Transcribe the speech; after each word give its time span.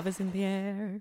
Love 0.00 0.10
is 0.10 0.20
in 0.20 0.32
the 0.32 0.44
air. 0.44 1.00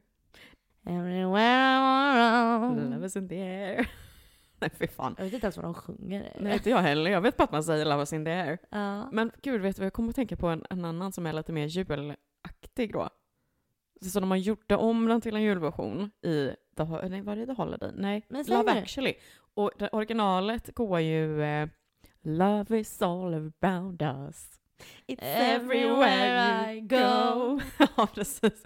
Everywhere 0.86 1.78
I 1.78 2.60
wanna 2.60 2.90
Love 2.90 3.06
is 3.06 3.16
in 3.16 3.29
the 3.29 3.42
air. 3.42 3.90
Nej 4.60 4.70
fy 4.79 4.88
fan. 4.88 5.15
Jag 5.18 5.26
vet 5.26 5.33
inte 5.33 5.46
ens 5.46 5.58
vad 5.58 5.65
de 5.65 5.74
sjunger. 5.74 6.38
Nej 6.40 6.54
inte 6.54 6.70
jag 6.70 6.78
heller. 6.78 7.12
Jag 7.12 7.22
vet 7.22 7.38
bara 7.38 7.44
att 7.44 7.51
man 7.51 7.64
säger 7.64 7.86
Love 7.86 8.04
is 8.04 8.14
in 8.14 8.26
the 8.26 8.32
air. 8.32 8.58
Ja. 8.70 9.12
Men 9.12 9.32
gud, 9.42 9.62
vet 9.62 9.76
du 9.76 9.79
vad 9.79 9.86
jag 9.86 9.94
kommer 9.94 10.10
att 10.10 10.15
tänka 10.15 10.36
på 10.36 10.47
en, 10.47 10.65
en 10.70 10.86
annan 10.86 11.12
som 11.12 11.26
är 11.26 11.33
lite 11.33 11.51
mer 11.51 11.65
julaktig 11.65 12.94
då. 12.94 13.10
Så 14.01 14.20
de 14.20 14.32
har 14.32 14.38
gjort 14.38 14.72
om 14.72 15.06
den 15.06 15.22
till 15.22 15.36
en 15.36 15.42
julversion 15.42 16.12
i, 16.22 16.52
The, 16.77 17.08
nej 17.09 17.22
var 17.22 17.36
det 17.36 17.45
The 17.45 17.54
Holiday? 17.54 17.91
Nej, 17.95 18.26
Men 18.30 18.45
Love 18.48 18.73
nu. 18.73 18.80
actually. 18.80 19.13
Och 19.54 19.72
det, 19.77 19.90
originalet 19.90 20.76
går 20.76 21.00
ju 21.00 21.44
eh, 21.44 21.70
Love 22.22 22.80
is 22.80 23.02
all 23.02 23.34
around 23.34 24.02
us. 24.02 24.59
It's 25.08 25.20
everywhere 25.22 26.73
you 26.73 26.88
go. 26.88 27.59
ja, 27.98 28.08
precis. 28.14 28.64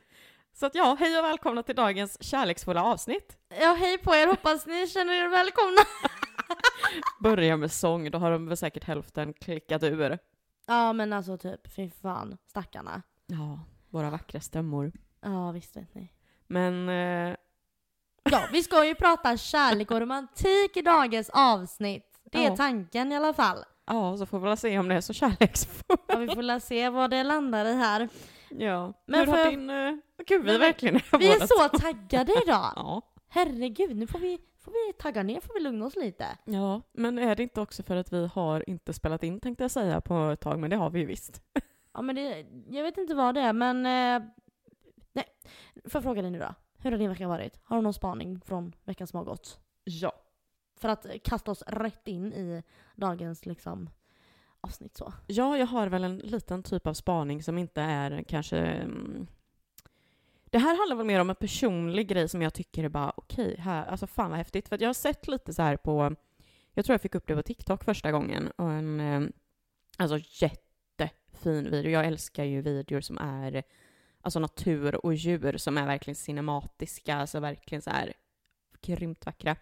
Så 0.53 0.65
att 0.65 0.75
ja, 0.75 0.95
hej 0.99 1.17
och 1.19 1.23
välkomna 1.25 1.63
till 1.63 1.75
dagens 1.75 2.23
kärleksfulla 2.23 2.83
avsnitt. 2.83 3.37
Ja, 3.61 3.73
hej 3.79 3.97
på 3.97 4.15
er. 4.15 4.27
Hoppas 4.27 4.65
ni 4.65 4.87
känner 4.87 5.13
er 5.13 5.27
välkomna. 5.27 5.81
Börjar 7.19 7.57
med 7.57 7.71
sång, 7.71 8.11
då 8.11 8.17
har 8.17 8.31
de 8.31 8.47
väl 8.47 8.57
säkert 8.57 8.83
hälften 8.83 9.33
klickat 9.33 9.83
ur. 9.83 10.19
Ja, 10.67 10.93
men 10.93 11.13
alltså 11.13 11.37
typ, 11.37 11.75
fy 11.75 11.89
fan. 11.89 12.37
Stackarna. 12.47 13.01
Ja, 13.25 13.59
våra 13.89 14.09
vackra 14.09 14.39
stämmor. 14.39 14.91
Ja, 15.21 15.51
visst 15.51 15.77
vet 15.77 15.95
ni. 15.95 16.11
Men 16.47 16.89
eh, 16.89 17.35
Ja, 18.23 18.43
vi 18.51 18.63
ska 18.63 18.85
ju 18.85 18.95
prata 18.95 19.37
kärlek 19.37 19.91
och 19.91 19.99
romantik 19.99 20.77
i 20.77 20.81
dagens 20.81 21.29
avsnitt. 21.33 22.19
Det 22.31 22.37
är 22.45 22.49
Ja. 22.49 22.55
tanken 22.55 23.11
i 23.11 23.15
alla 23.15 23.33
fall. 23.33 23.63
Ja, 23.85 24.17
så 24.17 24.25
får 24.25 24.39
vi 24.39 24.45
väl 24.47 24.57
se 24.57 24.79
om 24.79 24.87
det 24.87 24.95
är 24.95 25.01
så 25.01 25.13
kärleksfullt. 25.13 26.01
Ja, 26.07 26.17
vi 26.17 26.27
får 26.35 26.41
la 26.41 26.59
se 26.59 26.89
vad 26.89 27.09
det 27.09 27.23
landar 27.23 27.65
i 27.65 27.73
här. 27.73 28.09
Ja. 28.57 28.93
Men 29.05 29.19
Hur 29.19 29.27
har 29.27 29.37
jag- 29.37 29.53
din... 29.53 29.69
Uh, 29.69 29.97
gud, 30.27 30.43
vi 30.43 30.55
är 30.55 30.59
verkligen 30.59 30.99
Vi 31.19 31.33
är 31.33 31.47
så 31.47 31.77
taggade 31.77 32.31
idag. 32.45 32.71
Ja. 32.75 33.01
Herregud, 33.27 33.95
nu 33.95 34.07
får 34.07 34.19
vi, 34.19 34.39
får 34.59 34.71
vi 34.71 34.93
tagga 34.93 35.23
ner, 35.23 35.39
får 35.41 35.53
vi 35.53 35.59
lugna 35.59 35.85
oss 35.85 35.95
lite. 35.95 36.25
ja, 36.45 36.81
men 36.91 37.19
är 37.19 37.35
det 37.35 37.43
inte 37.43 37.61
också 37.61 37.83
för 37.83 37.95
att 37.95 38.13
vi 38.13 38.27
har 38.27 38.69
inte 38.69 38.93
spelat 38.93 39.23
in 39.23 39.39
tänkte 39.39 39.63
jag 39.63 39.71
säga 39.71 40.01
på 40.01 40.29
ett 40.29 40.39
tag, 40.39 40.59
men 40.59 40.69
det 40.69 40.75
har 40.75 40.89
vi 40.89 40.99
ju 40.99 41.05
visst. 41.05 41.41
Ja, 41.95 42.01
men 42.01 42.15
det, 42.15 42.45
jag 42.69 42.83
vet 42.83 42.97
inte 42.97 43.15
vad 43.15 43.35
det 43.35 43.41
är, 43.41 43.53
men... 43.53 43.85
Eh, 43.85 44.29
nej, 45.13 45.25
får 45.85 45.91
jag 45.99 46.03
fråga 46.03 46.21
dig 46.21 46.31
nu 46.31 46.39
då? 46.39 46.55
Hur 46.77 46.91
har 46.91 46.97
din 46.97 47.09
vecka 47.09 47.27
varit? 47.27 47.59
Har 47.63 47.75
du 47.75 47.81
någon 47.81 47.93
spaning 47.93 48.41
från 48.41 48.75
veckan 48.83 49.07
som 49.07 49.17
har 49.17 49.25
gått? 49.25 49.59
Ja. 49.83 50.13
För 50.79 50.89
att 50.89 51.05
kasta 51.23 51.51
oss 51.51 51.63
rätt 51.67 52.07
in 52.07 52.33
i 52.33 52.63
dagens 52.95 53.45
liksom 53.45 53.89
avsnitt 54.63 54.97
så. 54.97 55.13
Ja, 55.27 55.57
jag 55.57 55.65
har 55.65 55.87
väl 55.87 56.03
en 56.03 56.17
liten 56.17 56.63
typ 56.63 56.87
av 56.87 56.93
spaning 56.93 57.43
som 57.43 57.57
inte 57.57 57.81
är 57.81 58.23
kanske... 58.23 58.57
Mm, 58.57 59.27
det 60.45 60.59
här 60.59 60.77
handlar 60.77 60.95
väl 60.95 61.05
mer 61.05 61.19
om 61.19 61.29
en 61.29 61.35
personlig 61.35 62.07
grej 62.07 62.29
som 62.29 62.41
jag 62.41 62.53
tycker 62.53 62.83
är 62.83 62.89
bara 62.89 63.13
okej, 63.15 63.55
här, 63.59 63.85
alltså 63.85 64.07
fan 64.07 64.29
vad 64.29 64.37
häftigt. 64.37 64.69
För 64.69 64.75
att 64.75 64.81
jag 64.81 64.89
har 64.89 64.93
sett 64.93 65.27
lite 65.27 65.53
så 65.53 65.61
här 65.61 65.77
på, 65.77 66.15
jag 66.73 66.85
tror 66.85 66.93
jag 66.93 67.01
fick 67.01 67.15
upp 67.15 67.27
det 67.27 67.35
på 67.35 67.41
TikTok 67.41 67.83
första 67.83 68.11
gången, 68.11 68.51
och 68.55 68.71
en 68.71 68.99
eh, 68.99 69.29
alltså 69.97 70.17
jättefin 70.43 71.71
video. 71.71 71.91
Jag 71.91 72.05
älskar 72.05 72.43
ju 72.43 72.61
videor 72.61 73.01
som 73.01 73.17
är 73.17 73.63
alltså 74.21 74.39
natur 74.39 75.05
och 75.05 75.13
djur 75.13 75.57
som 75.57 75.77
är 75.77 75.85
verkligen 75.85 76.15
cinematiska, 76.15 77.15
alltså 77.15 77.39
verkligen 77.39 77.81
så 77.81 77.89
här 77.89 78.13
grymt 78.81 79.25
vackra. 79.25 79.55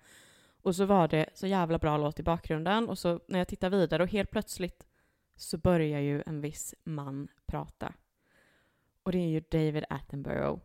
Och 0.61 0.75
så 0.75 0.85
var 0.85 1.07
det 1.07 1.25
så 1.33 1.47
jävla 1.47 1.77
bra 1.77 1.97
låt 1.97 2.19
i 2.19 2.23
bakgrunden 2.23 2.89
och 2.89 2.99
så 2.99 3.19
när 3.27 3.39
jag 3.39 3.47
tittar 3.47 3.69
vidare 3.69 4.03
och 4.03 4.09
helt 4.09 4.31
plötsligt 4.31 4.85
så 5.42 5.58
börjar 5.58 6.00
ju 6.00 6.23
en 6.25 6.42
viss 6.42 6.75
man 6.84 7.28
prata. 7.45 7.94
Och 9.03 9.12
det 9.12 9.18
är 9.18 9.28
ju 9.28 9.40
David 9.52 9.84
Attenborough. 9.90 10.62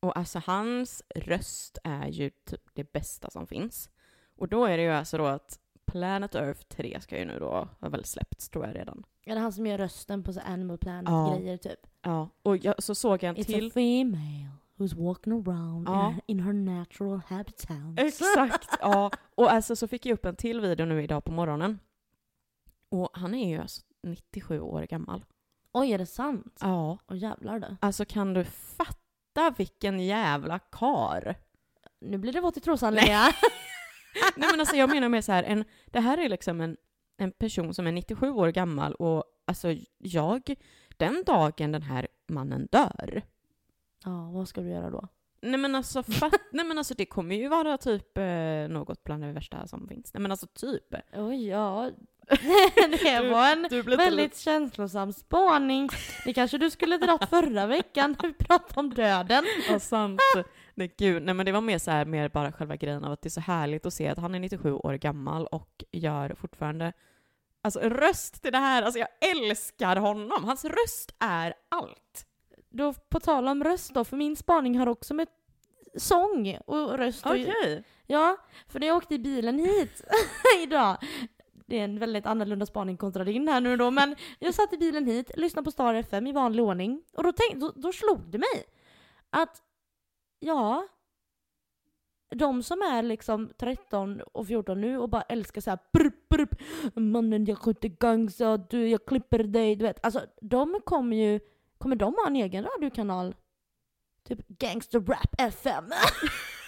Och 0.00 0.16
alltså 0.18 0.42
hans 0.46 1.02
röst 1.14 1.78
är 1.84 2.06
ju 2.08 2.30
typ 2.30 2.62
det 2.74 2.92
bästa 2.92 3.30
som 3.30 3.46
finns. 3.46 3.90
Och 4.36 4.48
då 4.48 4.64
är 4.64 4.76
det 4.76 4.82
ju 4.82 4.90
alltså 4.90 5.18
då 5.18 5.26
att 5.26 5.58
Planet 5.86 6.34
Earth 6.34 6.60
3 6.62 7.00
ska 7.00 7.18
ju 7.18 7.24
nu 7.24 7.38
då 7.38 7.68
ha 7.80 7.88
väl 7.88 8.04
släppts 8.04 8.48
tror 8.48 8.66
jag 8.66 8.76
redan. 8.76 9.04
Är 9.24 9.34
det 9.34 9.40
han 9.40 9.52
som 9.52 9.66
gör 9.66 9.78
rösten 9.78 10.22
på 10.22 10.32
så 10.32 10.40
Animal 10.40 10.78
Ja. 10.80 11.02
Planet-grejer 11.02 11.56
typ? 11.56 11.86
Ja, 12.02 12.28
och 12.42 12.56
jag, 12.56 12.82
så 12.82 12.94
såg 12.94 13.22
jag 13.22 13.28
en 13.28 13.36
It's 13.36 13.44
till. 13.46 13.66
a 13.66 13.70
female 13.74 14.50
who's 14.76 14.94
walking 15.06 15.32
around 15.32 15.88
Ja. 15.88 16.14
in 16.26 16.40
her 16.40 16.52
natural 16.52 17.20
habitat. 17.26 17.76
Exakt, 17.98 18.68
ja. 18.80 19.10
Och 19.34 19.52
alltså 19.52 19.76
så 19.76 19.88
fick 19.88 20.06
jag 20.06 20.14
upp 20.14 20.24
en 20.24 20.36
till 20.36 20.60
video 20.60 20.86
nu 20.86 21.02
idag 21.02 21.24
på 21.24 21.32
morgonen. 21.32 21.78
Och 22.90 23.10
han 23.12 23.34
är 23.34 23.48
ju 23.48 23.60
alltså 23.60 23.82
97 24.02 24.60
år 24.60 24.82
gammal. 24.82 25.24
Oj, 25.72 25.92
är 25.92 25.98
det 25.98 26.06
sant? 26.06 26.58
Ja. 26.60 26.98
Åh 27.08 27.18
jävlar 27.18 27.58
du. 27.58 27.76
Alltså 27.80 28.04
kan 28.04 28.34
du 28.34 28.44
fatta 28.44 29.54
vilken 29.56 30.00
jävla 30.00 30.58
kar? 30.58 31.34
Nu 32.00 32.18
blir 32.18 32.32
det 32.32 32.40
våt 32.40 32.56
i 32.56 32.60
trosan 32.60 32.94
Linnea. 32.94 33.22
Nej 34.36 34.48
men 34.50 34.60
alltså 34.60 34.76
jag 34.76 34.90
menar 34.90 35.08
mer 35.08 35.20
så 35.20 35.32
här, 35.32 35.42
en, 35.42 35.64
det 35.86 36.00
här 36.00 36.18
är 36.18 36.28
liksom 36.28 36.60
en, 36.60 36.76
en 37.16 37.32
person 37.32 37.74
som 37.74 37.86
är 37.86 37.92
97 37.92 38.30
år 38.30 38.48
gammal 38.48 38.94
och 38.94 39.24
alltså 39.44 39.68
jag, 39.98 40.54
den 40.96 41.22
dagen 41.26 41.72
den 41.72 41.82
här 41.82 42.08
mannen 42.28 42.68
dör, 42.72 43.22
Ja, 44.04 44.30
vad 44.30 44.48
ska 44.48 44.60
du 44.60 44.68
göra 44.68 44.90
då? 44.90 45.08
nej 45.42 45.60
men 45.60 45.74
alltså, 45.74 46.02
fatt, 46.02 46.32
nej 46.52 46.64
men 46.66 46.78
alltså 46.78 46.94
det 46.94 47.06
kommer 47.06 47.34
ju 47.34 47.48
vara 47.48 47.78
typ 47.78 48.18
eh, 48.18 48.68
något 48.68 49.04
bland 49.04 49.22
det 49.22 49.32
värsta 49.32 49.66
som 49.66 49.88
finns. 49.88 50.14
Nej 50.14 50.20
men 50.20 50.30
alltså 50.30 50.46
typ. 50.46 50.94
Oj, 51.12 51.48
ja. 51.48 51.90
det 53.02 53.20
Du- 53.22 53.28
var 53.30 53.52
en 53.52 53.66
Du 53.70 53.82
blir 53.82 53.96
väldigt 53.96 54.36
känslosam 54.38 55.12
spaning. 55.12 55.88
Det 56.24 56.32
kanske 56.34 56.58
du 56.58 56.70
skulle 56.70 56.96
dratt 56.96 57.30
förra 57.30 57.66
veckan 57.66 58.16
när 58.22 58.28
vi 58.28 58.34
pratade 58.34 58.80
om 58.80 58.94
döden. 58.94 59.44
Ja, 59.68 59.80
sant. 59.80 60.20
Nej, 60.74 60.94
gud. 60.98 61.22
Nej, 61.22 61.34
men 61.34 61.46
det 61.46 61.52
var 61.52 61.60
mer 61.60 61.78
så 61.78 61.90
här, 61.90 62.04
mer 62.04 62.28
bara 62.28 62.52
själva 62.52 62.76
grejen 62.76 63.04
av 63.04 63.12
att 63.12 63.22
det 63.22 63.26
är 63.26 63.30
så 63.30 63.40
härligt 63.40 63.86
att 63.86 63.94
se 63.94 64.08
att 64.08 64.18
han 64.18 64.34
är 64.34 64.38
97 64.40 64.72
år 64.72 64.94
gammal 64.94 65.46
och 65.46 65.84
gör 65.92 66.34
fortfarande 66.34 66.92
Alltså 67.62 67.80
en 67.80 67.90
röst 67.90 68.42
till 68.42 68.52
det 68.52 68.58
här, 68.58 68.82
alltså 68.82 68.98
jag 68.98 69.08
älskar 69.36 69.96
honom. 69.96 70.44
Hans 70.44 70.64
röst 70.64 71.14
är 71.18 71.54
allt. 71.68 72.26
Då, 72.70 72.92
på 72.92 73.20
tal 73.20 73.48
om 73.48 73.64
röst 73.64 73.94
då, 73.94 74.04
för 74.04 74.16
min 74.16 74.36
spaning 74.36 74.78
har 74.78 74.86
också 74.86 75.14
med 75.14 75.28
sång 75.96 76.58
och 76.66 76.98
röst 76.98 77.26
Okej. 77.26 77.84
Ja, 78.06 78.36
för 78.68 78.80
när 78.80 78.86
jag 78.86 78.96
åkte 78.96 79.14
i 79.14 79.18
bilen 79.18 79.58
hit 79.58 80.02
idag, 80.62 80.96
det 81.70 81.78
är 81.78 81.84
en 81.84 81.98
väldigt 81.98 82.26
annorlunda 82.26 82.66
spaning 82.66 82.96
kontra 82.96 83.24
din 83.24 83.48
här 83.48 83.60
nu 83.60 83.76
då, 83.76 83.90
men 83.90 84.16
jag 84.38 84.54
satt 84.54 84.72
i 84.72 84.76
bilen 84.76 85.06
hit, 85.06 85.30
lyssnade 85.36 85.64
på 85.64 85.70
Star 85.70 85.94
FM 85.94 86.26
i 86.26 86.32
vanlig 86.32 86.64
ordning, 86.64 87.02
och 87.16 87.22
då, 87.22 87.32
tänk, 87.32 87.60
då, 87.60 87.72
då 87.76 87.92
slog 87.92 88.30
det 88.30 88.38
mig 88.38 88.64
att, 89.30 89.62
ja, 90.38 90.88
de 92.30 92.62
som 92.62 92.82
är 92.82 93.02
liksom 93.02 93.50
13 93.58 94.20
och 94.20 94.46
14 94.46 94.80
nu 94.80 94.98
och 94.98 95.08
bara 95.08 95.22
älskar 95.22 95.60
såhär 95.60 95.78
brp, 95.92 96.28
brp, 96.28 96.60
mannen 96.94 97.44
jag 97.44 97.58
skjuter 97.58 97.88
gangsta, 97.88 98.56
du 98.56 98.88
jag 98.88 99.06
klipper 99.06 99.38
dig, 99.38 99.76
du 99.76 99.84
vet. 99.84 100.04
Alltså 100.04 100.20
de 100.40 100.80
kommer 100.84 101.16
ju, 101.16 101.40
kommer 101.78 101.96
de 101.96 102.14
ha 102.14 102.26
en 102.26 102.36
egen 102.36 102.64
radiokanal? 102.64 103.34
Typ 104.28 104.48
Gangster 104.48 105.00
Rap 105.00 105.34
FM. 105.38 105.84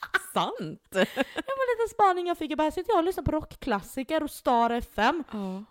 Sant. 0.34 0.82
Det 0.90 0.98
var 0.98 1.64
en 1.64 1.70
liten 1.78 1.88
spaning 1.90 2.26
jag 2.26 2.38
fick. 2.38 2.50
Jag 2.50 2.58
bara 2.58 2.70
sitter 2.70 2.90
jag 2.92 2.98
och 2.98 3.04
lyssnar 3.04 3.24
på 3.24 3.30
rockklassiker 3.30 4.22
och 4.22 4.30
Star 4.30 4.70
FM. 4.70 5.24
Ja. 5.32 5.64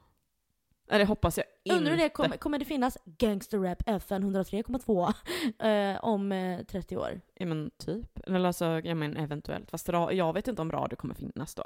Nej, 0.91 0.99
det 0.99 1.05
hoppas 1.05 1.37
jag 1.37 1.45
inte. 1.63 1.77
Undrar 1.77 1.97
det 1.97 2.09
kommer, 2.09 2.37
kommer 2.37 2.59
det 2.59 2.65
finnas 2.65 2.97
Gangster 3.05 3.57
Rap 3.59 3.83
FN 3.85 4.35
103,2 4.35 5.93
eh, 5.95 6.03
om 6.03 6.31
eh, 6.31 6.65
30 6.65 6.97
år? 6.97 7.21
Ja, 7.33 7.45
men 7.45 7.71
typ. 7.77 8.19
Eller 8.27 8.45
alltså, 8.47 8.65
jag 8.65 8.97
men 8.97 9.17
eventuellt. 9.17 9.71
Fast 9.71 9.87
jag 10.11 10.33
vet 10.33 10.47
inte 10.47 10.61
om 10.61 10.71
radio 10.71 10.95
kommer 10.95 11.13
finnas 11.15 11.55
då. 11.55 11.63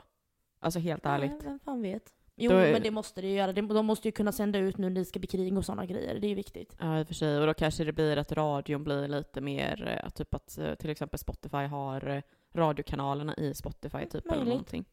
Alltså 0.60 0.80
helt 0.80 1.06
ärligt. 1.06 1.32
Nej, 1.32 1.40
vem 1.44 1.60
fan 1.60 1.82
vet? 1.82 2.04
Jo, 2.36 2.52
är- 2.52 2.74
men 2.74 2.82
det 2.82 2.92
måste 2.92 3.22
det 3.22 3.28
ju 3.28 3.34
göra. 3.36 3.54
De, 3.54 3.86
måste 3.86 4.08
ju 4.08 4.12
kunna 4.12 4.32
sända 4.32 4.60
ut 4.60 4.78
nu 4.78 4.90
när 4.90 5.02
det 5.02 5.06
ska 5.06 5.20
bli 5.20 5.28
krig 5.28 5.58
och 5.58 5.66
sådana 5.66 5.86
grejer. 5.86 6.20
Det 6.20 6.28
är 6.28 6.30
ju 6.30 6.36
viktigt. 6.36 6.76
Ja, 6.80 7.00
i 7.00 7.04
och 7.04 7.08
för 7.08 7.14
sig. 7.14 7.40
Och 7.40 7.48
då 7.48 7.54
kanske 7.54 7.84
det 7.84 7.94
blir 7.94 8.18
att 8.18 8.32
radion 8.32 8.84
blir 8.84 9.08
lite 9.08 9.42
mer, 9.42 10.02
eh, 10.04 10.10
typ 10.10 10.34
att 10.34 10.58
eh, 10.58 10.76
till 10.76 10.90
exempel 10.90 11.20
Spotify 11.20 11.58
har 11.66 12.08
eh, 12.08 12.22
radiokanalerna 12.54 13.36
i 13.38 13.54
Spotify 13.54 14.06
typ 14.06 14.26
eller 14.26 14.36
Möjligt. 14.36 14.48
någonting. 14.50 14.86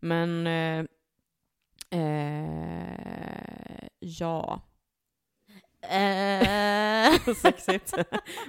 Men, 0.00 0.46
eh, 0.46 0.84
eh, 2.00 3.88
ja, 4.00 4.60
Eh, 5.90 7.34
sexigt. 7.42 7.94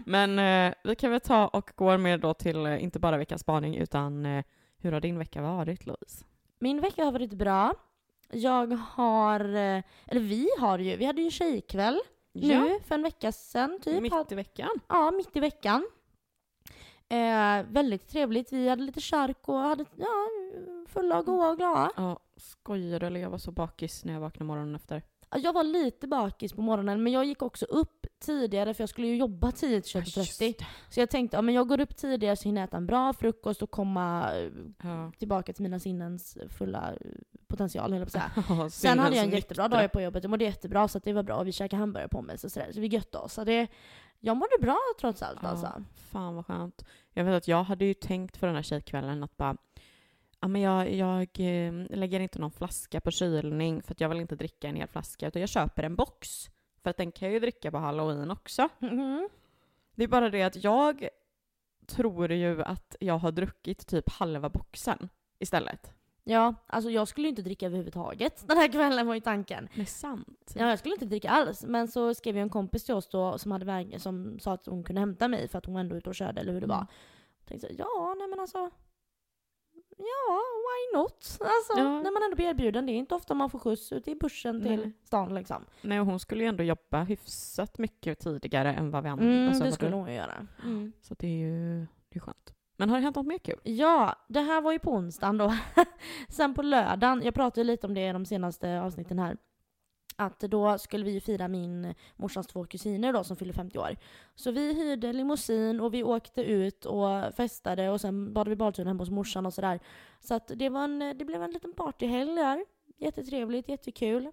Men 0.05 0.39
eh, 0.39 0.73
vi 0.83 0.95
kan 0.95 1.11
väl 1.11 1.19
ta 1.19 1.47
och 1.47 1.71
gå 1.75 1.97
med 1.97 2.19
då 2.19 2.33
till, 2.33 2.65
eh, 2.65 2.83
inte 2.83 2.99
bara 2.99 3.17
veckans 3.17 3.41
spaning, 3.41 3.75
utan 3.75 4.25
eh, 4.25 4.43
hur 4.77 4.91
har 4.91 5.01
din 5.01 5.17
vecka 5.17 5.41
varit 5.41 5.85
Louise? 5.85 6.25
min 6.59 6.81
vecka 6.81 7.03
har 7.05 7.11
varit 7.11 7.33
bra. 7.33 7.73
Jag 8.31 8.67
har, 8.73 9.39
eller 10.05 10.19
vi 10.19 10.49
har 10.59 10.79
ju, 10.79 10.95
vi 10.95 11.05
hade 11.05 11.21
ju 11.21 11.31
tjejkväll 11.31 11.99
nu 12.33 12.79
för 12.85 12.95
en 12.95 13.03
vecka 13.03 13.31
sedan 13.31 13.79
typ. 13.83 14.01
mitt 14.01 14.31
i 14.31 14.35
veckan. 14.35 14.69
Ja, 14.87 15.11
mitt 15.11 15.35
i 15.35 15.39
veckan. 15.39 15.87
Eh, 17.09 17.65
väldigt 17.69 18.07
trevligt. 18.07 18.53
Vi 18.53 18.69
hade 18.69 18.83
lite 18.83 19.01
chark 19.01 19.37
och 19.49 19.55
hade 19.57 19.85
ja, 19.95 20.27
fulla 20.87 21.19
och 21.19 21.25
goa 21.25 21.49
och 21.49 21.57
glada. 21.57 21.91
Ja, 21.97 22.19
skojar 22.37 22.99
du 22.99 23.05
eller? 23.05 23.19
Jag 23.19 23.29
var 23.29 23.37
så 23.37 23.51
bakis 23.51 24.05
när 24.05 24.13
jag 24.13 24.19
vaknade 24.19 24.45
morgonen 24.45 24.75
efter. 24.75 25.01
Ja, 25.29 25.37
Jag 25.37 25.53
var 25.53 25.63
lite 25.63 26.07
bakis 26.07 26.53
på 26.53 26.61
morgonen 26.61 27.03
men 27.03 27.13
jag 27.13 27.25
gick 27.25 27.41
också 27.41 27.65
upp 27.65 28.05
tidigare 28.19 28.73
för 28.73 28.81
jag 28.81 28.89
skulle 28.89 29.07
ju 29.07 29.15
jobba 29.17 29.51
10 29.51 29.81
till 29.81 29.91
Ja, 29.93 29.99
just 29.99 30.41
21.30. 30.41 30.63
Så 30.89 30.99
jag 30.99 31.09
tänkte, 31.09 31.37
ja 31.37 31.41
men 31.41 31.55
jag 31.55 31.67
går 31.67 31.79
upp 31.79 31.95
tidigare 31.97 32.35
så 32.35 32.43
hinner 32.43 32.61
jag 32.61 32.67
äta 32.67 32.77
en 32.77 32.87
bra 32.87 33.13
frukost 33.13 33.61
och 33.61 33.71
komma 33.71 34.31
Ja. 34.83 35.11
tillbaka 35.19 35.53
till 35.53 35.63
mina 35.63 35.79
sinnens 35.79 36.37
fulla 36.57 36.93
potential 37.47 37.93
höll 37.93 37.99
jag 38.01 38.11
på 38.11 38.17
att 38.17 38.33
säga. 38.47 38.69
Sen 38.93 38.99
hade 38.99 39.15
jag 39.15 39.25
en 39.25 39.31
jättebra 39.31 39.67
dag 39.67 39.91
på 39.91 40.01
jobbet, 40.01 40.23
jag 40.23 40.29
mådde 40.29 40.45
jättebra 40.45 40.87
så 40.87 40.99
det 40.99 41.13
var 41.13 41.23
bra. 41.23 41.43
Vi 41.43 41.51
käkade 41.51 41.79
hamburgare 41.79 42.09
på 42.09 42.21
mig 42.21 42.37
så, 42.37 42.49
så 42.49 42.61
vi 42.75 42.87
götte 42.87 43.17
oss. 43.17 43.33
Så 43.33 43.43
det, 43.43 43.67
jag 44.19 44.37
mådde 44.37 44.57
bra 44.61 44.77
trots 44.99 45.21
allt 45.23 45.39
Ja. 45.41 45.47
alltså. 45.49 45.83
Fan 45.95 46.35
vad 46.35 46.45
skönt. 46.45 46.85
Jag 47.13 47.23
vet 47.23 47.33
att 47.33 47.47
jag 47.47 47.63
hade 47.63 47.85
ju 47.85 47.93
tänkt 47.93 48.37
för 48.37 48.47
den 48.47 48.55
här 48.55 48.63
tjejkvällen 48.63 49.23
att 49.23 49.37
bara 49.37 49.57
Ja, 50.39 50.47
men 50.47 50.61
jag, 50.61 50.93
jag 50.93 51.27
eh, 51.39 51.73
lägger 51.97 52.19
inte 52.19 52.39
någon 52.39 52.51
flaska 52.51 53.01
på 53.01 53.11
kylning 53.11 53.81
för 53.81 53.91
att 53.91 54.01
jag 54.01 54.09
vill 54.09 54.19
inte 54.21 54.35
dricka 54.35 54.67
en 54.67 54.75
hel 54.75 54.87
flaska 54.87 55.27
utan 55.27 55.39
jag 55.39 55.49
köper 55.49 55.83
en 55.83 55.95
box. 55.95 56.49
För 56.83 56.89
att 56.89 56.97
den 56.97 57.11
kan 57.11 57.25
jag 57.27 57.33
ju 57.33 57.39
dricka 57.39 57.71
på 57.71 57.77
halloween 57.77 58.31
också. 58.31 58.69
Mhm. 58.79 59.29
Det 59.95 60.03
är 60.03 60.07
bara 60.07 60.29
det 60.29 60.43
att 60.43 60.63
jag 60.63 61.09
tror 61.85 62.31
ju 62.31 62.63
att 62.63 62.95
jag 62.99 63.17
har 63.17 63.31
druckit 63.31 63.87
typ 63.87 64.09
halva 64.09 64.49
boxen 64.49 65.09
istället. 65.39 65.91
Ja, 66.29 66.53
alltså 66.67 66.89
jag 66.89 67.07
skulle 67.07 67.27
ju 67.27 67.29
inte 67.29 67.41
dricka 67.41 67.65
överhuvudtaget. 67.65 68.43
Den 68.47 68.57
här 68.57 68.67
kvällen 68.71 69.07
var 69.07 69.13
ju 69.13 69.19
tanken. 69.19 69.69
Är 69.75 69.85
sant. 69.85 70.53
Ja, 70.55 70.69
jag 70.69 70.79
skulle 70.79 70.95
inte 70.95 71.05
dricka 71.05 71.29
alls. 71.29 71.63
Men 71.65 71.87
så 71.87 72.13
skrev 72.13 72.35
jag 72.37 72.41
en 72.43 72.49
kompis 72.49 72.83
till 72.85 72.95
oss 72.95 73.09
då 73.09 73.37
som, 73.37 73.51
hade 73.51 73.65
väg, 73.65 74.01
som 74.01 74.39
sa 74.39 74.51
att 74.53 74.65
hon 74.65 74.83
kunde 74.83 74.99
hämta 74.99 75.27
mig 75.27 75.47
för 75.47 75.57
att 75.57 75.65
hon 75.65 75.73
var 75.73 75.81
ändå 75.81 75.95
ute 75.95 76.09
och 76.09 76.15
körde 76.15 76.41
eller 76.41 76.53
hur 76.53 76.61
det 76.61 76.67
var. 76.67 76.75
Mm. 76.75 76.87
Jag 77.39 77.47
tänkte 77.47 77.67
så, 77.67 77.73
ja, 77.77 78.15
nej 78.17 78.27
men 78.27 78.39
alltså. 78.39 78.69
Ja, 79.97 80.41
why 80.67 80.97
not? 80.97 81.37
Alltså, 81.39 81.73
Ja. 81.77 82.01
när 82.01 82.11
man 82.11 82.23
ändå 82.23 82.35
blir 82.35 82.45
erbjuden. 82.45 82.85
Det 82.85 82.91
är 82.91 82.97
inte 82.97 83.15
ofta 83.15 83.33
man 83.33 83.49
får 83.49 83.59
skjuts 83.59 83.91
ute 83.91 84.11
i 84.11 84.15
bussen 84.15 84.61
till 84.61 84.79
Nej. 84.79 84.91
stan 85.03 85.35
liksom. 85.35 85.65
Nej, 85.81 85.99
och 85.99 86.05
hon 86.05 86.19
skulle 86.19 86.43
ju 86.43 86.49
ändå 86.49 86.63
jobba 86.63 87.03
hyfsat 87.03 87.77
mycket 87.77 88.19
tidigare 88.19 88.73
än 88.73 88.91
vad 88.91 89.03
vi 89.03 89.09
andra 89.09 89.25
Mm, 89.25 89.47
alltså, 89.47 89.63
det 89.63 89.71
skulle 89.71 89.91
du- 89.91 89.95
hon 89.97 90.07
ju 90.07 90.13
göra. 90.15 90.47
Mm. 90.63 90.93
Så 91.01 91.13
det 91.19 91.27
är 91.27 91.31
ju 91.47 91.79
det 92.09 92.17
är 92.17 92.19
skönt. 92.19 92.53
Men 92.77 92.89
har 92.89 92.97
det 92.97 93.03
hänt 93.03 93.15
något 93.15 93.27
mer 93.27 93.37
kul? 93.37 93.59
Ja, 93.63 94.15
det 94.27 94.39
här 94.39 94.61
var 94.61 94.71
ju 94.71 94.79
på 94.79 94.91
onsdagen 94.91 95.37
då. 95.37 95.53
Sen 96.29 96.53
på 96.53 96.61
lördagen, 96.61 97.21
jag 97.23 97.33
pratade 97.33 97.61
ju 97.61 97.67
lite 97.67 97.87
om 97.87 97.93
det 97.93 98.07
i 98.09 98.13
de 98.13 98.25
senaste 98.25 98.81
avsnitten 98.81 99.19
här. 99.19 99.37
Att 100.15 100.39
då 100.39 100.77
skulle 100.77 101.05
vi 101.05 101.11
ju 101.11 101.19
fira 101.19 101.47
min 101.47 101.93
morsans 102.15 102.47
två 102.47 102.65
kusiner 102.65 103.13
då 103.13 103.23
som 103.23 103.37
fyller 103.37 103.53
50 103.53 103.79
år. 103.79 103.95
Så 104.35 104.51
vi 104.51 104.73
hyrde 104.73 105.13
limousin 105.13 105.79
och 105.79 105.93
vi 105.93 106.03
åkte 106.03 106.41
ut 106.43 106.85
och 106.85 107.33
festade 107.35 107.89
och 107.89 108.01
sen 108.01 108.33
badade 108.33 108.49
vi 108.49 108.55
badtunna 108.55 108.89
hemma 108.89 109.01
hos 109.01 109.09
morsan 109.09 109.45
och 109.45 109.53
sådär. 109.53 109.79
Så 110.19 110.33
att 110.33 110.51
det, 110.55 110.69
var 110.69 110.83
en, 110.83 110.99
det 110.99 111.25
blev 111.25 111.43
en 111.43 111.51
liten 111.51 111.73
partyhelg 111.73 112.35
där. 112.35 112.65
Jättetrevligt, 112.97 113.69
jättekul. 113.69 114.31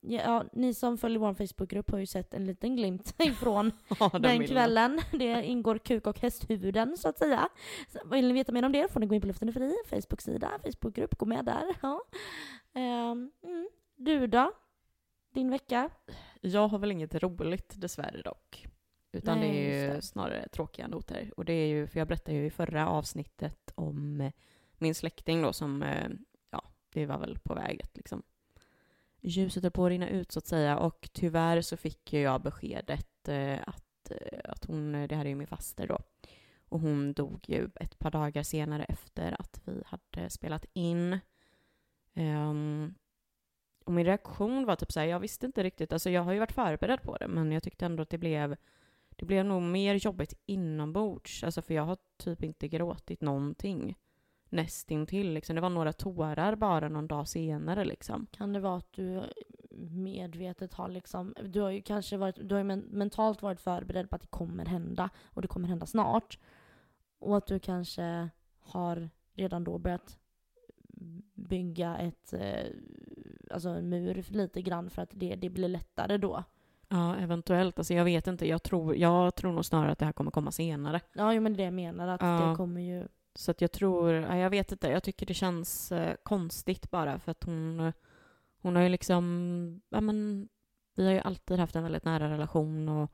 Ja, 0.00 0.44
ni 0.52 0.74
som 0.74 0.98
följer 0.98 1.18
vår 1.18 1.34
Facebookgrupp 1.34 1.90
har 1.90 1.98
ju 1.98 2.06
sett 2.06 2.34
en 2.34 2.44
liten 2.44 2.76
glimt 2.76 3.14
ifrån 3.18 3.72
Ja, 4.00 4.08
den 4.12 4.22
bilden. 4.22 4.46
kvällen. 4.46 5.00
Det 5.12 5.42
ingår 5.44 5.78
kuk 5.78 6.06
och 6.06 6.20
hästhuvuden 6.20 6.96
så 6.96 7.08
att 7.08 7.18
säga. 7.18 7.48
Så 7.88 8.08
vill 8.08 8.28
ni 8.28 8.34
veta 8.34 8.52
mer 8.52 8.64
om 8.64 8.72
det 8.72 8.92
får 8.92 9.00
ni 9.00 9.06
gå 9.06 9.14
in 9.14 9.20
på 9.20 9.26
Luften 9.26 9.48
är 9.48 9.52
fri, 9.52 9.74
Facebook-sida, 9.90 10.50
Facebookgrupp, 10.64 11.18
gå 11.18 11.26
med 11.26 11.44
där. 11.44 11.64
Ja. 11.82 12.02
Ehm, 12.74 13.30
mm. 13.42 13.68
Du 13.96 14.26
då? 14.26 14.52
Din 15.34 15.50
vecka? 15.50 15.90
Jag 16.40 16.68
har 16.68 16.78
väl 16.78 16.90
inget 16.92 17.14
roligt 17.14 17.74
dessvärre 17.76 18.22
dock. 18.22 18.66
Utan 19.12 19.38
Nej, 19.38 19.50
det 19.50 19.56
är 19.74 19.88
ju 19.88 19.94
det. 19.94 20.02
snarare 20.02 20.48
tråkiga 20.48 20.88
noter. 20.88 21.32
Och 21.36 21.44
det 21.44 21.52
är 21.52 21.66
ju, 21.66 21.86
för 21.86 21.98
jag 21.98 22.08
berättade 22.08 22.36
ju 22.36 22.46
i 22.46 22.50
förra 22.50 22.88
avsnittet 22.88 23.72
om 23.74 24.30
min 24.78 24.94
släkting 24.94 25.42
då 25.42 25.52
som, 25.52 25.82
eh, 25.82 26.08
ja, 26.50 26.64
det 26.92 27.06
var 27.06 27.18
väl 27.18 27.38
på 27.38 27.54
väg 27.54 27.80
att 27.82 27.96
liksom 27.96 28.22
ljuset 29.20 29.62
höll 29.62 29.72
på 29.72 29.84
att 29.84 29.90
rinna 29.90 30.08
ut 30.08 30.32
så 30.32 30.38
att 30.38 30.46
säga. 30.46 30.78
Och 30.78 31.08
tyvärr 31.12 31.60
så 31.60 31.76
fick 31.76 32.12
jag 32.12 32.42
beskedet 32.42 33.28
eh, 33.28 33.58
att, 33.66 34.10
eh, 34.10 34.40
att 34.44 34.64
hon, 34.64 34.94
eh, 34.94 35.08
det 35.08 35.16
här 35.16 35.24
är 35.24 35.28
ju 35.28 35.34
min 35.34 35.46
faster 35.46 35.86
då, 35.86 35.98
och 36.68 36.80
hon 36.80 37.12
dog 37.12 37.44
ju 37.48 37.68
ett 37.74 37.98
par 37.98 38.10
dagar 38.10 38.42
senare 38.42 38.84
efter 38.84 39.40
att 39.40 39.60
vi 39.64 39.82
hade 39.86 40.30
spelat 40.30 40.66
in. 40.72 41.18
Um, 42.14 42.94
och 43.84 43.92
min 43.92 44.04
reaktion 44.04 44.64
var 44.64 44.76
typ 44.76 44.92
så 44.92 45.00
här, 45.00 45.06
jag 45.06 45.20
visste 45.20 45.46
inte 45.46 45.62
riktigt, 45.62 45.92
alltså 45.92 46.10
jag 46.10 46.22
har 46.22 46.32
ju 46.32 46.38
varit 46.38 46.52
förberedd 46.52 47.02
på 47.02 47.16
det, 47.16 47.28
men 47.28 47.52
jag 47.52 47.62
tyckte 47.62 47.86
ändå 47.86 48.02
att 48.02 48.10
det 48.10 48.18
blev, 48.18 48.56
det 49.16 49.26
blev 49.26 49.44
nog 49.44 49.62
mer 49.62 49.94
jobbigt 49.94 50.34
inombords, 50.46 51.44
alltså 51.44 51.62
för 51.62 51.74
jag 51.74 51.82
har 51.82 51.98
typ 52.16 52.42
inte 52.42 52.68
gråtit 52.68 53.20
någonting 53.20 53.96
nästintill 54.50 55.32
liksom. 55.32 55.56
Det 55.56 55.62
var 55.62 55.70
några 55.70 55.92
tårar 55.92 56.56
bara 56.56 56.88
någon 56.88 57.06
dag 57.06 57.28
senare 57.28 57.84
liksom. 57.84 58.26
Kan 58.30 58.52
det 58.52 58.60
vara 58.60 58.76
att 58.76 58.92
du 58.92 59.22
medvetet 59.90 60.74
har 60.74 60.88
liksom, 60.88 61.34
du 61.44 61.60
har 61.60 61.70
ju 61.70 61.82
kanske 61.82 62.16
varit, 62.16 62.48
du 62.48 62.54
har 62.54 62.64
mentalt 62.92 63.42
varit 63.42 63.60
förberedd 63.60 64.10
på 64.10 64.16
att 64.16 64.22
det 64.22 64.28
kommer 64.30 64.66
hända 64.66 65.10
och 65.24 65.42
det 65.42 65.48
kommer 65.48 65.68
hända 65.68 65.86
snart. 65.86 66.38
Och 67.18 67.36
att 67.36 67.46
du 67.46 67.58
kanske 67.58 68.28
har 68.60 69.10
redan 69.34 69.64
då 69.64 69.78
börjat 69.78 70.18
bygga 71.34 71.96
ett, 71.98 72.32
eh, 72.32 72.66
alltså 73.50 73.68
en 73.68 73.88
mur 73.88 74.24
lite 74.28 74.62
grann 74.62 74.90
för 74.90 75.02
att 75.02 75.10
det, 75.12 75.34
det 75.36 75.48
blir 75.50 75.68
lättare 75.68 76.16
då. 76.18 76.44
Ja, 76.88 77.16
eventuellt. 77.16 77.78
Alltså 77.78 77.94
jag 77.94 78.04
vet 78.04 78.26
inte, 78.26 78.48
jag 78.48 78.62
tror, 78.62 78.96
jag 78.96 79.34
tror 79.34 79.52
nog 79.52 79.64
snarare 79.64 79.92
att 79.92 79.98
det 79.98 80.04
här 80.04 80.12
kommer 80.12 80.30
komma 80.30 80.50
senare. 80.52 81.00
Ja, 81.12 81.40
men 81.40 81.44
det 81.44 81.48
är 81.52 81.56
det 81.56 81.62
jag 81.64 81.74
menar, 81.74 82.08
att 82.08 82.22
Ja. 82.22 82.48
det 82.50 82.56
kommer 82.56 82.80
ju... 82.80 83.08
Så 83.38 83.50
att 83.50 83.60
jag 83.60 83.72
tror, 83.72 84.12
ja, 84.12 84.36
jag 84.36 84.50
vet 84.50 84.72
inte, 84.72 84.88
jag 84.88 85.02
tycker 85.02 85.26
det 85.26 85.34
känns 85.34 85.92
eh, 85.92 86.16
konstigt 86.22 86.90
bara 86.90 87.18
för 87.18 87.30
att 87.30 87.44
hon, 87.44 87.92
hon 88.62 88.76
har 88.76 88.82
ju 88.82 88.88
liksom, 88.88 89.80
ja 89.88 90.00
men, 90.00 90.48
vi 90.96 91.04
har 91.06 91.12
ju 91.12 91.18
alltid 91.20 91.58
haft 91.58 91.76
en 91.76 91.82
väldigt 91.82 92.04
nära 92.04 92.30
relation 92.30 92.88
och, 92.88 93.10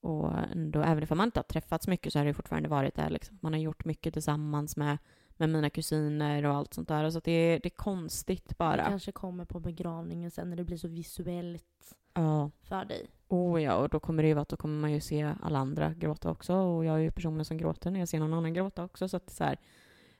och 0.00 0.32
ändå, 0.38 0.82
även 0.82 1.06
om 1.10 1.16
man 1.18 1.28
inte 1.28 1.38
har 1.38 1.44
träffats 1.44 1.88
mycket 1.88 2.12
så 2.12 2.18
har 2.18 2.26
det 2.26 2.34
fortfarande 2.34 2.68
varit 2.68 2.94
där 2.94 3.10
liksom. 3.10 3.38
Man 3.42 3.52
har 3.52 3.60
gjort 3.60 3.84
mycket 3.84 4.12
tillsammans 4.12 4.76
med, 4.76 4.98
med 5.36 5.48
mina 5.48 5.70
kusiner 5.70 6.44
och 6.44 6.54
allt 6.54 6.74
sånt 6.74 6.88
där. 6.88 7.10
Så 7.10 7.20
det, 7.20 7.32
är- 7.32 7.60
det 7.60 7.68
är 7.68 7.76
konstigt 7.76 8.48
Det 8.48 8.58
bara. 8.58 8.84
kanske 8.84 9.12
kommer 9.12 9.44
på 9.44 9.60
begravningen 9.60 10.30
sen 10.30 10.50
när 10.50 10.56
det 10.56 10.64
blir 10.64 10.76
så 10.76 10.88
visuellt 10.88 11.96
Ja. 12.14 12.50
för 12.62 12.84
dig. 12.84 13.10
Oh 13.28 13.62
ja, 13.62 13.76
och 13.76 13.88
då 13.88 14.00
kommer 14.00 14.22
det 14.22 14.28
ju 14.28 14.38
att 14.38 14.48
då 14.48 14.56
kommer 14.56 14.80
man 14.80 14.92
ju 14.92 15.00
se 15.00 15.34
alla 15.42 15.58
andra 15.58 15.94
gråta 15.94 16.30
också. 16.30 16.54
Och 16.54 16.84
jag 16.84 16.94
är 16.94 16.98
ju 16.98 17.10
personen 17.10 17.44
som 17.44 17.56
gråter 17.56 17.90
när 17.90 17.98
jag 17.98 18.08
ser 18.08 18.18
någon 18.18 18.34
annan 18.34 18.54
gråta 18.54 18.84
också. 18.84 19.08
Så 19.08 19.16
att 19.16 19.26
det 19.26 19.32
är 19.32 19.34
så 19.34 19.44
här, 19.44 19.58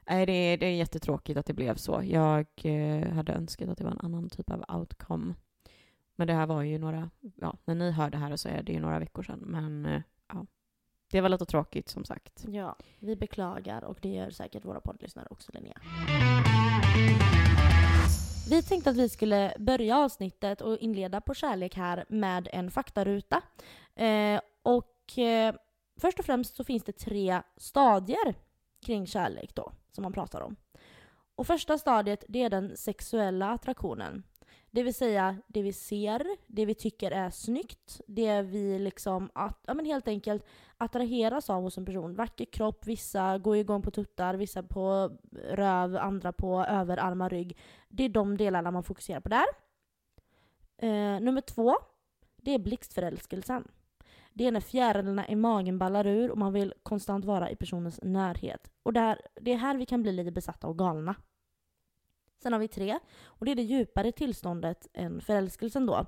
nej, 0.08 0.26
det, 0.26 0.32
är, 0.32 0.58
det 0.58 0.66
är 0.66 0.74
jättetråkigt 0.76 1.38
att 1.38 1.46
det 1.46 1.54
blev 1.54 1.74
så. 1.74 2.00
Jag 2.04 2.46
eh, 2.64 3.08
hade 3.08 3.32
önskat 3.32 3.68
att 3.68 3.78
det 3.78 3.84
var 3.84 3.90
en 3.90 4.00
annan 4.00 4.30
typ 4.30 4.50
av 4.50 4.64
outcome. 4.78 5.34
Men 6.16 6.26
det 6.26 6.32
här 6.32 6.46
var 6.46 6.62
ju 6.62 6.78
några, 6.78 7.10
ja, 7.36 7.56
när 7.64 7.74
ni 7.74 7.90
hör 7.90 8.10
det 8.10 8.18
här 8.18 8.36
så 8.36 8.48
är 8.48 8.62
det 8.62 8.72
ju 8.72 8.80
några 8.80 8.98
veckor 8.98 9.22
sedan. 9.22 9.38
Men 9.38 9.86
eh, 9.86 10.02
ja, 10.28 10.46
det 11.10 11.20
var 11.20 11.28
lite 11.28 11.46
tråkigt 11.46 11.88
som 11.88 12.04
sagt. 12.04 12.44
Ja, 12.48 12.76
vi 12.98 13.16
beklagar 13.16 13.84
och 13.84 13.98
det 14.00 14.08
gör 14.08 14.30
säkert 14.30 14.64
våra 14.64 14.80
poddlyssnare 14.80 15.26
också 15.30 15.52
Linnea. 15.54 15.80
Vi 18.48 18.62
tänkte 18.62 18.90
att 18.90 18.96
vi 18.96 19.08
skulle 19.08 19.54
börja 19.58 19.98
avsnittet 19.98 20.60
och 20.60 20.78
inleda 20.78 21.20
på 21.20 21.34
kärlek 21.34 21.76
här 21.76 22.04
med 22.08 22.48
en 22.52 22.70
faktaruta. 22.70 23.42
Eh, 23.94 24.40
och 24.62 25.18
eh, 25.18 25.54
först 26.00 26.18
och 26.18 26.24
främst 26.24 26.56
så 26.56 26.64
finns 26.64 26.84
det 26.84 26.92
tre 26.92 27.42
stadier 27.56 28.34
kring 28.86 29.06
kärlek 29.06 29.54
då, 29.54 29.72
som 29.90 30.02
man 30.02 30.12
pratar 30.12 30.40
om. 30.40 30.56
Och 31.34 31.46
första 31.46 31.78
stadiet, 31.78 32.24
det 32.28 32.42
är 32.42 32.50
den 32.50 32.76
sexuella 32.76 33.50
attraktionen. 33.50 34.22
Det 34.70 34.82
vill 34.82 34.94
säga 34.94 35.36
det 35.46 35.62
vi 35.62 35.72
ser, 35.72 36.36
det 36.46 36.66
vi 36.66 36.74
tycker 36.74 37.10
är 37.10 37.30
snyggt, 37.30 38.00
det 38.06 38.42
vi 38.42 38.78
liksom, 38.78 39.30
att, 39.34 39.64
ja 39.66 39.74
men 39.74 39.84
helt 39.84 40.08
enkelt 40.08 40.46
attraheras 40.76 41.50
av 41.50 41.62
hos 41.62 41.78
en 41.78 41.84
person. 41.84 42.14
Vacker 42.14 42.44
kropp, 42.44 42.86
vissa 42.86 43.38
går 43.38 43.56
igång 43.56 43.82
på 43.82 43.90
tuttar, 43.90 44.34
vissa 44.34 44.62
på 44.62 45.10
röv, 45.50 45.96
andra 45.96 46.32
på 46.32 46.64
överarmar, 46.64 47.30
rygg. 47.30 47.58
Det 47.88 48.04
är 48.04 48.08
de 48.08 48.36
delarna 48.36 48.70
man 48.70 48.82
fokuserar 48.82 49.20
på 49.20 49.28
där. 49.28 49.44
Eh, 50.78 51.20
nummer 51.20 51.40
två, 51.40 51.76
det 52.36 52.54
är 52.54 52.58
blixtförälskelsen. 52.58 53.68
Det 54.32 54.46
är 54.46 54.52
när 54.52 54.60
fjärilarna 54.60 55.28
i 55.28 55.36
magen 55.36 55.78
ballar 55.78 56.06
ur 56.06 56.30
och 56.30 56.38
man 56.38 56.52
vill 56.52 56.74
konstant 56.82 57.24
vara 57.24 57.50
i 57.50 57.56
personens 57.56 58.00
närhet. 58.02 58.70
Och 58.82 58.92
där, 58.92 59.20
det 59.40 59.52
är 59.52 59.56
här 59.56 59.76
vi 59.76 59.86
kan 59.86 60.02
bli 60.02 60.12
lite 60.12 60.30
besatta 60.30 60.66
och 60.66 60.78
galna. 60.78 61.14
Sen 62.42 62.52
har 62.52 62.60
vi 62.60 62.68
tre, 62.68 62.98
och 63.24 63.44
det 63.44 63.50
är 63.50 63.56
det 63.56 63.62
djupare 63.62 64.12
tillståndet 64.12 64.88
än 64.92 65.20
förälskelsen 65.20 65.86
då. 65.86 66.06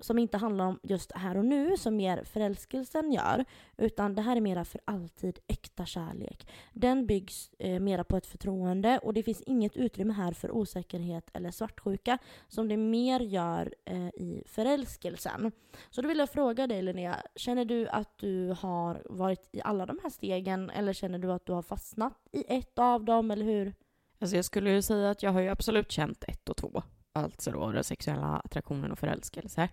Som 0.00 0.18
inte 0.18 0.38
handlar 0.38 0.66
om 0.66 0.78
just 0.82 1.12
här 1.12 1.36
och 1.36 1.44
nu, 1.44 1.76
som 1.76 1.96
mer 1.96 2.24
förälskelsen 2.24 3.12
gör. 3.12 3.44
Utan 3.76 4.14
det 4.14 4.22
här 4.22 4.36
är 4.36 4.40
mera 4.40 4.64
för 4.64 4.80
alltid 4.84 5.38
äkta 5.46 5.86
kärlek. 5.86 6.48
Den 6.72 7.06
byggs 7.06 7.50
eh, 7.58 7.80
mera 7.80 8.04
på 8.04 8.16
ett 8.16 8.26
förtroende 8.26 8.98
och 8.98 9.14
det 9.14 9.22
finns 9.22 9.42
inget 9.42 9.76
utrymme 9.76 10.12
här 10.12 10.32
för 10.32 10.50
osäkerhet 10.50 11.30
eller 11.32 11.50
svartsjuka 11.50 12.18
som 12.48 12.68
det 12.68 12.76
mer 12.76 13.20
gör 13.20 13.74
eh, 13.84 14.06
i 14.06 14.42
förälskelsen. 14.46 15.52
Så 15.90 16.02
då 16.02 16.08
vill 16.08 16.18
jag 16.18 16.30
fråga 16.30 16.66
dig 16.66 16.82
Linnea, 16.82 17.16
känner 17.34 17.64
du 17.64 17.88
att 17.88 18.18
du 18.18 18.56
har 18.60 19.02
varit 19.04 19.48
i 19.52 19.60
alla 19.62 19.86
de 19.86 19.98
här 20.02 20.10
stegen 20.10 20.70
eller 20.70 20.92
känner 20.92 21.18
du 21.18 21.32
att 21.32 21.46
du 21.46 21.52
har 21.52 21.62
fastnat 21.62 22.12
i 22.32 22.44
ett 22.48 22.78
av 22.78 23.04
dem 23.04 23.30
eller 23.30 23.44
hur? 23.44 23.74
Alltså 24.18 24.36
jag 24.36 24.44
skulle 24.44 24.70
ju 24.70 24.82
säga 24.82 25.10
att 25.10 25.22
jag 25.22 25.32
har 25.32 25.40
ju 25.40 25.48
absolut 25.48 25.92
känt 25.92 26.24
ett 26.28 26.48
och 26.48 26.56
två. 26.56 26.82
Alltså 27.12 27.50
då 27.50 27.72
den 27.72 27.84
sexuella 27.84 28.40
attraktionen 28.44 28.92
och 28.92 28.98
förälskelse. 28.98 29.68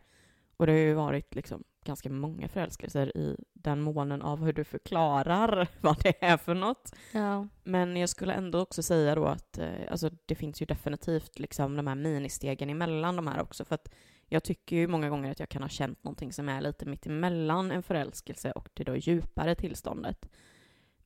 Och 0.57 0.65
det 0.65 0.71
har 0.71 0.79
ju 0.79 0.93
varit 0.93 1.35
liksom 1.35 1.63
ganska 1.83 2.09
många 2.09 2.47
förälskelser 2.47 3.17
i 3.17 3.37
den 3.53 3.81
månen 3.81 4.21
av 4.21 4.43
hur 4.43 4.53
du 4.53 4.63
förklarar 4.63 5.67
vad 5.81 6.03
det 6.03 6.23
är 6.23 6.37
för 6.37 6.53
något. 6.53 6.95
Ja. 7.11 7.47
Men 7.63 7.97
jag 7.97 8.09
skulle 8.09 8.33
ändå 8.33 8.59
också 8.59 8.83
säga 8.83 9.15
då 9.15 9.25
att 9.25 9.57
eh, 9.57 9.91
alltså, 9.91 10.09
det 10.25 10.35
finns 10.35 10.61
ju 10.61 10.65
definitivt 10.65 11.39
liksom 11.39 11.75
de 11.75 11.87
här 11.87 11.95
ministegen 11.95 12.69
emellan 12.69 13.15
de 13.15 13.27
här 13.27 13.41
också. 13.41 13.65
För 13.65 13.75
att 13.75 13.93
jag 14.27 14.43
tycker 14.43 14.75
ju 14.75 14.87
många 14.87 15.09
gånger 15.09 15.31
att 15.31 15.39
jag 15.39 15.49
kan 15.49 15.61
ha 15.61 15.69
känt 15.69 16.03
någonting 16.03 16.33
som 16.33 16.49
är 16.49 16.61
lite 16.61 16.85
mitt 16.85 17.05
emellan 17.05 17.71
en 17.71 17.83
förälskelse 17.83 18.51
och 18.51 18.69
det 18.73 18.83
då 18.83 18.95
djupare 18.95 19.55
tillståndet. 19.55 20.29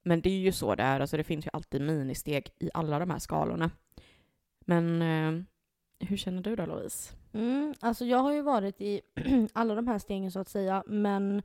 Men 0.03 0.21
det 0.21 0.29
är 0.29 0.39
ju 0.39 0.51
så 0.51 0.75
det 0.75 0.83
är, 0.83 0.99
alltså 0.99 1.17
det 1.17 1.23
finns 1.23 1.45
ju 1.45 1.49
alltid 1.53 1.81
ministeg 1.81 2.49
i 2.59 2.69
alla 2.73 2.99
de 2.99 3.09
här 3.09 3.19
skalorna. 3.19 3.71
Men 4.65 5.01
eh, 5.01 5.43
hur 6.07 6.17
känner 6.17 6.41
du 6.41 6.55
då 6.55 6.65
Louise? 6.65 7.13
Mm, 7.33 7.73
alltså 7.79 8.05
jag 8.05 8.17
har 8.17 8.33
ju 8.33 8.41
varit 8.41 8.81
i 8.81 9.01
alla 9.53 9.75
de 9.75 9.87
här 9.87 9.99
stegen 9.99 10.31
så 10.31 10.39
att 10.39 10.49
säga, 10.49 10.83
men 10.87 11.41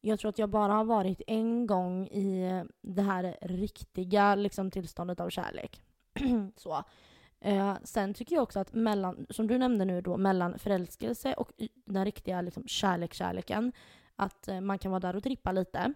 jag 0.00 0.18
tror 0.18 0.28
att 0.28 0.38
jag 0.38 0.50
bara 0.50 0.72
har 0.72 0.84
varit 0.84 1.22
en 1.26 1.66
gång 1.66 2.06
i 2.06 2.62
det 2.82 3.02
här 3.02 3.36
riktiga 3.40 4.34
liksom, 4.34 4.70
tillståndet 4.70 5.20
av 5.20 5.30
kärlek. 5.30 5.82
så. 6.56 6.84
Eh, 7.40 7.74
sen 7.84 8.14
tycker 8.14 8.36
jag 8.36 8.42
också 8.42 8.60
att 8.60 8.74
mellan, 8.74 9.26
som 9.30 9.46
du 9.46 9.58
nämnde 9.58 9.84
nu 9.84 10.00
då, 10.00 10.16
mellan 10.16 10.58
förälskelse 10.58 11.34
och 11.34 11.52
den 11.84 12.04
riktiga 12.04 12.40
liksom, 12.40 12.66
kärlek-kärleken, 12.66 13.72
att 14.16 14.48
eh, 14.48 14.60
man 14.60 14.78
kan 14.78 14.90
vara 14.90 15.00
där 15.00 15.16
och 15.16 15.22
trippa 15.22 15.52
lite. 15.52 15.94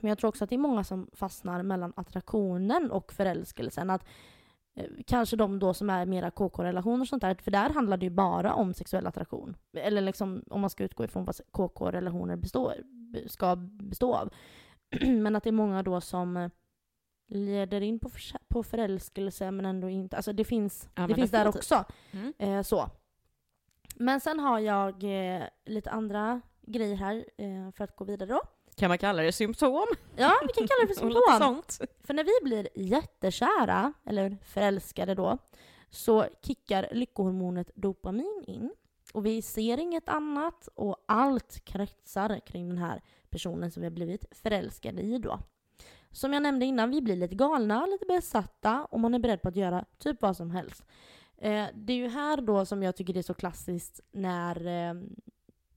Men 0.00 0.08
jag 0.08 0.18
tror 0.18 0.28
också 0.28 0.44
att 0.44 0.50
det 0.50 0.56
är 0.56 0.58
många 0.58 0.84
som 0.84 1.10
fastnar 1.12 1.62
mellan 1.62 1.92
attraktionen 1.96 2.90
och 2.90 3.12
förälskelsen. 3.12 3.90
Att 3.90 4.04
eh, 4.76 4.86
Kanske 5.06 5.36
de 5.36 5.58
då 5.58 5.74
som 5.74 5.90
är 5.90 6.06
mera 6.06 6.30
KK-relationer 6.30 7.00
och 7.00 7.08
sånt 7.08 7.22
där, 7.22 7.34
för 7.34 7.50
där 7.50 7.70
handlar 7.70 7.96
det 7.96 8.06
ju 8.06 8.10
bara 8.10 8.54
om 8.54 8.74
sexuell 8.74 9.06
attraktion. 9.06 9.56
Eller 9.72 10.00
liksom 10.00 10.44
om 10.50 10.60
man 10.60 10.70
ska 10.70 10.84
utgå 10.84 11.04
ifrån 11.04 11.24
vad 11.24 11.36
KK-relationer 11.50 12.36
består, 12.36 12.74
ska 13.26 13.56
bestå 13.56 14.14
av. 14.14 14.30
Men 15.06 15.36
att 15.36 15.44
det 15.44 15.50
är 15.50 15.52
många 15.52 15.82
då 15.82 16.00
som 16.00 16.36
eh, 16.36 16.48
leder 17.34 17.80
in 17.80 18.00
på, 18.48 18.62
förälskelse 18.62 19.50
men 19.50 19.66
ändå 19.66 19.88
inte, 19.88 20.16
alltså 20.16 20.32
det 20.32 20.44
finns, 20.44 20.88
Ja, 20.94 21.06
det 21.06 21.14
finns 21.14 21.30
där 21.30 21.48
också. 21.48 21.84
Mm. 22.10 22.32
Eh, 22.38 22.62
så. 22.62 22.90
Men 23.96 24.20
sen 24.20 24.40
har 24.40 24.58
jag 24.58 25.04
eh, 25.04 25.42
lite 25.64 25.90
andra 25.90 26.40
grejer 26.62 26.96
här 26.96 27.24
eh, 27.38 27.70
för 27.72 27.84
att 27.84 27.96
gå 27.96 28.04
vidare 28.04 28.28
då. 28.28 28.40
Kan 28.82 28.88
man 28.88 28.98
kalla 28.98 29.22
det 29.22 29.32
symptom? 29.32 29.86
Ja, 30.16 30.32
vi 30.42 30.52
kan 30.52 30.68
kalla 30.68 30.80
det 30.80 30.86
för 30.86 30.94
symptom. 31.00 31.38
sånt. 31.38 31.80
För 32.04 32.14
när 32.14 32.24
vi 32.24 32.32
blir 32.42 32.68
jättekära, 32.74 33.92
eller 34.06 34.36
förälskade 34.44 35.14
då, 35.14 35.38
så 35.90 36.26
kickar 36.42 36.88
lyckohormonet 36.92 37.70
dopamin 37.74 38.44
in. 38.46 38.72
Och 39.12 39.26
vi 39.26 39.42
ser 39.42 39.78
inget 39.80 40.08
annat 40.08 40.68
och 40.74 41.04
allt 41.08 41.64
kretsar 41.64 42.40
kring 42.46 42.68
den 42.68 42.78
här 42.78 43.02
personen 43.30 43.70
som 43.70 43.80
vi 43.80 43.86
har 43.86 43.94
blivit 43.94 44.24
förälskade 44.30 45.02
i 45.02 45.18
då. 45.18 45.38
Som 46.10 46.32
jag 46.32 46.42
nämnde 46.42 46.66
innan, 46.66 46.90
vi 46.90 47.00
blir 47.02 47.16
lite 47.16 47.34
galna, 47.34 47.86
lite 47.86 48.06
besatta 48.06 48.84
och 48.84 49.00
man 49.00 49.14
är 49.14 49.18
beredd 49.18 49.42
på 49.42 49.48
att 49.48 49.56
göra 49.56 49.84
typ 49.98 50.22
vad 50.22 50.36
som 50.36 50.50
helst. 50.50 50.84
Eh, 51.36 51.66
det 51.74 51.92
är 51.92 51.96
ju 51.96 52.08
här 52.08 52.40
då 52.40 52.66
som 52.66 52.82
jag 52.82 52.96
tycker 52.96 53.12
det 53.14 53.20
är 53.20 53.22
så 53.22 53.34
klassiskt 53.34 54.00
när 54.12 54.66
eh, 54.66 54.94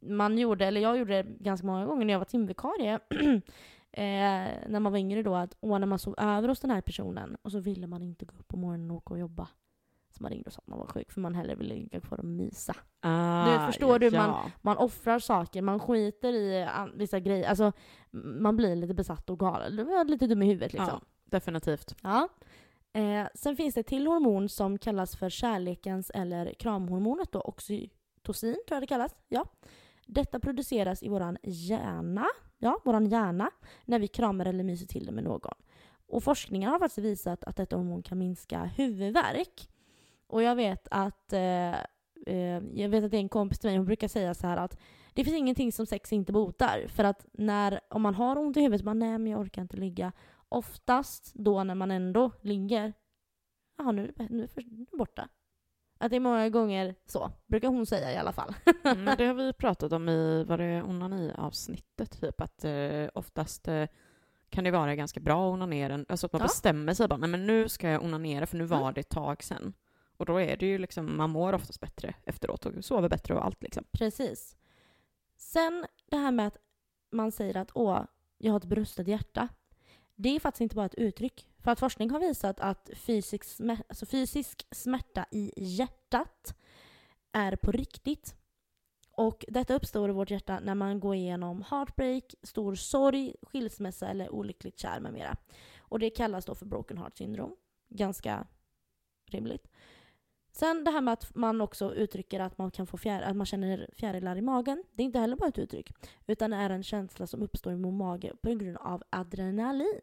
man 0.08 0.38
gjorde, 0.38 0.66
eller 0.66 0.82
jag 0.82 0.98
gjorde 0.98 1.24
det 1.24 1.30
ganska 1.40 1.68
många 1.68 1.86
gånger 1.86 2.06
när 2.06 2.14
jag 2.14 2.20
var 2.20 2.26
timvikarie, 2.26 2.94
eh, 3.92 4.52
när 4.68 4.80
man 4.80 4.92
var 4.92 5.00
yngre 5.00 5.24
då, 5.24 5.36
att 5.36 5.58
åh, 5.60 5.80
när 5.80 5.88
man 5.88 6.00
sov 6.00 6.16
över 6.18 6.48
hos 6.48 6.60
den 6.60 6.72
här 6.72 6.82
personen 6.82 7.38
och 7.42 7.52
så 7.52 7.60
ville 7.60 7.88
man 7.88 8.02
inte 8.02 8.26
gå 8.26 8.36
upp 8.40 8.48
på 8.48 8.58
morgonen 8.58 8.92
och 8.92 8.98
åka 8.98 9.14
och 9.14 9.20
jobba. 9.20 9.48
Så 10.18 10.24
man 10.24 10.32
ringde 10.32 10.48
och 10.48 10.54
sa 10.54 10.60
att 10.60 10.68
man 10.68 10.80
var 10.80 10.88
sjuk 10.88 11.12
för 11.12 11.22
man 11.22 11.36
hellre 11.36 11.56
ville 11.56 11.76
ligga 11.76 12.00
kvar 12.02 12.18
och 12.18 12.26
mysa. 12.26 12.76
Ah, 13.02 13.68
förstår 13.68 14.00
du, 14.00 14.12
man- 14.12 14.30
ja. 14.30 14.52
Man 14.62 14.78
offrar 14.78 15.20
saker, 15.20 15.62
man 15.62 15.80
skiter 15.80 16.34
i 16.34 16.68
vissa 16.94 17.20
grejer. 17.20 17.50
Alltså, 17.50 17.72
man 18.12 18.58
blir 18.58 18.76
lite 18.76 18.94
besatt 18.94 19.30
och 19.30 19.40
galen. 19.40 19.76
Du 19.76 19.82
är 19.96 20.06
lite 20.06 20.28
dum 20.28 20.42
i 20.42 20.46
huvudet 20.46 20.74
liksom. 20.74 20.90
Ja, 20.92 21.02
definitivt. 21.26 21.96
Ja. 22.04 22.28
Eh, 22.94 23.28
sen 23.36 23.56
finns 23.56 23.74
det 23.74 23.80
ett 23.80 23.88
till 23.88 24.08
hormon 24.08 24.50
som 24.50 24.78
kallas 24.78 25.16
för 25.16 25.30
kärlekens 25.30 26.10
eller 26.14 26.54
kramhormonet 26.54 27.32
då, 27.32 27.42
oxytocin 27.42 28.54
tror 28.68 28.76
jag 28.76 28.84
det 28.84 28.88
kallas. 28.88 29.16
Ja. 29.28 29.46
Detta 30.06 30.40
produceras 30.40 31.04
i 31.04 31.10
våran 31.10 31.38
hjärna, 31.44 32.26
ja, 32.58 32.82
våran 32.86 33.06
hjärna, 33.06 33.52
när 33.86 34.00
vi 34.00 34.08
kramar 34.08 34.46
eller 34.46 34.64
myser 34.64 34.88
till 34.88 35.06
det 35.06 35.12
med 35.12 35.24
någon. 35.24 35.56
Och 36.08 36.24
forskningen 36.24 36.72
har 36.72 36.80
faktiskt 36.80 37.06
visat 37.06 37.44
att 37.44 37.56
detta 37.56 37.76
hormon 37.76 38.04
kan 38.04 38.18
minska 38.18 38.64
huvudvärk. 38.64 39.70
Och 40.28 40.44
jag 40.44 40.56
vet 40.56 40.88
att 40.92 41.34
eh, 41.34 41.74
eh, 42.26 42.64
jag 42.74 42.90
vet 42.90 43.04
att 43.04 43.12
det 43.12 43.18
är 43.18 43.22
en 43.22 43.30
kompis 43.30 43.60
till 43.60 43.70
mig, 43.70 43.78
hon 43.78 43.86
brukar 43.86 44.08
säga 44.08 44.34
så 44.34 44.48
här 44.48 44.58
att 44.58 44.80
det 45.14 45.24
finns 45.24 45.38
ingenting 45.38 45.72
som 45.72 45.86
sex 45.86 46.14
inte 46.14 46.32
botar. 46.32 46.88
För 46.88 47.04
att 47.04 47.26
när, 47.32 47.80
om 47.90 48.02
man 48.02 48.16
har 48.16 48.38
ont 48.38 48.58
i 48.58 48.62
huvudet, 48.62 48.86
man 48.86 49.00
nej 49.00 49.18
men 49.18 49.32
jag 49.32 49.42
orkar 49.42 49.62
inte 49.62 49.78
ligga 49.78 50.12
oftast 50.50 51.32
då 51.34 51.64
när 51.64 51.76
man 51.76 51.92
ändå 51.92 52.32
ligger, 52.42 52.94
jaha 53.78 53.92
nu, 53.92 54.14
nu 54.30 54.44
är 54.44 54.88
det 54.92 54.98
borta. 54.98 55.30
Att 55.98 56.10
det 56.10 56.16
är 56.16 56.20
många 56.20 56.50
gånger 56.50 56.96
så, 57.06 57.32
brukar 57.48 57.68
hon 57.68 57.86
säga 57.86 58.14
i 58.14 58.18
alla 58.18 58.32
fall. 58.34 58.56
Mm, 58.84 59.16
det 59.18 59.26
har 59.26 59.34
vi 59.34 59.54
pratat 59.54 59.92
om 59.92 60.10
i, 60.10 60.44
var 60.44 60.58
det 60.58 60.84
onani-avsnittet, 60.84 62.22
typ 62.22 62.42
att 62.42 62.66
eh, 62.66 63.08
oftast 63.14 63.68
eh, 63.68 63.88
kan 64.50 64.64
det 64.64 64.72
vara 64.72 64.96
ganska 64.96 65.20
bra 65.20 65.48
att 65.50 65.54
onanera, 65.54 66.06
alltså 66.10 66.26
att 66.26 66.34
man 66.34 66.40
Ja. 66.40 66.46
bestämmer 66.46 66.94
sig 66.94 67.08
bara, 67.08 67.18
nej 67.18 67.30
men 67.30 67.46
nu 67.48 67.70
ska 67.70 67.90
jag 67.90 68.04
onanera 68.04 68.46
för 68.46 68.58
nu 68.58 68.66
var 68.66 68.82
Mm. 68.82 68.94
det 68.94 69.00
ett 69.00 69.10
tag 69.10 69.44
sen. 69.44 69.74
Och 70.18 70.26
då 70.26 70.42
är 70.42 70.58
det 70.58 70.66
ju 70.66 70.78
liksom, 70.78 71.18
man 71.18 71.30
mår 71.30 71.54
oftast 71.54 71.80
bättre 71.80 72.14
efteråt 72.24 72.66
och 72.66 72.86
sover 72.86 73.10
bättre 73.10 73.34
och 73.34 73.46
allt 73.46 73.64
liksom. 73.64 73.84
Precis. 73.92 74.58
Sen 75.38 75.86
det 76.12 76.18
här 76.18 76.32
med 76.32 76.48
att 76.48 76.58
man 77.12 77.32
säger 77.32 77.58
att 77.58 77.72
åh, 77.74 78.02
jag 78.38 78.52
har 78.52 78.58
ett 78.58 78.66
brustet 78.66 79.08
hjärta. 79.08 79.48
Det 80.16 80.30
är 80.30 80.40
faktiskt 80.40 80.62
inte 80.62 80.76
bara 80.76 80.86
ett 80.86 80.96
uttryck. 80.96 81.50
För 81.60 81.72
att 81.72 81.80
forskning 81.80 82.10
har 82.10 82.20
visat 82.20 82.60
att 82.60 82.90
fysisk, 82.94 83.44
smär- 83.44 83.84
alltså 83.90 84.06
fysisk 84.06 84.68
smärta 84.72 85.26
i 85.32 85.52
hjärtat 85.58 86.56
är 87.32 87.56
på 87.56 87.72
riktigt. 87.72 88.36
Och 89.12 89.46
detta 89.48 89.74
uppstår 89.74 90.10
i 90.10 90.14
vårt 90.14 90.32
hjärta 90.32 90.60
när 90.60 90.76
man 90.76 91.00
går 91.00 91.16
igenom 91.16 91.64
heartbreak, 91.70 92.36
stor 92.44 92.76
sorg, 92.76 93.36
skilsmässa 93.42 94.08
eller 94.08 94.30
olyckligt 94.30 94.80
kär 94.80 95.00
med 95.00 95.14
mera. 95.14 95.38
Och 95.80 96.00
det 96.00 96.10
kallas 96.10 96.46
då 96.46 96.56
för 96.56 96.66
broken 96.66 96.98
heart 96.98 97.18
syndrome. 97.18 97.56
Ganska 97.90 98.48
rimligt. 99.26 99.68
Sen 100.58 100.84
det 100.84 100.92
här 100.92 101.02
med 101.02 101.14
att 101.14 101.36
man 101.36 101.62
också 101.62 101.96
uttrycker 101.96 102.40
att 102.40 102.58
man 102.58 102.72
kan 102.72 102.88
få 102.88 102.98
fjär, 102.98 103.22
att 103.22 103.36
man 103.36 103.46
känner 103.46 103.90
fjärilar 103.94 104.36
i 104.36 104.42
magen. 104.42 104.84
Det 104.94 105.04
är 105.04 105.06
inte 105.06 105.20
heller 105.20 105.36
bara 105.36 105.50
ett 105.50 105.58
uttryck. 105.58 105.92
Utan 106.28 106.54
är 106.54 106.70
en 106.70 106.84
känsla 106.84 107.28
som 107.28 107.42
uppstår 107.42 107.74
i 107.74 107.76
vår 107.76 107.92
mage 107.92 108.34
på 108.42 108.50
grund 108.50 108.78
av 108.78 109.04
adrenalin. 109.10 110.02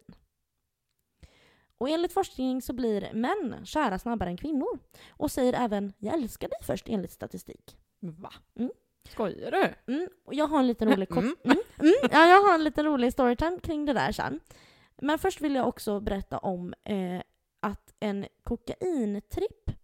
Och 1.79 1.89
enligt 1.89 2.13
forskning 2.13 2.63
så 2.63 2.73
blir 2.73 3.11
män 3.13 3.67
kära 3.67 3.99
snabbare 3.99 4.31
än 4.31 4.37
kvinnor. 4.37 4.79
Och 5.11 5.31
säger 5.31 5.53
även 5.53 5.93
“jag 5.99 6.15
älskar 6.15 6.49
dig” 6.49 6.59
först 6.63 6.89
enligt 6.89 7.13
statistik. 7.13 7.77
Va? 8.01 8.33
Mm. 8.59 8.71
Skojar 9.09 9.51
du? 9.51 9.93
Mm, 9.93 10.09
och 10.25 10.35
jag 10.35 10.47
har 10.47 10.59
en 10.59 10.67
liten 10.67 10.93
rolig 10.93 11.09
kort... 11.09 11.25
Mm. 11.25 11.37
Mm, 11.45 11.59
mm, 11.79 11.95
ja, 12.13 12.27
jag 12.27 12.43
har 12.43 12.55
en 12.55 12.65
liten 12.65 12.85
rolig 12.85 13.13
storytime 13.13 13.59
kring 13.61 13.85
det 13.85 13.93
där 13.93 14.13
sen. 14.13 14.41
Men 14.97 15.19
först 15.19 15.41
vill 15.41 15.55
jag 15.55 15.69
också 15.69 16.01
berätta 16.01 16.39
om 16.39 16.75
eh, 16.85 17.23
att 17.61 17.95
en 18.01 18.27
kokaintripp 18.43 19.82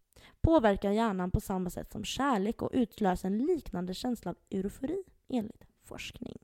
påverkar 0.48 0.90
hjärnan 0.90 1.30
på 1.30 1.40
samma 1.40 1.70
sätt 1.70 1.92
som 1.92 2.04
kärlek 2.04 2.62
och 2.62 2.70
utlöser 2.72 3.28
en 3.28 3.38
liknande 3.38 3.94
känsla 3.94 4.30
av 4.30 4.36
eufori 4.50 5.04
enligt 5.28 5.64
forskning. 5.84 6.38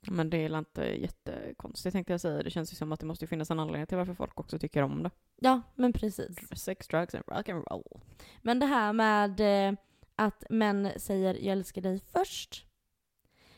Men 0.00 0.30
det 0.30 0.36
är 0.36 0.58
inte 0.58 0.82
jättekonstigt 0.82 1.92
tänkte 1.92 2.12
jag 2.12 2.20
säga. 2.20 2.42
Det 2.42 2.50
känns 2.50 2.72
ju 2.72 2.76
som 2.76 2.92
att 2.92 3.00
det 3.00 3.06
måste 3.06 3.26
finnas 3.26 3.50
en 3.50 3.60
anledning 3.60 3.86
till 3.86 3.96
varför 3.96 4.14
folk 4.14 4.40
också 4.40 4.58
tycker 4.58 4.82
om 4.82 5.02
det. 5.02 5.10
Ja, 5.36 5.62
men 5.74 5.92
precis. 5.92 6.36
Sex, 6.52 6.88
drugs 6.88 7.14
and 7.14 7.24
rock 7.26 7.48
and 7.48 7.64
roll. 7.70 8.00
Men 8.42 8.58
det 8.58 8.66
här 8.66 8.92
med 8.92 9.40
eh, 9.40 9.78
att 10.16 10.44
män 10.50 10.90
säger 10.96 11.34
“jag 11.34 11.52
älskar 11.52 11.82
dig” 11.82 12.00
först. 12.12 12.66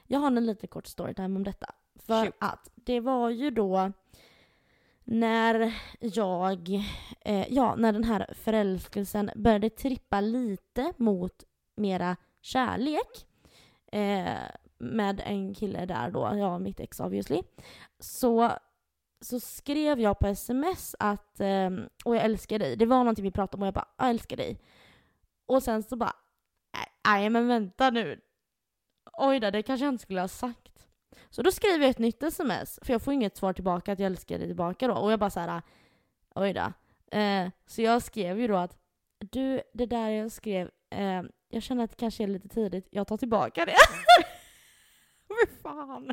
Jag 0.06 0.18
har 0.18 0.26
en 0.26 0.46
liten 0.46 0.68
kort 0.68 0.86
storytime 0.86 1.36
om 1.36 1.44
detta. 1.44 1.74
För 1.96 2.24
Shoot. 2.24 2.34
att 2.38 2.70
det 2.74 3.00
var 3.00 3.30
ju 3.30 3.50
då 3.50 3.92
när 5.10 5.74
jag, 6.00 6.68
eh, 7.20 7.52
ja, 7.52 7.74
när 7.76 7.92
den 7.92 8.04
här 8.04 8.34
förälskelsen 8.34 9.30
började 9.34 9.70
trippa 9.70 10.20
lite 10.20 10.92
mot 10.96 11.44
mera 11.76 12.16
kärlek 12.40 13.26
eh, 13.92 14.38
med 14.78 15.22
en 15.24 15.54
kille 15.54 15.86
där 15.86 16.10
då, 16.10 16.32
ja, 16.34 16.58
mitt 16.58 16.80
ex 16.80 17.00
obviously. 17.00 17.42
Så, 17.98 18.50
så 19.20 19.40
skrev 19.40 20.00
jag 20.00 20.18
på 20.18 20.26
sms 20.26 20.96
att 20.98 21.40
eh, 21.40 21.70
“och 22.04 22.16
jag 22.16 22.24
älskar 22.24 22.58
dig”. 22.58 22.76
Det 22.76 22.86
var 22.86 22.98
någonting 22.98 23.24
vi 23.24 23.30
pratade 23.30 23.56
om 23.56 23.62
och 23.62 23.66
jag 23.66 23.74
bara 23.74 23.88
“jag 23.98 24.10
älskar 24.10 24.36
dig”. 24.36 24.60
Och 25.46 25.62
sen 25.62 25.82
så 25.82 25.96
bara 25.96 26.16
“nej 27.06 27.30
men 27.30 27.48
vänta 27.48 27.90
nu, 27.90 28.20
oj 29.12 29.40
då, 29.40 29.50
det 29.50 29.62
kanske 29.62 29.86
jag 29.86 29.94
inte 29.94 30.02
skulle 30.02 30.20
ha 30.20 30.28
sagt”. 30.28 30.67
Så 31.30 31.42
då 31.42 31.50
skriver 31.50 31.78
jag 31.78 31.90
ett 31.90 31.98
nytt 31.98 32.22
sms, 32.22 32.78
för 32.82 32.92
jag 32.92 33.02
får 33.02 33.14
inget 33.14 33.36
svar 33.36 33.52
tillbaka 33.52 33.92
att 33.92 33.98
jag 33.98 34.06
älskar 34.06 34.38
dig 34.38 34.46
tillbaka 34.46 34.88
då. 34.88 34.94
Och 34.94 35.12
jag 35.12 35.18
bara 35.18 35.30
så 35.30 35.40
här, 35.40 35.62
oj 36.34 36.52
då. 36.52 36.72
Eh, 37.18 37.48
så 37.66 37.82
jag 37.82 38.02
skrev 38.02 38.40
ju 38.40 38.46
då 38.46 38.56
att 38.56 38.76
du, 39.18 39.62
det 39.72 39.86
där 39.86 40.08
jag 40.08 40.32
skrev, 40.32 40.70
eh, 40.90 41.22
jag 41.48 41.62
känner 41.62 41.84
att 41.84 41.90
det 41.90 41.96
kanske 41.96 42.22
är 42.22 42.28
lite 42.28 42.48
tidigt, 42.48 42.88
jag 42.90 43.06
tar 43.06 43.16
tillbaka 43.16 43.64
det. 43.64 43.76
fy 45.28 45.52
fan. 45.62 46.12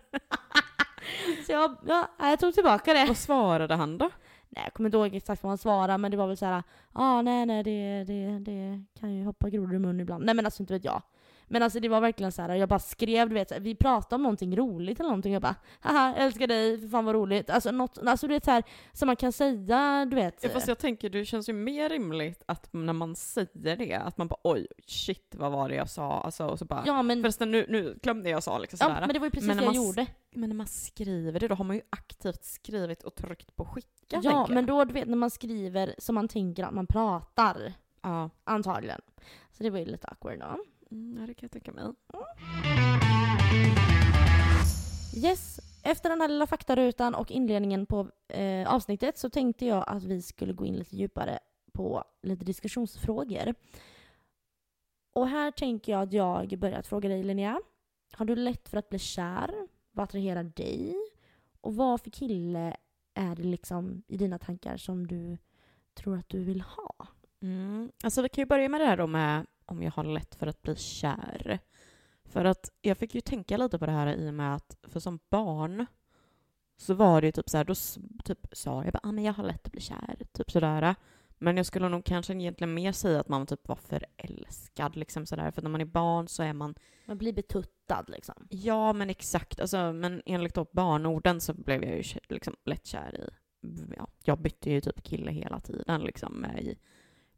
Så 1.45 1.51
jag, 1.51 1.77
ja, 1.87 2.09
jag 2.19 2.39
tog 2.39 2.53
tillbaka 2.53 2.93
det. 2.93 3.05
Vad 3.05 3.17
svarade 3.17 3.75
han 3.75 3.97
då? 3.97 4.09
Nej, 4.49 4.63
jag 4.63 4.73
kommer 4.73 4.87
inte 4.87 4.97
ihåg 4.97 5.15
exakt 5.15 5.43
vad 5.43 5.49
han 5.49 5.57
svarade, 5.57 5.97
men 5.97 6.11
det 6.11 6.17
var 6.17 6.27
väl 6.27 6.37
så 6.37 6.45
här, 6.45 6.53
ja 6.53 6.63
ah, 6.93 7.21
nej 7.21 7.45
nej 7.45 7.63
det, 7.63 8.03
det, 8.03 8.39
det 8.39 8.83
kan 8.99 9.15
ju 9.15 9.25
hoppa 9.25 9.49
grodor 9.49 9.75
i 9.75 9.79
mun 9.79 9.99
ibland. 9.99 10.25
Nej 10.25 10.35
men 10.35 10.45
alltså 10.45 10.63
inte 10.63 10.73
vet 10.73 10.85
jag. 10.85 11.01
Men 11.47 11.63
alltså 11.63 11.79
det 11.79 11.89
var 11.89 12.01
verkligen 12.01 12.31
så 12.31 12.41
här, 12.41 12.55
jag 12.55 12.69
bara 12.69 12.79
skrev, 12.79 13.29
du 13.29 13.35
vet, 13.35 13.59
vi 13.59 13.75
pratade 13.75 14.15
om 14.15 14.23
någonting 14.23 14.57
roligt 14.57 14.99
eller 14.99 15.09
någonting, 15.09 15.33
jag 15.33 15.41
bara 15.41 15.55
haha, 15.79 16.15
älskar 16.15 16.47
dig, 16.47 16.79
för 16.81 16.87
fan 16.87 17.05
vad 17.05 17.15
roligt. 17.15 17.49
Alltså 17.49 17.71
något, 17.71 17.97
alltså 17.97 18.27
du 18.27 18.33
vet 18.33 18.45
så 18.45 18.51
här, 18.51 18.63
som 18.93 19.07
man 19.07 19.15
kan 19.15 19.31
säga, 19.31 20.05
du 20.09 20.15
vet. 20.15 20.43
Ja, 20.43 20.49
fast 20.49 20.67
jag 20.67 20.77
tänker, 20.77 21.09
det 21.09 21.25
känns 21.25 21.49
ju 21.49 21.53
mer 21.53 21.89
rimligt 21.89 22.43
att 22.45 22.73
när 22.73 22.93
man 22.93 23.15
säger 23.15 23.75
det, 23.75 23.93
att 23.95 24.17
man 24.17 24.27
bara 24.27 24.39
oj, 24.43 24.67
shit 24.87 25.35
vad 25.37 25.51
var 25.51 25.69
det 25.69 25.75
jag 25.75 25.89
sa? 25.89 26.21
Alltså, 26.21 26.45
och 26.47 26.59
så 26.59 26.65
bara, 26.65 26.83
ja 26.85 27.01
men, 27.01 27.21
förresten 27.21 27.51
nu, 27.51 27.65
nu 27.69 27.99
glömde 28.01 28.29
jag 28.29 28.43
sa 28.43 28.57
liksom 28.57 28.77
ja, 28.81 28.85
sådär. 28.85 28.99
men 29.01 29.13
det 29.13 29.19
var 29.19 29.27
ju 29.27 29.31
precis 29.31 29.47
Men 29.47 29.57
det 29.57 29.61
när 29.61 29.73
jag 29.73 29.75
man 29.75 29.85
gjorde. 29.85 30.07
Men 30.35 30.49
när 30.49 30.55
man 30.55 30.67
skriver 30.67 31.39
det, 31.39 31.47
då 31.47 31.55
har 31.55 31.65
man 31.65 31.75
ju 31.75 31.81
aktivt 31.89 32.43
skrivit 32.43 33.03
och 33.03 33.15
tryckt 33.15 33.55
på 33.55 33.65
skicka. 33.65 34.19
Ja, 34.23 34.47
men 34.49 34.65
då 34.65 34.83
du 34.83 34.93
vet 34.93 35.07
när 35.07 35.17
man 35.17 35.29
skriver 35.29 35.95
som 35.97 36.15
man 36.15 36.27
tänker 36.27 36.63
att 36.63 36.73
man 36.73 36.87
pratar, 36.87 37.73
Ja. 38.01 38.29
antagligen. 38.43 39.01
Så 39.51 39.63
det 39.63 39.69
var 39.69 39.79
ju 39.79 39.85
lite 39.85 40.07
awkward 40.07 40.39
då. 40.39 40.57
Mm, 40.91 41.17
ja, 41.19 41.27
det 41.27 41.33
kan 41.33 41.49
jag 41.51 41.51
tänka 41.51 41.71
mig. 41.71 41.83
Yes, 45.15 45.59
efter 45.83 46.09
den 46.09 46.21
här 46.21 46.27
lilla 46.27 46.47
faktarutan 46.47 47.15
och 47.15 47.31
inledningen 47.31 47.85
på 47.85 48.09
eh, 48.27 48.73
avsnittet 48.73 49.17
så 49.17 49.29
tänkte 49.29 49.65
jag 49.65 49.83
att 49.87 50.03
vi 50.03 50.21
skulle 50.21 50.53
gå 50.53 50.65
in 50.65 50.75
lite 50.75 50.95
djupare 50.95 51.39
på 51.73 52.03
lite 52.21 52.45
diskussionsfrågor. 52.45 53.55
Och 55.13 55.27
här 55.27 55.51
tänker 55.51 55.91
jag 55.91 56.01
att 56.01 56.13
jag 56.13 56.59
börjar 56.59 56.79
att 56.79 56.87
fråga 56.87 57.09
dig 57.09 57.23
Linnea. 57.23 57.61
Har 58.13 58.25
du 58.25 58.35
lätt 58.35 58.69
för 58.69 58.77
att 58.77 58.89
bli 58.89 58.99
kär? 58.99 59.67
Vad 59.91 60.03
attraherar 60.03 60.43
dig? 60.43 60.95
Och 61.61 61.75
vad 61.75 62.01
för 62.01 62.09
kille 62.09 62.75
är 63.13 63.35
det 63.35 63.43
liksom 63.43 64.03
i 64.07 64.17
dina 64.17 64.39
tankar 64.39 64.77
som 64.77 65.07
du 65.07 65.37
tror 65.93 66.17
att 66.17 66.29
du 66.29 66.43
vill 66.43 66.61
ha? 66.61 67.07
Mm. 67.41 67.91
Alltså 68.03 68.21
vi 68.21 68.29
kan 68.29 68.41
ju 68.41 68.45
börja 68.45 68.69
med 68.69 68.81
det 68.81 68.85
här 68.85 68.97
då 68.97 69.07
med 69.07 69.45
om 69.65 69.83
jag 69.83 69.91
har 69.91 70.03
lätt 70.03 70.35
för 70.35 70.47
att 70.47 70.61
bli 70.61 70.75
kär. 70.75 71.59
För 72.25 72.45
att 72.45 72.71
jag 72.81 72.97
fick 72.97 73.15
ju 73.15 73.21
tänka 73.21 73.57
lite 73.57 73.79
på 73.79 73.85
det 73.85 73.91
här 73.91 74.15
i 74.15 74.29
och 74.29 74.33
med 74.33 74.55
att 74.55 74.77
för 74.83 74.99
som 74.99 75.19
barn 75.29 75.85
så 76.77 76.93
var 76.93 77.21
det 77.21 77.27
ju 77.27 77.31
typ 77.31 77.49
så 77.49 77.57
här, 77.57 77.65
då 77.65 77.75
typ 78.25 78.47
sa 78.51 78.83
jag 78.83 78.93
bara 78.93 78.99
ah, 79.03 79.11
men 79.11 79.23
jag 79.23 79.33
har 79.33 79.43
lätt 79.43 79.65
att 79.65 79.71
bli 79.71 79.81
kär, 79.81 80.17
typ 80.31 80.51
sådär. 80.51 80.95
Men 81.37 81.57
jag 81.57 81.65
skulle 81.65 81.89
nog 81.89 82.05
kanske 82.05 82.33
egentligen 82.33 82.73
mer 82.73 82.91
säga 82.91 83.19
att 83.19 83.27
man 83.27 83.47
typ 83.47 83.67
var 83.67 83.75
förälskad 83.75 84.95
liksom 84.95 85.25
sådär. 85.25 85.51
För 85.51 85.61
när 85.61 85.69
man 85.69 85.81
är 85.81 85.85
barn 85.85 86.27
så 86.27 86.43
är 86.43 86.53
man, 86.53 86.75
Man 87.05 87.17
blir 87.17 87.33
betuttad 87.33 88.05
liksom. 88.07 88.47
ja 88.49 88.93
men 88.93 89.09
exakt, 89.09 89.59
alltså 89.59 89.93
men 89.93 90.21
enligt 90.25 90.53
då 90.53 90.65
barnorden 90.71 91.41
så 91.41 91.53
blev 91.53 91.83
jag 91.83 91.97
ju 91.97 92.03
liksom 92.29 92.55
lätt 92.65 92.85
kär 92.85 93.15
i, 93.15 93.29
ja, 93.97 94.07
jag 94.23 94.39
bytte 94.39 94.71
ju 94.71 94.81
typ 94.81 95.03
kille 95.03 95.31
hela 95.31 95.59
tiden 95.59 96.01
liksom 96.01 96.45
i 96.45 96.77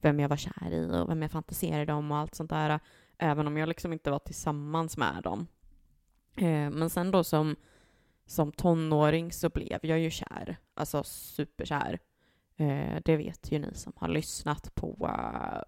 vem 0.08 0.20
jag 0.20 0.30
var 0.30 0.38
kär 0.38 0.72
i 0.72 1.02
och 1.02 1.10
vem 1.10 1.22
jag 1.22 1.32
fantiserade 1.32 1.94
om 1.94 2.12
och 2.12 2.18
allt 2.18 2.36
sånt 2.36 2.50
där. 2.50 2.80
Även 3.18 3.48
om 3.48 3.58
jag 3.58 3.70
liksom 3.70 3.94
inte 3.94 4.12
var 4.12 4.20
tillsammans 4.20 4.98
med 4.98 5.24
dem. 5.24 5.48
Eh, 6.36 6.70
men 6.70 6.90
sen 6.90 7.12
då 7.12 7.24
som, 7.24 7.56
som 8.26 8.52
tonåring 8.52 9.32
så 9.32 9.50
blev 9.50 9.80
jag 9.82 10.00
ju 10.00 10.12
kär. 10.12 10.58
Alltså 10.74 11.04
superkär. 11.04 12.00
Eh, 12.58 13.02
det 13.06 13.18
vet 13.18 13.52
ju 13.52 13.60
ni 13.60 13.74
som 13.74 13.94
har 13.96 14.08
lyssnat 14.08 14.76
på, 14.76 15.10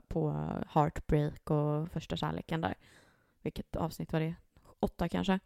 på 0.08 0.31
Heartbreak 0.69 1.51
och 1.51 1.91
Första 1.91 2.17
kärleken 2.17 2.62
där. 2.62 2.75
Vilket 3.41 3.75
avsnitt 3.75 4.14
var 4.14 4.20
det? 4.20 4.35
Åtta 4.79 5.09
kanske? 5.09 5.40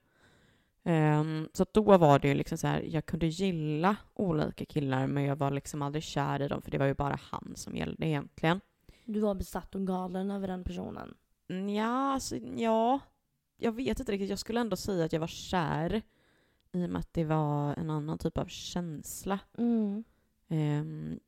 Ehm, 0.83 1.49
så 1.53 1.65
då 1.71 1.97
var 1.97 2.19
det 2.19 2.27
ju 2.27 2.33
liksom 2.33 2.57
så 2.57 2.67
här, 2.67 2.81
jag 2.81 3.05
kunde 3.05 3.27
gilla 3.27 3.95
olika 4.13 4.65
killar 4.65 5.07
men 5.07 5.23
jag 5.23 5.35
var 5.35 5.51
liksom 5.51 5.81
aldrig 5.81 6.03
kär 6.03 6.41
i 6.41 6.47
dem 6.47 6.61
för 6.61 6.71
det 6.71 6.77
var 6.77 6.85
ju 6.85 6.93
bara 6.93 7.19
han 7.21 7.53
som 7.55 7.75
gällde 7.75 8.07
egentligen. 8.07 8.61
Du 9.05 9.19
var 9.19 9.35
besatt 9.35 9.75
och 9.75 9.87
galen 9.87 10.31
över 10.31 10.47
den 10.47 10.63
personen. 10.63 11.13
Ja, 11.75 12.13
alltså, 12.13 12.37
ja. 12.37 12.99
Jag 13.57 13.71
vet 13.71 13.99
inte 13.99 14.11
riktigt. 14.11 14.29
Jag 14.29 14.39
skulle 14.39 14.61
ändå 14.61 14.75
säga 14.75 15.05
att 15.05 15.13
jag 15.13 15.19
var 15.19 15.27
kär 15.27 16.01
i 16.71 16.85
och 16.85 16.89
med 16.89 16.99
att 16.99 17.13
det 17.13 17.23
var 17.25 17.73
en 17.73 17.89
annan 17.89 18.17
typ 18.17 18.37
av 18.37 18.45
känsla. 18.45 19.39
Mm. 19.57 20.03
Ehm, 20.47 21.19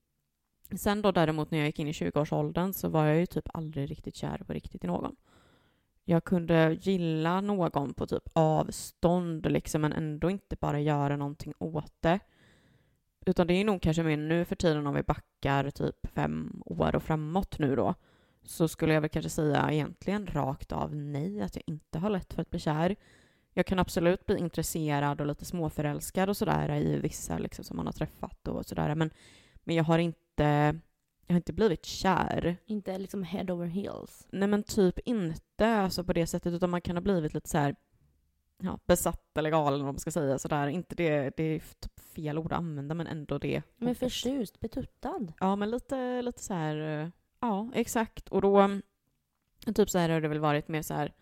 sen 0.77 1.01
då 1.01 1.11
däremot 1.11 1.51
när 1.51 1.57
jag 1.57 1.67
gick 1.67 1.79
in 1.79 1.88
i 1.88 1.91
20-årsåldern 1.91 2.73
så 2.73 2.89
var 2.89 3.05
jag 3.05 3.17
ju 3.17 3.25
typ 3.25 3.49
aldrig 3.53 3.91
riktigt 3.91 4.15
kär 4.15 4.38
på 4.38 4.53
riktigt 4.53 4.83
i 4.83 4.88
någon. 4.88 5.15
Jag 6.03 6.23
kunde 6.23 6.77
gilla 6.81 7.41
någon 7.41 7.93
på 7.93 8.07
typ 8.07 8.23
avstånd 8.33 9.51
liksom, 9.51 9.81
men 9.81 9.93
ändå 9.93 10.29
inte 10.29 10.55
bara 10.55 10.79
göra 10.79 11.17
någonting 11.17 11.53
åt 11.59 11.93
det. 11.99 12.19
Utan 13.25 13.47
det 13.47 13.53
är 13.53 13.65
nog 13.65 13.81
kanske 13.81 14.03
mer 14.03 14.17
nu 14.17 14.45
för 14.45 14.55
tiden 14.55 14.88
om 14.88 14.93
vi 14.93 15.03
backar 15.03 15.69
typ 15.69 16.07
fem 16.13 16.61
år 16.65 16.95
och 16.95 17.03
framåt 17.03 17.59
nu 17.59 17.75
då. 17.75 17.95
Så 18.43 18.67
skulle 18.67 18.93
jag 18.93 19.01
väl 19.01 19.09
kanske 19.09 19.29
säga 19.29 19.71
egentligen 19.71 20.27
rakt 20.27 20.71
av 20.71 20.95
nej, 20.95 21.41
att 21.41 21.55
jag 21.55 21.63
inte 21.67 21.99
har 21.99 22.09
lätt 22.09 22.33
för 22.33 22.41
att 22.41 22.49
bli 22.49 22.59
kär. 22.59 22.95
Jag 23.53 23.65
kan 23.65 23.79
absolut 23.79 24.25
bli 24.25 24.38
intresserad 24.38 25.21
och 25.21 25.27
lite 25.27 25.45
småförälskad 25.45 26.29
och 26.29 26.38
sådär 26.38 26.75
i 26.75 26.99
vissa 26.99 27.38
liksom, 27.38 27.65
som 27.65 27.77
man 27.77 27.85
har 27.85 27.93
träffat 27.93 28.47
och 28.47 28.65
sådär. 28.65 28.95
Men, 28.95 29.09
men 29.63 29.75
jag 29.75 29.83
har 29.83 29.99
inte, 29.99 30.79
jag 31.27 31.33
har 31.33 31.35
inte 31.35 31.53
blivit 31.53 31.85
kär. 31.85 32.57
Inte 32.65 32.97
liksom 32.97 33.23
head 33.23 33.53
over 33.53 33.67
heels. 33.67 34.27
Nej 34.29 34.47
men 34.47 34.63
typ 34.63 34.99
inte 34.99 35.67
alltså 35.67 36.03
på 36.03 36.13
det 36.13 36.27
sättet 36.27 36.53
utan 36.53 36.69
man 36.69 36.81
kan 36.81 36.95
ha 36.95 37.01
blivit 37.01 37.33
lite 37.33 37.49
så 37.49 37.57
här 37.57 37.75
ja, 38.57 38.79
besatt 38.85 39.37
eller 39.37 39.49
galen 39.49 39.79
om 39.79 39.85
man 39.85 39.99
ska 39.99 40.11
säga 40.11 40.39
sådär. 40.39 40.67
Inte 40.67 40.95
det, 40.95 41.37
det 41.37 41.43
är 41.43 41.59
typ 41.59 41.99
fel 41.99 42.37
ord 42.37 42.51
att 42.51 42.57
använda 42.57 42.95
men 42.95 43.07
ändå 43.07 43.37
det. 43.37 43.61
Men 43.77 43.95
förtjust, 43.95 44.59
betuttad. 44.59 45.33
Ja 45.39 45.55
men 45.55 45.71
lite, 45.71 46.21
lite 46.21 46.43
så 46.43 46.53
här, 46.53 47.01
eh, 47.01 47.09
ja 47.39 47.71
exakt. 47.73 48.29
Och 48.29 48.41
då 48.41 48.69
typ 49.75 49.89
så 49.89 49.97
här 49.97 50.09
har 50.09 50.21
det 50.21 50.27
väl 50.27 50.39
varit 50.39 50.67
mer 50.67 50.81
så 50.81 50.93
här 50.93 51.13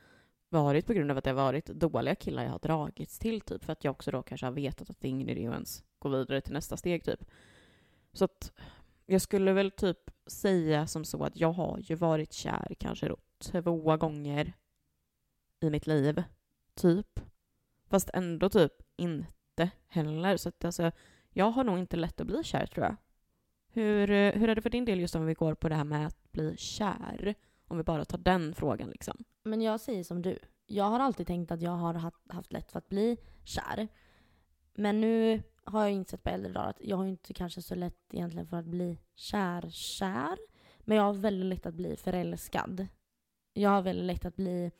varit 0.49 0.85
på 0.85 0.93
grund 0.93 1.11
av 1.11 1.17
att 1.17 1.23
det 1.23 1.29
har 1.29 1.35
varit 1.35 1.65
dåliga 1.65 2.15
killar 2.15 2.43
jag 2.43 2.51
har 2.51 2.59
dragits 2.59 3.19
till 3.19 3.41
typ 3.41 3.63
för 3.63 3.73
att 3.73 3.83
jag 3.83 3.91
också 3.91 4.11
då 4.11 4.23
kanske 4.23 4.45
har 4.45 4.51
vetat 4.51 4.89
att 4.89 5.01
det 5.01 5.07
är 5.07 5.09
ingen 5.09 5.29
idé 5.29 5.47
att 5.47 5.53
ens 5.53 5.83
gå 5.99 6.09
vidare 6.09 6.41
till 6.41 6.53
nästa 6.53 6.77
steg 6.77 7.03
typ. 7.03 7.25
Så 8.13 8.25
att 8.25 8.51
jag 9.05 9.21
skulle 9.21 9.53
väl 9.53 9.71
typ 9.71 10.11
säga 10.27 10.87
som 10.87 11.05
så 11.05 11.23
att 11.23 11.37
jag 11.37 11.51
har 11.51 11.79
ju 11.81 11.95
varit 11.95 12.33
kär 12.33 12.75
kanske 12.79 13.07
då 13.07 13.17
två 13.39 13.97
gånger 13.97 14.53
i 15.59 15.69
mitt 15.69 15.87
liv, 15.87 16.23
typ. 16.75 17.19
Fast 17.89 18.09
ändå 18.13 18.49
typ 18.49 18.73
inte 18.97 19.69
heller. 19.87 20.37
Så 20.37 20.49
att 20.49 20.65
alltså, 20.65 20.91
jag 21.29 21.51
har 21.51 21.63
nog 21.63 21.79
inte 21.79 21.97
lätt 21.97 22.21
att 22.21 22.27
bli 22.27 22.43
kär 22.43 22.65
tror 22.65 22.85
jag. 22.85 22.95
Hur, 23.67 24.11
eh, 24.11 24.33
hur 24.33 24.49
är 24.49 24.55
det 24.55 24.61
för 24.61 24.69
din 24.69 24.85
del 24.85 24.99
just 24.99 25.15
om 25.15 25.25
vi 25.25 25.33
går 25.33 25.53
på 25.53 25.69
det 25.69 25.75
här 25.75 25.83
med 25.83 26.07
att 26.07 26.31
bli 26.31 26.57
kär? 26.57 27.35
Om 27.67 27.77
vi 27.77 27.83
bara 27.83 28.05
tar 28.05 28.17
den 28.17 28.55
frågan 28.55 28.89
liksom. 28.89 29.23
Men 29.43 29.61
jag 29.61 29.79
säger 29.79 30.03
som 30.03 30.21
du. 30.21 30.39
Jag 30.65 30.83
har 30.83 30.99
alltid 30.99 31.27
tänkt 31.27 31.51
att 31.51 31.61
jag 31.61 31.71
har 31.71 31.93
haft, 31.93 32.31
haft 32.31 32.53
lätt 32.53 32.71
för 32.71 32.79
att 32.79 32.89
bli 32.89 33.17
kär. 33.43 33.87
Men 34.73 35.01
nu 35.01 35.41
har 35.63 35.81
jag 35.81 35.91
insett 35.91 36.23
på 36.23 36.29
äldre 36.29 36.51
dagar 36.51 36.69
att 36.69 36.81
jag 36.81 36.97
har 36.97 37.05
inte 37.05 37.33
kanske 37.33 37.61
så 37.61 37.75
lätt 37.75 38.13
egentligen 38.13 38.47
för 38.47 38.57
att 38.57 38.65
bli 38.65 38.99
kär-kär. 39.15 40.37
Men 40.79 40.97
jag 40.97 41.03
har 41.03 41.13
väldigt 41.13 41.45
lätt 41.45 41.65
att 41.65 41.73
bli 41.73 41.95
förälskad. 41.97 42.87
Jag 43.53 43.69
har 43.69 43.81
väldigt 43.81 44.05
lätt 44.05 44.25
att 44.25 44.35
bli 44.35 44.71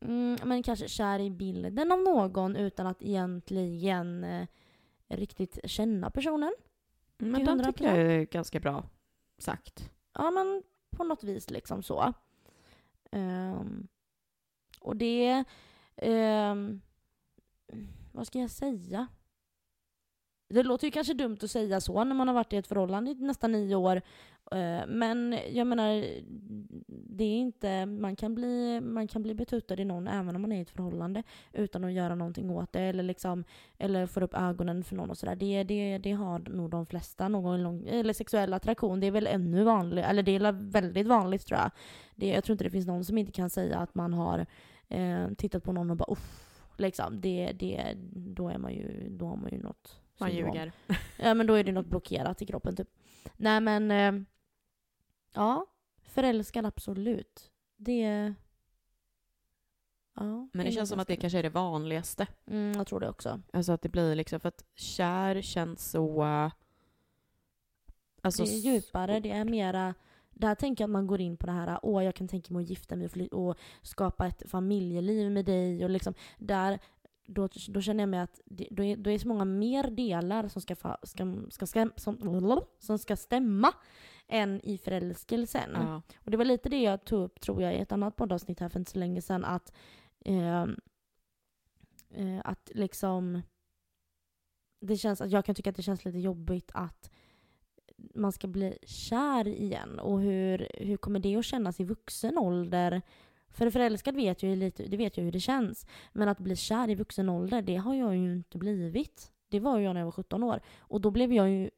mm, 0.00 0.38
men 0.44 0.62
kanske 0.62 0.88
kär 0.88 1.18
i 1.18 1.30
bilden 1.30 1.92
av 1.92 2.02
någon 2.02 2.56
utan 2.56 2.86
att 2.86 3.02
egentligen 3.02 4.24
eh, 4.24 4.46
riktigt 5.08 5.58
känna 5.64 6.10
personen. 6.10 6.54
Men 7.18 7.34
Till 7.34 7.46
den 7.46 7.60
100%. 7.60 7.64
tycker 7.64 7.84
jag 7.84 8.12
är 8.12 8.24
ganska 8.24 8.60
bra 8.60 8.84
sagt. 9.38 9.90
Ja, 10.12 10.30
men 10.30 10.62
på 10.90 11.04
något 11.04 11.24
vis 11.24 11.50
liksom 11.50 11.82
så. 11.82 12.12
Ehm, 13.10 13.88
och 14.80 14.96
det... 14.96 15.44
ehm, 15.96 16.80
vad 18.12 18.26
ska 18.26 18.38
jag 18.38 18.50
säga? 18.50 19.06
Det 20.48 20.62
låter 20.62 20.86
ju 20.86 20.90
kanske 20.90 21.14
dumt 21.14 21.38
att 21.42 21.50
säga 21.50 21.80
så 21.80 22.04
när 22.04 22.14
man 22.14 22.28
har 22.28 22.34
varit 22.34 22.52
i 22.52 22.56
ett 22.56 22.66
förhållande 22.66 23.10
i 23.10 23.14
nästan 23.14 23.52
nio 23.52 23.74
år. 23.74 24.02
Eh, 24.52 24.86
men 24.86 25.38
jag 25.52 25.66
menar, 25.66 26.04
det 26.88 27.24
är 27.24 27.38
inte, 27.38 27.86
man, 27.86 28.16
kan 28.16 28.34
bli, 28.34 28.80
man 28.80 29.08
kan 29.08 29.22
bli 29.22 29.34
betuttad 29.34 29.80
i 29.80 29.84
någon 29.84 30.08
även 30.08 30.36
om 30.36 30.42
man 30.42 30.52
är 30.52 30.58
i 30.58 30.60
ett 30.60 30.70
förhållande 30.70 31.22
utan 31.52 31.84
att 31.84 31.92
göra 31.92 32.14
någonting 32.14 32.50
åt 32.50 32.72
det 32.72 32.80
eller, 32.80 33.02
liksom, 33.02 33.44
eller 33.78 34.06
får 34.06 34.22
upp 34.22 34.34
ögonen 34.34 34.84
för 34.84 34.96
någon 34.96 35.10
och 35.10 35.18
sådär. 35.18 35.36
Det, 35.36 35.64
det, 35.64 35.98
det 35.98 36.12
har 36.12 36.38
nog 36.38 36.70
de 36.70 36.86
flesta. 36.86 37.28
Någon 37.28 37.62
lång, 37.62 37.86
eller 37.86 38.12
sexuell 38.12 38.52
attraktion, 38.52 39.00
det 39.00 39.06
är 39.06 39.10
väl 39.10 39.26
ännu 39.26 39.64
vanligt, 39.64 40.04
eller 40.04 40.22
det 40.22 40.36
är 40.36 40.52
väldigt 40.52 41.06
vanligt 41.06 41.46
tror 41.46 41.60
jag. 41.60 41.70
Det, 42.14 42.28
jag 42.28 42.44
tror 42.44 42.54
inte 42.54 42.64
det 42.64 42.70
finns 42.70 42.86
någon 42.86 43.04
som 43.04 43.18
inte 43.18 43.32
kan 43.32 43.50
säga 43.50 43.78
att 43.78 43.94
man 43.94 44.12
har 44.12 44.46
eh, 44.88 45.28
tittat 45.36 45.64
på 45.64 45.72
någon 45.72 45.90
och 45.90 45.96
bara 45.96 46.12
uff. 46.12 46.42
Liksom, 46.78 47.20
det, 47.20 47.52
det, 47.52 47.94
då, 48.12 48.48
är 48.48 48.58
man 48.58 48.72
ju, 48.74 49.08
då 49.10 49.26
har 49.26 49.36
man 49.36 49.50
ju 49.52 49.58
något 49.62 50.00
Man 50.18 50.30
syndrom. 50.30 50.54
ljuger. 50.54 50.72
Ja 51.22 51.34
men 51.34 51.46
då 51.46 51.54
är 51.54 51.64
det 51.64 51.72
något 51.72 51.86
blockerat 51.86 52.42
i 52.42 52.46
kroppen 52.46 52.76
typ. 52.76 52.88
Nej 53.36 53.60
men, 53.60 53.90
eh, 53.90 54.26
ja. 55.32 55.66
Förälskad 56.02 56.66
absolut. 56.66 57.50
Det... 57.76 58.34
Ja, 60.14 60.48
Men 60.52 60.66
det 60.66 60.72
känns 60.72 60.88
som 60.88 61.00
att 61.00 61.08
det 61.08 61.16
kanske 61.16 61.38
är 61.38 61.42
det 61.42 61.48
vanligaste. 61.48 62.26
Mm, 62.46 62.72
jag 62.76 62.86
tror 62.86 63.00
det 63.00 63.08
också. 63.08 63.40
Alltså 63.52 63.72
att 63.72 63.82
det 63.82 63.88
blir 63.88 64.14
liksom, 64.14 64.40
för 64.40 64.48
att 64.48 64.64
kär 64.74 65.42
känns 65.42 65.90
så... 65.90 66.22
Alltså, 68.22 68.44
det 68.44 68.50
är 68.50 68.58
djupare, 68.58 69.20
det 69.20 69.30
är 69.30 69.44
mera... 69.44 69.94
Där 70.30 70.54
tänker 70.54 70.82
jag 70.84 70.88
att 70.88 70.92
man 70.92 71.06
går 71.06 71.20
in 71.20 71.36
på 71.36 71.46
det 71.46 71.52
här, 71.52 71.78
åh 71.82 72.04
jag 72.04 72.14
kan 72.14 72.28
tänka 72.28 72.54
mig 72.54 72.62
att 72.62 72.70
gifta 72.70 72.96
mig 72.96 73.08
och, 73.32 73.48
och 73.48 73.56
skapa 73.82 74.26
ett 74.26 74.50
familjeliv 74.50 75.30
med 75.30 75.44
dig 75.44 75.84
och 75.84 75.90
liksom 75.90 76.14
där 76.38 76.78
då, 77.26 77.48
då 77.68 77.80
känner 77.80 78.02
jag 78.02 78.08
mig 78.08 78.20
att 78.20 78.40
det, 78.44 78.68
då, 78.70 78.84
är, 78.84 78.96
då 78.96 79.10
är 79.10 79.18
så 79.18 79.28
många 79.28 79.44
mer 79.44 79.90
delar 79.90 80.48
som 80.48 80.62
ska, 80.62 80.76
fa, 80.76 80.98
ska, 81.02 81.36
ska, 81.50 81.66
ska, 81.66 81.90
som, 81.96 82.64
som 82.78 82.98
ska 82.98 83.16
stämma 83.16 83.72
än 84.28 84.60
i 84.64 84.78
förälskelsen. 84.78 85.70
ja. 85.74 86.02
Och 86.24 86.30
det 86.30 86.36
var 86.36 86.44
lite 86.44 86.68
det 86.68 86.82
jag 86.82 87.04
tog 87.04 87.24
upp, 87.24 87.40
tror 87.40 87.62
jag, 87.62 87.74
i 87.74 87.78
ett 87.78 87.92
annat 87.92 88.16
poddavsnitt 88.16 88.60
här 88.60 88.68
för 88.68 88.78
inte 88.78 88.90
så 88.90 88.98
länge 88.98 89.22
sedan, 89.22 89.44
att, 89.44 89.72
eh, 90.24 90.62
eh, 92.10 92.40
att 92.44 92.70
liksom 92.74 93.42
det 94.80 94.96
känns, 94.96 95.20
att 95.20 95.30
jag 95.30 95.44
kan 95.44 95.54
tycka 95.54 95.70
att 95.70 95.76
det 95.76 95.82
känns 95.82 96.04
lite 96.04 96.18
jobbigt 96.18 96.70
att 96.74 97.10
man 98.14 98.32
ska 98.32 98.46
bli 98.46 98.78
kär 98.82 99.48
igen. 99.48 99.98
Och 99.98 100.20
hur, 100.20 100.68
hur 100.74 100.96
kommer 100.96 101.20
det 101.20 101.36
att 101.36 101.44
kännas 101.44 101.80
i 101.80 101.84
vuxen 101.84 102.38
ålder? 102.38 103.02
För 103.48 103.70
förälskad 103.70 104.16
vet 104.16 104.42
jag 104.42 104.50
ju 104.50 104.56
lite, 104.56 104.82
det 104.82 104.96
vet 104.96 105.16
jag 105.16 105.24
hur 105.24 105.32
det 105.32 105.40
känns. 105.40 105.86
Men 106.12 106.28
att 106.28 106.38
bli 106.38 106.56
kär 106.56 106.90
i 106.90 106.94
vuxen 106.94 107.28
ålder, 107.28 107.62
det 107.62 107.76
har 107.76 107.94
jag 107.94 108.16
ju 108.16 108.32
inte 108.32 108.58
blivit. 108.58 109.32
Det 109.48 109.60
var 109.60 109.78
jag 109.78 109.94
när 109.94 110.00
jag 110.00 110.06
var 110.06 110.12
17 110.12 110.42
år. 110.42 110.60
Och 110.78 111.00
då 111.00 111.10
blev 111.10 111.32
jag 111.32 111.50
ju 111.50 111.70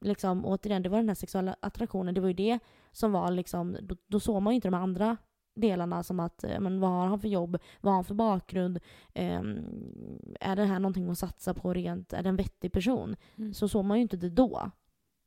liksom, 0.00 0.44
återigen, 0.44 0.82
det 0.82 0.88
var 0.88 0.98
den 0.98 1.08
här 1.08 1.14
sexuella 1.14 1.56
attraktionen, 1.60 2.14
det 2.14 2.20
var 2.20 2.28
ju 2.28 2.34
det 2.34 2.58
som 2.92 3.12
var 3.12 3.30
liksom, 3.30 3.76
då, 3.82 3.96
då 4.06 4.20
såg 4.20 4.42
man 4.42 4.52
ju 4.52 4.54
inte 4.54 4.68
de 4.68 4.74
andra 4.74 5.16
delarna 5.54 6.02
som 6.02 6.20
att, 6.20 6.44
eh, 6.44 6.60
men 6.60 6.80
vad 6.80 6.90
har 6.90 7.06
han 7.06 7.20
för 7.20 7.28
jobb, 7.28 7.58
vad 7.80 7.92
har 7.92 7.96
han 7.96 8.04
för 8.04 8.14
bakgrund, 8.14 8.78
Ehm, 9.14 9.58
är 10.40 10.56
det 10.56 10.64
här 10.64 10.78
någonting 10.80 11.10
att 11.10 11.18
satsa 11.18 11.54
på 11.54 11.74
rent, 11.74 12.12
är 12.12 12.22
det 12.22 12.28
en 12.28 12.36
vettig 12.36 12.72
person? 12.72 13.16
Mm. 13.36 13.54
Så 13.54 13.68
såg 13.68 13.84
man 13.84 13.96
ju 13.98 14.02
inte 14.02 14.16
det 14.16 14.30
då, 14.30 14.70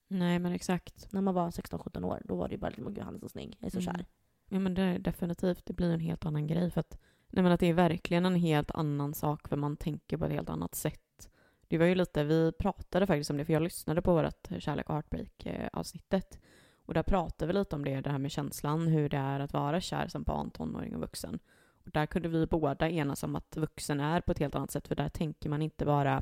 Nej 0.08 0.40
men 0.40 0.52
exakt. 0.52 1.12
när 1.14 1.22
man 1.22 1.34
var 1.34 1.52
16-17 1.52 2.04
år. 2.06 2.22
Då 2.26 2.36
var 2.36 2.48
det 2.48 2.54
ju 2.54 2.60
bara 2.60 2.70
liksom, 2.70 2.88
"Åh, 2.88 2.94
gud 2.94 3.04
han 3.04 3.16
är 3.16 3.20
så 3.20 3.30
snygg, 3.30 3.58
jag 3.60 3.68
är 3.68 3.72
så 3.72 3.90
Mm. 3.90 3.96
kär. 3.96 4.06
Ja 4.50 4.60
men 4.60 4.74
det 4.74 4.98
definitivt, 4.98 5.66
det 5.66 5.74
blir 5.74 5.94
en 5.94 6.00
helt 6.00 6.26
annan 6.26 6.48
grej 6.48 6.72
för 6.72 6.80
att, 6.80 6.98
nej 7.30 7.44
men 7.44 7.52
att 7.52 7.60
det 7.60 7.68
är 7.68 7.74
verkligen 7.74 8.26
en 8.26 8.36
helt 8.36 8.72
annan 8.72 9.14
sak 9.14 9.48
för 9.48 9.56
man 9.56 9.78
tänker 9.78 10.18
på 10.18 10.26
ett 10.26 10.32
helt 10.32 10.50
annat 10.50 10.76
sätt. 10.76 11.30
Det 11.74 11.78
var 11.78 11.86
ju 11.86 11.96
lite, 11.96 12.24
vi 12.24 12.52
pratade 12.52 13.08
faktiskt 13.08 13.30
om 13.30 13.38
det 13.38 13.46
för 13.46 13.54
jag 13.54 13.62
lyssnade 13.62 14.02
på 14.02 14.14
vårt 14.14 14.48
kärlek 14.60 14.90
och 14.90 14.96
heartbreak 14.96 15.46
eh. 15.46 16.24
Och 16.86 16.94
där 16.94 17.04
pratade 17.04 17.48
vi 17.48 17.60
lite 17.60 17.76
om 17.76 17.86
det, 17.86 18.02
det 18.02 18.10
här 18.10 18.18
med 18.18 18.32
känslan, 18.32 18.88
hur 18.88 19.10
det 19.10 19.18
är 19.18 19.40
att 19.40 19.54
vara 19.54 19.82
kär 19.82 20.08
som 20.08 20.24
barn, 20.24 20.52
tonåring 20.52 20.96
och 20.96 21.02
vuxen. 21.02 21.40
Och 21.86 21.92
där 21.92 22.06
kunde 22.06 22.30
vi 22.30 22.46
båda 22.46 22.90
enas 22.90 23.24
om 23.24 23.36
att 23.36 23.58
vuxen 23.58 24.00
är 24.00 24.22
på 24.22 24.32
ett 24.32 24.40
helt 24.40 24.56
annat 24.56 24.72
sätt 24.72 24.88
för 24.88 24.96
där 24.96 25.10
tänker 25.10 25.50
man 25.50 25.62
inte 25.62 25.86
bara 25.86 26.22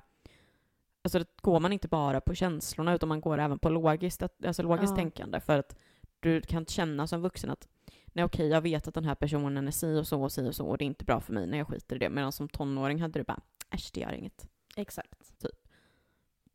Alltså 1.01 1.23
går 1.41 1.59
man 1.59 1.73
inte 1.73 1.87
bara 1.87 2.21
på 2.21 2.35
känslorna 2.35 2.93
utan 2.95 3.09
man 3.09 3.21
går 3.21 3.37
även 3.37 3.59
på 3.59 3.69
logiskt, 3.69 4.23
alltså 4.45 4.63
logiskt 4.63 4.91
Ja. 4.91 4.95
tänkande 4.95 5.39
för 5.39 5.59
att 5.59 5.79
du 6.19 6.41
kan 6.41 6.65
känna 6.65 7.07
som 7.07 7.21
vuxen 7.21 7.49
att 7.49 7.67
nej 8.05 8.25
okej, 8.25 8.47
jag 8.47 8.61
vet 8.61 8.87
att 8.87 8.93
den 8.93 9.05
här 9.05 9.15
personen 9.15 9.67
är 9.67 9.71
si 9.71 9.99
och 9.99 10.07
så 10.07 10.23
och 10.23 10.31
si 10.31 10.49
och 10.49 10.55
så 10.55 10.65
och 10.65 10.77
det 10.77 10.83
är 10.83 10.87
inte 10.87 11.05
bra 11.05 11.21
för 11.21 11.33
mig 11.33 11.47
när 11.47 11.57
jag 11.57 11.67
skiter 11.67 11.95
i 11.95 11.99
det. 11.99 12.09
Medan 12.09 12.31
som 12.31 12.49
tonåring 12.49 13.01
hade 13.01 13.19
du 13.19 13.23
bara, 13.23 13.41
äsch 13.69 13.91
det 13.93 13.99
gör 14.01 14.13
inget. 14.13 14.47
Exakt. 14.75 15.33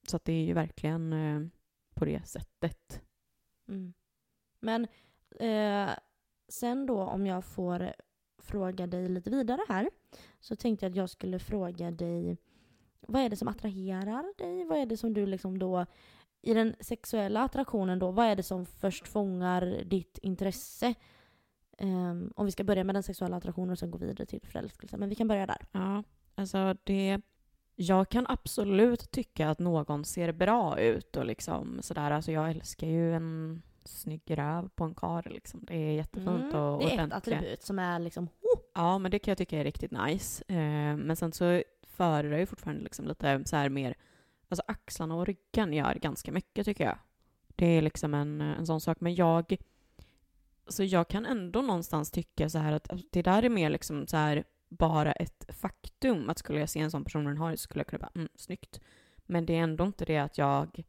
Så 0.09 0.17
att 0.17 0.25
det 0.25 0.33
är 0.33 0.45
ju 0.45 0.53
verkligen 0.53 1.13
eh, 1.13 1.49
på 1.95 2.05
det 2.05 2.29
sättet. 2.29 3.03
Mm. 3.69 3.93
Men 4.61 4.87
eh, 5.41 5.95
sen 6.49 6.87
då 6.87 7.03
om 7.03 7.27
jag 7.27 7.45
får 7.45 7.93
fråga 8.39 8.87
dig 8.87 9.09
lite 9.09 9.31
vidare 9.31 9.61
här 9.69 9.91
så 10.41 10.57
tänkte 10.57 10.87
jag 10.87 10.91
att 10.91 10.97
jag 10.97 11.11
skulle 11.11 11.39
fråga 11.39 11.91
dig 11.91 12.37
vad 13.01 13.23
är 13.23 13.29
det 13.29 13.37
som 13.37 13.49
attraherar 13.49 14.39
dig? 14.39 14.65
Vad 14.65 14.79
är 14.79 14.87
det 14.87 14.97
som 14.97 15.15
du 15.15 15.27
liksom 15.27 15.59
då 15.59 15.87
i 16.43 16.55
den 16.55 16.75
sexuella 16.81 17.43
attraktionen 17.43 17.99
då, 17.99 18.11
vad 18.11 18.27
är 18.27 18.37
det 18.37 18.43
som 18.43 18.67
först 18.67 19.09
fångar 19.09 19.83
ditt 19.85 20.19
intresse? 20.19 20.95
Ehm, 21.79 22.33
om 22.37 22.47
vi 22.47 22.53
ska 22.53 22.65
börja 22.65 22.85
med 22.85 22.95
den 22.95 23.03
sexuella 23.03 23.37
attraktionen 23.37 23.71
och 23.71 23.79
sen 23.79 23.91
gå 23.91 23.99
vidare 23.99 24.27
till 24.27 24.41
förälskelse. 24.41 24.97
Men 24.97 25.09
vi 25.09 25.15
kan 25.15 25.29
börja 25.29 25.47
där. 25.47 25.67
Ja, 25.73 26.03
alltså 26.35 26.77
det... 26.85 27.21
Jag 27.79 28.09
kan 28.09 28.27
absolut 28.29 29.11
tycka 29.11 29.49
att 29.51 29.59
någon 29.59 30.05
ser 30.05 30.33
bra 30.33 30.81
ut 30.81 31.17
och 31.17 31.27
liksom 31.27 31.79
sådär. 31.83 32.11
Alltså 32.11 32.33
jag 32.33 32.51
älskar 32.51 32.87
ju 32.87 33.15
en 33.15 33.63
snygg 33.85 34.23
röv 34.27 34.69
på 34.69 34.85
en 34.85 34.95
karl 34.95 35.33
liksom. 35.33 35.61
Det 35.63 35.75
är 35.75 35.93
jättefint 35.93 36.55
och 36.55 36.83
Mm, 36.83 36.97
det 36.97 37.03
är 37.03 37.07
ett 37.07 37.13
attribut 37.13 37.63
som 37.63 37.79
är 37.79 37.99
liksom 37.99 38.29
Ja, 38.75 38.99
men 38.99 39.11
det 39.11 39.19
kan 39.19 39.31
jag 39.31 39.39
tycka 39.39 39.59
är 39.59 39.65
riktigt 39.65 39.91
nice. 39.91 40.45
Eh, 40.49 40.97
men 40.97 41.17
sen 41.17 41.33
så 41.33 41.63
föredrar 41.83 42.31
jag 42.31 42.41
ju 42.41 42.47
fortfarande 42.47 42.83
liksom 42.83 43.07
lite 43.07 43.45
så 43.45 43.57
här 43.57 43.69
mer, 43.69 43.95
alltså 44.49 44.63
axlarna 44.69 45.15
och 45.15 45.27
ryggen 45.27 45.73
gör 45.73 45.95
ganska 45.95 46.33
mycket 46.33 46.65
tycker 46.65 46.85
jag. 46.85 46.99
Det 47.57 47.67
är 47.67 47.83
liksom 47.83 48.15
en, 48.15 48.41
en 48.41 48.67
sån 48.67 48.81
sak. 48.81 49.01
Men 49.01 49.15
jag, 49.15 49.57
så 50.67 50.85
jag 50.85 51.09
kan 51.09 51.27
ändå 51.27 51.63
någonstans 51.63 52.11
tycka 52.11 52.49
så 52.49 52.59
här 52.59 52.73
att 52.73 52.91
det 53.11 53.23
där 53.23 53.43
är 53.43 53.49
mer 53.49 53.71
liksom 53.71 54.07
så 54.07 54.17
här 54.17 54.45
bara 54.69 55.13
ett 55.13 55.45
faktum. 55.49 56.31
Att 56.31 56.39
skulle 56.39 56.61
jag 56.61 56.69
se 56.69 56.81
en 56.81 56.91
sån 56.91 57.05
person 57.05 57.25
den 57.25 57.39
har 57.39 57.51
så 57.51 57.57
skulle 57.57 57.81
jag 57.81 57.87
kunna 57.87 57.99
bara, 58.01 58.13
mm, 58.15 58.29
snyggt. 58.35 58.81
Men 59.27 59.47
det 59.47 59.57
är 59.57 59.63
ändå 59.63 59.85
inte 59.85 60.05
det 60.05 60.19
att 60.19 60.39
jag 60.39 60.85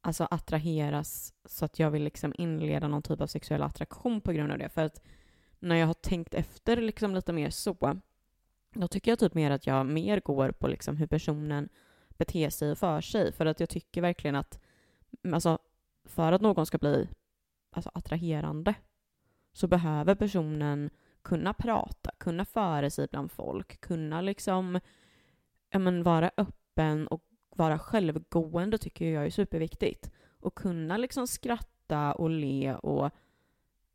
alltså 0.00 0.28
attraheras 0.30 1.34
så 1.44 1.64
att 1.64 1.78
jag 1.78 1.90
vill 1.90 2.04
liksom 2.04 2.34
inleda 2.38 2.88
någon 2.88 3.02
typ 3.02 3.20
av 3.20 3.26
sexuell 3.26 3.62
attraktion 3.62 4.20
på 4.20 4.32
grund 4.32 4.52
av 4.52 4.58
det. 4.58 4.68
För 4.68 4.84
att 4.84 5.02
när 5.58 5.76
jag 5.76 5.86
har 5.86 5.94
tänkt 5.94 6.34
efter 6.34 6.76
liksom 6.76 7.14
lite 7.14 7.32
mer 7.32 7.50
så, 7.50 8.00
då 8.72 8.88
tycker 8.88 9.10
jag 9.10 9.18
typ 9.18 9.34
mer 9.34 9.50
att 9.50 9.66
jag 9.66 9.86
mer 9.86 10.20
går 10.20 10.50
på 10.50 10.68
liksom 10.68 10.96
hur 10.96 11.06
personen 11.06 11.68
beter 12.08 12.50
sig 12.50 12.70
och 12.70 12.78
för 12.78 13.00
sig. 13.00 13.32
För 13.32 13.46
att 13.46 13.60
jag 13.60 13.68
tycker 13.68 14.02
verkligen 14.02 14.36
att, 14.36 14.60
mm, 15.22 15.34
alltså, 15.34 15.58
för 16.04 16.32
att 16.32 16.40
någon 16.40 16.66
ska 16.66 16.78
bli 16.78 17.08
alltså, 17.70 17.90
attraherande 17.94 18.74
så 19.52 19.66
behöver 19.66 20.14
personen 20.14 20.90
kunna 21.26 21.54
prata, 21.54 22.10
kunna 22.18 22.44
föra 22.44 22.90
sig 22.90 23.08
bland 23.10 23.32
folk, 23.32 23.80
kunna 23.80 24.20
liksom 24.20 24.80
ja, 25.70 25.78
men, 25.78 26.02
vara 26.02 26.30
öppen 26.36 27.06
och 27.06 27.24
vara 27.56 27.78
självgående 27.78 28.78
tycker 28.78 29.12
jag 29.12 29.26
är 29.26 29.30
superviktigt. 29.30 30.10
Och 30.40 30.54
kunna 30.54 30.96
liksom 30.96 31.26
skratta 31.26 32.12
och 32.12 32.30
le 32.30 32.74
och 32.74 33.10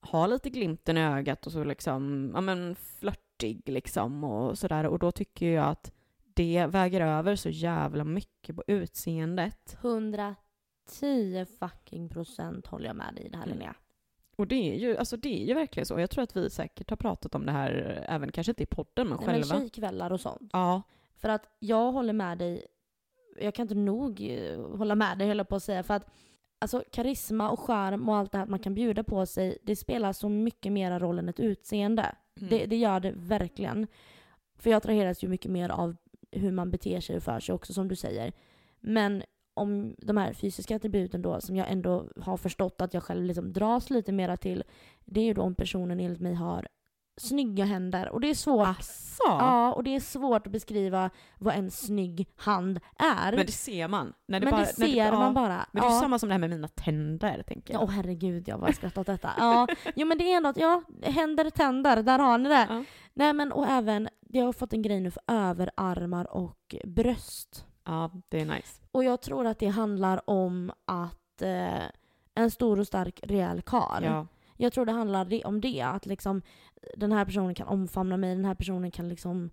ha 0.02 0.28
lite 0.28 0.50
glimten 0.50 0.98
i 0.98 1.02
ögat 1.02 1.46
och 1.46 1.52
så 1.52 1.64
liksom, 1.64 2.32
ja 2.36 2.42
men 2.42 2.76
flörtig 2.76 3.70
liksom 3.70 4.24
och 4.24 4.58
sådär. 4.58 4.86
Och 4.86 5.00
då 5.00 5.12
tycker 5.12 5.52
jag 5.52 5.66
att 5.66 5.92
det 6.34 6.66
väger 6.66 7.02
över 7.02 7.36
så 7.36 7.50
jävla 7.50 8.04
mycket 8.04 8.56
på 8.56 8.64
utseendet. 8.68 9.78
110 9.82 11.46
fucking 11.60 12.10
procent 12.10 12.68
håller 12.68 12.88
jag 12.88 12.96
med 12.96 13.16
dig 13.16 13.26
i 13.26 13.30
det 13.30 13.38
här 13.38 13.46
Mm. 13.46 13.58
Linnea. 13.58 13.76
Och 14.42 14.48
det 14.48 14.74
är 14.74 14.76
ju, 14.76 14.98
alltså 14.98 15.18
det 15.18 15.42
är 15.42 15.46
ju 15.48 15.54
verkligen 15.54 15.86
så. 15.86 16.00
Jag 16.00 16.10
tror 16.10 16.24
att 16.24 16.36
vi 16.36 16.50
säkert 16.50 16.90
har 16.90 16.98
pratat 16.98 17.36
om 17.36 17.46
det 17.46 17.52
här, 17.52 18.04
även 18.08 18.32
kanske 18.32 18.52
inte 18.52 18.64
i 18.64 18.66
podden, 18.66 19.08
men 19.08 19.18
Nej, 19.18 19.26
men 19.26 19.44
själva. 19.44 19.60
tjejkvällar 19.60 20.12
och 20.12 20.22
sånt. 20.22 20.50
Ja, 20.54 20.82
För 21.16 21.30
att 21.30 21.56
jag 21.60 21.92
håller 21.92 22.14
med 22.14 22.38
dig, 22.38 22.66
jag 23.42 23.56
kan 23.56 23.64
inte 23.64 23.76
nog 23.76 24.22
eh, 24.22 24.78
hålla 24.78 24.96
med 24.96 25.18
dig 25.18 25.28
höll 25.28 25.46
på 25.46 25.56
att 25.56 25.64
säga. 25.64 25.84
För 25.84 25.94
att 25.94 26.10
alltså, 26.60 26.84
karisma 26.92 27.50
och 27.50 27.60
charm 27.60 28.10
och 28.10 28.16
allt 28.16 28.32
det 28.32 28.38
här 28.38 28.46
man 28.46 28.60
kan 28.60 28.74
bjuda 28.74 29.04
på 29.04 29.26
sig, 29.26 29.58
det 29.64 29.76
spelar 29.76 30.14
så 30.14 30.30
mycket 30.30 30.72
mera 30.72 31.00
roll 31.00 31.20
än 31.20 31.30
ett 31.30 31.40
utseende. 31.40 32.16
Mm. 32.38 32.50
Det, 32.50 32.66
det 32.66 32.78
gör 32.78 33.00
det 33.00 33.14
verkligen. 33.16 33.88
För 34.58 34.70
jag 34.70 34.78
attraheras 34.78 35.24
ju 35.24 35.28
mycket 35.28 35.52
mer 35.52 35.70
av 35.70 35.96
hur 36.32 36.52
man 36.52 36.72
beter 36.72 37.00
sig 37.00 37.18
och 37.18 37.24
för 37.24 37.40
sig 37.40 37.56
också 37.56 37.74
som 37.74 37.88
du 37.88 37.96
säger. 37.96 38.34
Men 38.80 39.24
om 39.54 39.96
de 39.98 40.18
här 40.18 40.34
fysiska 40.34 40.76
attributen 40.76 41.22
då 41.22 41.42
som 41.42 41.56
jag 41.56 41.72
ändå 41.72 42.10
har 42.22 42.38
förstått 42.38 42.82
att 42.82 42.94
jag 42.94 43.04
själv 43.04 43.24
liksom 43.24 43.54
dras 43.54 43.90
lite 43.90 44.12
mera 44.12 44.38
till. 44.38 44.64
Det 45.06 45.20
är 45.20 45.26
ju 45.26 45.34
då 45.34 45.42
om 45.42 45.56
personen 45.56 46.00
enligt 46.00 46.22
mig 46.22 46.34
har 46.34 46.68
snygga 47.18 47.66
händer. 47.66 48.10
Och 48.10 48.22
det 48.22 48.30
är 48.30 48.36
svårt. 48.36 48.68
Asså? 48.68 49.24
Ja, 49.28 49.74
och 49.74 49.84
det 49.84 49.96
är 49.96 50.00
svårt 50.00 50.48
att 50.48 50.54
beskriva 50.54 51.10
vad 51.38 51.56
en 51.56 51.72
snygg 51.72 52.28
hand 52.36 52.80
är. 52.98 53.32
Men 53.32 53.46
det 53.46 53.52
ser 53.52 53.88
man. 53.88 54.14
När 54.28 54.40
det 54.40 54.46
Men 54.46 54.52
bara, 54.52 54.62
det 54.62 54.74
ser 54.74 55.06
ja. 55.06 55.20
man 55.20 55.34
bara. 55.34 55.66
Men 55.72 55.82
det 55.82 55.88
är 55.88 55.92
ja. 55.92 56.00
samma 56.00 56.20
som 56.20 56.30
det 56.30 56.34
här 56.34 56.40
med 56.40 56.50
mina 56.50 56.68
tänder, 56.68 57.44
tänker 57.48 57.74
jag. 57.74 57.84
Åh 57.84 57.90
herregud, 57.90 58.48
jag 58.48 58.60
bara 58.60 58.74
skrattat 58.74 58.98
åt 58.98 59.08
detta. 59.08 59.32
Ja, 59.38 59.68
jo 59.96 60.08
men 60.08 60.18
det 60.18 60.34
är 60.34 60.48
att, 60.50 60.58
ja, 60.58 60.84
händer, 61.02 61.50
tänder, 61.50 62.04
där 62.04 62.20
har 62.20 62.38
ni 62.38 62.50
det. 62.50 62.68
Ja. 62.70 62.84
Nej 63.14 63.34
men 63.34 63.52
och 63.52 63.68
även, 63.68 64.10
jag 64.30 64.46
har 64.46 64.54
fått 64.54 64.74
en 64.74 64.82
grej 64.82 65.00
nu 65.00 65.12
för 65.12 65.24
överarmar 65.28 66.34
och 66.34 66.76
bröst. 66.86 67.66
Ja, 67.92 68.12
det 68.30 68.42
är 68.42 68.46
nice. 68.46 68.82
Och 68.92 69.04
jag 69.04 69.22
tror 69.22 69.48
att 69.48 69.60
det 69.60 69.68
handlar 69.68 70.30
om 70.30 70.72
att 70.86 71.42
eh, 71.42 71.84
en 72.36 72.52
stor 72.52 72.80
och 72.80 72.88
stark 72.88 73.20
rejäl 73.24 73.62
karl. 73.62 74.04
Ja. 74.04 74.28
Jag 74.58 74.74
tror 74.74 74.86
det 74.86 74.92
handlar 74.92 75.46
om 75.48 75.62
det, 75.62 75.82
att 75.82 76.06
liksom 76.06 76.42
den 76.98 77.12
här 77.12 77.26
personen 77.26 77.56
kan 77.56 77.68
omfamna 77.68 78.18
mig, 78.18 78.36
den 78.36 78.46
här 78.46 78.56
personen 78.56 78.92
kan 78.92 79.10
liksom 79.10 79.50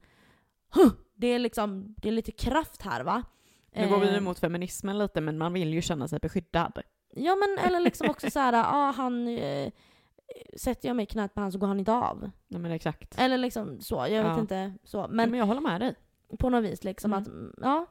huh, 0.75 0.91
det 1.15 1.27
är 1.27 1.39
liksom, 1.39 1.95
det 1.99 2.09
är 2.09 2.13
lite 2.13 2.33
kraft 2.33 2.83
här 2.83 3.05
va. 3.05 3.23
Nu 3.73 3.89
går 3.89 3.99
vi 4.01 4.09
Eh, 4.09 4.17
emot 4.17 4.39
feminismen 4.39 4.99
lite, 4.99 5.21
men 5.21 5.39
man 5.39 5.53
vill 5.53 5.75
ju 5.75 5.83
känna 5.83 6.09
sig 6.09 6.19
beskyddad. 6.19 6.79
Ja 7.15 7.37
men 7.37 7.67
eller 7.67 7.81
liksom 7.81 8.11
också 8.11 8.31
så 8.31 8.39
här, 8.39 8.53
ja 8.53 8.93
han, 8.97 9.29
eh, 9.29 9.73
sätter 10.57 10.89
jag 10.89 10.97
mig 10.97 11.03
i 11.03 11.07
knät 11.07 11.35
på 11.35 11.41
han 11.41 11.53
så 11.53 11.59
går 11.59 11.67
han 11.67 11.79
inte 11.79 11.93
av. 11.93 12.31
Nej 12.49 12.61
men 12.61 12.71
exakt. 12.73 13.19
Eller 13.19 13.39
liksom 13.39 13.81
så, 13.81 13.95
jag 13.97 14.09
vet 14.09 14.25
Ja. 14.25 14.41
inte. 14.41 14.73
Så. 14.85 14.99
Men, 15.01 15.17
Men 15.17 15.31
men 15.31 15.39
jag 15.39 15.47
håller 15.47 15.61
med 15.61 15.81
dig. 15.81 15.95
på 16.39 16.51
något 16.51 16.65
vis 16.65 16.85
liksom 16.85 17.13
Mm. 17.13 17.23
att, 17.23 17.29
ja. 17.65 17.87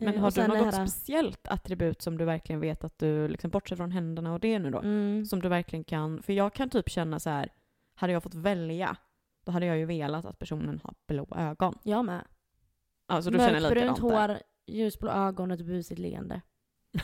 Men 0.00 0.14
Eh, 0.14 0.20
har 0.20 0.30
du 0.30 0.46
något 0.46 0.74
här- 0.74 0.86
speciellt 0.86 1.48
attribut 1.48 2.02
som 2.02 2.18
du 2.18 2.24
verkligen 2.24 2.60
vet 2.60 2.84
att 2.84 2.98
du, 2.98 3.28
liksom 3.28 3.50
bortser 3.50 3.76
från 3.76 3.90
händerna 3.90 4.32
och 4.32 4.40
det 4.40 4.58
nu 4.58 4.70
då, 4.70 4.78
Mm. 4.78 5.24
som 5.26 5.40
du 5.40 5.48
verkligen 5.48 5.84
kan, 5.84 6.22
för 6.22 6.32
jag 6.32 6.54
kan 6.54 6.70
typ 6.70 6.88
känna 6.90 7.20
så 7.20 7.30
här, 7.30 7.52
hade 7.94 8.12
jag 8.12 8.22
fått 8.22 8.34
välja, 8.34 8.96
då 9.44 9.52
hade 9.52 9.66
jag 9.66 9.78
ju 9.78 9.84
velat 9.84 10.24
att 10.24 10.38
personen 10.38 10.80
har 10.84 10.94
blå 11.08 11.26
ögon. 11.36 11.78
Jag 11.82 12.04
med. 12.04 12.24
Alltså 13.06 13.30
du 13.30 13.38
känner 13.38 13.60
Mörkbrunt 13.60 13.74
likadant 13.98 14.00
där. 14.00 14.28
hår, 14.28 14.38
ljusblå 14.66 15.10
ögon 15.10 15.50
och 15.50 15.60
ett 15.60 15.66
busigt 15.66 15.98
leende. 16.00 16.40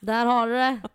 Där 0.00 0.26
har 0.26 0.46
du 0.46 0.52
det. 0.54 0.80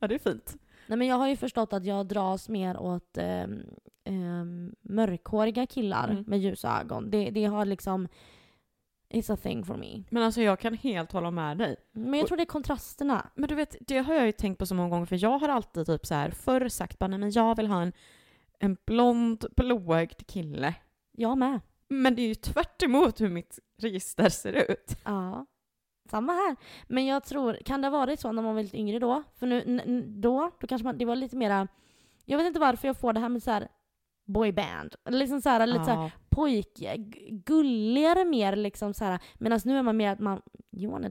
Ja 0.00 0.08
det 0.08 0.14
är 0.14 0.18
fint. 0.18 0.56
Nej 0.86 0.98
men 0.98 1.06
jag 1.08 1.16
har 1.16 1.28
ju 1.28 1.36
förstått 1.36 1.72
att 1.72 1.84
jag 1.84 2.06
dras 2.06 2.48
mer 2.48 2.76
åt 2.78 3.18
ehm, 3.18 3.62
ehm, 4.04 4.74
mörkhåriga 4.80 5.66
killar 5.66 6.08
Mm. 6.08 6.24
med 6.26 6.38
ljusa 6.38 6.80
ögon. 6.80 7.10
Det, 7.10 7.30
det 7.30 7.44
har 7.44 7.64
liksom... 7.64 8.08
It's 9.08 9.32
a 9.32 9.36
thing 9.42 9.64
for 9.64 9.76
me. 9.76 10.02
Men 10.10 10.22
alltså 10.22 10.42
jag 10.42 10.60
kan 10.60 10.74
helt 10.74 11.12
hålla 11.12 11.30
med 11.30 11.58
dig. 11.58 11.76
Men 11.92 12.14
jag 12.14 12.28
tror 12.28 12.36
det 12.36 12.42
är 12.42 12.46
kontrasterna. 12.46 13.30
Men 13.34 13.48
du 13.48 13.54
vet, 13.54 13.76
det 13.80 13.98
har 13.98 14.14
jag 14.14 14.26
ju 14.26 14.32
tänkt 14.32 14.58
på 14.58 14.66
så 14.66 14.74
många 14.74 14.88
gånger 14.88 15.06
för 15.06 15.22
jag 15.22 15.38
har 15.38 15.48
alltid 15.48 15.86
typ 15.86 16.06
så 16.06 16.14
här 16.14 16.30
förr 16.30 16.68
sagt 16.68 16.98
bara 16.98 17.06
nej 17.08 17.18
men 17.18 17.30
jag 17.30 17.56
vill 17.56 17.66
ha 17.66 17.82
en, 17.82 17.92
en 18.58 18.76
blond 18.86 19.44
blåögd 19.56 20.26
kille. 20.26 20.74
Jag 21.12 21.38
med. 21.38 21.60
Men 21.88 22.14
det 22.16 22.22
är 22.22 22.26
ju 22.28 22.34
tvärt 22.34 22.82
emot 22.82 23.20
hur 23.20 23.28
mitt 23.28 23.58
register 23.82 24.28
ser 24.28 24.52
ut. 24.70 24.98
Ja. 25.04 25.46
Samma 26.10 26.32
här. 26.32 26.56
Men 26.86 27.06
jag 27.06 27.24
tror, 27.24 27.54
kan 27.64 27.82
det 27.82 27.88
ha 27.88 27.98
varit 27.98 28.20
så 28.20 28.32
när 28.32 28.42
man 28.42 28.54
var 28.54 28.62
lite 28.62 28.78
yngre 28.78 28.98
då? 28.98 29.22
För 29.38 29.46
nu, 29.46 29.80
då, 30.06 30.50
då 30.60 30.66
kanske 30.66 30.84
man, 30.84 30.98
det 30.98 31.04
var 31.04 31.16
lite 31.16 31.36
mera, 31.36 31.68
jag 32.24 32.38
vet 32.38 32.46
inte 32.46 32.60
varför 32.60 32.88
jag 32.88 32.96
får 33.00 33.12
det 33.12 33.20
här 33.20 33.28
med 33.28 33.42
så 33.42 33.50
här 33.50 33.68
boyband. 34.26 34.94
Liksom 35.08 35.40
så 35.40 35.48
här, 35.48 35.66
lite 35.66 35.84
så 35.84 35.90
här 35.90 36.02
Ja. 36.02 36.10
Pojk, 36.36 36.82
gulligare 37.30 38.24
mer 38.24 38.56
liksom 38.56 38.94
så 38.94 39.04
här. 39.04 39.18
Medan 39.38 39.60
nu 39.64 39.78
är 39.78 39.82
man 39.82 39.96
mer 39.96 40.10
att 40.12 40.20
man, 40.20 40.42
you 40.72 40.92
want 40.92 41.06
a, 41.06 41.10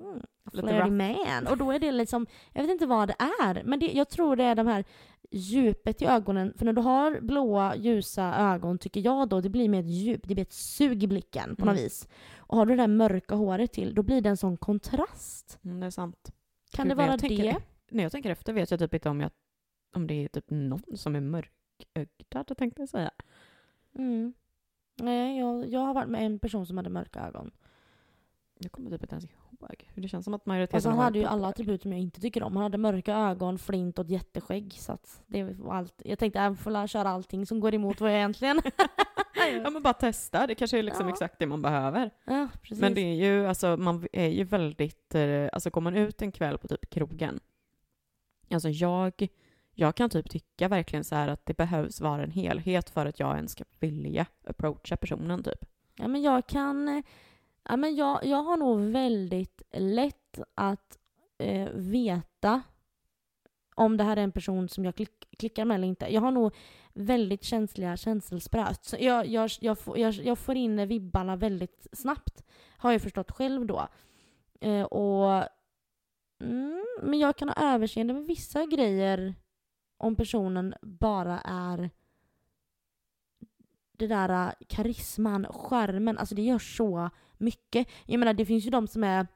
mm, 0.00 0.22
flirty 0.50 0.90
man. 0.90 1.46
Och 1.50 1.58
då 1.58 1.70
är 1.70 1.78
det 1.78 1.92
liksom, 1.92 2.26
jag 2.52 2.62
vet 2.62 2.70
inte 2.70 2.86
vad 2.86 3.08
det 3.08 3.16
är. 3.42 3.62
Men 3.64 3.78
det, 3.80 3.92
jag 3.92 4.08
tror 4.08 4.36
det 4.36 4.44
är 4.44 4.54
de 4.54 4.66
här 4.66 4.84
djupet 5.30 6.02
i 6.02 6.06
ögonen. 6.06 6.54
För 6.58 6.64
när 6.64 6.72
du 6.72 6.80
har 6.82 7.20
blåa, 7.20 7.76
ljusa 7.76 8.34
ögon 8.36 8.78
tycker 8.78 9.00
jag 9.00 9.28
då, 9.28 9.40
det 9.40 9.48
blir 9.48 9.68
mer 9.68 9.80
ett 9.80 9.86
djup, 9.86 10.20
det 10.28 10.34
blir 10.34 10.42
ett 10.44 10.52
sug 10.52 11.02
i 11.02 11.06
blicken 11.06 11.56
på 11.56 11.64
något 11.64 11.72
Mm. 11.72 11.84
vis. 11.84 12.08
Och 12.38 12.56
har 12.56 12.66
du 12.66 12.76
det 12.76 12.82
där 12.82 12.88
mörka 12.88 13.34
håret 13.34 13.72
till, 13.72 13.94
då 13.94 14.02
blir 14.02 14.20
det 14.20 14.28
en 14.28 14.36
sån 14.36 14.56
kontrast. 14.56 15.58
Mm, 15.64 15.80
det 15.80 15.86
är 15.86 15.90
sant. 15.90 16.32
Kan 16.72 16.88
Gud, 16.88 16.96
det 16.96 17.06
vara 17.06 17.18
tänker- 17.18 17.42
det? 17.44 17.56
När 17.90 18.02
jag 18.02 18.12
tänker 18.12 18.30
efter 18.30 18.52
vet 18.52 18.70
jag 18.70 18.80
typ 18.80 18.94
inte 18.94 19.08
om, 19.08 19.20
jag, 19.20 19.30
om 19.96 20.06
det 20.06 20.14
är 20.24 20.28
typ 20.28 20.50
någon 20.50 20.82
som 20.94 21.16
är 21.16 21.20
mörkögdad 21.20 22.56
tänkte 22.58 22.82
jag 22.82 22.88
säga. 22.88 23.10
Mm. 23.98 24.34
Nej, 24.98 25.38
jag, 25.38 25.68
jag 25.68 25.80
har 25.80 25.94
varit 25.94 26.08
med 26.08 26.26
en 26.26 26.38
person 26.38 26.66
som 26.66 26.76
hade 26.76 26.90
mörka 26.90 27.20
ögon. 27.20 27.50
Jag 28.58 28.72
kommer 28.72 28.90
typ 28.90 29.02
inte 29.02 29.14
ens 29.14 29.24
ihåg. 29.24 29.84
Det 29.94 30.08
känns 30.08 30.24
som 30.24 30.34
att 30.34 30.46
majoriteten 30.46 30.76
Alltså 30.76 30.90
han 30.90 30.98
hade 30.98 31.18
ju 31.18 31.24
alla 31.24 31.48
attribut 31.48 31.82
som 31.82 31.92
jag 31.92 32.00
inte 32.00 32.20
tycker 32.20 32.42
om. 32.42 32.56
Han 32.56 32.62
hade 32.62 32.78
mörka 32.78 33.14
ögon, 33.14 33.58
flint 33.58 33.98
och 33.98 34.04
ett 34.04 34.10
jätteskägg. 34.10 34.72
Så 34.72 34.92
att 34.92 35.22
det 35.26 35.42
var 35.44 35.74
allt. 35.74 36.02
Jag 36.04 36.18
tänkte 36.18 36.38
jag 36.38 36.58
får 36.58 36.86
köra 36.86 37.08
allting 37.08 37.46
som 37.46 37.60
går 37.60 37.74
emot 37.74 38.00
vad 38.00 38.10
jag 38.10 38.16
egentligen... 38.16 38.60
Ja 39.64 39.70
men 39.70 39.82
bara 39.82 39.94
testa, 39.94 40.46
det 40.46 40.54
kanske 40.54 40.78
är 40.78 40.82
liksom 40.82 41.06
Ja. 41.06 41.12
exakt 41.12 41.38
det 41.38 41.46
man 41.46 41.62
behöver. 41.62 42.10
ja, 42.24 42.48
precis. 42.62 42.80
Men 42.80 42.94
det 42.94 43.00
är 43.00 43.14
ju, 43.14 43.46
alltså 43.46 43.76
man 43.76 44.06
är 44.12 44.28
ju 44.28 44.44
väldigt, 44.44 45.14
eh, 45.14 45.48
alltså 45.52 45.70
går 45.70 45.80
man 45.80 45.96
ut 45.96 46.22
en 46.22 46.32
kväll 46.32 46.58
på 46.58 46.68
typ 46.68 46.90
krogen, 46.90 47.40
alltså 48.50 48.68
jag, 48.68 49.28
jag 49.78 49.94
kan 49.94 50.10
typ 50.10 50.30
tycka 50.30 50.68
verkligen 50.68 51.04
så 51.04 51.14
här 51.14 51.28
att 51.28 51.46
det 51.46 51.56
behövs 51.56 52.00
vara 52.00 52.22
en 52.22 52.30
helhet 52.30 52.90
för 52.90 53.06
att 53.06 53.20
jag 53.20 53.36
ens 53.36 53.52
ska 53.52 53.64
vilja 53.80 54.26
approacha 54.46 54.96
personen 54.96 55.42
typ. 55.42 55.64
Ja, 55.96 56.08
men 56.08 56.22
jag 56.22 56.46
kan... 56.46 56.88
Eh, 56.88 57.02
ja, 57.68 57.76
men 57.76 57.96
jag, 57.96 58.24
jag 58.24 58.42
har 58.42 58.56
nog 58.56 58.80
väldigt 58.80 59.62
lätt 59.72 60.38
att 60.54 60.98
eh, 61.38 61.68
veta 61.74 62.62
om 63.74 63.96
det 63.96 64.04
här 64.04 64.16
är 64.16 64.22
en 64.22 64.32
person 64.32 64.68
som 64.68 64.84
jag 64.84 64.94
klick, 64.94 65.28
klickar 65.38 65.64
med 65.64 65.74
eller 65.74 65.88
inte. 65.88 66.06
Jag 66.14 66.20
har 66.20 66.30
nog 66.30 66.54
väldigt 66.94 67.44
känsliga 67.44 67.96
känselspröt. 67.96 68.84
Så 68.84 68.96
Jag, 69.00 69.26
jag, 69.26 69.50
jag, 69.60 69.78
får- 69.78 69.98
jag, 69.98 70.14
jag 70.14 70.38
får 70.38 70.56
in 70.56 70.88
vibbarna 70.88 71.36
väldigt 71.36 71.86
snabbt, 71.92 72.44
har 72.78 72.92
jag 72.92 73.02
förstått 73.02 73.30
själv 73.30 73.66
då. 73.66 73.88
Eh, 74.60 74.82
och, 74.82 75.44
mm, 76.40 76.84
men 77.02 77.18
jag 77.18 77.36
kan 77.36 77.48
ha 77.48 77.74
överseende 77.74 78.14
med 78.14 78.26
vissa 78.26 78.64
grejer 78.66 79.34
om 79.96 80.16
personen 80.16 80.74
bara 80.82 81.40
är 81.40 81.90
det 83.98 84.06
där 84.06 84.46
äh, 84.46 84.52
karisman, 84.68 85.46
skärmen, 85.50 86.18
alltså 86.18 86.34
det 86.34 86.42
gör 86.42 86.58
så 86.58 87.10
mycket. 87.38 87.88
Jag 88.04 88.18
menar 88.18 88.34
det 88.34 88.46
finns 88.46 88.66
ju 88.66 88.70
de 88.70 88.86
som 88.86 89.04
är 89.04 89.26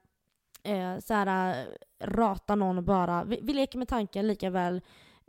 eh, 0.62 0.98
så 0.98 1.14
här, 1.14 1.50
äh, 1.50 1.66
rata 2.06 2.54
någon 2.54 2.78
och 2.78 2.84
bara, 2.84 3.24
vi, 3.24 3.40
vi 3.42 3.52
leker 3.52 3.78
med 3.78 3.88
tanken 3.88 4.26
lika 4.26 4.50
väl 4.50 4.80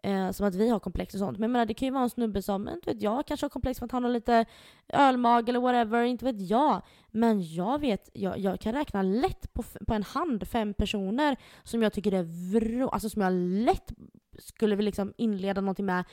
eh, 0.04 0.32
som 0.32 0.48
att 0.48 0.56
vi 0.56 0.70
har 0.70 0.80
komplex 0.80 1.14
och 1.14 1.20
sånt. 1.20 1.38
Men 1.38 1.44
jag 1.44 1.52
menar 1.52 1.66
det 1.66 1.74
kan 1.74 1.86
ju 1.86 1.92
vara 1.92 2.04
en 2.04 2.10
snubbe 2.10 2.42
som, 2.42 2.70
inte 2.70 2.94
vet 2.94 3.02
jag, 3.02 3.28
kanske 3.28 3.44
har 3.46 3.50
komplex 3.50 3.80
för 3.80 3.86
att 3.86 3.92
han 3.92 4.04
har 4.04 4.12
lite 4.12 4.46
ölmag 4.88 5.50
eller 5.50 5.60
whatever, 5.60 6.04
inte 6.04 6.26
vet 6.26 6.50
jag. 6.50 6.82
Men 7.08 7.54
jag 7.54 7.80
vet, 7.80 8.10
jag, 8.14 8.40
jag 8.40 8.60
kan 8.60 8.74
räkna 8.74 9.02
lätt 9.02 9.54
på, 9.54 9.64
på 9.88 9.94
en 9.94 10.04
hand 10.04 10.48
fem 10.48 10.74
personer 10.74 11.38
som 11.64 11.82
jag 11.82 11.94
tycker 11.94 12.12
är 12.12 12.54
vrå, 12.54 12.90
alltså 12.90 13.10
som 13.10 13.22
jag 13.22 13.34
lätt 13.66 13.92
skulle 14.40 14.76
vilja 14.76 14.88
liksom 14.88 15.14
inleda 15.18 15.62
någonting 15.62 15.86
med 15.86 16.04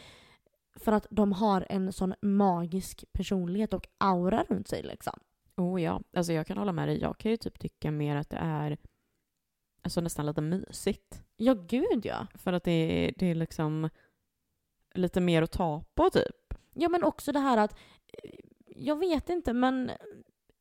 för 0.74 0.92
att 0.92 1.06
de 1.10 1.32
har 1.32 1.66
en 1.68 1.92
sån 1.92 2.14
magisk 2.22 3.04
personlighet 3.12 3.74
och 3.74 3.88
aura 3.98 4.44
runt 4.48 4.68
sig 4.68 4.82
liksom. 4.82 5.20
Oh 5.56 5.82
ja, 5.82 6.00
alltså 6.12 6.32
jag 6.32 6.46
kan 6.46 6.58
hålla 6.58 6.72
med 6.72 6.88
dig. 6.88 7.00
Jag 7.00 7.18
kan 7.18 7.30
ju 7.30 7.36
typ 7.36 7.58
tycka 7.58 7.90
mer 7.90 8.16
att 8.16 8.30
det 8.30 8.36
är 8.36 8.78
alltså 9.82 10.00
nästan 10.00 10.26
lite 10.26 10.40
mysigt. 10.40 11.22
Ja, 11.36 11.54
gud 11.54 12.06
ja. 12.06 12.26
För 12.34 12.52
att 12.52 12.64
det 12.64 12.70
är, 12.70 13.14
det 13.16 13.26
är 13.26 13.34
liksom 13.34 13.88
lite 14.94 15.20
mer 15.20 15.42
att 15.42 15.52
ta 15.52 15.84
på 15.94 16.10
typ. 16.10 16.54
Ja, 16.74 16.88
men 16.88 17.04
också 17.04 17.32
det 17.32 17.38
här 17.38 17.56
att 17.56 17.72
eh, 18.22 18.30
jag 18.66 18.96
vet 18.96 19.28
inte, 19.28 19.52
men 19.52 19.90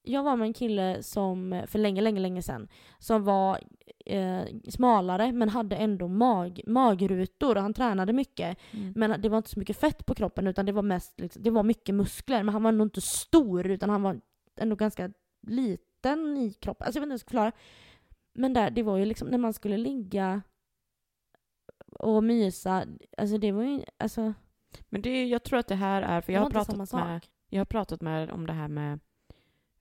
jag 0.08 0.24
var 0.24 0.36
med 0.36 0.46
en 0.46 0.54
kille 0.54 1.04
som 1.04 1.64
för 1.68 1.80
länge, 1.80 2.02
länge, 2.02 2.20
länge 2.20 2.42
sedan 2.42 2.68
som 3.00 3.24
var 3.24 3.60
eh, 4.06 4.42
smalare 4.70 5.32
men 5.32 5.50
hade 5.50 5.76
ändå 5.76 6.08
mag, 6.08 6.62
magrutor 6.68 7.56
och 7.56 7.62
han 7.62 7.74
tränade 7.74 8.14
mycket. 8.14 8.58
Men 8.96 9.22
det 9.22 9.30
var 9.30 9.38
inte 9.38 9.50
så 9.50 9.60
mycket 9.60 9.78
fett 9.78 10.06
på 10.06 10.16
kroppen 10.16 10.48
utan 10.48 10.66
det 10.66 10.72
var 10.72 10.82
mest 10.82 11.20
liksom, 11.20 11.44
det 11.44 11.50
var 11.50 11.64
mycket 11.64 11.96
muskler. 11.96 12.44
Men 12.44 12.54
han 12.54 12.64
var 12.64 12.72
nog 12.72 12.86
inte 12.86 13.02
stor 13.02 13.68
utan 13.68 13.90
han 13.90 14.02
var 14.02 14.20
ändå 14.60 14.76
ganska 14.76 15.12
liten 15.48 16.38
i 16.38 16.54
kroppen. 16.54 16.86
Alltså 16.86 17.00
jag 17.00 17.02
vet 17.02 17.06
inte 17.06 17.12
hur 17.12 17.14
jag 17.14 17.20
ska 17.20 17.28
förklara. 17.28 17.52
Men 18.34 18.54
där, 18.54 18.70
det 18.70 18.84
var 18.84 18.98
ju 18.98 19.06
liksom 19.06 19.28
när 19.28 19.38
man 19.38 19.54
skulle 19.54 19.78
ligga 19.78 20.42
och 22.00 22.24
mysa. 22.24 22.86
Alltså 23.18 23.38
det 23.38 23.52
var 23.52 23.64
ju, 23.64 23.84
alltså. 23.98 24.34
Men 24.90 25.02
det, 25.02 25.26
jag 25.26 25.44
tror 25.44 25.60
att 25.60 25.68
det 25.68 25.76
här 25.76 26.02
är, 26.02 26.22
för 26.22 26.34
jag 26.34 26.42
har 26.42 26.50
pratat 26.50 26.94
med. 26.94 27.26
Jag 27.50 27.60
har 27.60 27.66
pratat 27.66 28.02
med 28.02 28.32
om 28.32 28.48
det 28.48 28.54
här 28.54 28.68
med 28.68 29.00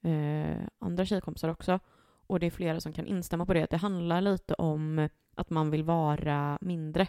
eh, 0.07 0.57
andra 0.79 1.05
tjejkompisar 1.05 1.49
också. 1.49 1.79
Och 2.27 2.41
det 2.41 2.47
är 2.47 2.51
flera 2.51 2.81
som 2.81 2.93
kan 2.93 3.07
instämma 3.07 3.47
på 3.47 3.55
det. 3.55 3.63
Att 3.63 3.71
det 3.71 3.77
handlar 3.77 4.21
lite 4.21 4.55
om 4.55 5.09
att 5.37 5.51
man 5.51 5.71
vill 5.71 5.85
vara 5.85 6.59
mindre. 6.61 7.09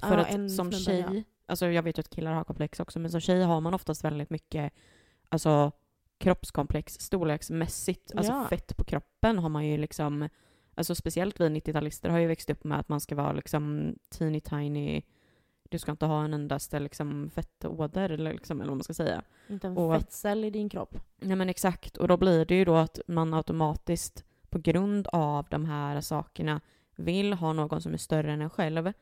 För 0.00 0.18
en 0.18 0.44
att 0.44 0.52
som 0.52 0.72
tjej, 0.72 1.06
ja. 1.10 1.22
alltså 1.46 1.66
jag 1.66 1.82
vet 1.82 1.98
ju 1.98 2.00
att 2.00 2.10
killar 2.10 2.32
har 2.32 2.44
komplex 2.44 2.80
också, 2.80 2.98
men 2.98 3.10
som 3.10 3.20
tjej 3.20 3.42
har 3.42 3.60
man 3.60 3.74
oftast 3.74 4.04
väldigt 4.04 4.30
mycket 4.30 4.72
alltså, 5.28 5.72
kroppskomplex 6.18 6.94
storleksmässigt. 6.94 8.12
Alltså 8.16 8.32
Ja. 8.32 8.46
fett 8.50 8.76
på 8.76 8.84
kroppen 8.84 9.38
har 9.38 9.48
man 9.48 9.66
ju 9.66 9.76
liksom, 9.76 10.28
alltså 10.74 10.94
speciellt 10.94 11.40
vi 11.40 11.48
90-talister 11.48 12.08
har 12.08 12.18
ju 12.18 12.26
växt 12.26 12.50
upp 12.50 12.64
med 12.64 12.78
att 12.78 12.88
man 12.88 13.00
ska 13.00 13.14
vara 13.14 13.32
liksom 13.32 13.94
teeny 14.08 14.40
tiny, 14.40 15.02
du 15.70 15.78
ska 15.78 15.90
inte 15.90 16.06
ha 16.06 16.24
en 16.24 16.34
endaste 16.34 16.80
liksom 16.80 17.30
fettåder 17.30 18.10
eller, 18.10 18.32
liksom, 18.32 18.60
eller 18.60 18.68
vad 18.70 18.76
man 18.76 18.84
ska 18.84 18.94
säga. 18.94 19.22
Inte 19.48 19.66
en 19.66 19.76
Och- 19.76 19.94
fettcell 20.00 20.44
i 20.44 20.50
din 20.50 20.68
kropp. 20.68 20.96
Nej 21.20 21.36
men 21.36 21.48
exakt, 21.48 21.96
och 21.96 22.08
då 22.08 22.16
blir 22.16 22.44
det 22.44 22.54
ju 22.54 22.64
då 22.64 22.74
att 22.76 23.00
man 23.06 23.34
automatiskt 23.34 24.24
på 24.48 24.58
grund 24.58 25.06
av 25.12 25.46
de 25.50 25.64
här 25.64 26.00
sakerna 26.00 26.60
vill 26.96 27.32
ha 27.32 27.52
någon 27.52 27.80
som 27.82 27.92
är 27.92 27.96
större 27.98 28.32
än 28.32 28.40
en 28.40 28.50
själv 28.50 28.92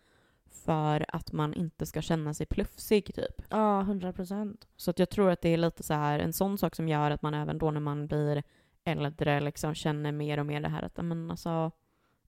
för 0.50 1.04
att 1.09 1.33
man 1.33 1.54
inte 1.54 1.87
ska 1.87 2.02
känna 2.02 2.35
sig 2.35 2.46
plufsig 2.46 3.14
typ. 3.14 3.42
Ja, 3.50 3.83
hundra 3.83 4.12
procent. 4.12 4.68
Så 4.76 4.90
att 4.90 4.98
jag 4.98 5.11
tror 5.11 5.31
att 5.31 5.40
det 5.40 5.48
är 5.48 5.57
lite 5.57 5.83
så 5.83 5.94
här 5.94 6.18
en 6.18 6.33
sån 6.33 6.59
sak 6.59 6.76
som 6.76 6.88
gör 6.88 7.11
att 7.11 7.22
man 7.22 7.35
även 7.35 7.59
då 7.59 7.70
när 7.70 7.81
man 7.81 8.07
blir 8.07 8.42
äldre 8.85 9.40
liksom 9.40 9.74
känner 9.74 10.12
mer 10.12 10.38
och 10.38 10.46
mer 10.46 10.61
det 10.61 10.68
här 10.68 10.83
att 10.83 10.96
men 11.04 11.31
alltså 11.31 11.70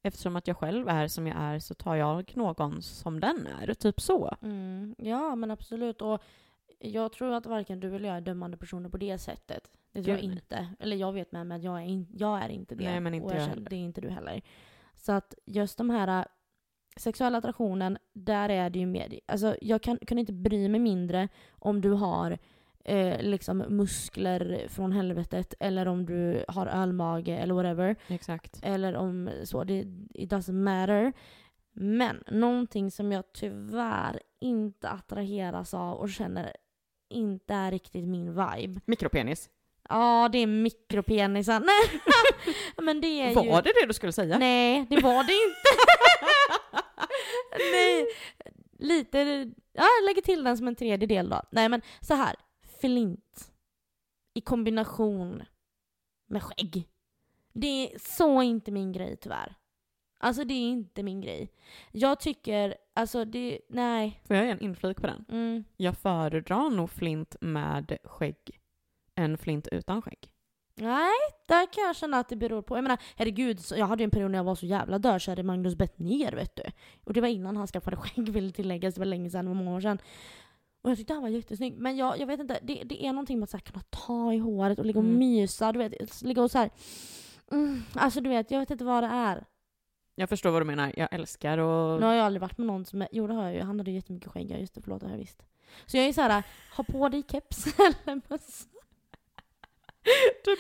eftersom 0.03 0.37
att 0.37 0.47
jag 0.49 0.57
själv 0.57 0.89
är 0.89 1.09
som 1.09 1.27
jag 1.27 1.37
är 1.37 1.59
så 1.59 1.75
tar 1.75 1.95
jag 1.95 2.37
någon 2.37 2.83
som 2.83 3.21
den 3.21 3.47
är, 3.61 3.75
typ 3.75 4.01
så. 4.01 4.37
Mm. 4.43 4.95
Ja, 4.99 5.35
men 5.35 5.51
absolut. 5.51 6.03
Och 6.03 6.23
jag 6.79 7.13
tror 7.13 7.33
att 7.33 7.47
varken 7.47 7.81
du 7.81 7.97
eller 7.97 8.09
jag 8.09 8.17
är 8.17 8.21
dömande 8.21 8.57
personer 8.57 8.89
på 8.89 8.97
det 8.97 9.19
sättet. 9.19 9.71
Det 9.93 10.03
tror 10.03 10.17
jag 10.17 10.25
inte. 10.25 10.69
Eller 10.79 10.97
jag 10.97 11.13
vet 11.13 11.33
med 11.33 11.47
mig 11.47 11.57
att 11.57 11.65
jag 11.65 11.79
är, 11.83 11.87
in, 11.87 12.07
jag 12.11 12.43
är 12.43 12.49
inte 12.49 12.75
det. 12.75 12.85
Nej, 12.85 13.01
men 13.01 13.15
inte 13.15 13.27
och 13.27 13.33
jag 13.33 13.41
känner- 13.41 13.55
heller. 13.55 13.71
Det 13.71 13.77
är 13.77 13.85
inte 13.85 14.01
du 14.01 14.09
heller. 14.09 14.43
Så 14.97 15.13
att 15.13 15.35
just 15.47 15.79
de 15.79 15.91
här 15.91 16.27
sexuella 16.97 17.39
attraktionen, 17.39 17.99
där 18.13 18.49
är 18.49 18.71
det 18.71 18.79
ju 18.79 18.87
mer, 18.87 19.21
alltså 19.27 19.57
jag 19.61 19.83
kan, 19.83 19.99
kan 19.99 20.19
inte 20.19 20.33
bry 20.33 20.69
mig 20.69 20.81
mindre 20.81 21.29
om 21.51 21.81
du 21.81 21.91
har 21.91 22.39
eh, 22.85 23.23
liksom 23.23 23.59
muskler 23.59 24.67
från 24.69 24.93
helvetet 24.93 25.55
eller 25.61 25.89
om 25.89 26.07
du 26.07 26.45
har 26.49 26.67
ölmage 26.67 27.29
eller 27.29 27.55
whatever. 27.55 27.97
Exakt. 28.09 28.61
Eller 28.63 28.97
om 28.97 29.31
så, 29.45 29.65
det, 29.65 29.79
it 30.15 30.33
doesn't 30.33 30.53
matter. 30.53 31.13
Men 31.73 32.25
någonting 32.27 32.91
som 32.91 33.13
jag 33.13 33.25
tyvärr 33.33 34.21
inte 34.41 34.89
attraheras 34.89 35.75
av 35.75 35.99
och 35.99 36.11
känner 36.11 36.57
inte 37.11 37.55
är 37.55 37.71
riktigt 37.71 38.09
min 38.09 38.27
vibe. 38.31 38.81
Mikropenis. 38.85 39.51
Ja, 39.89 40.29
det 40.33 40.39
är 40.39 40.47
mikropenisar. 40.47 41.61
Nej, 41.67 42.01
men 42.83 43.01
det 43.01 43.07
är 43.07 43.35
Var 43.35 43.45
ju... 43.45 43.51
det 43.51 43.73
det 43.81 43.87
du 43.87 43.93
skulle 43.93 44.13
säga? 44.13 44.39
Nej, 44.39 44.87
det 44.91 45.01
var 45.01 45.25
det 45.25 45.33
inte. 45.33 45.71
Nej, 47.73 48.07
lite... 48.79 49.19
Ja, 49.73 49.85
jag 50.01 50.05
lägger 50.07 50.23
till 50.23 50.45
den 50.45 50.57
som 50.57 50.69
en 50.69 50.77
tredje 50.77 51.07
del 51.07 51.29
då. 51.29 51.43
Nej, 51.51 51.69
men 51.69 51.83
så 52.01 52.15
här. 52.15 52.37
Flint 52.81 53.53
i 54.35 54.41
kombination 54.41 55.43
med 56.27 56.43
skägg. 56.43 56.89
Det 57.53 57.67
är 57.67 57.99
så 57.99 58.43
inte 58.43 58.71
min 58.71 58.93
grej 58.93 59.17
tyvärr. 59.17 59.55
Alltså 60.23 60.45
det 60.45 60.55
är 60.55 60.71
inte 60.71 61.03
min 61.03 61.21
grej. 61.21 61.53
Jag 61.93 62.21
tycker, 62.21 62.75
alltså 62.95 63.25
det, 63.25 63.61
nej. 63.69 64.21
Får 64.27 64.37
jag 64.37 64.45
ge 64.45 64.51
en 64.51 64.61
inflik 64.61 65.01
på 65.01 65.07
den? 65.07 65.25
Mm. 65.29 65.65
Jag 65.77 65.99
föredrar 65.99 66.71
nog 66.71 66.91
flint 66.91 67.37
med 67.41 67.99
skägg 68.05 68.61
än 69.15 69.39
flint 69.39 69.69
utan 69.69 70.03
skägg. 70.03 70.31
Nej, 70.75 71.19
där 71.49 71.73
kan 71.73 71.85
jag 71.85 71.97
känna 71.97 72.19
att 72.19 72.29
det 72.29 72.37
beror 72.37 72.63
på. 72.63 72.77
Jag 72.77 72.83
menar, 72.83 72.99
herregud, 73.17 73.61
jag 73.77 73.87
hade 73.87 74.03
ju 74.03 74.05
en 74.05 74.11
period 74.11 74.31
när 74.31 74.39
jag 74.39 74.45
var 74.45 74.55
så 74.55 74.67
jävla 74.67 74.99
dödkär 74.99 75.39
i 75.39 75.43
Magnus 75.43 75.75
Bettner, 75.75 76.33
vet 76.33 76.57
du. 76.57 76.63
Och 77.05 77.13
det 77.13 77.21
var 77.21 77.29
innan 77.29 77.57
han 77.57 77.67
skaffade 77.67 77.97
skägg, 77.97 78.29
vill 78.29 78.53
tilläggas. 78.53 78.95
Det 78.95 79.01
var 79.01 79.07
länge 79.07 79.31
sedan, 79.31 79.45
det 79.45 79.49
var 79.49 79.57
många 79.57 79.77
år 79.77 79.81
sedan. 79.81 79.99
Och 80.83 80.91
jag 80.91 80.99
tyckte 80.99 81.13
han 81.13 81.23
var 81.23 81.29
jättesnygg. 81.29 81.79
Men 81.79 81.97
jag, 81.97 82.19
jag 82.19 82.27
vet 82.27 82.41
inte, 82.41 82.59
det, 82.63 82.83
det 82.85 83.07
är 83.07 83.13
någonting 83.13 83.39
med 83.39 83.45
att 83.45 83.51
så 83.51 83.57
här, 83.57 83.63
kunna 83.63 83.83
ta 83.91 84.33
i 84.33 84.39
håret 84.39 84.79
och 84.79 84.85
ligga 84.87 84.99
och 84.99 85.05
Mm. 85.05 85.19
mysa, 85.19 85.73
du 85.73 85.79
vet. 85.79 86.23
Ligga 86.23 86.43
och 86.43 86.51
så 86.51 86.59
här. 86.59 86.71
Mm, 87.53 87.83
alltså 87.95 88.21
du 88.21 88.29
vet, 88.29 88.51
jag 88.51 88.61
vet 88.61 88.71
inte 88.71 88.85
vad 88.85 89.03
det 89.03 89.07
är. 89.09 89.45
Jag 90.15 90.29
förstår 90.29 90.51
vad 90.51 90.61
du 90.61 90.67
menar. 90.67 90.93
Jag 90.97 91.09
älskar 91.13 91.59
och... 91.59 92.01
Nu 92.01 92.07
har 92.07 92.15
jag 92.15 92.27
aldrig 92.27 92.41
varit 92.41 92.59
med 92.59 92.67
någon 92.67 92.85
som 92.85 93.03
är, 93.03 93.09
jo 93.13 93.27
det 93.27 93.35
har 93.35 93.45
jag 93.45 93.55
ju, 93.55 93.61
han 93.61 93.79
hade 93.79 93.91
ju 93.91 93.97
jättemycket 93.97 94.31
skägg, 94.33 94.51
ja 94.51 94.57
just 94.57 94.75
det, 94.75 94.81
förlåt 94.83 95.01
det 95.01 95.07
har 95.07 95.13
jag 95.13 95.19
visst. 95.19 95.43
Så 95.87 95.97
jag 95.97 96.07
är 96.07 96.13
så 96.13 96.21
här, 96.21 96.43
ha 96.77 96.85
på 96.85 97.09
dig 97.09 97.23
keps 97.29 97.67
eller 97.79 98.21
mössa. 98.29 98.69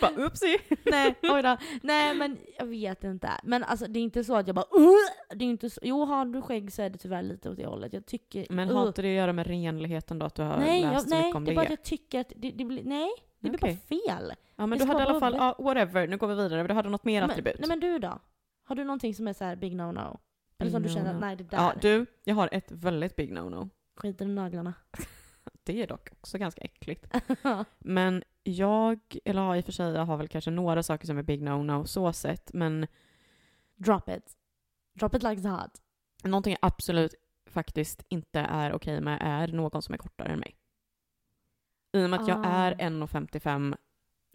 Bara 0.00 0.12
oopsie. 0.26 0.58
Nej, 0.84 1.14
oj 1.22 1.42
då. 1.42 1.56
Nej 1.82 2.14
men 2.14 2.38
jag 2.58 2.66
vet 2.66 3.04
inte. 3.04 3.30
Men 3.42 3.64
alltså 3.64 3.86
det 3.86 3.98
är 3.98 4.02
inte 4.02 4.24
så 4.24 4.36
att 4.36 4.46
jag 4.46 4.56
bara 4.56 4.66
uh! 4.78 5.36
Det 5.36 5.44
är 5.44 5.48
inte 5.48 5.70
så, 5.70 5.80
jo 5.84 6.04
har 6.04 6.24
du 6.24 6.42
skägg 6.42 6.72
så 6.72 6.82
är 6.82 6.90
det 6.90 6.98
tyvärr 6.98 7.22
lite 7.22 7.50
åt 7.50 7.56
det 7.56 7.66
hållet. 7.66 7.92
Jag 7.92 8.06
tycker... 8.06 8.46
Men 8.50 8.70
uh. 8.70 8.76
har 8.76 8.88
inte 8.88 9.02
det 9.02 9.08
att 9.08 9.14
göra 9.14 9.32
med 9.32 9.46
renligheten 9.46 10.18
då? 10.18 10.26
Att 10.26 10.34
du 10.34 10.42
har 10.42 10.58
Nej, 10.58 10.82
läst 10.82 10.92
jag, 10.92 11.02
så 11.02 11.08
nej 11.08 11.22
mycket 11.22 11.36
om 11.36 11.44
det 11.44 11.50
det? 11.50 11.54
är 11.54 11.56
bara 11.56 11.62
att 11.62 11.70
jag 11.70 11.82
tycker 11.82 12.20
att 12.20 12.32
det, 12.36 12.50
det 12.50 12.64
blir, 12.64 12.84
nej. 12.84 13.08
Det 13.40 13.48
blir 13.50 13.58
Okej. 13.64 13.78
bara 13.88 14.16
fel. 14.18 14.32
Ja 14.56 14.66
men 14.66 14.78
det 14.78 14.84
du 14.84 14.88
hade 14.88 15.04
i 15.04 15.06
alla 15.06 15.20
fall, 15.20 15.34
ja, 15.34 15.56
whatever, 15.58 16.06
nu 16.06 16.16
går 16.16 16.26
vi 16.26 16.34
vidare. 16.34 16.66
Du 16.66 16.74
hade 16.74 16.88
något 16.88 17.04
mer 17.04 17.20
Men, 17.20 17.30
attribut. 17.30 17.56
nej 17.58 17.68
men 17.68 17.80
du 17.80 17.98
då? 17.98 18.20
Har 18.64 18.74
du 18.76 18.84
någonting 18.84 19.14
som 19.14 19.28
är 19.28 19.32
så 19.32 19.44
här 19.44 19.56
big 19.56 19.72
no-no? 19.74 20.18
Eller 20.58 20.70
som 20.70 20.82
du 20.82 20.88
känner 20.88 21.14
att 21.14 21.20
nej 21.20 21.36
det 21.36 21.44
där, 21.44 21.56
Ja 21.56 21.72
du, 21.80 22.06
jag 22.24 22.34
har 22.34 22.48
ett 22.52 22.72
väldigt 22.72 23.16
big 23.16 23.32
no-no. 23.32 23.70
skiter 23.96 24.24
i 24.24 24.28
naglarna. 24.28 24.74
Det 25.62 25.82
är 25.82 25.86
dock 25.86 26.08
också 26.12 26.38
ganska 26.38 26.60
äckligt. 26.62 27.06
Men 27.78 28.22
jag, 28.42 29.00
eller 29.24 29.42
ja, 29.42 29.56
i 29.56 29.60
och 29.60 29.64
för 29.64 29.72
sig, 29.72 29.92
jag 29.92 30.04
har 30.04 30.16
väl 30.16 30.28
kanske 30.28 30.50
några 30.50 30.82
saker 30.82 31.06
som 31.06 31.18
är 31.18 31.22
big 31.22 31.42
no-no 31.42 31.84
så 31.84 32.12
sett, 32.12 32.52
men 32.52 32.86
Drop 33.74 34.08
it. 34.08 34.36
Drop 34.94 35.14
it 35.14 35.22
like 35.22 35.42
it's 35.42 35.60
hot. 35.60 35.82
någonting 36.24 36.52
jag 36.52 36.58
absolut 36.62 37.14
faktiskt 37.46 38.02
inte 38.08 38.40
är 38.40 38.72
okej 38.72 39.00
med 39.00 39.18
är 39.22 39.48
någon 39.48 39.82
som 39.82 39.94
är 39.94 39.98
kortare 39.98 40.32
än 40.32 40.38
mig. 40.38 40.56
I 41.92 42.04
och 42.04 42.10
med 42.10 42.20
att 42.20 42.28
jag 42.28 42.38
Ah. 42.38 42.48
är 42.48 42.74
1,55 42.74 43.76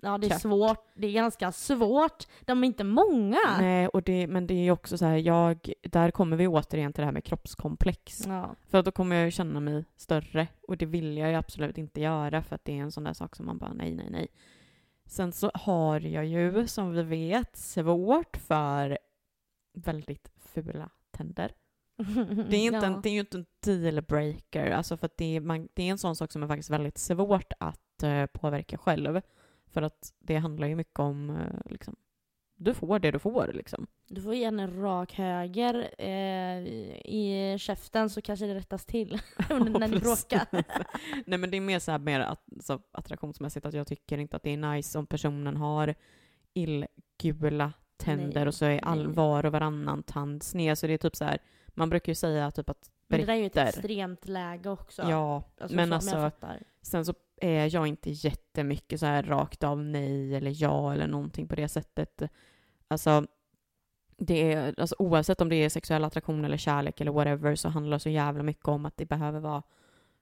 Ja 0.06 0.18
det 0.18 0.28
är 0.28 0.30
Katt. 0.30 0.42
svårt. 0.42 0.86
Det 0.94 1.08
är 1.08 1.12
ganska 1.12 1.52
svårt. 1.52 2.24
De 2.42 2.64
är 2.64 2.68
inte 2.68 2.84
många. 2.84 3.38
Nej, 3.60 3.88
och 3.88 4.04
det, 4.04 4.28
men 4.28 4.48
det 4.48 4.54
är 4.68 4.72
också 4.72 4.98
så 4.98 5.06
här, 5.06 5.18
jag, 5.18 5.74
där 5.84 6.12
kommer 6.12 6.38
vi 6.38 6.48
återigen 6.48 6.94
till 6.94 7.02
det 7.02 7.06
här 7.06 7.12
med 7.12 7.24
kroppskomplex. 7.24 8.26
Ja. 8.28 8.56
För 8.68 8.84
då 8.84 8.92
kommer 8.92 9.16
jag 9.16 9.26
ju 9.26 9.32
känna 9.32 9.60
mig 9.60 9.86
större 9.96 10.48
och 10.68 10.78
det 10.78 10.86
vill 10.86 11.18
jag 11.18 11.30
ju 11.30 11.36
absolut 11.36 11.78
inte 11.78 12.02
göra 12.02 12.44
för 12.44 12.56
att 12.56 12.66
det 12.66 12.78
är 12.78 12.82
en 12.82 12.92
sån 12.92 13.04
där 13.04 13.14
sak 13.14 13.36
som 13.36 13.46
man 13.46 13.58
bara 13.58 13.74
nej, 13.74 13.96
nej, 13.96 14.08
nej. 14.10 14.28
Sen 15.06 15.32
så 15.32 15.52
har 15.54 16.00
jag 16.00 16.26
ju 16.26 16.68
som 16.68 16.92
vi 16.92 17.04
vet 17.04 17.56
svårt 17.58 18.38
för 18.38 18.98
väldigt 19.74 20.32
fula 20.40 20.90
tänder. 21.12 21.52
Det 22.50 22.58
är, 22.58 22.66
inte 22.66 22.78
Ja. 22.78 22.86
en, 22.86 23.02
det 23.02 23.10
är 23.10 23.14
ju 23.14 23.20
inte 23.20 23.38
en 23.38 23.46
dealbreaker, 23.66 24.72
alltså 24.72 24.98
för 24.98 25.10
det 25.18 25.36
är, 25.36 25.40
man, 25.42 25.68
det 25.74 25.84
är 25.84 25.92
en 25.92 25.98
sån 25.98 26.16
sak 26.16 26.32
som 26.32 26.44
är 26.44 26.48
faktiskt 26.48 26.70
väldigt 26.70 26.98
svårt 26.98 27.54
att 27.60 28.04
eh, 28.04 28.26
påverka 28.26 28.78
själv. 28.78 29.22
För 29.76 29.82
att 29.82 30.14
det 30.20 30.36
handlar 30.36 30.68
ju 30.68 30.76
mycket 30.76 31.00
om, 31.00 31.30
eh, 31.30 31.72
liksom, 31.72 31.96
du 32.56 32.74
får 32.74 33.00
det 33.00 33.12
du 33.12 33.20
får 33.20 33.52
liksom. 33.54 33.88
Du 34.08 34.22
får 34.22 34.36
ge 34.36 34.44
en 34.44 34.82
rak 34.82 35.14
höger 35.14 35.90
eh, 35.98 36.60
i 37.06 37.56
käften 37.60 38.10
så 38.10 38.22
kanske 38.22 38.46
det 38.46 38.56
rättas 38.56 38.86
till 38.86 39.20
när 39.50 39.88
ni 39.88 40.00
bråkar. 40.00 40.48
Nej 41.26 41.40
men 41.40 41.52
det 41.52 41.58
är 41.58 41.62
mer 41.62 41.80
så 41.80 41.92
här 41.92 42.00
mer 42.00 42.20
att, 42.20 42.44
så 42.62 42.80
attraktionsmässigt 42.92 43.66
att 43.66 43.74
jag 43.74 43.88
tycker 43.88 44.18
inte 44.18 44.36
att 44.36 44.44
det 44.44 44.50
är 44.54 44.58
nice 44.58 45.00
om 45.00 45.08
personen 45.08 45.58
har 45.58 45.96
illgula 46.54 47.74
tänder 47.98 48.40
Nej, 48.42 48.48
och 48.48 48.54
så 48.54 48.66
är 48.66 48.86
all 48.86 49.08
var 49.08 49.46
och 49.46 49.52
varannan 49.52 50.04
tand 50.04 50.44
sned. 50.44 50.78
Så 50.78 50.88
det 50.88 50.94
är 50.94 50.98
typ 50.98 51.16
så 51.16 51.26
här, 51.26 51.38
man 51.68 51.90
brukar 51.90 52.12
ju 52.12 52.16
säga 52.16 52.52
typ 52.52 52.70
att 52.70 52.92
Men 53.08 53.20
det 53.20 53.26
där 53.26 53.34
är 53.34 53.38
ju 53.38 53.46
ett 53.46 53.54
britter- 53.54 53.68
extremt 53.68 54.28
läge 54.28 54.70
också. 54.70 55.02
Ja, 55.10 55.44
alltså, 55.62 55.76
men 55.76 55.88
så, 55.90 55.96
alltså- 55.96 56.12
fattar. 56.12 56.64
sen 56.82 57.06
så 57.06 57.14
är 57.42 57.76
jag 57.76 57.88
inte 57.88 58.10
jättemycket 58.10 59.00
så 59.00 59.06
här 59.06 59.24
rakt 59.24 59.64
av 59.64 59.80
nej 59.80 60.36
eller 60.36 60.54
ja 60.64 60.94
eller 60.94 61.08
någonting 61.08 61.48
på 61.48 61.56
det 61.56 61.68
sättet. 61.68 62.22
Alltså, 62.88 63.26
det 64.18 64.54
är, 64.54 64.80
alltså 64.80 64.96
oavsett 65.00 65.42
om 65.42 65.50
det 65.50 65.56
är 65.56 65.70
sexuell 65.70 66.04
attraktion 66.04 66.46
eller 66.46 66.58
kärlek 66.58 67.02
eller 67.02 67.12
whatever 67.12 67.56
så 67.56 67.70
handlar 67.70 67.96
det 67.96 68.00
så 68.00 68.10
jävla 68.10 68.44
mycket 68.44 68.68
om 68.68 68.86
att 68.86 68.98
det 68.98 69.06
behöver 69.06 69.40
vara 69.40 69.64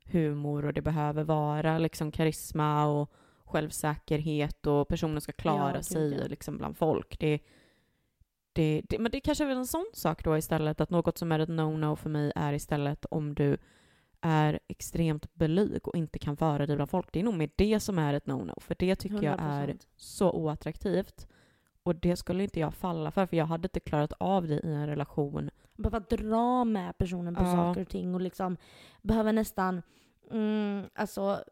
humor 0.05 0.65
och 0.65 0.73
det 0.73 0.81
behöver 0.81 1.23
vara 1.23 1.77
liksom 1.79 2.11
karisma 2.11 2.85
och 2.85 3.11
självsäkerhet 3.45 4.67
och 4.67 4.87
personen 4.87 5.21
ska 5.21 5.31
klara 5.31 5.75
Ja, 5.75 5.83
sig 5.83 6.29
liksom 6.29 6.57
bland 6.57 6.77
folk. 6.77 7.19
Det, 7.19 7.39
det, 8.53 8.81
det, 8.89 8.99
men 8.99 9.11
det 9.11 9.19
kanske 9.19 9.43
är 9.43 9.47
väl 9.47 9.57
en 9.57 9.67
sån 9.67 9.91
sak 9.93 10.23
då 10.23 10.37
istället, 10.37 10.81
att 10.81 10.89
något 10.89 11.17
som 11.17 11.31
är 11.31 11.39
ett 11.39 11.49
no-no 11.49 11.95
för 11.95 12.09
mig 12.09 12.31
är 12.35 12.53
istället 12.53 13.05
om 13.11 13.35
du 13.35 13.57
är 14.25 14.59
extremt 14.67 15.33
blyg 15.33 15.87
och 15.87 15.95
inte 15.95 16.19
kan 16.19 16.37
föra 16.37 16.65
dig 16.65 16.75
bland 16.75 16.89
folk. 16.89 17.07
Det 17.11 17.19
är 17.19 17.23
nog 17.23 17.33
mer 17.33 17.49
det 17.55 17.79
som 17.79 17.99
är 17.99 18.13
ett 18.13 18.25
no-no, 18.25 18.59
för 18.59 18.75
det 18.79 18.95
tycker 18.95 19.23
jag 19.23 19.39
är 19.39 19.67
100%. 19.67 19.87
så 19.95 20.31
oattraktivt. 20.31 21.27
Och 21.83 21.95
det 21.95 22.15
skulle 22.15 22.43
inte 22.43 22.59
jag 22.59 22.73
falla 22.73 23.11
för, 23.11 23.25
för 23.25 23.37
jag 23.37 23.45
hade 23.45 23.65
inte 23.65 23.79
klarat 23.79 24.13
av 24.19 24.47
det 24.47 24.53
i 24.59 24.73
en 24.73 24.87
relation. 24.87 25.49
Behöva 25.77 25.99
dra 25.99 26.63
med 26.63 26.97
personen 26.97 27.35
på 27.35 27.43
Ja. 27.43 27.51
saker 27.51 27.81
och 27.81 27.89
ting 27.89 28.15
och 28.15 28.21
liksom 28.21 28.57
behöver 29.01 29.33
nästan 29.33 29.81
mm, 30.31 30.85
alltså 30.93 31.43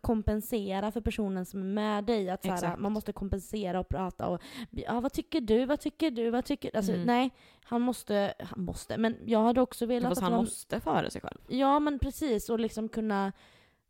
kompensera 0.00 0.92
för 0.92 1.00
personen 1.00 1.46
som 1.46 1.60
är 1.60 1.64
med 1.64 2.04
dig. 2.04 2.30
Att 2.30 2.42
så 2.42 2.48
här, 2.48 2.56
Exakt. 2.56 2.80
man 2.80 2.92
måste 2.92 3.12
kompensera 3.12 3.80
och 3.80 3.88
prata 3.88 4.28
och 4.28 4.42
ja, 4.70 5.00
vad 5.00 5.12
tycker 5.12 5.40
du, 5.40 5.66
vad 5.66 5.80
tycker 5.80 6.10
du, 6.10 6.30
vad 6.30 6.44
tycker 6.44 6.76
Alltså 6.76 6.92
Mm. 6.92 7.06
nej, 7.06 7.30
han 7.64 7.80
måste, 7.80 8.34
han 8.38 8.64
måste, 8.64 8.98
men 8.98 9.16
jag 9.24 9.42
hade 9.42 9.60
också 9.60 9.86
velat 9.86 10.08
Fast 10.08 10.18
att 10.18 10.22
han 10.22 10.32
man, 10.32 10.40
måste 10.44 10.80
föra 10.80 11.10
sig 11.10 11.20
själv. 11.20 11.38
Ja 11.48 11.78
men 11.80 11.98
precis, 11.98 12.50
och 12.50 12.60
liksom 12.60 12.88
kunna 12.88 13.32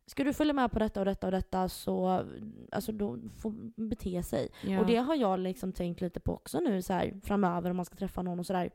Ska 0.06 0.24
du 0.24 0.32
följa 0.32 0.52
med 0.52 0.72
på 0.72 0.78
detta 0.78 1.00
och 1.00 1.06
detta 1.06 1.26
och 1.26 1.30
detta 1.30 1.68
så 1.68 2.26
alltså 2.72 2.92
då 2.92 3.18
får 3.38 3.50
bete 3.88 4.22
sig. 4.22 4.48
Ja. 4.62 4.80
Och 4.80 4.86
det 4.86 4.96
har 4.96 5.14
jag 5.14 5.38
liksom 5.38 5.72
tänkt 5.72 6.00
lite 6.00 6.20
på 6.20 6.32
också 6.32 6.60
nu 6.60 6.82
så 6.82 6.92
här, 6.92 7.20
framöver 7.22 7.70
om 7.70 7.76
man 7.76 7.84
ska 7.84 7.96
träffa 7.96 8.22
någon 8.22 8.38
och 8.38 8.46
sådär. 8.46 8.70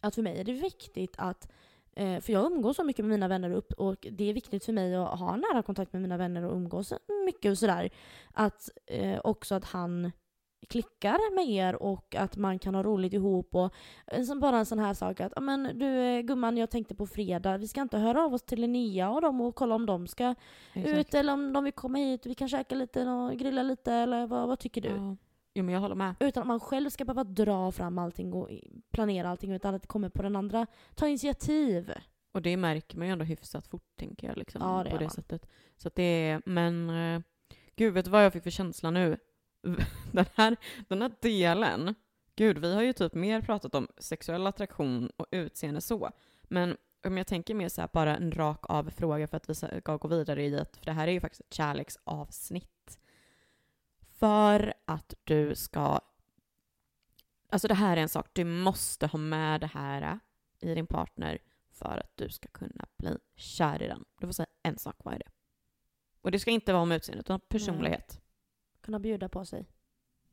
Att 0.00 0.14
för 0.14 0.22
mig 0.22 0.40
är 0.40 0.44
det 0.44 0.52
viktigt 0.52 1.14
att 1.18 1.52
eh, 1.96 2.20
för 2.20 2.32
jag 2.32 2.52
umgås 2.52 2.76
så 2.76 2.84
mycket 2.84 3.04
med 3.04 3.10
mina 3.10 3.28
vänner 3.28 3.50
upp 3.50 3.72
och 3.72 4.06
det 4.12 4.30
är 4.30 4.34
viktigt 4.34 4.64
för 4.64 4.72
mig 4.72 4.94
att 4.94 5.18
ha 5.18 5.36
nära 5.36 5.62
kontakt 5.62 5.92
med 5.92 6.02
mina 6.02 6.16
vänner 6.16 6.44
och 6.44 6.56
umgås 6.56 6.92
mycket 7.26 7.50
och 7.50 7.58
sådär. 7.58 7.90
Att 8.32 8.70
eh, 8.86 9.20
också 9.24 9.54
att 9.54 9.64
han 9.64 10.12
klickar 10.68 11.34
med 11.34 11.48
er 11.48 11.82
och 11.82 12.14
att 12.14 12.36
man 12.36 12.58
kan 12.58 12.74
ha 12.74 12.82
roligt 12.82 13.12
ihop 13.12 13.54
och 13.54 13.74
bara 14.40 14.58
en 14.58 14.66
sån 14.66 14.78
här 14.78 14.94
sak 14.94 15.20
att 15.20 15.32
"Ja, 15.36 15.40
men 15.40 15.78
du 15.78 15.86
eh, 15.86 16.20
gumman 16.20 16.56
jag 16.56 16.70
tänkte 16.70 16.94
på 16.94 17.06
fredag 17.06 17.58
vi 17.58 17.68
ska 17.68 17.80
inte 17.80 17.98
höra 17.98 18.24
av 18.24 18.34
oss 18.34 18.42
till 18.42 18.60
Linnea 18.60 19.10
och 19.10 19.20
dem 19.22 19.40
och 19.40 19.54
kolla 19.54 19.74
om 19.74 19.86
de 19.86 20.06
ska 20.06 20.34
Exakt. 20.72 20.98
ut 20.98 21.14
eller 21.14 21.32
om 21.32 21.52
de 21.52 21.64
vill 21.64 21.72
komma 21.72 21.98
hit 21.98 22.26
vi 22.26 22.34
kan 22.34 22.48
käka 22.48 22.74
lite 22.74 23.02
och 23.08 23.32
grilla 23.32 23.62
lite 23.62 23.92
eller 23.92 24.26
vad, 24.26 24.48
vad 24.48 24.58
tycker 24.58 24.80
du? 24.80 24.88
Ja. 24.88 25.16
Jo, 25.54 25.64
men 25.64 25.74
jag 25.74 25.80
håller 25.80 25.94
med. 25.94 26.14
Utan 26.20 26.40
att 26.40 26.46
man 26.46 26.60
själv 26.60 26.90
ska 26.90 27.04
behöva 27.04 27.24
dra 27.24 27.72
fram 27.72 27.98
allting 27.98 28.32
och 28.32 28.50
planera 28.90 29.28
allting 29.28 29.52
utan 29.52 29.74
att 29.74 29.82
det 29.82 29.88
kommer 29.88 30.08
på 30.08 30.22
den 30.22 30.36
andra. 30.36 30.66
Ta 30.94 31.08
initiativ. 31.08 31.92
Och 32.32 32.42
det 32.42 32.56
märker 32.56 32.98
man 32.98 33.06
ju 33.06 33.12
ändå 33.12 33.24
hyfsat 33.24 33.66
fort, 33.66 33.96
tänker 33.96 34.28
jag. 34.28 34.36
Liksom, 34.36 34.62
Ja, 34.62 34.82
det 34.84 34.90
på 34.90 34.96
det 34.96 35.04
man. 35.04 35.10
sättet. 35.10 35.46
Så 35.76 35.88
att 35.88 35.94
det 35.94 36.02
är, 36.02 36.42
men 36.46 36.90
eh, 36.90 37.20
gud, 37.76 37.94
vet 37.94 38.04
du 38.04 38.10
vad 38.10 38.24
jag 38.24 38.32
fick 38.32 38.42
för 38.42 38.50
känsla 38.50 38.90
nu? 38.90 39.16
Den 40.12 40.24
här, 40.34 40.56
den 40.88 41.02
här 41.02 41.12
delen 41.20 41.94
Gud, 42.36 42.58
vi 42.58 42.74
har 42.74 42.82
ju 42.82 42.92
typ 42.92 43.14
mer 43.14 43.40
pratat 43.40 43.74
om 43.74 43.88
sexuell 43.98 44.46
attraktion 44.46 45.10
och 45.16 45.26
utseende 45.30 45.80
så. 45.80 46.10
Men 46.42 46.76
om 47.06 47.16
jag 47.16 47.26
tänker 47.26 47.54
mer 47.54 47.68
så 47.68 47.80
här, 47.80 47.88
bara 47.92 48.16
en 48.16 48.32
rak 48.32 48.58
av 48.62 48.90
fråga 48.90 49.28
för 49.28 49.36
att 49.36 49.48
vi 49.48 49.54
ska 49.54 49.96
gå 49.96 50.08
vidare 50.08 50.44
i 50.44 50.50
det, 50.50 50.66
för 50.78 50.84
det 50.84 50.92
här 50.92 51.08
är 51.08 51.12
ju 51.12 51.20
faktiskt 51.20 51.40
ett 51.40 51.54
kärleksavsnitt. 51.54 52.73
För 54.24 54.74
att 54.84 55.14
du 55.24 55.54
ska... 55.54 56.00
Alltså 57.48 57.68
det 57.68 57.74
här 57.74 57.96
är 57.96 58.00
en 58.00 58.08
sak, 58.08 58.26
du 58.32 58.44
måste 58.44 59.06
ha 59.06 59.18
med 59.18 59.60
det 59.60 59.66
här 59.66 60.18
i 60.60 60.74
din 60.74 60.86
partner 60.86 61.38
för 61.70 61.98
att 61.98 62.12
du 62.14 62.28
ska 62.28 62.48
kunna 62.48 62.86
bli 62.96 63.18
kär 63.34 63.82
i 63.82 63.86
den. 63.86 64.04
Du 64.20 64.26
får 64.26 64.32
säga 64.32 64.46
en 64.62 64.78
sak, 64.78 64.96
vad 65.04 65.14
är 65.14 65.18
det? 65.18 65.30
Och 66.20 66.30
det 66.30 66.38
ska 66.38 66.50
inte 66.50 66.72
vara 66.72 66.82
om 66.82 66.92
utseendet, 66.92 67.26
utan 67.26 67.40
personlighet. 67.40 68.20
Kunna 68.80 68.98
bjuda 68.98 69.28
på 69.28 69.44
sig. 69.44 69.66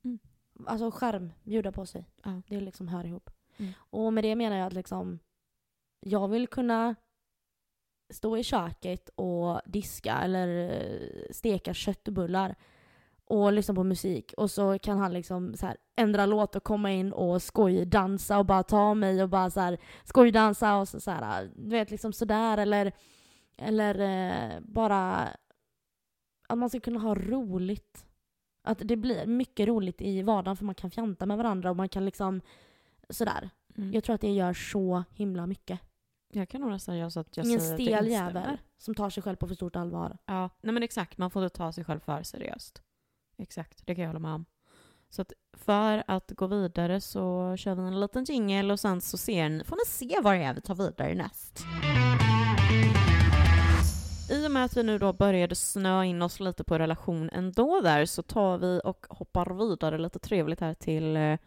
Mm. 0.04 0.20
Alltså 0.66 0.92
skärm, 0.92 1.34
bjuda 1.44 1.72
på 1.72 1.86
sig. 1.86 2.06
Ja. 2.24 2.42
Det 2.48 2.60
liksom 2.60 2.88
hör 2.88 3.06
ihop. 3.06 3.30
Mm. 3.58 3.74
Och 3.78 4.14
med 4.14 4.24
det 4.24 4.36
menar 4.36 4.58
jag 4.58 4.68
att 4.68 4.74
liksom, 4.74 5.20
jag 6.00 6.28
vill 6.28 6.48
kunna 6.48 6.96
stå 8.10 8.38
i 8.38 8.44
köket 8.44 9.10
och 9.16 9.62
diska 9.66 10.18
eller 10.18 10.48
eh, 10.72 11.32
steka 11.32 11.74
köttbullar 11.74 12.56
och 13.32 13.54
lyssna 13.54 13.76
på 13.76 13.84
musik 13.84 14.34
och 14.38 14.52
så 14.52 14.80
kan 14.80 14.98
han 14.98 15.14
liksom 15.14 15.54
så 15.54 15.66
här 15.66 15.78
ändra 15.96 16.26
låt 16.26 16.56
och 16.56 16.64
komma 16.64 16.92
in 16.92 17.14
och 17.14 17.42
skojdansa 17.42 18.40
och 18.40 18.46
bara 18.46 18.64
ta 18.64 18.94
mig 18.94 19.24
och 19.24 19.30
bara 19.30 19.50
så 19.50 19.60
här 19.60 19.78
skojdansa 20.04 20.78
och 20.78 20.88
så, 20.88 21.00
så 21.00 21.12
här, 21.12 21.52
du 21.56 21.70
vet 21.70 21.92
liksom 21.92 22.14
sådär 22.14 22.58
eller 22.58 22.92
eller 23.58 24.00
eh, 24.00 24.60
bara 24.62 25.28
att 26.50 26.58
man 26.58 26.70
ska 26.70 26.80
kunna 26.80 27.00
ha 27.00 27.16
roligt. 27.16 28.06
Att 28.64 28.82
det 28.84 28.96
blir 28.96 29.26
mycket 29.26 29.68
roligt 29.68 30.02
i 30.02 30.22
vardagen 30.22 30.58
för 30.58 30.66
man 30.66 30.76
kan 30.76 30.92
fjanta 30.92 31.26
med 31.26 31.38
varandra 31.38 31.70
och 31.70 31.76
man 31.76 31.90
kan 31.90 32.06
liksom 32.06 32.42
sådär. 33.10 33.50
Mm. 33.78 33.94
Jag 33.94 34.04
tror 34.04 34.16
att 34.16 34.22
det 34.22 34.32
gör 34.32 34.54
så 34.54 35.04
himla 35.12 35.48
mycket. 35.48 35.80
Jag 36.34 36.50
kan 36.50 36.62
nog 36.62 36.70
nästan 36.70 36.98
göra 36.98 37.10
så 37.10 37.20
att 37.20 37.38
jag 37.38 37.46
Ingen 37.46 37.60
säger 37.60 37.74
att 37.74 37.80
jag 37.80 37.88
stel 37.88 38.08
instämmer. 38.08 38.42
jävel 38.42 38.58
som 38.78 38.96
tar 38.96 39.10
sig 39.10 39.24
själv 39.24 39.36
på 39.36 39.48
för 39.48 39.56
stort 39.56 39.76
allvar. 39.76 40.18
Ja, 40.26 40.50
nej 40.62 40.74
men 40.74 40.84
exakt. 40.84 41.18
Man 41.18 41.32
får 41.32 41.44
inte 41.44 41.58
ta 41.58 41.72
sig 41.72 41.84
själv 41.84 42.00
för 42.00 42.24
seriöst. 42.24 42.82
Exakt, 43.42 43.82
det 43.86 43.96
kan 43.96 44.04
jag 44.04 44.10
hålla 44.10 44.20
med 44.20 44.34
om. 44.34 44.46
Så 45.10 45.22
att 45.22 45.34
för 45.54 46.04
att 46.08 46.32
gå 46.32 46.48
vidare 46.48 47.02
så 47.02 47.56
kör 47.58 47.76
vi 47.76 47.82
en 47.82 48.00
liten 48.00 48.24
jingel 48.24 48.72
och 48.72 48.80
sen 48.80 49.02
så 49.02 49.18
ser 49.18 49.50
ni, 49.50 49.64
får 49.64 49.76
ni 49.76 49.86
se 49.86 50.22
vad 50.22 50.34
det 50.34 50.44
är 50.44 50.54
vi 50.54 50.62
tar 50.62 50.76
vidare 50.76 51.16
näst. 51.16 51.66
I 54.32 54.48
och 54.48 54.52
med 54.52 54.66
att 54.66 54.78
vi 54.78 54.84
nu 54.84 54.98
då 54.98 55.14
började 55.14 55.56
snöa 55.56 56.06
in 56.06 56.22
oss 56.22 56.40
lite 56.40 56.64
på 56.64 56.80
relation 56.80 57.30
ändå 57.30 57.82
där 57.82 58.06
så 58.06 58.24
tar 58.24 58.58
vi 58.58 58.82
och 58.84 59.06
hoppar 59.10 59.70
vidare 59.70 59.98
lite 59.98 60.20
trevligt 60.20 60.60
här 60.60 60.74
till 60.74 61.18
eh, 61.18 61.38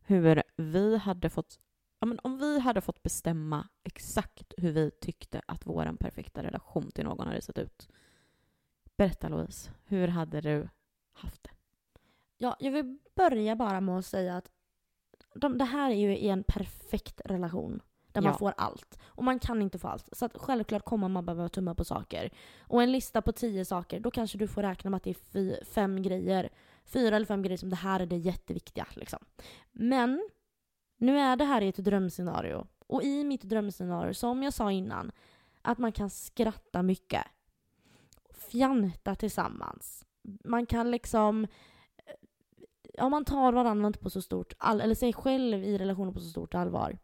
hur 0.00 0.42
vi 0.56 0.96
hade 0.96 1.30
fått 1.30 1.58
Ja, 2.00 2.06
men 2.06 2.18
om 2.22 2.38
vi 2.38 2.58
hade 2.60 2.80
fått 2.80 3.02
bestämma 3.02 3.68
exakt 3.84 4.54
hur 4.56 4.72
vi 4.72 4.90
tyckte 4.90 5.42
att 5.46 5.66
vår 5.66 5.96
perfekta 6.00 6.42
relation 6.42 6.90
till 6.90 7.04
någon 7.04 7.26
hade 7.26 7.42
sett 7.42 7.58
ut. 7.58 7.88
Berätta 8.96 9.28
Louise, 9.28 9.70
hur 9.84 10.08
hade 10.08 10.40
du 10.40 10.68
haft 11.18 11.42
det? 11.44 11.50
Ja, 12.38 12.56
jag 12.60 12.70
vill 12.72 12.98
börja 13.16 13.56
bara 13.56 13.80
med 13.80 13.98
att 13.98 14.06
säga 14.06 14.36
att 14.36 14.50
de, 15.34 15.58
det 15.58 15.64
här 15.64 15.90
är 15.90 15.94
ju 15.94 16.16
i 16.16 16.28
en 16.28 16.44
perfekt 16.44 17.20
relation. 17.24 17.80
Där 18.12 18.20
man 18.22 18.32
Ja. 18.32 18.38
får 18.38 18.54
allt. 18.56 18.98
Och 19.04 19.24
man 19.24 19.38
kan 19.38 19.62
inte 19.62 19.78
få 19.78 19.88
allt. 19.88 20.08
Så 20.12 20.28
självklart 20.34 20.84
kommer 20.84 21.08
man 21.08 21.26
behöva 21.26 21.48
tumma 21.48 21.74
på 21.74 21.84
saker. 21.84 22.30
Och 22.60 22.82
en 22.82 22.92
lista 22.92 23.22
på 23.22 23.32
tio 23.32 23.64
saker, 23.64 24.00
då 24.00 24.10
kanske 24.10 24.38
du 24.38 24.48
får 24.48 24.62
räkna 24.62 24.90
med 24.90 24.96
att 24.96 25.02
det 25.04 25.10
är 25.10 25.14
fy, 25.14 25.64
fem 25.64 26.02
grejer. 26.02 26.48
Fyra 26.84 27.16
eller 27.16 27.26
fem 27.26 27.42
grejer 27.42 27.56
som 27.58 27.70
det 27.70 27.76
här 27.76 28.00
är 28.00 28.06
det 28.06 28.16
jätteviktiga. 28.16 28.86
Liksom. 28.94 29.18
Men 29.72 30.28
nu 30.96 31.18
är 31.18 31.36
det 31.36 31.44
här 31.44 31.60
i 31.62 31.68
ett 31.68 31.76
drömscenario. 31.76 32.66
Och 32.86 33.02
i 33.02 33.24
mitt 33.24 33.42
drömscenario, 33.42 34.14
som 34.14 34.42
jag 34.42 34.52
sa 34.52 34.72
innan, 34.72 35.12
att 35.62 35.78
man 35.78 35.92
kan 35.92 36.10
skratta 36.10 36.82
mycket. 36.82 37.24
Fjanta 38.50 39.14
tillsammans. 39.14 40.04
Man 40.44 40.66
kan 40.66 40.90
liksom 40.90 41.44
eh, 41.96 42.14
ja, 42.94 43.08
man 43.08 43.24
tar 43.24 43.52
varandra 43.52 43.86
inte 43.86 43.98
på 43.98 44.10
så 44.10 44.22
stort 44.22 44.52
all, 44.58 44.80
eller 44.80 44.94
sig 44.94 45.12
själv 45.12 45.64
i 45.64 45.78
relationen 45.78 46.14
på 46.14 46.20
så 46.20 46.28
stort 46.28 46.54
allvar. 46.54 46.98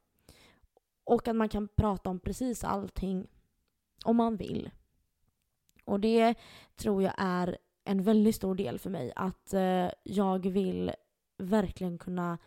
Och 1.04 1.28
att 1.28 1.36
man 1.36 1.48
kan 1.48 1.68
prata 1.68 2.10
om 2.10 2.20
precis 2.20 2.64
allting 2.64 3.26
om 4.04 4.16
man 4.16 4.36
vill. 4.36 4.70
Och 5.84 6.00
det 6.00 6.34
tror 6.76 7.02
jag 7.02 7.14
är 7.16 7.58
en 7.84 8.02
väldigt 8.02 8.36
stor 8.36 8.54
del 8.54 8.78
för 8.78 8.90
mig. 8.90 9.12
Att 9.16 9.54
eh, 9.54 9.88
jag 10.02 10.46
vill 10.46 10.92
verkligen 11.38 11.98
kunna 11.98 12.38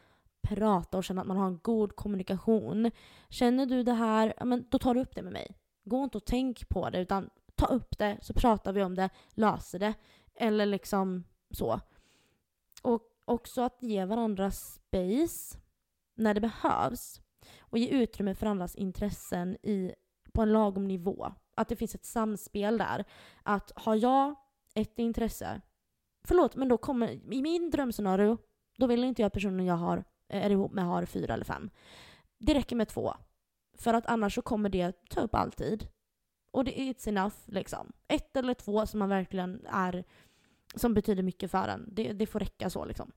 prata 0.41 0.97
och 0.97 1.03
känna 1.03 1.21
att 1.21 1.27
man 1.27 1.37
har 1.37 1.47
en 1.47 1.59
god 1.63 1.95
kommunikation. 1.95 2.91
Känner 3.29 3.65
du 3.65 3.83
det 3.83 3.93
här, 3.93 4.33
ja, 4.37 4.45
men 4.45 4.65
då 4.69 4.79
tar 4.79 4.93
du 4.93 5.01
upp 5.01 5.15
det 5.15 5.21
med 5.21 5.33
mig. 5.33 5.55
Gå 5.83 6.03
inte 6.03 6.17
och 6.17 6.25
tänk 6.25 6.69
på 6.69 6.89
det 6.89 7.01
utan 7.01 7.29
ta 7.55 7.65
upp 7.65 7.97
det 7.97 8.17
så 8.21 8.33
pratar 8.33 8.73
vi 8.73 8.83
om 8.83 8.95
det, 8.95 9.09
löser 9.29 9.79
det. 9.79 9.93
Eller 10.39 10.65
liksom 10.65 11.23
så. 11.51 11.79
Och 12.81 13.01
också 13.25 13.61
att 13.61 13.77
ge 13.81 14.05
varandra 14.05 14.51
space 14.51 15.57
när 16.15 16.33
det 16.33 16.41
behövs. 16.41 17.21
Och 17.59 17.77
ge 17.77 17.87
utrymme 17.87 18.35
för 18.35 18.47
andras 18.47 18.75
intressen 18.75 19.57
i, 19.63 19.93
på 20.33 20.41
en 20.41 20.53
lagom 20.53 20.87
nivå. 20.87 21.33
Att 21.55 21.67
det 21.67 21.75
finns 21.75 21.95
ett 21.95 22.05
samspel 22.05 22.77
där. 22.77 23.05
Att 23.43 23.71
har 23.75 23.95
jag 23.95 24.35
ett 24.73 24.99
intresse, 24.99 25.61
förlåt 26.23 26.55
men 26.55 26.67
då 26.67 26.77
kommer, 26.77 27.33
i 27.33 27.41
min 27.41 27.69
drömscenario, 27.69 28.37
då 28.77 28.87
vill 28.87 29.03
inte 29.03 29.21
jag 29.21 29.27
att 29.27 29.33
personen 29.33 29.65
jag 29.65 29.75
har, 29.75 29.97
eh, 30.29 30.45
är 30.45 30.49
ihop 30.49 30.73
med 30.73 30.85
har 30.85 31.05
fyra 31.05 31.33
eller 31.33 31.45
fem. 31.45 31.69
Det 32.37 32.53
räcker 32.53 32.75
med 32.75 32.87
två. 32.87 33.13
För 33.77 33.93
att 33.93 34.05
annars 34.05 34.35
så 34.35 34.41
kommer 34.41 34.69
det 34.69 35.09
ta 35.09 35.21
upp 35.21 35.35
all 35.35 35.51
tid. 35.51 35.87
Och 36.51 36.63
det 36.63 36.79
är 36.79 36.93
it's 36.93 37.09
enough 37.09 37.35
liksom. 37.45 37.91
Ett 38.07 38.37
eller 38.37 38.53
två 38.53 38.85
som 38.85 38.99
man 38.99 39.09
verkligen 39.09 39.65
är, 39.65 40.03
som 40.79 40.93
betyder 40.93 41.23
mycket 41.23 41.51
för 41.51 41.67
en. 41.67 41.89
Det, 41.91 42.13
det 42.13 42.25
får 42.25 42.39
räcka 42.39 42.69
så 42.69 42.85
liksom. 42.85 43.11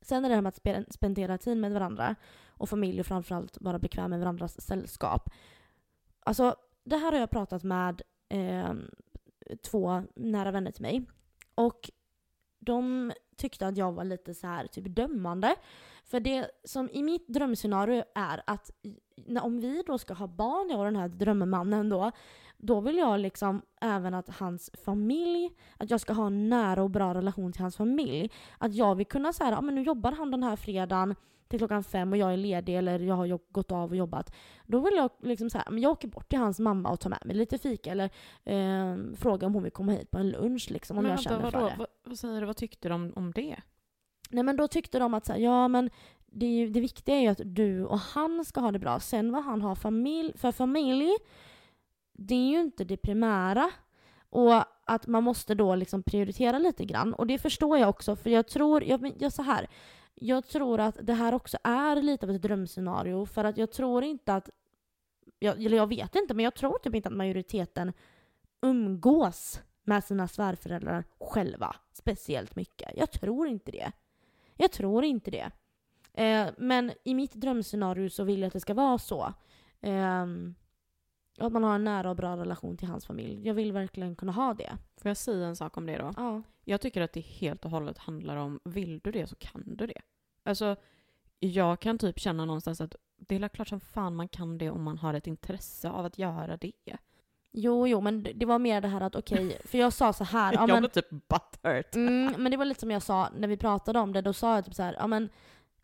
Sen 0.00 0.24
är 0.24 0.28
det 0.28 0.34
här 0.34 0.42
med 0.42 0.78
att 0.78 0.94
spendera 0.94 1.38
tid 1.38 1.56
med 1.56 1.72
varandra 1.72 2.14
och 2.48 2.68
familj 2.68 3.00
och 3.00 3.06
framförallt 3.06 3.58
vara 3.60 3.78
bekväm 3.78 4.10
med 4.10 4.20
varandras 4.20 4.60
sällskap. 4.60 5.30
Alltså, 6.20 6.56
det 6.84 6.96
här 6.96 7.12
har 7.12 7.18
jag 7.18 7.30
pratat 7.30 7.62
med 7.62 8.02
eh, 8.28 8.72
två 9.62 10.02
nära 10.16 10.50
vänner 10.50 10.70
till 10.70 10.82
mig. 10.82 11.06
Och 11.54 11.90
de 12.58 13.12
tyckte 13.36 13.66
att 13.66 13.76
jag 13.76 13.92
var 13.92 14.04
lite 14.04 14.34
så 14.34 14.46
här 14.46 14.66
typ 14.66 14.96
dömande. 14.96 15.56
För 16.04 16.20
det 16.20 16.50
som 16.64 16.90
i 16.92 17.02
mitt 17.02 17.28
drömscenario 17.28 18.04
är 18.14 18.42
att 18.46 18.70
när, 19.26 19.44
om 19.44 19.60
vi 19.60 19.82
då 19.86 19.98
ska 19.98 20.14
ha 20.14 20.26
barn, 20.26 20.70
jag 20.70 20.78
och 20.78 20.84
den 20.84 20.96
här 20.96 21.08
drömmannen 21.08 21.88
då, 21.88 22.10
då 22.56 22.80
vill 22.80 22.96
jag 22.96 23.20
liksom 23.20 23.62
även 23.80 24.14
att 24.14 24.28
hans 24.28 24.70
familj, 24.84 25.50
att 25.76 25.90
jag 25.90 26.00
ska 26.00 26.12
ha 26.12 26.26
en 26.26 26.48
nära 26.48 26.82
och 26.82 26.90
bra 26.90 27.14
relation 27.14 27.52
till 27.52 27.62
hans 27.62 27.76
familj. 27.76 28.30
Att 28.58 28.74
jag 28.74 28.94
vill 28.94 29.06
kunna 29.06 29.32
säga, 29.32 29.50
ja 29.50 29.60
men 29.60 29.74
nu 29.74 29.82
jobbar 29.82 30.12
han 30.12 30.30
den 30.30 30.42
här 30.42 30.56
fredagen 30.56 31.14
till 31.48 31.58
klockan 31.58 31.84
fem 31.84 32.12
och 32.12 32.18
jag 32.18 32.32
är 32.32 32.36
ledig 32.36 32.76
eller 32.76 32.98
jag 32.98 33.14
har 33.14 33.52
gått 33.52 33.72
av 33.72 33.90
och 33.90 33.96
jobbat. 33.96 34.34
Då 34.66 34.80
vill 34.80 34.94
jag 34.96 35.10
liksom 35.22 35.50
säga, 35.50 35.64
men 35.70 35.82
jag 35.82 35.92
åker 35.92 36.08
bort 36.08 36.28
till 36.28 36.38
hans 36.38 36.60
mamma 36.60 36.90
och 36.90 37.00
tar 37.00 37.10
med 37.10 37.22
mig 37.24 37.36
lite 37.36 37.58
fika 37.58 37.90
eller 37.92 38.10
eh, 38.44 38.96
fråga 39.16 39.46
om 39.46 39.54
hon 39.54 39.62
vill 39.62 39.72
komma 39.72 39.92
hit 39.92 40.10
på 40.10 40.18
en 40.18 40.30
lunch 40.30 40.70
liksom 40.70 40.98
om 40.98 41.02
Men 41.02 41.10
jag 41.10 41.16
vänta, 41.16 41.30
känner 41.30 41.42
vadå? 41.42 41.58
för 41.58 41.70
det. 41.70 41.74
Vad, 41.78 41.88
vad 42.04 42.18
säger 42.18 42.40
du, 42.40 42.46
vad 42.46 42.56
tyckte 42.56 42.88
du 42.88 42.94
om, 42.94 43.32
det? 43.34 43.56
Nej 44.30 44.44
men 44.44 44.56
då 44.56 44.68
tyckte 44.68 44.98
de 44.98 45.14
att 45.14 45.26
så 45.26 45.32
här, 45.32 45.40
ja 45.40 45.68
men 45.68 45.90
det, 46.26 46.46
är 46.46 46.50
ju, 46.50 46.68
det 46.68 46.80
viktiga 46.80 47.16
är 47.16 47.20
ju 47.20 47.28
att 47.28 47.40
du 47.44 47.84
och 47.84 47.98
han 47.98 48.44
ska 48.44 48.60
ha 48.60 48.72
det 48.72 48.78
bra. 48.78 49.00
Sen 49.00 49.32
vad 49.32 49.44
han 49.44 49.62
har 49.62 49.74
familj, 49.74 50.32
för 50.36 50.52
familj, 50.52 51.10
det 52.12 52.34
är 52.34 52.48
ju 52.50 52.60
inte 52.60 52.84
det 52.84 52.96
primära. 52.96 53.70
Och 54.30 54.64
att 54.84 55.06
man 55.06 55.24
måste 55.24 55.54
då 55.54 55.74
liksom 55.74 56.02
prioritera 56.02 56.58
lite 56.58 56.84
grann. 56.84 57.14
Och 57.14 57.26
det 57.26 57.38
förstår 57.38 57.78
jag 57.78 57.88
också 57.88 58.16
för 58.16 58.30
jag 58.30 58.48
tror, 58.48 58.84
jag, 58.84 59.12
jag 59.18 59.32
så 59.32 59.42
här, 59.42 59.68
jag 60.20 60.46
tror 60.46 60.80
att 60.80 60.98
det 61.02 61.14
här 61.14 61.34
också 61.34 61.58
är 61.64 62.02
lite 62.02 62.26
av 62.26 62.30
ett 62.30 62.42
drömscenario 62.42 63.26
för 63.26 63.44
att 63.44 63.56
jag 63.56 63.72
tror 63.72 64.04
inte 64.04 64.34
att, 64.34 64.50
jag, 65.38 65.64
eller 65.64 65.76
jag 65.76 65.86
vet 65.86 66.14
inte 66.14 66.34
men 66.34 66.44
jag 66.44 66.54
tror 66.54 66.78
typ 66.78 66.94
inte 66.94 67.08
att 67.08 67.14
majoriteten 67.14 67.92
umgås 68.60 69.60
med 69.82 70.04
sina 70.04 70.28
svärföräldrar 70.28 71.04
själva 71.20 71.76
speciellt 71.92 72.56
mycket. 72.56 72.90
Jag 72.96 73.10
tror 73.10 73.48
inte 73.48 73.72
det. 73.72 73.92
Jag 74.56 74.72
tror 74.72 75.04
inte 75.04 75.30
det. 75.30 75.50
Eh, 76.12 76.48
men 76.58 76.92
i 77.04 77.14
mitt 77.14 77.34
drömscenario 77.34 78.10
så 78.10 78.24
vill 78.24 78.40
jag 78.40 78.46
att 78.46 78.52
det 78.52 78.60
ska 78.60 78.74
vara 78.74 78.98
så. 78.98 79.32
Ehm, 79.80 80.54
Ehm, 81.38 81.46
att 81.46 81.52
man 81.52 81.64
har 81.64 81.74
en 81.74 81.84
nära 81.84 82.10
och 82.10 82.16
bra 82.16 82.36
relation 82.36 82.76
till 82.76 82.88
hans 82.88 83.06
familj. 83.06 83.46
Jag 83.46 83.54
vill 83.54 83.72
verkligen 83.72 84.16
kunna 84.16 84.32
ha 84.32 84.54
det. 84.54 84.76
Får 84.96 85.08
jag 85.08 85.16
säga 85.16 85.46
en 85.46 85.56
sak 85.56 85.76
om 85.76 85.86
det 85.86 85.98
då? 85.98 86.12
Ja. 86.16 86.42
Jag 86.64 86.80
tycker 86.80 87.00
att 87.00 87.12
det 87.12 87.20
helt 87.20 87.64
och 87.64 87.70
hållet 87.70 87.98
handlar 87.98 88.36
om, 88.36 88.60
vill 88.64 88.98
du 88.98 89.12
det 89.12 89.26
så 89.26 89.36
kan 89.36 89.62
du 89.76 89.86
det. 89.86 90.00
Alltså, 90.42 90.76
jag 91.38 91.80
kan 91.80 91.98
typ 91.98 92.18
känna 92.18 92.44
någonstans 92.44 92.80
att 92.80 92.96
det 93.16 93.36
är 93.36 93.48
klart 93.48 93.68
som 93.68 93.80
fan 93.80 94.16
man 94.16 94.28
kan 94.28 94.58
det 94.58 94.70
om 94.70 94.82
man 94.82 94.98
har 94.98 95.14
ett 95.14 95.26
intresse 95.26 95.90
av 95.90 96.06
att 96.06 96.18
göra 96.18 96.56
det. 96.56 96.96
Jo, 97.52 97.86
jo, 97.86 98.00
men 98.00 98.26
det 98.34 98.46
var 98.46 98.58
mer 98.58 98.80
det 98.80 98.88
här 98.88 99.00
att 99.00 99.16
okej, 99.16 99.58
för 99.64 99.78
jag 99.78 99.92
sa 99.92 100.12
så 100.12 100.24
här. 100.24 100.52
ja, 100.52 100.68
jag 100.68 100.78
blir 100.78 100.88
typ 100.88 101.10
butthurt. 101.10 101.94
Mm, 101.94 102.42
men 102.42 102.50
det 102.50 102.56
var 102.56 102.64
lite 102.64 102.80
som 102.80 102.90
jag 102.90 103.02
sa 103.02 103.28
när 103.36 103.48
vi 103.48 103.56
pratade 103.56 103.98
om 103.98 104.12
det. 104.12 104.22
Då 104.22 104.32
sa 104.32 104.54
jag 104.54 104.64
typ 104.64 104.74
så 104.74 104.82
här, 104.82 104.94
ja 104.98 105.06
men 105.06 105.28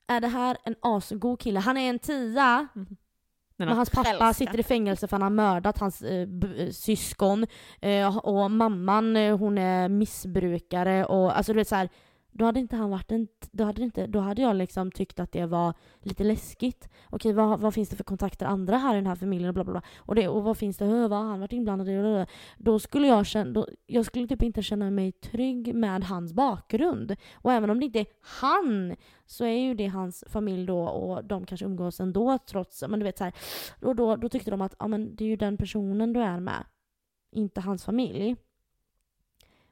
är 0.06 0.20
det 0.20 0.28
här 0.28 0.56
en 0.64 0.76
asgod 0.80 1.40
kille? 1.40 1.60
Han 1.60 1.76
är 1.76 1.90
en 1.90 1.98
tia, 1.98 2.68
Den 2.74 2.96
men 3.56 3.68
hans 3.68 3.90
pappa 3.90 4.10
älskar. 4.10 4.32
sitter 4.32 4.60
i 4.60 4.62
fängelse 4.62 5.08
för 5.08 5.14
han 5.14 5.22
har 5.22 5.30
mördat 5.30 5.78
hans 5.78 6.02
eh, 6.02 6.28
eh, 6.58 6.70
syskon. 6.70 7.46
Eh, 7.80 8.16
och 8.16 8.50
mamman 8.50 9.16
eh, 9.16 9.38
hon 9.38 9.58
är 9.58 9.88
missbrukare 9.88 11.04
och 11.04 11.36
alltså 11.36 11.52
du 11.52 11.56
vet 11.56 11.68
så 11.68 11.74
här, 11.76 11.88
då 12.36 12.44
hade 12.44 12.60
inte 12.60 12.76
han 12.76 12.90
varit 12.90 13.12
en, 13.12 13.28
då 13.52 13.64
hade, 13.64 13.82
inte, 13.82 14.06
då 14.06 14.20
hade 14.20 14.42
jag 14.42 14.56
liksom 14.56 14.90
tyckt 14.90 15.20
att 15.20 15.32
det 15.32 15.46
var 15.46 15.74
lite 16.00 16.24
läskigt. 16.24 16.88
Okej, 17.10 17.32
vad, 17.32 17.60
vad 17.60 17.74
finns 17.74 17.88
det 17.88 17.96
för 17.96 18.04
kontakter 18.04 18.46
andra 18.46 18.76
här 18.76 18.94
i 18.94 18.96
den 18.96 19.06
här 19.06 19.14
familjen 19.14 19.48
och 19.48 19.54
bla 19.54 19.64
bla 19.64 19.72
bla. 19.72 19.82
Och, 19.96 20.14
det, 20.14 20.28
och 20.28 20.42
vad 20.42 20.58
finns 20.58 20.76
det, 20.76 21.08
vad 21.08 21.18
har 21.18 21.24
han 21.24 21.40
varit 21.40 21.52
inblandad 21.52 21.88
i? 21.88 22.26
Då 22.58 22.78
skulle 22.78 23.06
jag 23.06 23.26
känna, 23.26 23.50
då, 23.50 23.68
jag 23.86 24.06
skulle 24.06 24.28
typ 24.28 24.42
inte 24.42 24.62
känna 24.62 24.90
mig 24.90 25.12
trygg 25.12 25.74
med 25.74 26.04
hans 26.04 26.32
bakgrund. 26.32 27.16
Och 27.34 27.52
även 27.52 27.70
om 27.70 27.80
det 27.80 27.86
inte 27.86 28.00
är 28.00 28.06
han 28.20 28.96
så 29.26 29.44
är 29.44 29.58
ju 29.58 29.74
det 29.74 29.86
hans 29.86 30.24
familj 30.26 30.66
då 30.66 30.80
och 30.84 31.24
de 31.24 31.46
kanske 31.46 31.66
umgås 31.66 32.00
ändå 32.00 32.38
trots, 32.38 32.84
men 32.88 33.00
du 33.00 33.04
vet 33.04 33.18
så 33.18 33.24
här, 33.24 33.32
och 33.82 33.96
då, 33.96 34.16
då 34.16 34.28
tyckte 34.28 34.50
de 34.50 34.60
att 34.60 34.74
ja, 34.78 34.88
men 34.88 35.16
det 35.16 35.24
är 35.24 35.28
ju 35.28 35.36
den 35.36 35.56
personen 35.56 36.12
du 36.12 36.20
är 36.20 36.40
med, 36.40 36.64
inte 37.30 37.60
hans 37.60 37.84
familj. 37.84 38.36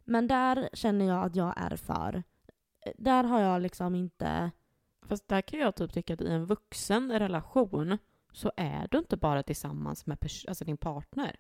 Men 0.05 0.27
där 0.27 0.69
känner 0.73 1.05
jag 1.05 1.25
att 1.25 1.37
jag 1.37 1.55
är 1.57 1.77
för. 1.77 2.23
Där 2.97 3.25
har 3.25 3.41
jag 3.41 3.63
liksom 3.63 3.95
inte... 3.95 4.51
Fast 5.03 5.29
där 5.29 5.41
kan 5.41 5.61
jag 5.61 5.75
typ 5.75 5.93
tycka 5.93 6.15
att 6.15 6.21
i 6.21 6.29
en 6.29 6.47
vuxen 6.47 7.19
relation 7.19 7.99
så 8.33 8.53
är 8.57 8.89
du 8.91 8.99
inte 8.99 9.17
bara 9.17 9.43
tillsammans 9.43 10.07
med 10.07 10.19
alltså 10.49 10.65
din 10.65 10.77
partner. 10.77 11.37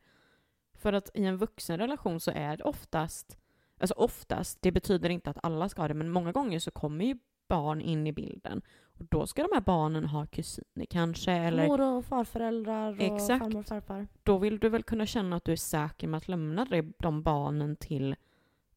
För 0.75 0.93
att 0.93 1.11
i 1.15 1.25
en 1.25 1.37
vuxen 1.37 1.79
relation 1.79 2.21
så 2.21 2.31
är 2.31 2.57
det 2.57 2.65
oftast, 2.65 3.39
alltså 3.81 3.95
oftast, 3.95 4.63
det 4.63 4.73
betyder 4.73 5.11
inte 5.11 5.31
att 5.31 5.39
alla 5.43 5.69
ska 5.69 5.83
ha 5.83 5.89
det, 5.89 5.95
men 5.95 6.11
många 6.11 6.33
gånger 6.33 6.59
så 6.59 6.71
kommer 6.71 7.05
ju 7.05 7.19
barn 7.49 7.81
in 7.81 8.07
i 8.07 8.13
bilden. 8.13 8.63
Och 8.99 9.05
då 9.05 9.27
ska 9.27 9.43
de 9.43 9.49
här 9.53 9.61
barnen 9.61 10.05
ha 10.05 10.27
kusiner 10.27 10.87
kanske, 10.87 11.33
eller 11.33 11.69
Mor 11.69 11.81
och 11.81 12.05
farföräldrar 12.05 12.93
och 12.93 13.01
Exakt. 13.01 13.45
farmor 13.45 13.61
och 13.61 13.67
farfar. 13.67 14.07
då 14.23 14.39
vill 14.39 14.59
du 14.59 14.69
väl 14.69 14.83
kunna 14.83 15.07
känna 15.07 15.37
att 15.37 15.45
du 15.45 15.53
är 15.53 15.57
säker 15.57 16.09
med 16.09 16.19
att 16.19 16.29
lämna 16.29 16.67
de 16.99 17.23
barnen 17.23 17.77
till 17.77 18.17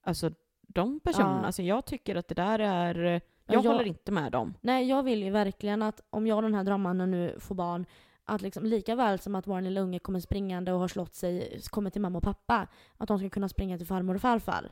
alltså, 0.01 0.31
de 0.75 0.99
personerna. 0.99 1.39
Ja. 1.41 1.45
Alltså, 1.45 1.61
jag 1.61 1.85
tycker 1.85 2.15
att 2.15 2.27
det 2.27 2.35
där 2.35 2.59
är... 2.59 2.95
Jag, 2.95 3.21
jag- 3.65 3.71
håller 3.71 3.87
inte 3.87 4.11
med 4.11 4.31
dem. 4.31 4.53
Nej, 4.61 4.89
jag 4.89 5.03
vill 5.03 5.23
ju 5.23 5.29
verkligen 5.29 5.81
att 5.81 6.01
om 6.09 6.27
jag 6.27 6.35
och 6.35 6.41
den 6.41 6.53
här 6.53 6.63
drömmannen 6.63 7.11
nu 7.11 7.39
får 7.39 7.55
barn, 7.55 7.85
att 8.23 8.41
liksom, 8.41 8.65
lika 8.65 8.95
väl 8.95 9.19
som 9.19 9.35
att 9.35 9.47
vår 9.47 9.61
lilla 9.61 9.81
unge 9.81 9.99
kommer 9.99 10.19
springande 10.19 10.71
och 10.71 10.79
har 10.79 10.87
slått 10.87 11.15
sig, 11.15 11.59
kommer 11.69 11.89
till 11.89 12.01
mamma 12.01 12.17
och 12.17 12.23
pappa, 12.23 12.67
att 12.97 13.07
de 13.07 13.19
ska 13.19 13.29
kunna 13.29 13.49
springa 13.49 13.77
till 13.77 13.87
farmor 13.87 14.15
och 14.15 14.21
farfar. 14.21 14.71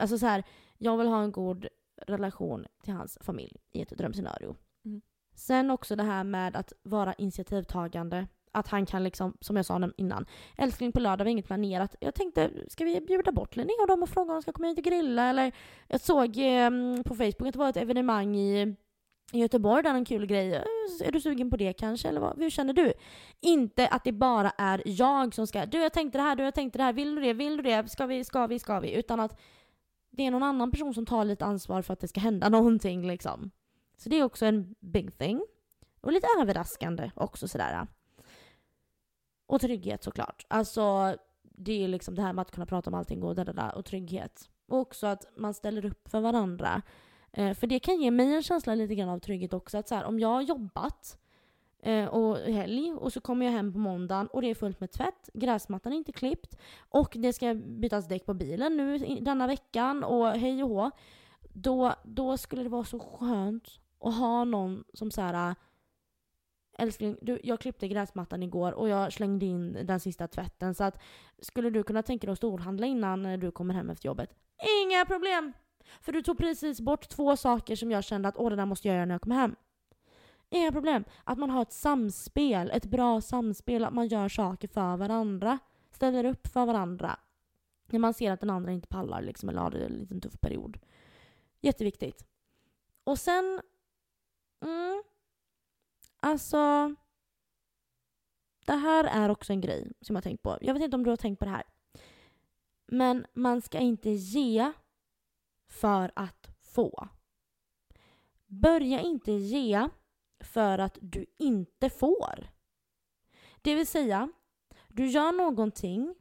Alltså 0.00 0.18
så 0.18 0.26
här, 0.26 0.44
jag 0.78 0.96
vill 0.96 1.06
ha 1.06 1.22
en 1.22 1.32
god 1.32 1.66
relation 2.06 2.66
till 2.82 2.92
hans 2.94 3.18
familj 3.20 3.56
i 3.72 3.82
ett 3.82 3.98
drömscenario. 3.98 4.56
Mm. 4.84 5.00
Sen 5.34 5.70
också 5.70 5.96
det 5.96 6.02
här 6.02 6.24
med 6.24 6.56
att 6.56 6.72
vara 6.82 7.14
initiativtagande. 7.14 8.26
Att 8.52 8.68
han 8.68 8.86
kan 8.86 9.04
liksom, 9.04 9.36
som 9.40 9.56
jag 9.56 9.66
sa 9.66 9.90
innan, 9.96 10.26
älskling 10.56 10.92
på 10.92 11.00
lördag 11.00 11.24
var 11.24 11.30
inget 11.30 11.46
planerat. 11.46 11.94
Jag 12.00 12.14
tänkte, 12.14 12.50
ska 12.68 12.84
vi 12.84 13.00
bjuda 13.00 13.32
bort 13.32 13.56
Linnea 13.56 13.76
och 13.80 13.86
dem 13.86 14.02
och 14.02 14.08
fråga 14.08 14.32
om 14.32 14.36
de 14.36 14.42
ska 14.42 14.52
komma 14.52 14.68
hit 14.68 14.78
och 14.78 14.84
grilla? 14.84 15.30
Eller 15.30 15.52
jag 15.88 16.00
såg 16.00 16.38
eh, 16.38 16.70
på 17.04 17.14
Facebook 17.14 17.46
att 17.46 17.52
det 17.52 17.58
var 17.58 17.68
ett 17.68 17.76
evenemang 17.76 18.36
i 18.36 18.76
i 19.32 19.38
Göteborg 19.38 19.82
där 19.82 19.94
en 19.94 20.04
kul 20.04 20.26
grej. 20.26 20.54
Eh, 20.54 21.08
är 21.08 21.12
du 21.12 21.20
sugen 21.20 21.50
på 21.50 21.56
det 21.56 21.72
kanske? 21.72 22.08
Eller 22.08 22.20
vad? 22.20 22.38
hur 22.38 22.50
känner 22.50 22.72
du? 22.72 22.92
Inte 23.40 23.88
att 23.88 24.04
det 24.04 24.12
bara 24.12 24.50
är 24.58 24.82
jag 24.84 25.34
som 25.34 25.46
ska, 25.46 25.66
du 25.66 25.78
jag 25.78 25.92
tänkte 25.92 26.18
det 26.18 26.22
här, 26.22 26.36
du 26.36 26.42
jag 26.42 26.54
tänkte 26.54 26.78
det 26.78 26.82
här, 26.82 26.92
vill 26.92 27.14
du 27.14 27.20
det, 27.20 27.32
vill 27.32 27.56
du 27.56 27.62
det, 27.62 27.90
ska 27.90 28.06
vi, 28.06 28.24
ska 28.24 28.46
vi, 28.46 28.58
ska 28.58 28.80
vi? 28.80 28.94
Utan 28.94 29.20
att 29.20 29.40
det 30.10 30.26
är 30.26 30.30
någon 30.30 30.42
annan 30.42 30.70
person 30.70 30.94
som 30.94 31.06
tar 31.06 31.24
lite 31.24 31.44
ansvar 31.44 31.82
för 31.82 31.92
att 31.92 32.00
det 32.00 32.08
ska 32.08 32.20
hända 32.20 32.48
någonting 32.58 33.06
liksom. 33.06 33.50
Så 33.96 34.08
det 34.08 34.18
är 34.18 34.24
också 34.24 34.46
en 34.46 34.74
big 34.80 35.18
thing. 35.18 35.42
Och 36.00 36.12
lite 36.12 36.26
överraskande 36.40 37.10
också 37.14 37.48
sådär. 37.48 37.86
Och 39.50 39.60
trygghet 39.60 40.02
såklart. 40.02 40.46
Alltså 40.48 41.16
det 41.42 41.84
är 41.84 41.88
liksom 41.88 42.14
det 42.14 42.22
här 42.22 42.32
med 42.32 42.42
att 42.42 42.50
kunna 42.50 42.66
prata 42.66 42.90
om 42.90 42.94
allting 42.94 43.22
och, 43.22 43.34
där, 43.34 43.74
och 43.74 43.84
trygghet. 43.84 44.50
Och 44.68 44.78
också 44.78 45.06
att 45.06 45.26
man 45.36 45.54
ställer 45.54 45.84
upp 45.84 46.08
för 46.08 46.20
varandra. 46.20 46.82
Eh, 47.32 47.54
för 47.54 47.66
det 47.66 47.78
kan 47.78 48.00
ge 48.00 48.10
mig 48.10 48.34
en 48.34 48.42
känsla 48.42 48.74
lite 48.74 48.94
grann 48.94 49.08
av 49.08 49.18
trygghet 49.18 49.52
också. 49.52 49.78
Att 49.78 49.88
så 49.88 49.94
här, 49.94 50.04
om 50.04 50.20
jag 50.20 50.28
har 50.28 50.42
jobbat 50.42 51.18
eh, 51.82 52.04
och 52.04 52.38
helg 52.38 52.92
och 52.92 53.12
så 53.12 53.20
kommer 53.20 53.46
jag 53.46 53.52
hem 53.52 53.72
på 53.72 53.78
måndagen 53.78 54.26
och 54.26 54.42
det 54.42 54.50
är 54.50 54.54
fullt 54.54 54.80
med 54.80 54.90
tvätt, 54.90 55.30
gräsmattan 55.34 55.92
är 55.92 55.96
inte 55.96 56.12
klippt 56.12 56.56
och 56.78 57.12
det 57.16 57.32
ska 57.32 57.54
bytas 57.54 58.08
däck 58.08 58.26
på 58.26 58.34
bilen 58.34 58.76
nu 58.76 58.98
denna 59.20 59.46
veckan 59.46 60.04
och 60.04 60.26
hej 60.26 60.62
och 60.62 60.68
hå. 60.68 60.90
Då, 61.52 61.94
då 62.04 62.36
skulle 62.36 62.62
det 62.62 62.68
vara 62.68 62.84
så 62.84 62.98
skönt 62.98 63.80
att 64.00 64.14
ha 64.14 64.44
någon 64.44 64.84
som 64.94 65.10
så 65.10 65.20
här 65.20 65.54
Älskling, 66.80 67.16
du, 67.22 67.40
jag 67.42 67.60
klippte 67.60 67.88
gräsmattan 67.88 68.42
igår 68.42 68.72
och 68.72 68.88
jag 68.88 69.12
slängde 69.12 69.46
in 69.46 69.86
den 69.86 70.00
sista 70.00 70.28
tvätten 70.28 70.74
så 70.74 70.84
att 70.84 71.00
skulle 71.38 71.70
du 71.70 71.82
kunna 71.82 72.02
tänka 72.02 72.26
dig 72.26 72.32
att 72.32 72.38
storhandla 72.38 72.86
innan 72.86 73.26
eh, 73.26 73.38
du 73.38 73.50
kommer 73.50 73.74
hem 73.74 73.90
efter 73.90 74.06
jobbet? 74.06 74.34
Inga 74.84 75.04
problem! 75.06 75.52
För 76.00 76.12
du 76.12 76.22
tog 76.22 76.38
precis 76.38 76.80
bort 76.80 77.08
två 77.08 77.36
saker 77.36 77.76
som 77.76 77.90
jag 77.90 78.04
kände 78.04 78.28
att 78.28 78.36
åh, 78.36 78.50
det 78.50 78.56
där 78.56 78.66
måste 78.66 78.88
jag 78.88 78.94
göra 78.94 79.06
när 79.06 79.14
jag 79.14 79.22
kommer 79.22 79.36
hem. 79.36 79.56
Inga 80.50 80.72
problem. 80.72 81.04
Att 81.24 81.38
man 81.38 81.50
har 81.50 81.62
ett 81.62 81.72
samspel, 81.72 82.70
ett 82.70 82.84
bra 82.84 83.20
samspel, 83.20 83.84
att 83.84 83.94
man 83.94 84.08
gör 84.08 84.28
saker 84.28 84.68
för 84.68 84.96
varandra. 84.96 85.58
Ställer 85.90 86.24
upp 86.24 86.46
för 86.46 86.66
varandra. 86.66 87.18
När 87.86 87.98
man 87.98 88.14
ser 88.14 88.32
att 88.32 88.40
den 88.40 88.50
andra 88.50 88.72
inte 88.72 88.88
pallar 88.88 89.22
liksom, 89.22 89.48
eller 89.48 89.60
har 89.60 89.70
en 89.70 89.92
liten 89.92 90.20
tuff 90.20 90.40
period. 90.40 90.78
Jätteviktigt. 91.60 92.24
Och 93.04 93.18
sen... 93.18 93.60
Mm, 94.60 95.02
alltså... 96.20 96.94
Det 98.66 98.76
här 98.76 99.04
är 99.04 99.28
också 99.28 99.52
en 99.52 99.60
grej 99.60 99.92
som 100.00 100.16
jag 100.16 100.18
har 100.18 100.22
tänkt 100.22 100.42
på. 100.42 100.58
Jag 100.60 100.74
vet 100.74 100.82
inte 100.82 100.96
om 100.96 101.04
du 101.04 101.10
har 101.10 101.16
tänkt 101.16 101.38
på 101.38 101.44
det 101.44 101.50
här. 101.50 101.62
Men 102.86 103.26
man 103.32 103.62
ska 103.62 103.78
inte 103.78 104.10
ge 104.10 104.72
för 105.68 106.12
att 106.16 106.50
få. 106.60 107.08
Börja 108.46 109.00
inte 109.00 109.32
ge 109.32 109.88
för 110.40 110.78
att 110.78 110.98
du 111.00 111.26
inte 111.38 111.90
får. 111.90 112.48
Det 113.62 113.74
vill 113.74 113.86
säga, 113.86 114.32
du 114.88 115.06
gör 115.06 115.32
någonting 115.32 116.14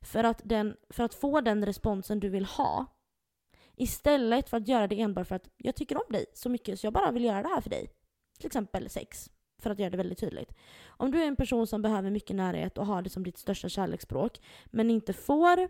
för 0.00 0.24
att, 0.24 0.40
den, 0.44 0.76
för 0.90 1.04
att 1.04 1.14
få 1.14 1.40
den 1.40 1.66
responsen 1.66 2.20
du 2.20 2.28
vill 2.28 2.44
ha. 2.44 2.86
Istället 3.76 4.48
för 4.48 4.56
att 4.56 4.68
göra 4.68 4.86
det 4.86 5.00
enbart 5.00 5.28
för 5.28 5.34
att 5.34 5.48
jag 5.56 5.76
tycker 5.76 5.96
om 5.96 6.12
dig 6.12 6.26
så 6.34 6.48
mycket 6.48 6.80
så 6.80 6.86
jag 6.86 6.92
bara 6.92 7.10
vill 7.10 7.24
göra 7.24 7.42
det 7.42 7.48
här 7.48 7.60
för 7.60 7.70
dig. 7.70 7.90
Till 8.38 8.46
exempel 8.46 8.90
sex, 8.90 9.30
för 9.64 9.70
att 9.70 9.78
göra 9.78 9.90
det 9.90 9.96
väldigt 9.96 10.18
tydligt. 10.18 10.52
Om 10.86 11.10
du 11.10 11.22
är 11.22 11.26
en 11.26 11.36
person 11.36 11.66
som 11.66 11.82
behöver 11.82 12.10
mycket 12.10 12.36
närhet 12.36 12.78
och 12.78 12.86
har 12.86 13.02
det 13.02 13.10
som 13.10 13.24
ditt 13.24 13.38
största 13.38 13.68
kärleksspråk 13.68 14.40
men 14.66 14.90
inte 14.90 15.12
får 15.12 15.68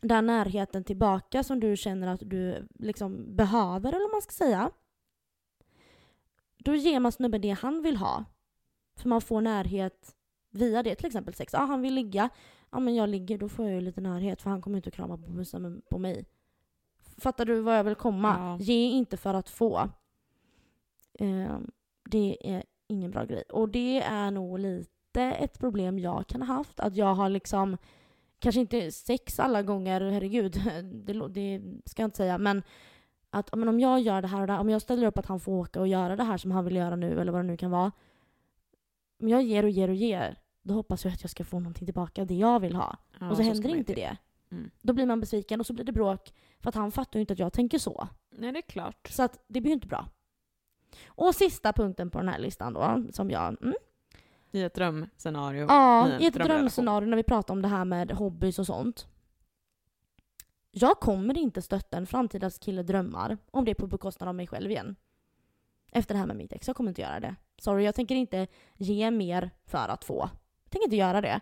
den 0.00 0.26
närheten 0.26 0.84
tillbaka 0.84 1.44
som 1.44 1.60
du 1.60 1.76
känner 1.76 2.08
att 2.08 2.20
du 2.24 2.68
liksom 2.78 3.36
behöver, 3.36 3.88
eller 3.88 4.04
vad 4.04 4.12
man 4.12 4.22
ska 4.22 4.32
säga. 4.32 4.70
Då 6.58 6.74
ger 6.74 7.00
man 7.00 7.12
snubben 7.12 7.40
det 7.40 7.50
han 7.50 7.82
vill 7.82 7.96
ha. 7.96 8.24
För 8.96 9.08
man 9.08 9.20
får 9.20 9.40
närhet 9.40 10.14
via 10.50 10.82
det, 10.82 10.94
till 10.94 11.06
exempel 11.06 11.34
sex. 11.34 11.52
Ja, 11.52 11.58
han 11.58 11.82
vill 11.82 11.94
ligga. 11.94 12.28
Ja, 12.70 12.80
men 12.80 12.94
jag 12.94 13.08
ligger, 13.08 13.38
då 13.38 13.48
får 13.48 13.64
jag 13.64 13.74
ju 13.74 13.80
lite 13.80 14.00
närhet 14.00 14.42
för 14.42 14.50
han 14.50 14.62
kommer 14.62 14.76
inte 14.76 14.88
att 14.88 14.94
krama 14.94 15.18
på 15.18 15.30
bussen 15.30 15.82
på 15.90 15.98
mig. 15.98 16.24
Fattar 17.18 17.44
du 17.44 17.60
vad 17.60 17.78
jag 17.78 17.84
vill 17.84 17.94
komma? 17.94 18.34
Ja. 18.38 18.64
Ge 18.64 18.84
inte 18.84 19.16
för 19.16 19.34
att 19.34 19.48
få. 19.48 19.90
Eh, 21.18 21.58
det 22.10 22.36
är 22.40 22.64
ingen 22.88 23.10
bra 23.10 23.24
grej. 23.24 23.42
Och 23.42 23.68
det 23.68 24.02
är 24.02 24.30
nog 24.30 24.58
lite 24.58 25.22
ett 25.22 25.58
problem 25.58 25.98
jag 25.98 26.26
kan 26.26 26.42
ha 26.42 26.54
haft. 26.54 26.80
Att 26.80 26.96
jag 26.96 27.14
har 27.14 27.28
liksom 27.28 27.76
kanske 28.38 28.60
inte 28.60 28.92
sex 28.92 29.40
alla 29.40 29.62
gånger, 29.62 30.00
herregud, 30.00 30.52
det, 30.82 31.28
det 31.28 31.62
ska 31.84 32.02
jag 32.02 32.06
inte 32.06 32.16
säga, 32.16 32.38
men 32.38 32.62
att 33.30 33.56
men 33.56 33.68
om 33.68 33.80
jag 33.80 34.00
gör 34.00 34.22
det 34.22 34.28
här 34.28 34.40
och 34.40 34.46
det 34.46 34.52
här, 34.52 34.60
om 34.60 34.70
jag 34.70 34.82
ställer 34.82 35.06
upp 35.06 35.18
att 35.18 35.26
han 35.26 35.40
får 35.40 35.52
åka 35.52 35.80
och 35.80 35.88
göra 35.88 36.16
det 36.16 36.24
här 36.24 36.36
som 36.36 36.50
han 36.50 36.64
vill 36.64 36.76
göra 36.76 36.96
nu, 36.96 37.20
eller 37.20 37.32
vad 37.32 37.40
det 37.40 37.46
nu 37.46 37.56
kan 37.56 37.70
vara. 37.70 37.92
Om 39.20 39.28
jag 39.28 39.42
ger 39.42 39.62
och 39.62 39.70
ger 39.70 39.88
och 39.88 39.94
ger, 39.94 40.38
då 40.62 40.74
hoppas 40.74 41.04
jag 41.04 41.14
att 41.14 41.22
jag 41.22 41.30
ska 41.30 41.44
få 41.44 41.60
någonting 41.60 41.86
tillbaka, 41.86 42.24
det 42.24 42.34
jag 42.34 42.60
vill 42.60 42.76
ha. 42.76 42.96
Ja, 43.20 43.30
och 43.30 43.36
så, 43.36 43.42
ska 43.42 43.52
händer 43.52 43.76
inte 43.76 43.94
det. 43.94 44.16
Mm. 44.50 44.70
Då 44.82 44.92
blir 44.92 45.06
man 45.06 45.20
besviken 45.20 45.60
och 45.60 45.66
så 45.66 45.72
blir 45.72 45.84
det 45.84 45.92
bråk, 45.92 46.32
för 46.60 46.68
att 46.68 46.74
han 46.74 46.92
fattar 46.92 47.18
ju 47.18 47.20
inte 47.20 47.32
att 47.32 47.38
jag 47.38 47.52
tänker 47.52 47.78
så. 47.78 48.08
Nej, 48.30 48.52
det 48.52 48.58
är 48.58 48.62
klart. 48.62 49.08
Så 49.10 49.22
att 49.22 49.44
det 49.46 49.60
blir 49.60 49.70
ju 49.70 49.74
inte 49.74 49.86
bra. 49.86 50.08
Och 51.06 51.34
sista 51.34 51.72
punkten 51.72 52.10
på 52.10 52.18
den 52.18 52.28
här 52.28 52.38
listan 52.38 52.72
då, 52.72 53.02
som 53.12 53.30
jag... 53.30 53.62
Mm, 53.62 53.74
I 54.50 54.62
ett 54.62 54.74
drömscenario. 54.74 55.66
Ja, 55.68 56.18
i 56.18 56.26
ett 56.26 56.34
drömscenario 56.34 57.06
när 57.06 57.16
vi 57.16 57.22
pratar 57.22 57.54
om 57.54 57.62
det 57.62 57.68
här 57.68 57.84
med 57.84 58.10
hobbys 58.10 58.58
och 58.58 58.66
sånt. 58.66 59.06
Jag 60.70 61.00
kommer 61.00 61.38
inte 61.38 61.62
stötta 61.62 61.96
en 61.96 62.06
framtida 62.06 62.50
kille 62.50 62.82
drömmar 62.82 63.38
om 63.50 63.64
det 63.64 63.70
är 63.70 63.74
på 63.74 63.86
bekostnad 63.86 64.28
av 64.28 64.34
mig 64.34 64.46
själv 64.46 64.70
igen. 64.70 64.96
Efter 65.92 66.14
det 66.14 66.18
här 66.18 66.26
med 66.26 66.36
mitt 66.36 66.52
ex. 66.52 66.66
Jag 66.66 66.76
kommer 66.76 66.90
inte 66.90 67.02
göra 67.02 67.20
det. 67.20 67.34
Sorry, 67.58 67.84
jag 67.84 67.94
tänker 67.94 68.14
inte 68.14 68.46
ge 68.76 69.10
mer 69.10 69.50
för 69.66 69.88
att 69.88 70.04
få. 70.04 70.30
Jag 70.64 70.70
tänker 70.70 70.86
inte 70.86 70.96
göra 70.96 71.20
det. 71.20 71.40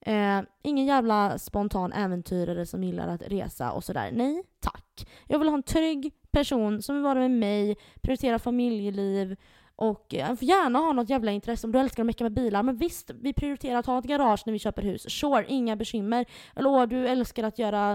Eh, 0.00 0.42
ingen 0.62 0.86
jävla 0.86 1.38
spontan 1.38 1.92
äventyrare 1.92 2.66
som 2.66 2.84
gillar 2.84 3.08
att 3.08 3.22
resa 3.22 3.72
och 3.72 3.84
sådär. 3.84 4.10
Nej, 4.12 4.42
tack. 4.60 5.08
Jag 5.26 5.38
vill 5.38 5.48
ha 5.48 5.54
en 5.54 5.62
trygg 5.62 6.12
person 6.34 6.82
som 6.82 6.94
vill 6.94 7.04
vara 7.04 7.18
med 7.18 7.30
mig, 7.30 7.76
prioritera 8.02 8.38
familjeliv 8.38 9.36
och 9.76 10.14
eh, 10.14 10.36
får 10.36 10.44
gärna 10.44 10.78
ha 10.78 10.92
något 10.92 11.10
jävla 11.10 11.32
intresse 11.32 11.66
om 11.66 11.72
du 11.72 11.78
älskar 11.78 12.02
att 12.02 12.06
mecka 12.06 12.24
med 12.24 12.32
bilar. 12.32 12.62
Men 12.62 12.76
visst, 12.76 13.10
vi 13.10 13.32
prioriterar 13.32 13.78
att 13.78 13.86
ha 13.86 13.98
ett 13.98 14.04
garage 14.04 14.42
när 14.46 14.52
vi 14.52 14.58
köper 14.58 14.82
hus. 14.82 15.02
Sure, 15.10 15.44
inga 15.48 15.76
bekymmer. 15.76 16.26
Eller 16.56 16.68
åh, 16.70 16.86
du 16.86 17.08
älskar 17.08 17.44
att 17.44 17.58
göra 17.58 17.94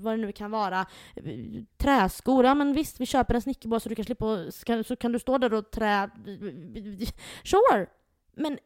vad 0.00 0.12
det 0.12 0.16
nu 0.16 0.32
kan 0.32 0.50
vara. 0.50 0.86
Träskor. 1.76 2.44
Ja 2.44 2.54
men 2.54 2.72
visst, 2.72 3.00
vi 3.00 3.06
köper 3.06 3.34
en 3.34 3.42
snickerbåt 3.42 3.82
så 3.82 3.88
du 3.88 3.94
kan 3.94 4.04
slippa 4.04 4.50
så 4.86 4.96
kan 4.96 5.12
du 5.12 5.18
stå 5.18 5.38
där 5.38 5.54
och 5.54 5.70
trä... 5.70 6.10
Sure! 7.44 7.86
Men 8.36 8.58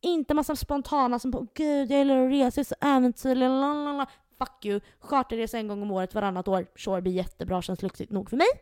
inte 0.00 0.34
massa 0.34 0.56
spontana 0.56 1.18
som 1.18 1.32
på 1.32 1.46
gud 1.54 1.90
jag 1.90 1.98
gillar 1.98 2.26
att 2.26 2.32
resa, 2.32 2.64
så 2.64 2.74
äventyrlig, 2.80 3.48
lalala. 3.48 4.06
Fuck 4.38 4.64
you. 4.64 4.80
Charterresa 5.00 5.58
en 5.58 5.68
gång 5.68 5.82
om 5.82 5.90
året 5.90 6.14
varannat 6.14 6.48
år. 6.48 6.66
Sure, 6.76 7.02
blir 7.02 7.12
jättebra, 7.12 7.62
känns 7.62 7.82
lyxigt 7.82 8.12
nog 8.12 8.30
för 8.30 8.36
mig. 8.36 8.46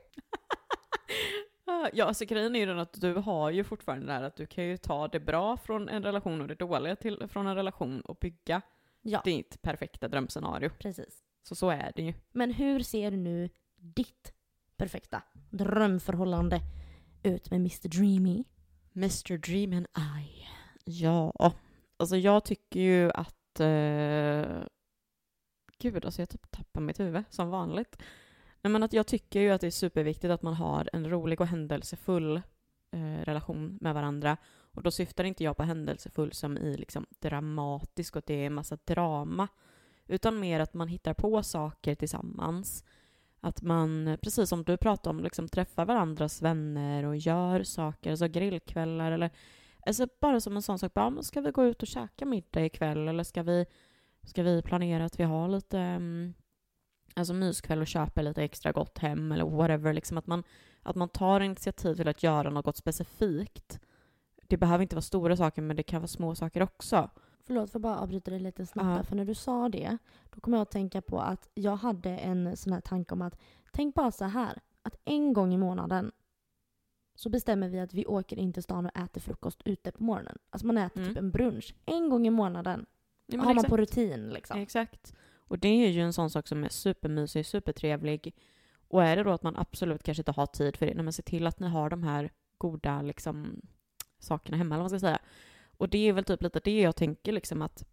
Ja, 1.93 2.05
alltså 2.05 2.25
grejen 2.25 2.57
är 2.57 2.61
ju 2.61 2.67
den 2.67 2.79
att 2.79 3.01
du 3.01 3.15
har 3.15 3.51
ju 3.51 3.65
fortfarande 3.65 4.07
det 4.07 4.13
här 4.13 4.23
att 4.23 4.37
du 4.37 4.47
kan 4.47 4.65
ju 4.65 4.77
ta 4.77 5.09
det 5.09 5.21
bra 5.21 5.57
från 5.57 5.89
en 5.89 6.03
relation 6.03 6.41
och 6.41 6.49
det 6.49 6.55
dåliga 6.55 6.97
till, 6.97 7.27
från 7.29 7.47
en 7.47 7.55
relation 7.55 8.01
och 8.01 8.17
bygga 8.21 8.63
Ja, 9.03 9.21
ditt 9.25 9.63
perfekta 9.63 10.09
drömscenario. 10.09 10.71
precis. 10.79 11.23
Så 11.43 11.55
så 11.55 11.71
är 11.71 11.93
det 11.97 12.03
ju. 12.03 12.15
Men 12.33 12.53
hur 12.53 12.81
ser 12.81 13.11
nu 13.11 13.51
ditt 13.77 14.33
perfekta 14.77 15.23
drömförhållande 15.51 16.61
ut 17.23 17.51
med 17.51 17.57
Mr 17.61 17.89
Dreamy? 17.89 18.45
Mr 18.97 19.39
Dream 19.39 19.73
and 19.73 19.87
I. 20.21 20.47
Ja, 20.85 21.33
alltså 21.97 22.17
jag 22.17 22.45
tycker 22.45 22.81
ju 22.81 23.11
att... 23.11 23.61
Eh, 23.61 24.67
gud, 25.79 26.05
alltså 26.05 26.23
jag 26.23 26.29
typ 26.29 26.51
tappar 26.51 26.81
mitt 26.81 27.01
huvud 27.01 27.25
som 27.31 27.51
vanligt. 27.51 28.03
Nej, 28.63 28.71
men 28.73 28.83
att 28.83 28.93
jag 28.93 29.07
tycker 29.07 29.41
ju 29.41 29.51
att 29.51 29.61
det 29.61 29.67
är 29.67 29.71
superviktigt 29.71 30.31
att 30.31 30.43
man 30.43 30.55
har 30.55 30.91
en 30.93 31.11
rolig 31.11 31.41
och 31.41 31.47
händelsefull 31.47 32.37
eh, 32.91 33.25
relation 33.25 33.79
med 33.81 33.95
varandra. 33.95 34.37
Och 34.73 34.83
då 34.83 34.91
syftar 34.91 35.25
inte 35.25 35.45
jag 35.45 35.57
på 35.57 35.63
händelsefull 35.63 36.33
som 36.33 36.59
i 36.59 36.77
liksom 36.77 37.07
dramatisk 37.19 38.17
och 38.17 38.19
att 38.19 38.27
det 38.27 38.35
är 38.35 38.47
en 38.47 38.55
massa 38.55 38.79
drama. 38.85 39.49
Utan 40.07 40.41
mer 40.41 40.61
att 40.61 40.75
man 40.75 40.89
hittar 40.89 41.15
på 41.15 41.43
saker 41.43 41.95
tillsammans. 41.95 42.85
Att 43.41 43.63
man, 43.63 44.19
precis 44.23 44.49
som 44.49 44.65
du 44.65 44.77
pratade 44.77 45.17
om, 45.17 45.25
liksom 45.25 45.49
träffar 45.49 45.85
varandras 45.85 46.43
vänner 46.43 47.05
och 47.05 47.17
gör 47.17 47.63
saker, 47.63 48.11
alltså 48.11 48.29
grillkvällar 48.29 49.13
eller 49.13 49.31
Alltså 49.87 50.09
bara 50.21 50.41
som 50.41 50.57
en 50.57 50.63
sån 50.63 50.79
sak, 50.79 50.95
bara, 50.95 51.23
ska 51.23 51.41
vi 51.41 51.51
gå 51.51 51.65
ut 51.65 51.83
och 51.83 51.89
käka 51.89 52.25
middag 52.27 52.65
ikväll 52.65 53.09
eller 53.09 53.25
ska 53.25 53.43
vi, 53.43 53.67
ska 54.27 54.43
vi 54.43 54.63
planera 54.63 55.05
att 55.05 55.21
vi 55.21 55.25
har 55.25 55.49
lite 55.49 55.79
um, 55.79 56.35
alltså 57.15 57.35
myskväll 57.35 57.81
och 57.81 57.87
köpa 57.87 58.23
lite 58.23 58.43
extra 58.43 58.73
gott 58.73 58.99
hem 58.99 59.33
eller 59.33 59.45
whatever, 59.45 59.93
liksom 59.93 60.19
att 60.19 60.27
man, 60.27 60.43
att 60.83 60.97
man 60.97 61.09
tar 61.09 61.41
initiativ 61.41 61.95
till 61.95 62.09
att 62.09 62.23
göra 62.23 62.51
något 62.51 62.77
specifikt. 62.77 63.81
Det 64.49 64.57
behöver 64.57 64.83
inte 64.83 64.97
vara 64.97 65.03
stora 65.03 65.37
saker, 65.37 65.63
men 65.63 65.77
det 65.77 65.83
kan 65.83 66.01
vara 66.01 66.09
små 66.09 66.35
saker 66.35 66.63
också. 66.63 67.11
Förlåt, 67.47 67.71
får 67.71 67.79
jag 67.79 67.83
bara 67.83 67.99
avbryta 67.99 68.31
dig 68.31 68.41
lite 68.41 68.67
snabbt 68.67 68.87
där, 68.97 69.03
för 69.03 69.17
när 69.17 69.25
du 69.25 69.35
sa 69.35 69.69
det, 69.69 69.99
då 70.31 70.41
kom 70.41 70.53
jag 70.53 70.63
att 70.63 70.71
tänka 70.71 71.03
på 71.03 71.21
att 71.21 71.49
jag 71.55 71.77
hade 71.77 72.11
en 72.11 72.57
sån 72.57 72.73
här 72.73 72.81
tanke 72.81 73.15
om 73.15 73.23
att, 73.23 73.39
tänk 73.73 73.95
bara 73.95 74.11
så 74.13 74.25
här, 74.25 74.59
att 74.83 74.97
en 75.05 75.33
gång 75.33 75.55
i 75.55 75.59
månaden 75.59 76.13
så 77.15 77.29
bestämmer 77.29 77.69
vi 77.69 77.81
att 77.81 77.95
vi 77.95 78.07
åker 78.07 78.39
in 78.39 78.53
till 78.53 78.63
stan 78.63 78.87
och 78.87 78.97
äter 78.97 79.21
frukost 79.21 79.63
ute 79.65 79.93
på 79.93 80.03
morgonen. 80.03 80.39
Alltså 80.51 80.67
man 80.67 80.79
äter 80.79 81.01
Mm. 81.01 81.09
typ 81.15 81.19
en 81.19 81.31
brunch. 81.31 81.75
En 81.85 82.09
gång 82.11 82.27
i 82.27 82.31
månaden 82.31 82.87
Ja, 83.27 83.41
har 83.41 83.55
man 83.55 83.65
på 83.65 83.77
rutin 83.77 84.29
liksom. 84.29 84.61
Exakt. 84.61 85.15
Och 85.39 85.59
det 85.59 85.69
är 85.69 85.89
ju 85.89 86.01
en 86.01 86.13
sån 86.13 86.31
sak 86.31 86.49
som 86.49 86.65
är 86.65 86.69
supermysig, 86.69 87.47
supertrevlig. 87.47 88.35
Och 88.89 89.05
är 89.05 89.17
det 89.17 89.23
då 89.23 89.31
att 89.31 89.43
man 89.43 89.57
absolut 89.57 90.03
kanske 90.03 90.21
inte 90.21 90.33
har 90.33 90.47
tid 90.47 90.77
för 90.77 90.87
det, 90.87 90.95
men 90.95 91.13
se 91.13 91.23
till 91.23 91.47
att 91.47 91.61
ni 91.61 91.69
har 91.69 91.91
de 91.91 92.03
här 92.03 92.31
goda 92.59 93.03
liksom, 93.03 93.61
sakerna 94.19 94.57
hemma, 94.57 94.75
eller 94.75 94.83
vad 94.83 94.93
man 94.93 95.01
ska 95.01 95.07
säga. 95.07 95.19
Och 95.77 95.89
det 95.89 96.09
är 96.09 96.13
väl 96.13 96.25
typ 96.25 96.43
lite 96.43 96.61
det 96.65 96.81
jag 96.81 96.97
tänker 96.97 97.33
liksom 97.33 97.63
att 97.63 97.85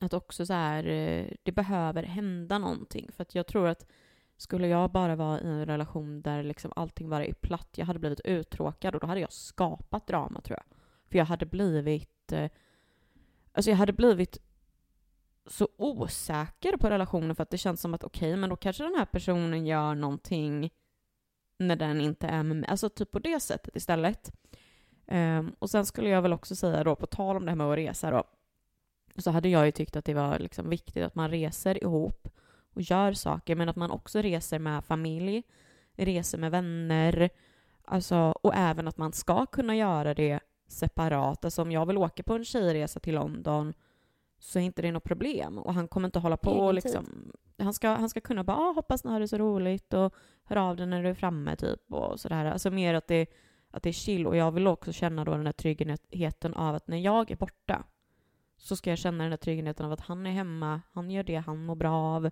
att 0.00 0.14
också 0.14 0.46
så 0.46 0.52
här, 0.52 0.86
eh, 0.86 1.26
det 1.42 1.52
behöver 1.52 2.02
hända 2.02 2.58
någonting. 2.58 3.10
För 3.12 3.22
att 3.22 3.34
jag 3.34 3.46
tror 3.46 3.68
att 3.68 3.86
skulle 4.36 4.68
jag 4.68 4.90
bara 4.90 5.16
vara 5.16 5.40
i 5.40 5.46
en 5.46 5.66
relation 5.66 6.22
där 6.22 6.42
liksom 6.42 6.72
allting 6.76 7.08
bara 7.08 7.24
är 7.24 7.32
platt, 7.32 7.68
jag 7.76 7.86
hade 7.86 7.98
blivit 7.98 8.20
uttråkad 8.20 8.94
och 8.94 9.00
då 9.00 9.06
hade 9.06 9.20
jag 9.20 9.32
skapat 9.32 10.06
drama 10.06 10.40
tror 10.40 10.58
jag. 10.58 10.76
För 11.10 11.18
jag 11.18 11.24
hade 11.24 11.46
blivit, 11.46 12.32
eh, 12.32 12.50
alltså 13.52 13.70
jag 13.70 13.78
hade 13.78 13.92
blivit 13.92 14.38
så 15.46 15.68
osäker 15.76 16.76
på 16.76 16.90
relationen 16.90 17.36
för 17.36 17.42
att 17.42 17.50
det 17.50 17.58
känns 17.58 17.80
som 17.80 17.94
att 17.94 18.04
okej, 18.04 18.36
men 18.36 18.50
då 18.50 18.56
kanske 18.56 18.82
den 18.82 18.94
här 18.94 19.04
personen 19.04 19.66
gör 19.66 19.94
någonting 19.94 20.70
när 21.58 21.76
den 21.76 22.00
inte 22.00 22.26
är 22.26 22.42
med 22.42 22.56
mig. 22.56 22.68
Alltså 22.68 22.88
typ 22.88 23.10
på 23.10 23.18
det 23.18 23.40
sättet 23.40 23.76
istället. 23.76 24.32
Um, 25.06 25.54
och 25.58 25.70
sen 25.70 25.86
skulle 25.86 26.08
jag 26.08 26.22
väl 26.22 26.32
också 26.32 26.56
säga 26.56 26.84
då, 26.84 26.96
på 26.96 27.06
tal 27.06 27.36
om 27.36 27.44
det 27.44 27.50
här 27.50 27.56
med 27.56 27.66
att 27.66 27.78
resa 27.78 28.10
då, 28.10 28.24
så 29.16 29.30
hade 29.30 29.48
jag 29.48 29.66
ju 29.66 29.72
tyckt 29.72 29.96
att 29.96 30.04
det 30.04 30.14
var 30.14 30.38
liksom 30.38 30.70
viktigt 30.70 31.04
att 31.04 31.14
man 31.14 31.30
reser 31.30 31.82
ihop 31.82 32.28
och 32.74 32.82
gör 32.82 33.12
saker, 33.12 33.56
men 33.56 33.68
att 33.68 33.76
man 33.76 33.90
också 33.90 34.20
reser 34.22 34.58
med 34.58 34.84
familj, 34.84 35.42
reser 35.92 36.38
med 36.38 36.50
vänner, 36.50 37.30
alltså, 37.84 38.16
och 38.16 38.54
även 38.54 38.88
att 38.88 38.98
man 38.98 39.12
ska 39.12 39.46
kunna 39.46 39.76
göra 39.76 40.14
det 40.14 40.40
separat. 40.70 41.44
Alltså 41.44 41.62
om 41.62 41.72
jag 41.72 41.86
vill 41.86 41.98
åka 41.98 42.22
på 42.22 42.34
en 42.34 42.44
tjejresa 42.44 43.00
till 43.00 43.14
London 43.14 43.74
så 44.38 44.58
är 44.58 44.62
inte 44.62 44.82
det 44.82 44.92
något 44.92 45.04
problem. 45.04 45.58
Och 45.58 45.74
han 45.74 45.88
kommer 45.88 46.08
inte 46.08 46.18
hålla 46.18 46.36
på 46.36 46.50
och 46.50 46.74
liksom... 46.74 47.32
Han 47.58 47.74
ska, 47.74 47.88
han 47.88 48.08
ska 48.08 48.20
kunna 48.20 48.44
bara 48.44 48.56
ah, 48.56 48.72
hoppas 48.72 49.04
ni 49.04 49.10
har 49.10 49.20
det 49.20 49.28
så 49.28 49.38
roligt 49.38 49.92
och 49.92 50.14
hör 50.44 50.56
av 50.56 50.76
dig 50.76 50.86
när 50.86 51.02
du 51.02 51.08
är 51.08 51.14
framme 51.14 51.56
typ 51.56 51.92
och 51.92 52.20
sådär. 52.20 52.44
Alltså 52.44 52.70
mer 52.70 52.94
att 52.94 53.06
det, 53.06 53.26
att 53.70 53.82
det 53.82 53.88
är 53.88 53.92
chill. 53.92 54.26
Och 54.26 54.36
jag 54.36 54.52
vill 54.52 54.66
också 54.66 54.92
känna 54.92 55.24
då 55.24 55.32
den 55.32 55.46
här 55.46 55.52
tryggheten 55.52 56.54
av 56.54 56.74
att 56.74 56.88
när 56.88 56.96
jag 56.96 57.30
är 57.30 57.36
borta 57.36 57.84
så 58.56 58.76
ska 58.76 58.90
jag 58.90 58.98
känna 58.98 59.24
den 59.24 59.32
här 59.32 59.36
tryggheten 59.36 59.86
av 59.86 59.92
att 59.92 60.00
han 60.00 60.26
är 60.26 60.30
hemma, 60.30 60.80
han 60.92 61.10
gör 61.10 61.22
det 61.22 61.36
han 61.36 61.64
mår 61.64 61.74
bra 61.74 61.92
av. 61.92 62.30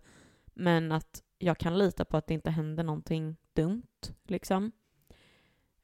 Men 0.55 0.93
att 0.93 1.23
jag 1.39 1.59
kan 1.59 1.79
lita 1.79 2.05
på 2.05 2.17
att 2.17 2.27
det 2.27 2.35
inte 2.35 2.51
händer 2.51 2.85
någonting 2.85 3.37
dumt 3.53 4.13
liksom. 4.23 4.73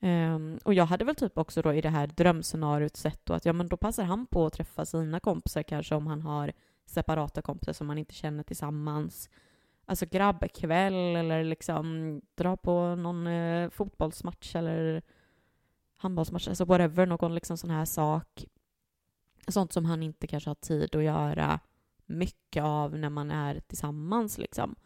Um, 0.05 0.59
och 0.65 0.75
jag 0.75 0.87
hade 0.87 1.05
väl 1.05 1.15
typ 1.15 1.39
också 1.39 1.63
då 1.63 1.75
i 1.75 1.81
det 1.81 1.89
här 1.89 2.07
drömscenariot 2.07 2.97
sett 2.97 3.27
då 3.27 3.35
att 3.35 3.45
ja 3.45 3.53
men 3.53 3.69
då 3.69 3.77
passar 3.77 4.05
han 4.05 4.27
på 4.27 4.47
att 4.47 4.53
träffa 4.53 4.85
sina 4.85 5.21
kompisar 5.21 5.63
kanske 5.63 5.95
om 5.95 6.07
han 6.07 6.23
har 6.23 6.53
separata 6.87 7.43
kompisar 7.43 7.73
som 7.73 7.87
man 7.87 7.99
inte 7.99 8.15
känner 8.15 8.43
tillsammans. 8.43 9.31
Alltså 9.85 10.07
grabbkväll 10.07 11.17
eller 11.17 11.45
liksom 11.45 12.21
dra 12.35 12.57
på 12.57 12.95
någon 12.95 13.27
eh, 13.27 13.71
fotbollsmatch 13.71 14.57
eller 14.57 15.03
handbollsmatch, 15.97 16.49
alltså 16.49 16.65
whatever, 16.65 17.07
någon 17.07 17.35
liksom 17.35 17.57
sån 17.57 17.71
här 17.71 17.85
sak. 17.85 18.45
Sånt 19.49 19.73
som 19.73 19.85
han 19.85 20.03
inte 20.03 20.27
kanske 20.27 20.51
har 20.51 20.55
tid 20.55 20.95
att 20.97 21.05
göra 21.05 21.61
mycket 22.07 22.65
av 22.65 22.99
när 22.99 23.11
man 23.11 23.31
är 23.31 23.61
tillsammans 23.61 24.39
liksom. 24.39 24.77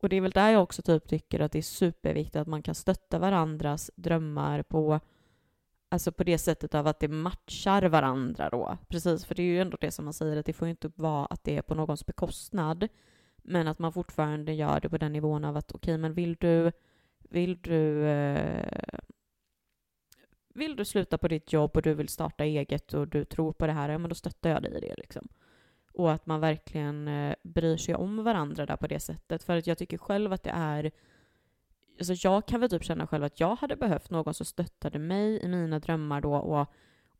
Och 0.00 0.08
det 0.08 0.16
är 0.16 0.20
väl 0.20 0.30
där 0.30 0.50
jag 0.50 0.62
också 0.62 0.82
typ 0.82 1.08
tycker 1.08 1.40
att 1.40 1.52
det 1.52 1.58
är 1.58 1.62
superviktigt 1.62 2.36
att 2.36 2.48
man 2.48 2.62
kan 2.62 2.74
stötta 2.74 3.18
varandras 3.18 3.90
drömmar 3.96 4.62
på 4.62 5.00
Alltså 5.90 6.12
på 6.12 6.24
det 6.24 6.38
sättet 6.38 6.74
av 6.74 6.86
att 6.86 7.00
det 7.00 7.08
matchar 7.08 7.82
varandra 7.82 8.50
då. 8.50 8.78
Precis, 8.88 9.24
för 9.24 9.34
det 9.34 9.42
är 9.42 9.46
ju 9.46 9.60
ändå 9.60 9.76
det 9.80 9.90
som 9.90 10.04
man 10.04 10.14
säger 10.14 10.36
att 10.36 10.46
det 10.46 10.52
får 10.52 10.66
ju 10.68 10.70
inte 10.70 10.90
vara 10.94 11.26
att 11.26 11.44
det 11.44 11.56
är 11.56 11.62
på 11.62 11.74
någons 11.74 12.06
bekostnad. 12.06 12.88
Men 13.36 13.68
att 13.68 13.78
man 13.78 13.92
fortfarande 13.92 14.52
gör 14.52 14.80
det 14.80 14.88
på 14.88 14.98
den 14.98 15.12
nivån 15.12 15.44
av 15.44 15.56
att 15.56 15.72
okej, 15.72 15.98
men 15.98 16.14
vill 16.14 16.34
du, 16.34 16.72
vill 17.18 17.60
du 17.60 18.06
eh, 18.06 18.98
vill 20.54 20.76
du 20.76 20.84
sluta 20.84 21.18
på 21.18 21.28
ditt 21.28 21.52
jobb 21.52 21.76
och 21.76 21.82
du 21.82 21.94
vill 21.94 22.08
starta 22.08 22.44
eget 22.44 22.94
och 22.94 23.08
du 23.08 23.24
tror 23.24 23.52
på 23.52 23.66
det 23.66 23.72
här, 23.72 23.88
ja 23.88 23.98
men 23.98 24.08
då 24.08 24.14
stöttar 24.14 24.50
jag 24.50 24.62
dig 24.62 24.76
i 24.76 24.80
det 24.80 24.94
liksom. 24.96 25.28
Och 25.98 26.12
att 26.12 26.26
man 26.26 26.40
verkligen 26.40 27.08
eh, 27.08 27.34
bryr 27.42 27.76
sig 27.76 27.94
om 27.94 28.24
varandra 28.24 28.66
där 28.66 28.76
på 28.76 28.86
det 28.86 29.00
sättet. 29.00 29.42
För 29.42 29.56
att 29.56 29.66
jag 29.66 29.78
tycker 29.78 29.98
själv 29.98 30.32
att 30.32 30.42
det 30.42 30.50
är 30.54 30.90
Alltså 31.98 32.28
jag 32.28 32.46
kan 32.46 32.60
väl 32.60 32.70
typ 32.70 32.84
känna 32.84 33.06
själv 33.06 33.24
att 33.24 33.40
jag 33.40 33.56
hade 33.56 33.76
behövt 33.76 34.10
någon 34.10 34.34
som 34.34 34.46
stöttade 34.46 34.98
mig 34.98 35.40
i 35.42 35.48
mina 35.48 35.78
drömmar 35.78 36.20
då 36.20 36.34
och, 36.34 36.66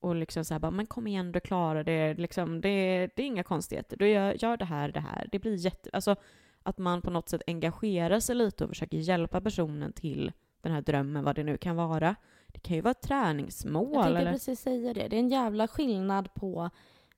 och 0.00 0.14
liksom 0.14 0.44
såhär 0.44 0.58
bara, 0.58 0.70
men 0.70 0.86
kom 0.86 1.06
igen, 1.06 1.32
du 1.32 1.40
klarar 1.40 1.84
det, 1.84 2.14
liksom, 2.14 2.60
det, 2.60 3.08
det 3.16 3.22
är 3.22 3.26
inga 3.26 3.42
konstigheter, 3.42 3.96
du 3.96 4.08
gör, 4.08 4.44
gör 4.44 4.56
det 4.56 4.64
här, 4.64 4.88
det 4.88 5.00
här, 5.00 5.28
det 5.32 5.38
blir 5.38 5.54
jätte... 5.54 5.90
Alltså 5.92 6.16
att 6.62 6.78
man 6.78 7.02
på 7.02 7.10
något 7.10 7.28
sätt 7.28 7.42
engagerar 7.46 8.20
sig 8.20 8.34
lite 8.34 8.64
och 8.64 8.70
försöker 8.70 8.96
hjälpa 8.98 9.40
personen 9.40 9.92
till 9.92 10.32
den 10.60 10.72
här 10.72 10.82
drömmen, 10.82 11.24
vad 11.24 11.36
det 11.36 11.44
nu 11.44 11.56
kan 11.56 11.76
vara. 11.76 12.14
Det 12.48 12.60
kan 12.60 12.76
ju 12.76 12.82
vara 12.82 12.90
ett 12.90 13.02
träningsmål 13.02 13.94
Jag 13.94 14.02
tänkte 14.02 14.20
eller... 14.20 14.32
precis 14.32 14.60
säga 14.60 14.94
det. 14.94 15.08
Det 15.08 15.16
är 15.16 15.20
en 15.20 15.28
jävla 15.28 15.68
skillnad 15.68 16.34
på 16.34 16.70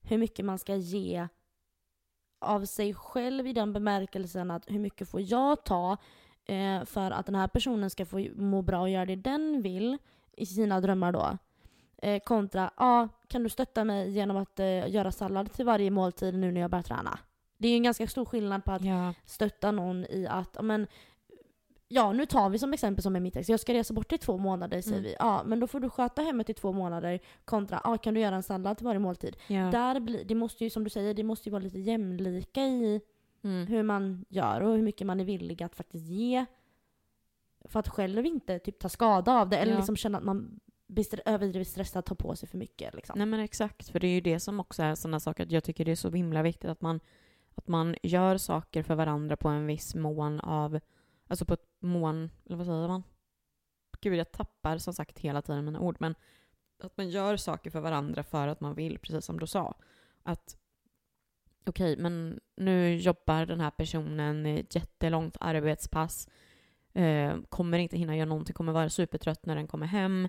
hur 0.03 0.19
mycket 0.19 0.45
man 0.45 0.59
ska 0.59 0.77
ge 0.77 1.29
av 2.41 2.64
sig 2.64 2.95
själv 2.95 3.47
i 3.47 3.53
den 3.53 3.72
bemärkelsen 3.72 4.51
att 4.51 4.64
hur 4.66 4.78
mycket 4.78 5.09
får 5.09 5.20
jag 5.20 5.64
ta 5.64 5.97
eh, 6.45 6.84
för 6.84 7.11
att 7.11 7.26
den 7.26 7.34
här 7.34 7.49
personen 7.49 7.91
ska 7.91 8.07
få 8.07 8.26
må 8.36 8.62
bra 8.62 8.80
och 8.80 8.88
göra 8.91 9.07
det 9.07 9.16
den 9.16 9.62
vill 9.62 9.99
i 10.36 10.47
sina 10.47 10.80
drömmar 10.80 11.12
då. 11.12 11.38
Eh, 12.03 12.20
kontra, 12.20 12.61
ja, 12.61 12.70
ah, 12.76 13.09
kan 13.28 13.43
du 13.43 13.49
stötta 13.49 13.84
mig 13.84 14.11
genom 14.11 14.36
att 14.36 14.61
eh, 14.61 14.91
göra 14.91 15.12
sallad 15.12 15.53
till 15.53 15.64
varje 15.64 15.91
måltid 15.91 16.34
nu 16.34 16.53
när 16.53 16.61
jag 16.61 16.70
börjar 16.70 16.82
träna? 16.82 17.18
Det 17.59 17.68
är 17.68 17.70
ju 17.70 17.76
en 17.76 17.82
ganska 17.82 18.07
stor 18.07 18.24
skillnad 18.24 18.64
på 18.64 18.72
att 18.72 18.84
Ja. 18.84 19.14
stötta 19.26 19.70
någon 19.70 20.05
i 20.05 20.26
att, 20.30 20.57
men, 20.62 20.86
ja 21.93 22.12
nu 22.12 22.26
tar 22.26 22.51
vi 22.51 22.59
som 22.59 22.72
exempel 22.72 23.03
som 23.03 23.16
är 23.16 23.20
mitt 23.20 23.36
ex, 23.36 23.49
jag 23.49 23.61
ska 23.61 23.74
resa 23.74 23.95
bort 23.95 24.12
i 24.12 24.18
två 24.18 24.38
månader 24.38 24.80
säger 24.82 24.97
Mm. 24.99 25.05
vi. 25.11 25.16
Ja 25.18 25.43
men 25.47 25.61
då 25.61 25.66
får 25.66 25.80
du 25.80 25.91
sköta 25.91 26.22
hemmet 26.22 26.51
i 26.51 26.55
två 26.55 26.72
månader 26.72 27.20
kontra, 27.45 27.80
ja 27.84 27.99
kan 27.99 28.14
du 28.14 28.20
göra 28.20 28.34
en 28.36 28.43
sallad 28.43 28.76
till 28.76 28.86
varje 28.86 28.99
måltid. 28.99 29.36
Ja. 29.47 29.70
Där 29.70 30.01
blir, 30.01 30.24
det 30.24 30.34
måste 30.34 30.64
ju 30.64 30.70
som 30.70 30.84
du 30.84 30.91
säger, 30.91 31.14
det 31.14 31.22
måste 31.22 31.49
ju 31.49 31.51
vara 31.53 31.62
lite 31.62 31.78
jämlika 31.78 32.62
i 32.62 33.01
Mm. 33.43 33.66
hur 33.66 33.82
man 33.82 34.24
gör 34.28 34.61
och 34.61 34.74
hur 34.76 34.82
mycket 34.82 35.07
man 35.07 35.20
är 35.20 35.24
villig 35.24 35.62
att 35.62 35.76
faktiskt 35.76 36.07
ge. 36.07 36.47
För 37.64 37.80
att 37.80 37.88
själv 37.88 38.26
inte 38.26 38.59
typ 38.59 38.78
ta 38.78 38.88
skada 38.88 39.32
av 39.41 39.49
det 39.49 39.57
eller 39.59 39.72
Ja. 39.72 39.78
liksom 39.78 39.97
känna 39.97 40.18
att 40.18 40.24
man 40.24 40.61
blir 40.86 41.07
överdrivet 41.28 41.68
stressad, 41.68 42.05
tar 42.05 42.14
på 42.14 42.36
sig 42.36 42.49
för 42.49 42.59
mycket. 42.59 42.95
Liksom. 42.95 43.18
Nej 43.18 43.26
men 43.26 43.41
exakt, 43.41 43.88
för 43.88 44.01
det 44.01 44.07
är 44.07 44.14
ju 44.14 44.20
det 44.20 44.41
som 44.41 44.61
också 44.61 44.82
är 44.82 44.95
sådana 44.95 45.20
saker 45.20 45.43
att 45.45 45.53
jag 45.53 45.64
tycker 45.64 45.84
det 45.84 45.91
är 45.91 45.97
så 45.97 46.11
himla 46.11 46.43
viktigt 46.43 46.70
att 46.70 46.80
man, 46.80 47.01
att 47.55 47.68
man 47.68 47.97
gör 48.03 48.36
saker 48.36 48.82
för 48.82 48.95
varandra 48.95 49.36
på 49.36 49.49
en 49.49 49.66
viss 49.66 49.95
mån 49.95 50.41
av, 50.41 50.80
alltså 51.31 51.45
på 51.45 51.55
ett 51.55 51.66
mån, 51.81 52.31
eller 52.47 52.57
vad 52.57 52.66
säger 52.66 52.89
man? 52.89 53.03
Gud 54.01 54.14
jag 54.14 54.33
tappar 54.33 54.78
som 54.78 54.95
sagt 54.95 55.18
hela 55.18 55.43
tiden 55.43 55.64
mina 55.64 55.81
ord, 55.81 55.97
men 55.99 56.14
att 56.83 56.97
man 56.97 57.11
gör 57.11 57.37
saker 57.37 57.70
för 57.70 57.81
varandra 57.81 58.22
för 58.22 58.49
att 58.49 58.61
man 58.61 58.74
vill, 58.74 58.99
precis 58.99 59.24
som 59.24 59.41
du 59.41 59.47
sa. 59.47 59.74
Att 60.22 60.57
okej, 61.66 61.97
men 61.97 62.41
nu 62.57 62.95
jobbar 62.97 63.47
den 63.47 63.61
här 63.61 63.70
personen 63.70 64.47
ett 64.47 64.74
jättelångt 64.74 65.37
arbetspass, 65.41 66.28
eh, 66.93 67.37
kommer 67.49 67.78
inte 67.78 67.97
hinna 67.97 68.16
göra 68.16 68.28
någonting, 68.28 68.55
kommer 68.55 68.72
vara 68.72 68.91
supertrött 68.91 69.47
när 69.47 69.57
den 69.57 69.66
kommer 69.66 69.87
hem 69.87 70.28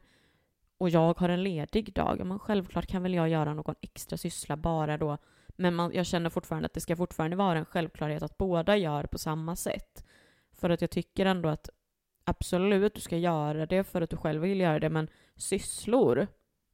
och 0.78 0.90
jag 0.90 1.20
har 1.20 1.30
en 1.30 1.44
ledig 1.44 1.94
dag, 1.94 2.26
men 2.26 2.40
självklart 2.40 2.88
kan 2.88 3.04
väl 3.04 3.14
jag 3.14 3.30
göra 3.30 3.54
någon 3.54 3.76
extra 3.82 4.18
syssla 4.18 4.58
bara 4.58 4.98
då. 4.98 5.18
Men 5.48 5.76
man, 5.76 5.92
jag 5.94 6.06
känner 6.06 6.30
fortfarande 6.30 6.66
att 6.66 6.74
det 6.74 6.82
ska 6.82 6.96
fortfarande 6.96 7.38
vara 7.38 7.60
en 7.60 7.66
självklarhet 7.66 8.24
att 8.24 8.38
båda 8.38 8.78
gör 8.78 9.04
på 9.04 9.18
samma 9.18 9.56
sätt. 9.56 10.06
För 10.62 10.70
att 10.70 10.82
jag 10.82 10.90
tycker 10.90 11.26
ändå 11.26 11.50
att 11.50 11.70
absolut, 12.24 12.96
du 12.96 13.02
ska 13.02 13.18
göra 13.18 13.66
det 13.66 13.84
för 13.84 14.02
att 14.02 14.10
du 14.10 14.18
själv 14.18 14.42
vill 14.42 14.60
göra 14.60 14.80
det, 14.80 14.90
men 14.90 15.08
sysslor 15.36 16.28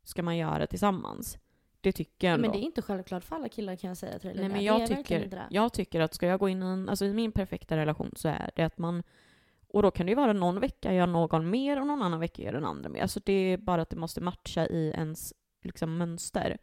ska 0.04 0.24
man 0.24 0.38
göra 0.38 0.68
tillsammans. 0.68 1.38
Det 1.82 1.92
tycker 1.92 2.28
jag 2.28 2.34
ändå. 2.34 2.42
Men 2.42 2.52
det 2.52 2.64
är 2.64 2.66
inte 2.66 2.82
självklart 2.82 3.24
för 3.24 3.36
alla 3.36 3.50
killar 3.50 3.76
kan 3.76 3.88
jag 3.88 3.98
säga 3.98 4.20
till 4.20 4.30
dig. 4.30 4.40
Nej, 4.40 4.50
men 4.50 4.64
jag 4.64 4.88
tycker, 4.88 5.48
jag 5.50 5.74
tycker 5.74 6.02
att 6.02 6.14
ska 6.14 6.28
jag 6.28 6.40
gå 6.40 6.50
in 6.50 6.64
i 6.64 6.66
en, 6.66 6.90
alltså 6.90 7.06
i 7.06 7.14
min 7.14 7.32
perfekta 7.32 7.78
relation 7.78 8.12
så 8.16 8.28
är 8.28 8.52
det 8.56 8.64
att 8.64 8.78
man, 8.78 9.04
och 9.68 9.82
då 9.82 9.92
kan 9.92 10.06
det 10.06 10.10
ju 10.10 10.16
vara 10.16 10.34
någon 10.34 10.60
vecka 10.60 10.94
gör 10.94 11.08
någon 11.08 11.50
mer 11.50 11.82
och 11.82 11.88
någon 11.88 12.02
annan 12.02 12.20
vecka 12.20 12.42
gör 12.44 12.54
den 12.54 12.66
andra 12.66 12.90
mer. 12.90 13.02
Alltså 13.02 13.20
det 13.26 13.34
är 13.34 13.58
bara 13.58 13.82
att 13.82 13.90
det 13.90 13.96
måste 13.96 14.22
matcha 14.22 14.68
i 14.68 14.90
ens 14.90 15.34
liksom, 15.64 15.98
mönster. 15.98 16.58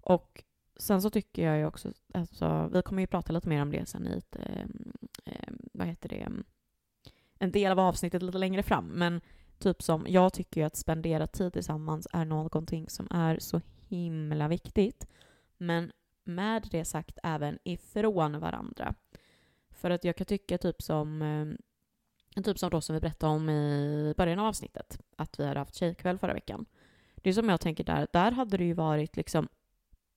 Och 0.00 0.44
sen 0.76 1.02
så 1.02 1.10
tycker 1.10 1.46
jag 1.46 1.58
ju 1.58 1.66
också, 1.66 1.92
alltså, 2.14 2.70
vi 2.72 2.82
kommer 2.82 3.02
ju 3.02 3.06
prata 3.06 3.32
lite 3.32 3.48
mer 3.48 3.62
om 3.62 3.70
det 3.70 3.86
sen 3.86 4.06
i 4.06 4.18
ett, 4.18 4.36
eh, 4.36 5.52
vad 5.72 5.86
heter 5.86 6.08
det, 6.08 6.28
en 7.44 7.52
del 7.52 7.72
av 7.72 7.80
avsnittet 7.80 8.22
lite 8.22 8.38
längre 8.38 8.62
fram. 8.62 8.86
Men 8.86 9.20
typ 9.58 9.82
som, 9.82 10.06
jag 10.08 10.32
tycker 10.32 10.60
ju 10.60 10.66
att 10.66 10.76
spendera 10.76 11.26
tid 11.26 11.52
tillsammans 11.52 12.08
är 12.12 12.24
någonting 12.24 12.88
som 12.88 13.08
är 13.10 13.38
så 13.38 13.60
himla 13.88 14.48
viktigt. 14.48 15.06
Men 15.58 15.92
med 16.24 16.68
det 16.70 16.84
sagt 16.84 17.18
även 17.22 17.58
ifrån 17.64 18.40
varandra. 18.40 18.94
För 19.70 19.90
att 19.90 20.04
jag 20.04 20.16
kan 20.16 20.26
tycka 20.26 20.58
typ 20.58 20.82
som 20.82 21.22
eh, 22.36 22.42
typ 22.42 22.58
som 22.58 22.70
då 22.70 22.80
som 22.80 22.94
vi 22.94 23.00
berättade 23.00 23.32
om 23.32 23.50
i 23.50 24.14
början 24.16 24.38
av 24.38 24.46
avsnittet, 24.46 25.00
att 25.16 25.40
vi 25.40 25.46
hade 25.46 25.60
haft 25.60 25.74
tjejkväll 25.74 26.18
förra 26.18 26.34
veckan. 26.34 26.66
Det 27.14 27.30
är 27.30 27.34
som 27.34 27.48
jag 27.48 27.60
tänker 27.60 27.84
där, 27.84 28.08
där 28.12 28.30
hade 28.30 28.56
det 28.56 28.64
ju 28.64 28.74
varit 28.74 29.16
liksom 29.16 29.48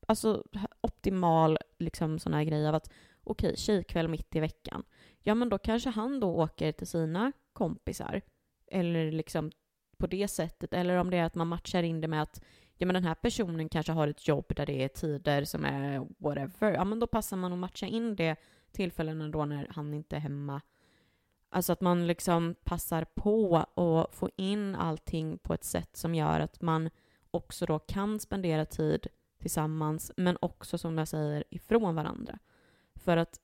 alltså 0.07 0.43
optimal 0.81 1.57
liksom 1.77 2.19
sån 2.19 2.33
här 2.33 2.43
grej 2.43 2.67
av 2.67 2.75
att 2.75 2.91
okej, 3.31 3.57
tjejkväll 3.57 4.07
mitt 4.07 4.35
i 4.35 4.39
veckan. 4.39 4.83
Ja, 5.19 5.35
men 5.35 5.49
då 5.49 5.57
kanske 5.57 5.89
han 5.89 6.19
då 6.19 6.29
åker 6.29 6.71
till 6.71 6.87
sina 6.87 7.31
kompisar. 7.53 8.21
Eller 8.67 9.11
liksom 9.11 9.51
på 9.97 10.07
det 10.07 10.27
sättet. 10.27 10.73
Eller 10.73 10.97
om 10.97 11.09
det 11.09 11.17
är 11.17 11.23
att 11.23 11.35
man 11.35 11.47
matchar 11.47 11.83
in 11.83 12.01
det 12.01 12.07
med 12.07 12.21
att 12.21 12.41
ja, 12.77 12.85
men 12.85 12.93
den 12.93 13.03
här 13.03 13.15
personen 13.15 13.69
kanske 13.69 13.91
har 13.91 14.07
ett 14.07 14.27
jobb 14.27 14.55
där 14.55 14.65
det 14.65 14.83
är 14.83 14.87
tider 14.87 15.43
som 15.43 15.65
är 15.65 16.07
whatever. 16.17 16.73
Ja, 16.73 16.83
men 16.83 16.99
då 16.99 17.07
passar 17.07 17.37
man 17.37 17.53
att 17.53 17.59
matcha 17.59 17.85
in 17.85 18.15
det 18.15 18.35
tillfällena 18.71 19.27
då 19.27 19.45
när 19.45 19.67
han 19.71 19.93
inte 19.93 20.15
är 20.15 20.19
hemma. 20.19 20.61
Alltså 21.49 21.73
att 21.73 21.81
man 21.81 22.07
liksom 22.07 22.55
passar 22.63 23.03
på 23.03 23.57
att 23.57 24.15
få 24.15 24.29
in 24.35 24.75
allting 24.75 25.37
på 25.37 25.53
ett 25.53 25.63
sätt 25.63 25.95
som 25.95 26.15
gör 26.15 26.39
att 26.39 26.61
man 26.61 26.89
också 27.31 27.65
då 27.65 27.79
kan 27.79 28.19
spendera 28.19 28.65
tid 28.65 29.07
tillsammans, 29.39 30.11
men 30.17 30.37
också 30.41 30.77
som 30.77 30.97
jag 30.97 31.07
säger 31.07 31.43
ifrån 31.49 31.95
varandra. 31.95 32.39
För 33.07 33.17
att 33.17 33.39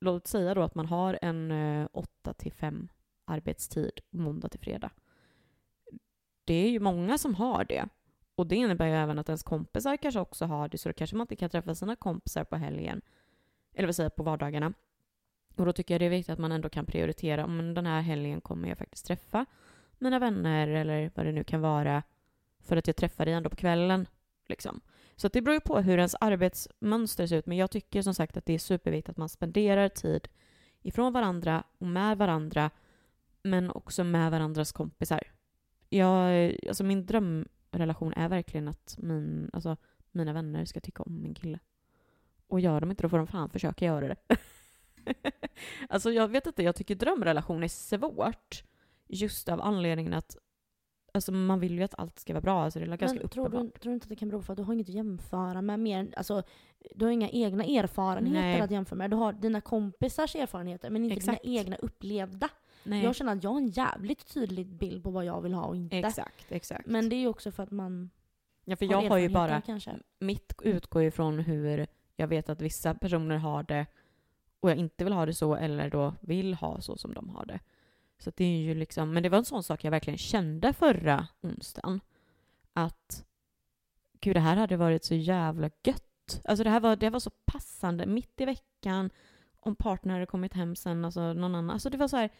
låt 0.00 0.26
säga 0.26 0.54
då 0.54 0.62
att 0.62 0.74
man 0.74 0.86
har 0.86 1.18
en 1.22 1.50
eh, 1.50 1.88
8 1.92 2.32
till 2.32 2.52
5 2.52 2.88
arbetstid 3.24 4.00
måndag 4.10 4.48
till 4.48 4.60
fredag. 4.60 4.90
Det 6.44 6.54
är 6.54 6.70
ju 6.70 6.80
många 6.80 7.18
som 7.18 7.34
har 7.34 7.64
det. 7.64 7.88
Och 8.34 8.46
det 8.46 8.56
innebär 8.56 8.86
ju 8.86 8.92
även 8.92 9.18
att 9.18 9.28
ens 9.28 9.42
kompisar 9.42 9.96
kanske 9.96 10.20
också 10.20 10.44
har 10.44 10.68
det, 10.68 10.78
så 10.78 10.88
då 10.88 10.92
kanske 10.92 11.16
man 11.16 11.24
inte 11.24 11.36
kan 11.36 11.50
träffa 11.50 11.74
sina 11.74 11.96
kompisar 11.96 12.44
på 12.44 12.56
helgen. 12.56 13.02
Eller 13.74 13.86
vad 13.86 13.96
säger 13.96 14.04
jag, 14.04 14.16
på 14.16 14.22
vardagarna. 14.22 14.72
Och 15.56 15.66
då 15.66 15.72
tycker 15.72 15.94
jag 15.94 16.00
det 16.00 16.06
är 16.06 16.10
viktigt 16.10 16.32
att 16.32 16.38
man 16.38 16.52
ändå 16.52 16.68
kan 16.68 16.86
prioritera, 16.86 17.44
om 17.44 17.74
den 17.74 17.86
här 17.86 18.00
helgen 18.00 18.40
kommer 18.40 18.68
jag 18.68 18.78
faktiskt 18.78 19.06
träffa 19.06 19.46
mina 19.98 20.18
vänner 20.18 20.68
eller 20.68 21.10
vad 21.14 21.26
det 21.26 21.32
nu 21.32 21.44
kan 21.44 21.60
vara. 21.60 22.02
För 22.60 22.76
att 22.76 22.86
jag 22.86 22.96
träffar 22.96 23.24
dig 23.24 23.34
ändå 23.34 23.50
på 23.50 23.56
kvällen. 23.56 24.06
Liksom. 24.46 24.80
Så 25.16 25.28
det 25.28 25.42
beror 25.42 25.54
ju 25.54 25.60
på 25.60 25.78
hur 25.78 25.98
ens 25.98 26.14
arbetsmönster 26.20 27.26
ser 27.26 27.36
ut. 27.36 27.46
Men 27.46 27.56
jag 27.56 27.70
tycker 27.70 28.02
som 28.02 28.14
sagt 28.14 28.36
att 28.36 28.46
det 28.46 28.52
är 28.52 28.58
superviktigt 28.58 29.08
att 29.08 29.16
man 29.16 29.28
spenderar 29.28 29.88
tid 29.88 30.28
ifrån 30.82 31.12
varandra 31.12 31.64
och 31.78 31.86
med 31.86 32.18
varandra. 32.18 32.70
Men 33.42 33.70
också 33.70 34.04
med 34.04 34.30
varandras 34.30 34.72
kompisar. 34.72 35.22
Jag, 35.88 36.56
alltså 36.68 36.84
min 36.84 37.06
drömrelation 37.06 38.12
är 38.12 38.28
verkligen 38.28 38.68
att 38.68 38.96
min, 38.98 39.50
alltså, 39.52 39.76
mina 40.10 40.32
vänner 40.32 40.64
ska 40.64 40.80
tycka 40.80 41.02
om 41.02 41.22
min 41.22 41.34
kille. 41.34 41.58
Och 42.48 42.60
gör 42.60 42.80
de 42.80 42.90
inte 42.90 43.02
då 43.02 43.08
får 43.08 43.18
de 43.18 43.26
fan 43.26 43.50
försöka 43.50 43.84
göra 43.84 44.08
det. 44.08 44.16
alltså 45.88 46.12
jag 46.12 46.28
vet 46.28 46.46
inte, 46.46 46.62
jag 46.62 46.76
tycker 46.76 46.94
drömrelation 46.94 47.62
är 47.62 47.68
svårt. 47.68 48.64
Just 49.08 49.48
av 49.48 49.60
anledningen 49.60 50.14
att 50.14 50.36
Alltså 51.16 51.32
man 51.32 51.60
vill 51.60 51.78
ju 51.78 51.82
att 51.82 51.94
allt 51.98 52.18
ska 52.18 52.32
vara 52.32 52.40
bra, 52.40 52.62
alltså 52.64 52.78
det 52.78 52.84
är 52.84 52.96
ganska 52.96 53.18
Men 53.18 53.28
tror 53.28 53.48
du, 53.48 53.58
tror 53.58 53.70
du 53.80 53.92
inte 53.92 54.04
att 54.04 54.08
det 54.08 54.16
kan 54.16 54.28
bero 54.28 54.42
på 54.42 54.52
att 54.52 54.58
du 54.58 54.62
har 54.64 54.74
inget 54.74 54.88
att 54.88 54.94
jämföra 54.94 55.62
med 55.62 55.80
mer 55.80 56.08
alltså, 56.16 56.42
du 56.94 57.04
har 57.04 57.12
inga 57.12 57.28
egna 57.28 57.64
erfarenheter 57.64 58.40
Nej. 58.40 58.60
att 58.60 58.70
jämföra 58.70 58.96
med. 58.96 59.10
Du 59.10 59.16
har 59.16 59.32
dina 59.32 59.60
kompisars 59.60 60.36
erfarenheter 60.36 60.90
men 60.90 61.04
inte 61.04 61.16
Exakt. 61.16 61.42
dina 61.42 61.58
egna 61.58 61.76
upplevda. 61.76 62.48
Nej. 62.84 63.04
Jag 63.04 63.16
känner 63.16 63.36
att 63.36 63.42
jag 63.42 63.50
har 63.50 63.56
en 63.56 63.68
jävligt 63.68 64.34
tydlig 64.34 64.66
bild 64.66 65.02
på 65.02 65.10
vad 65.10 65.24
jag 65.24 65.40
vill 65.40 65.54
ha 65.54 65.64
och 65.64 65.76
inte. 65.76 65.96
Exakt, 65.96 66.52
exakt. 66.52 66.86
Men 66.86 67.08
det 67.08 67.16
är 67.16 67.20
ju 67.20 67.28
också 67.28 67.50
för 67.50 67.62
att 67.62 67.70
man 67.70 68.10
ja, 68.64 68.76
för 68.76 68.84
jag 68.84 69.02
har 69.02 69.18
ju 69.18 69.28
bara, 69.28 69.60
kanske. 69.60 69.98
mitt 70.18 70.52
utgår 70.62 71.02
ju 71.02 71.10
från 71.10 71.38
hur 71.38 71.86
jag 72.16 72.28
vet 72.28 72.48
att 72.48 72.60
vissa 72.60 72.94
personer 72.94 73.36
har 73.36 73.62
det 73.62 73.86
och 74.60 74.70
jag 74.70 74.76
inte 74.76 75.04
vill 75.04 75.12
ha 75.12 75.26
det 75.26 75.34
så 75.34 75.54
eller 75.54 75.90
då 75.90 76.14
vill 76.20 76.54
ha 76.54 76.80
så 76.80 76.96
som 76.96 77.14
de 77.14 77.28
har 77.28 77.46
det. 77.46 77.60
Så 78.18 78.32
det 78.36 78.44
är 78.44 78.58
ju 78.58 78.74
liksom, 78.74 79.12
men 79.12 79.22
det 79.22 79.28
var 79.28 79.38
en 79.38 79.44
sån 79.44 79.62
sak 79.62 79.84
jag 79.84 79.90
verkligen 79.90 80.18
kände 80.18 80.72
förra 80.72 81.26
onsdagen. 81.40 82.00
Att 82.72 83.24
gud, 84.20 84.36
det 84.36 84.40
här 84.40 84.56
hade 84.56 84.76
varit 84.76 85.04
så 85.04 85.14
jävla 85.14 85.70
gött. 85.84 86.40
Alltså 86.44 86.64
det 86.64 86.70
här 86.70 86.80
var, 86.80 86.96
det 86.96 87.10
var 87.10 87.20
så 87.20 87.30
passande 87.30 88.06
mitt 88.06 88.40
i 88.40 88.44
veckan 88.44 89.10
om 89.60 89.76
partner 89.76 90.14
hade 90.14 90.26
kommit 90.26 90.54
hem 90.54 90.76
sen, 90.76 91.04
alltså 91.04 91.20
någon 91.20 91.54
annan. 91.54 91.70
Alltså 91.70 91.90
det 91.90 91.98
var 91.98 92.08
så 92.08 92.16
här, 92.16 92.30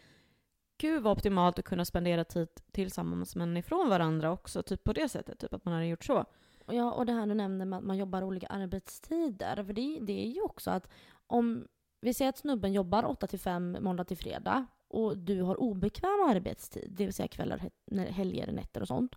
gud 0.77 1.03
vad 1.03 1.17
optimalt 1.17 1.59
att 1.59 1.65
kunna 1.65 1.85
spendera 1.85 2.23
tid 2.23 2.47
tillsammans 2.71 3.35
men 3.35 3.57
ifrån 3.57 3.89
varandra 3.89 4.31
också, 4.31 4.63
typ 4.63 4.83
på 4.83 4.93
det 4.93 5.09
sättet, 5.09 5.39
typ 5.39 5.53
att 5.53 5.65
man 5.65 5.73
hade 5.73 5.85
gjort 5.85 6.03
så. 6.03 6.25
Ja, 6.65 6.91
och 6.91 7.05
det 7.05 7.13
här 7.13 7.27
du 7.27 7.33
nämnde 7.33 7.65
med 7.65 7.77
att 7.77 7.83
man 7.85 7.97
jobbar 7.97 8.23
olika 8.23 8.47
arbetstider. 8.47 9.63
För 9.63 9.73
det, 9.73 9.99
det 10.01 10.25
är 10.25 10.29
ju 10.29 10.41
också 10.41 10.71
att 10.71 10.89
om 11.27 11.67
vi 12.01 12.13
säger 12.13 12.29
att 12.29 12.37
snubben 12.37 12.73
jobbar 12.73 13.03
8 13.05 13.27
till 13.27 13.39
5 13.39 13.77
måndag 13.81 14.03
till 14.03 14.17
fredag 14.17 14.65
och 14.87 15.17
du 15.17 15.41
har 15.41 15.59
obekväm 15.61 16.21
arbetstid, 16.29 16.87
det 16.91 17.05
vill 17.05 17.13
säga 17.13 17.27
kvällar, 17.27 17.57
he- 17.91 18.11
helger, 18.11 18.51
nätter 18.51 18.81
och 18.81 18.87
sånt. 18.87 19.15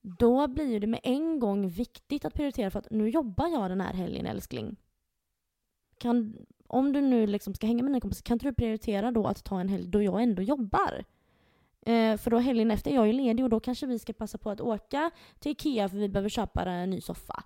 Då 0.00 0.48
blir 0.48 0.80
det 0.80 0.86
med 0.86 1.00
en 1.02 1.38
gång 1.38 1.68
viktigt 1.68 2.24
att 2.24 2.34
prioritera 2.34 2.70
för 2.70 2.78
att 2.78 2.90
nu 2.90 3.08
jobbar 3.08 3.48
jag 3.48 3.70
den 3.70 3.80
här 3.80 3.94
helgen 3.94 4.26
älskling. 4.26 4.76
Kan, 5.98 6.36
om 6.66 6.92
du 6.92 7.00
nu 7.00 7.26
liksom 7.26 7.54
ska 7.54 7.66
hänga 7.66 7.82
med 7.82 7.90
dina 7.92 8.00
kompisar, 8.00 8.22
kan 8.22 8.34
inte 8.34 8.46
du 8.46 8.54
prioritera 8.54 9.10
då 9.10 9.26
att 9.26 9.44
ta 9.44 9.60
en 9.60 9.68
helg 9.68 9.88
då 9.88 10.02
jag 10.02 10.22
ändå 10.22 10.42
jobbar? 10.42 11.04
Eh, 11.86 12.16
för 12.16 12.30
då 12.30 12.38
helgen 12.38 12.70
efter 12.70 12.90
är 12.90 12.94
jag 12.94 13.06
ju 13.06 13.12
ledig 13.12 13.44
och 13.44 13.50
då 13.50 13.60
kanske 13.60 13.86
vi 13.86 13.98
ska 13.98 14.12
passa 14.12 14.38
på 14.38 14.50
att 14.50 14.60
åka 14.60 15.10
till 15.38 15.52
Ikea 15.52 15.88
för 15.88 15.96
vi 15.96 16.08
behöver 16.08 16.28
köpa 16.28 16.62
en 16.64 16.90
ny 16.90 17.00
soffa. 17.00 17.44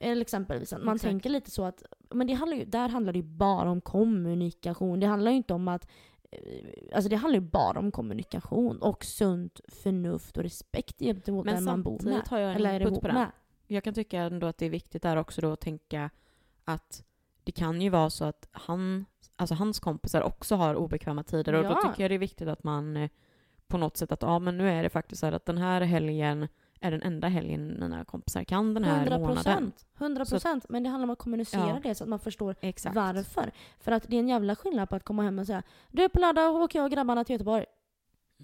Eller 0.00 0.22
exempelvis 0.22 0.72
att 0.72 0.84
man 0.84 0.94
Exakt. 0.94 1.10
tänker 1.10 1.30
lite 1.30 1.50
så 1.50 1.64
att, 1.64 1.82
men 2.10 2.26
det 2.26 2.32
handlar 2.34 2.56
ju, 2.56 2.64
där 2.64 2.88
handlar 2.88 3.12
det 3.12 3.18
ju 3.18 3.24
bara 3.24 3.70
om 3.70 3.80
kommunikation. 3.80 5.00
Det 5.00 5.06
handlar 5.06 5.30
ju 5.30 5.36
inte 5.36 5.54
om 5.54 5.68
att, 5.68 5.84
eh, 5.84 6.17
alltså 6.92 7.08
det 7.08 7.16
handlar 7.16 7.40
ju 7.40 7.46
bara 7.46 7.78
om 7.78 7.90
kommunikation 7.92 8.78
och 8.82 9.04
sunt 9.04 9.60
förnuft 9.68 10.36
och 10.36 10.42
respekt 10.42 10.98
gentemot 10.98 11.44
Men 11.46 11.54
den 11.54 11.64
man 11.64 11.82
bor 11.82 11.92
med. 11.92 12.00
samtidigt 12.02 12.28
har 12.28 12.38
jag 12.38 12.50
en 12.50 12.56
Eller 12.56 12.80
input 12.80 13.00
på 13.00 13.06
den. 13.06 13.14
med. 13.16 13.30
Jag 13.66 13.84
kan 13.84 13.94
tycka 13.94 14.18
ändå 14.20 14.46
att 14.46 14.58
det 14.58 14.66
är 14.66 14.70
viktigt 14.70 15.02
där 15.02 15.16
också 15.16 15.40
då 15.40 15.52
att 15.52 15.60
tänka 15.60 16.10
att 16.64 17.04
det 17.44 17.52
kan 17.52 17.80
ju 17.82 17.90
vara 17.90 18.10
så 18.10 18.24
att 18.24 18.48
han, 18.52 19.06
alltså 19.36 19.54
hans 19.54 19.80
kompisar 19.80 20.22
också 20.22 20.54
har 20.56 20.74
obekväma 20.74 21.22
tider 21.22 21.52
och 21.52 21.64
då 21.64 21.70
Ja. 21.70 21.88
tycker 21.90 22.04
jag 22.04 22.10
det 22.10 22.14
är 22.14 22.18
viktigt 22.18 22.48
att 22.48 22.64
man 22.64 22.96
eh, 22.96 23.10
på 23.66 23.78
något 23.78 23.96
sätt 23.96 24.12
att 24.12 24.22
ja 24.22 24.38
men 24.38 24.58
nu 24.58 24.68
är 24.70 24.82
det 24.82 24.90
faktiskt 24.90 25.20
så 25.20 25.26
här 25.26 25.32
att 25.32 25.46
den 25.46 25.58
här 25.58 25.80
helgen 25.80 26.48
är 26.80 26.90
den 26.90 27.02
enda 27.02 27.28
helgen 27.28 27.76
mina 27.80 28.04
kompisar 28.04 28.44
kan 28.44 28.74
den 28.74 28.84
här 28.84 28.96
100 28.96 29.18
månaden. 29.18 29.34
procent. 29.34 29.86
100 29.98 30.24
procent. 30.24 30.66
Men 30.68 30.82
det 30.82 30.88
handlar 30.88 31.04
om 31.06 31.10
att 31.10 31.18
kommunicera 31.18 31.68
Ja. 31.68 31.80
det 31.82 31.94
så 31.94 32.04
att 32.04 32.10
man 32.10 32.18
förstår 32.18 32.54
Exakt. 32.60 32.96
varför. 32.96 33.50
För 33.80 33.92
att 33.92 34.04
det 34.08 34.16
är 34.16 34.20
en 34.20 34.28
jävla 34.28 34.56
skillnad 34.56 34.88
på 34.88 34.96
att 34.96 35.04
komma 35.04 35.22
hem 35.22 35.38
och 35.38 35.46
säga 35.46 35.62
Du 35.88 36.08
på 36.08 36.20
lördag 36.20 36.54
åker 36.56 36.78
jag 36.78 36.84
och 36.86 36.92
grabbarna 36.92 37.24
till 37.24 37.32
Göteborg. 37.34 37.64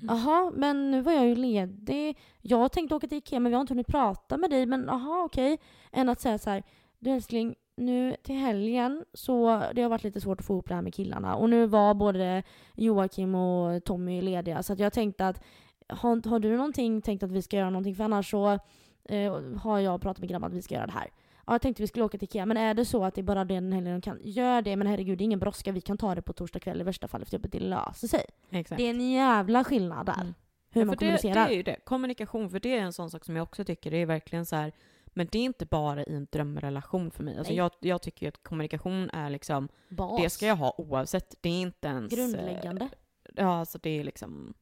Mm. 0.02 0.16
Jaha, 0.16 0.52
men 0.54 0.90
nu 0.90 1.00
var 1.00 1.12
jag 1.12 1.26
ju 1.26 1.34
ledig. 1.34 2.18
Jag 2.40 2.72
tänkte 2.72 2.94
åka 2.94 3.06
till 3.06 3.18
Ikea 3.18 3.40
men 3.40 3.50
vi 3.50 3.54
har 3.54 3.60
inte 3.60 3.72
hunnit 3.74 3.86
prata 3.86 4.36
med 4.36 4.50
dig. 4.50 4.66
Men 4.66 4.88
aha, 4.88 5.22
okej. 5.24 5.58
Än 5.92 6.08
att 6.08 6.20
säga 6.20 6.38
så 6.38 6.50
här. 6.50 6.62
Du 6.98 7.10
älskling, 7.10 7.54
nu 7.76 8.16
till 8.22 8.34
helgen 8.34 9.04
så 9.14 9.62
det 9.74 9.82
har 9.82 9.88
varit 9.88 10.04
lite 10.04 10.20
svårt 10.20 10.40
att 10.40 10.46
få 10.46 10.52
ihop 10.52 10.68
det 10.68 10.74
här 10.74 10.82
med 10.82 10.94
killarna. 10.94 11.36
Och 11.36 11.50
nu 11.50 11.66
var 11.66 11.94
både 11.94 12.42
Joakim 12.74 13.34
och 13.34 13.84
Tommy 13.84 14.22
lediga. 14.22 14.62
Så 14.62 14.74
jag 14.78 14.92
tänkte 14.92 15.28
att 15.28 15.42
har, 15.88 16.28
har 16.28 16.38
du 16.38 16.56
någonting 16.56 17.02
tänkt 17.02 17.22
att 17.22 17.30
vi 17.30 17.42
ska 17.42 17.56
göra 17.56 17.70
någonting? 17.70 17.94
För 17.94 18.04
annars 18.04 18.30
så 18.30 18.58
eh, 19.04 19.34
har 19.56 19.78
jag 19.78 20.00
pratat 20.00 20.18
med 20.20 20.28
grabbarna 20.28 20.46
att 20.52 20.58
vi 20.58 20.62
ska 20.62 20.74
göra 20.74 20.86
det 20.86 20.92
här. 20.92 21.10
Ja, 21.46 21.52
jag 21.54 21.62
tänkte 21.62 21.82
vi 21.82 21.86
skulle 21.86 22.04
åka 22.04 22.18
till 22.18 22.24
Ikea, 22.28 22.46
men 22.46 22.56
är 22.56 22.74
det 22.74 22.84
så 22.84 23.04
att 23.04 23.14
det 23.14 23.20
är 23.20 23.22
bara 23.22 23.44
den 23.44 23.72
helgen 23.72 23.92
de 23.94 24.00
kan, 24.00 24.18
gör 24.22 24.62
det. 24.62 24.76
Men 24.76 24.86
herregud, 24.86 25.18
det 25.18 25.22
är 25.22 25.26
ingen 25.26 25.38
brådska. 25.38 25.72
Vi 25.72 25.80
kan 25.80 25.98
ta 25.98 26.14
det 26.14 26.22
på 26.22 26.32
torsdag 26.32 26.60
kväll 26.60 26.80
i 26.80 26.84
värsta 26.84 27.08
fall 27.08 27.22
efter 27.22 27.36
jobbet. 27.36 27.52
Det 27.52 27.60
löser 27.60 28.08
sig. 28.08 28.24
Exakt. 28.50 28.78
Det 28.78 28.84
är 28.84 28.90
en 28.90 29.10
jävla 29.12 29.64
skillnad 29.64 30.06
där. 30.06 30.20
Mm. 30.20 30.34
Hur 30.70 30.80
Ja, 30.80 30.84
man 30.84 30.92
det, 30.92 30.98
kommunicerar. 30.98 31.34
det 31.48 31.52
är 31.54 31.56
ju 31.56 31.62
det. 31.62 31.76
Kommunikation, 31.84 32.50
för 32.50 32.60
det 32.60 32.76
är 32.78 32.80
en 32.82 32.92
sån 32.92 33.10
sak 33.10 33.24
som 33.24 33.36
jag 33.36 33.42
också 33.42 33.64
tycker, 33.64 33.90
det 33.90 33.96
är 33.96 34.06
verkligen 34.06 34.46
så 34.46 34.56
här, 34.56 34.72
men 35.06 35.28
det 35.32 35.38
är 35.38 35.42
inte 35.44 35.66
bara 35.66 36.04
i 36.04 36.14
en 36.14 36.26
drömrelation 36.32 37.10
för 37.10 37.22
mig. 37.24 37.38
Alltså 37.38 37.52
jag, 37.52 37.70
jag 37.80 38.02
tycker 38.02 38.26
ju 38.26 38.28
att 38.28 38.42
kommunikation 38.42 39.10
är 39.10 39.30
liksom, 39.30 39.68
Bas. 39.88 40.22
det 40.22 40.30
ska 40.30 40.46
jag 40.46 40.56
ha 40.56 40.74
oavsett. 40.78 41.34
Det 41.40 41.48
är 41.48 41.60
inte 41.60 41.88
ens... 41.88 42.12
eh, 42.12 42.16
Grundläggande. 42.18 42.88
Ja, 43.34 43.58
alltså 43.58 43.78
det 43.82 43.90
är 44.00 44.04
liksom. 44.04 44.54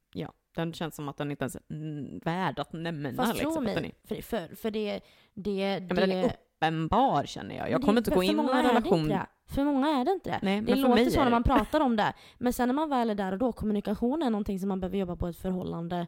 Den 0.54 0.72
känns 0.72 0.94
som 0.96 1.08
att 1.08 1.16
den 1.16 1.30
inte 1.30 1.42
ens 1.44 1.56
är 1.56 1.62
mm, 1.70 2.18
värd 2.24 2.58
att 2.58 2.72
nämna. 2.72 3.12
Fast 3.14 3.38
tro 3.40 3.48
liksom, 3.48 3.66
att 3.66 3.76
är, 3.76 3.80
mig, 3.80 3.94
för, 4.04 4.22
för, 4.22 4.56
för 4.56 4.70
det, 4.70 5.00
det, 5.34 5.50
ja, 5.60 5.80
det, 5.80 5.94
men 5.94 5.96
den 6.08 6.10
är 6.10 6.24
uppenbar 6.24 7.24
känner 7.24 7.56
jag. 7.56 7.70
Jag 7.70 7.80
det- 7.80 7.84
kommer 7.84 7.98
inte 8.00 8.10
för- 8.10 8.16
gå 8.16 8.22
in 8.22 8.36
i 8.36 8.40
en 8.40 8.46
det 8.46 8.68
relation. 8.68 8.98
inte 9.00 9.14
det. 9.14 9.26
För 9.54 9.64
många 9.64 9.88
är 9.88 10.04
det 10.04 10.12
inte 10.12 10.30
det. 10.30 10.38
Nej, 10.42 10.60
Det 10.60 10.74
låter 10.74 11.04
så 11.10 11.10
är 11.10 11.18
när 11.18 11.24
det- 11.24 11.30
man 11.30 11.42
pratar 11.42 11.80
om 11.80 11.96
det. 11.96 12.12
Men 12.38 12.52
sen 12.52 12.68
när 12.68 12.74
man 12.74 12.88
väl 12.90 13.10
är 13.10 13.14
där 13.14 13.32
och 13.32 13.38
då, 13.38 13.52
kommunikation 13.52 14.22
är 14.22 14.30
någonting 14.30 14.58
som 14.58 14.68
man 14.68 14.80
behöver 14.80 14.98
jobba 14.98 15.16
på 15.16 15.26
ett 15.28 15.36
förhållande 15.36 16.06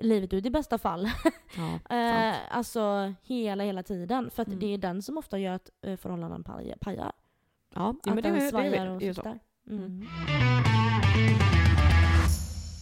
livet 0.00 0.32
ut 0.32 0.46
i 0.46 0.50
bästa 0.50 0.78
fall. 0.78 1.08
Ja, 1.88 1.96
eh, 1.96 2.34
alltså 2.50 3.14
hela, 3.22 3.64
hela 3.64 3.82
tiden. 3.82 4.30
För 4.30 4.42
att 4.42 4.48
Mm. 4.48 4.60
det 4.60 4.74
är 4.74 4.78
den 4.78 5.02
som 5.02 5.18
ofta 5.18 5.38
gör 5.38 5.52
att 5.52 5.70
eh, 5.82 5.96
förhållanden 5.96 6.44
pajar. 6.44 6.76
ja, 6.80 7.12
ja 7.74 7.92
men 8.04 8.18
att 8.18 8.22
det, 8.24 8.28
den 8.30 8.34
det, 8.38 8.44
det, 8.44 8.50
svajar 8.50 8.84
det, 8.86 8.90
och 8.90 9.02
är 9.02 9.06
ju 9.06 9.14
så. 9.14 9.22
sviktar. 9.22 9.38
Mm. 9.70 10.06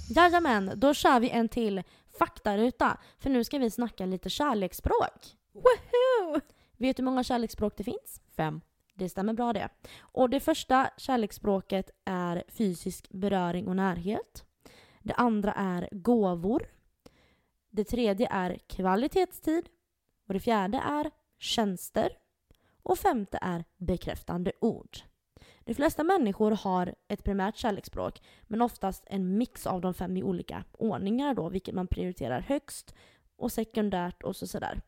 Jajamän, 0.08 0.72
då 0.76 0.94
kör 0.94 1.20
vi 1.20 1.30
en 1.30 1.48
till 1.48 1.82
faktaruta. 2.18 2.98
För 3.18 3.30
nu 3.30 3.44
ska 3.44 3.58
vi 3.58 3.70
snacka 3.70 4.06
lite 4.06 4.30
kärleksspråk. 4.30 5.36
Woho! 5.52 6.40
Vet 6.76 6.96
du 6.96 7.00
hur 7.00 7.04
många 7.04 7.24
kärleksspråk 7.24 7.76
det 7.76 7.84
finns? 7.84 8.20
Fem. 8.36 8.60
Det 8.94 9.08
stämmer 9.08 9.32
bra 9.32 9.52
det. 9.52 9.68
Och 10.00 10.30
det 10.30 10.40
första 10.40 10.90
kärleksspråket 10.96 11.90
är 12.04 12.44
fysisk 12.48 13.08
beröring 13.10 13.68
och 13.68 13.76
närhet. 13.76 14.44
Det 15.02 15.14
andra 15.14 15.52
är 15.52 15.88
gåvor. 15.92 16.66
Det 17.70 17.84
tredje 17.84 18.28
är 18.30 18.58
kvalitetstid. 18.66 19.68
Och 20.28 20.34
det 20.34 20.40
fjärde 20.40 20.78
är 20.78 21.10
tjänster. 21.38 22.12
Och 22.82 22.98
femte 22.98 23.38
är 23.42 23.64
bekräftande 23.76 24.52
ord. 24.60 24.98
De 25.64 25.74
flesta 25.74 26.04
människor 26.04 26.50
har 26.50 26.94
ett 27.08 27.24
primärt 27.24 27.56
kärleksspråk 27.56 28.22
men 28.42 28.62
oftast 28.62 29.04
en 29.06 29.38
mix 29.38 29.66
av 29.66 29.80
de 29.80 29.94
fem 29.94 30.16
i 30.16 30.22
olika 30.22 30.64
ordningar 30.72 31.34
då, 31.34 31.48
vilket 31.48 31.74
man 31.74 31.86
prioriterar 31.86 32.40
högst 32.40 32.94
och 33.36 33.52
sekundärt 33.52 34.22
och 34.22 34.36
så 34.36 34.46
sådär. 34.46 34.80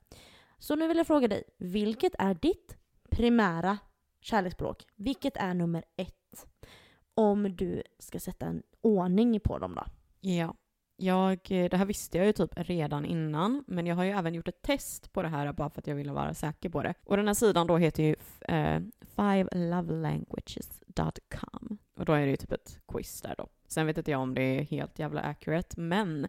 Så 0.58 0.76
nu 0.76 0.88
vill 0.88 0.96
jag 0.96 1.06
fråga 1.06 1.28
dig, 1.28 1.44
vilket 1.58 2.14
är 2.18 2.34
ditt 2.34 2.76
primära 3.10 3.78
kärleksspråk? 4.20 4.86
Vilket 4.96 5.36
är 5.36 5.54
nummer 5.54 5.84
ett? 5.96 6.46
Om 7.14 7.56
du 7.56 7.82
ska 7.98 8.20
sätta 8.20 8.46
en 8.46 8.62
ordning 8.80 9.40
på 9.40 9.58
dem 9.58 9.74
då. 9.74 9.84
Ja. 10.20 10.54
Jag, 10.98 11.38
eh, 11.50 11.68
det 11.70 11.76
här 11.76 11.84
visste 11.84 12.18
jag 12.18 12.26
ju 12.26 12.32
typ 12.32 12.50
redan 12.54 13.04
innan, 13.04 13.64
men 13.66 13.86
jag 13.86 13.96
har 13.96 14.04
ju 14.04 14.10
även 14.10 14.34
gjort 14.34 14.48
ett 14.48 14.62
test 14.62 15.12
på 15.12 15.22
det 15.22 15.28
här 15.28 15.52
bara 15.52 15.70
för 15.70 15.80
att 15.80 15.86
jag 15.86 15.94
ville 15.94 16.12
vara 16.12 16.34
säker 16.34 16.68
på 16.68 16.82
det. 16.82 16.94
Och 17.04 17.16
den 17.16 17.26
här 17.26 17.34
sidan 17.34 17.66
då 17.66 17.76
heter 17.76 18.02
ju 18.02 18.14
eh, 18.48 18.80
fivelovelanguages.com. 19.00 21.78
Och 21.96 22.04
då 22.04 22.12
är 22.12 22.20
det 22.20 22.30
ju 22.30 22.36
typ 22.36 22.52
ett 22.52 22.78
quiz 22.88 23.20
där 23.20 23.34
då. 23.38 23.48
Sen 23.68 23.86
vet 23.86 23.98
inte 23.98 24.10
jag 24.10 24.20
om 24.20 24.34
det 24.34 24.42
är 24.42 24.62
helt 24.62 24.98
jävla 24.98 25.20
accurate, 25.20 25.80
men 25.80 26.28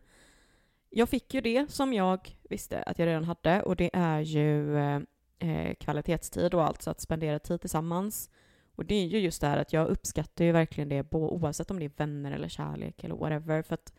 jag 0.89 1.09
fick 1.09 1.33
ju 1.33 1.41
det 1.41 1.71
som 1.71 1.93
jag 1.93 2.37
visste 2.49 2.83
att 2.83 2.99
jag 2.99 3.05
redan 3.05 3.23
hade 3.23 3.61
och 3.61 3.75
det 3.75 3.89
är 3.93 4.19
ju 4.19 4.77
eh, 4.77 5.01
eh 5.39 5.73
kvalitetstid 5.73 6.53
och 6.53 6.63
alltså 6.63 6.89
att 6.89 7.01
spendera 7.01 7.39
tid 7.39 7.61
tillsammans. 7.61 8.29
Och 8.75 8.85
det 8.85 8.95
är 8.95 9.05
ju 9.05 9.19
just 9.19 9.41
det 9.41 9.47
här 9.47 9.57
att 9.57 9.73
jag 9.73 9.87
uppskattar 9.87 10.45
ju 10.45 10.51
verkligen 10.51 10.89
det 10.89 11.13
oavsett 11.13 11.71
om 11.71 11.79
det 11.79 11.85
är 11.85 11.91
vänner 11.97 12.31
eller 12.31 12.49
kärlek 12.49 13.03
eller 13.03 13.15
whatever. 13.15 13.61
För 13.61 13.73
att 13.73 13.93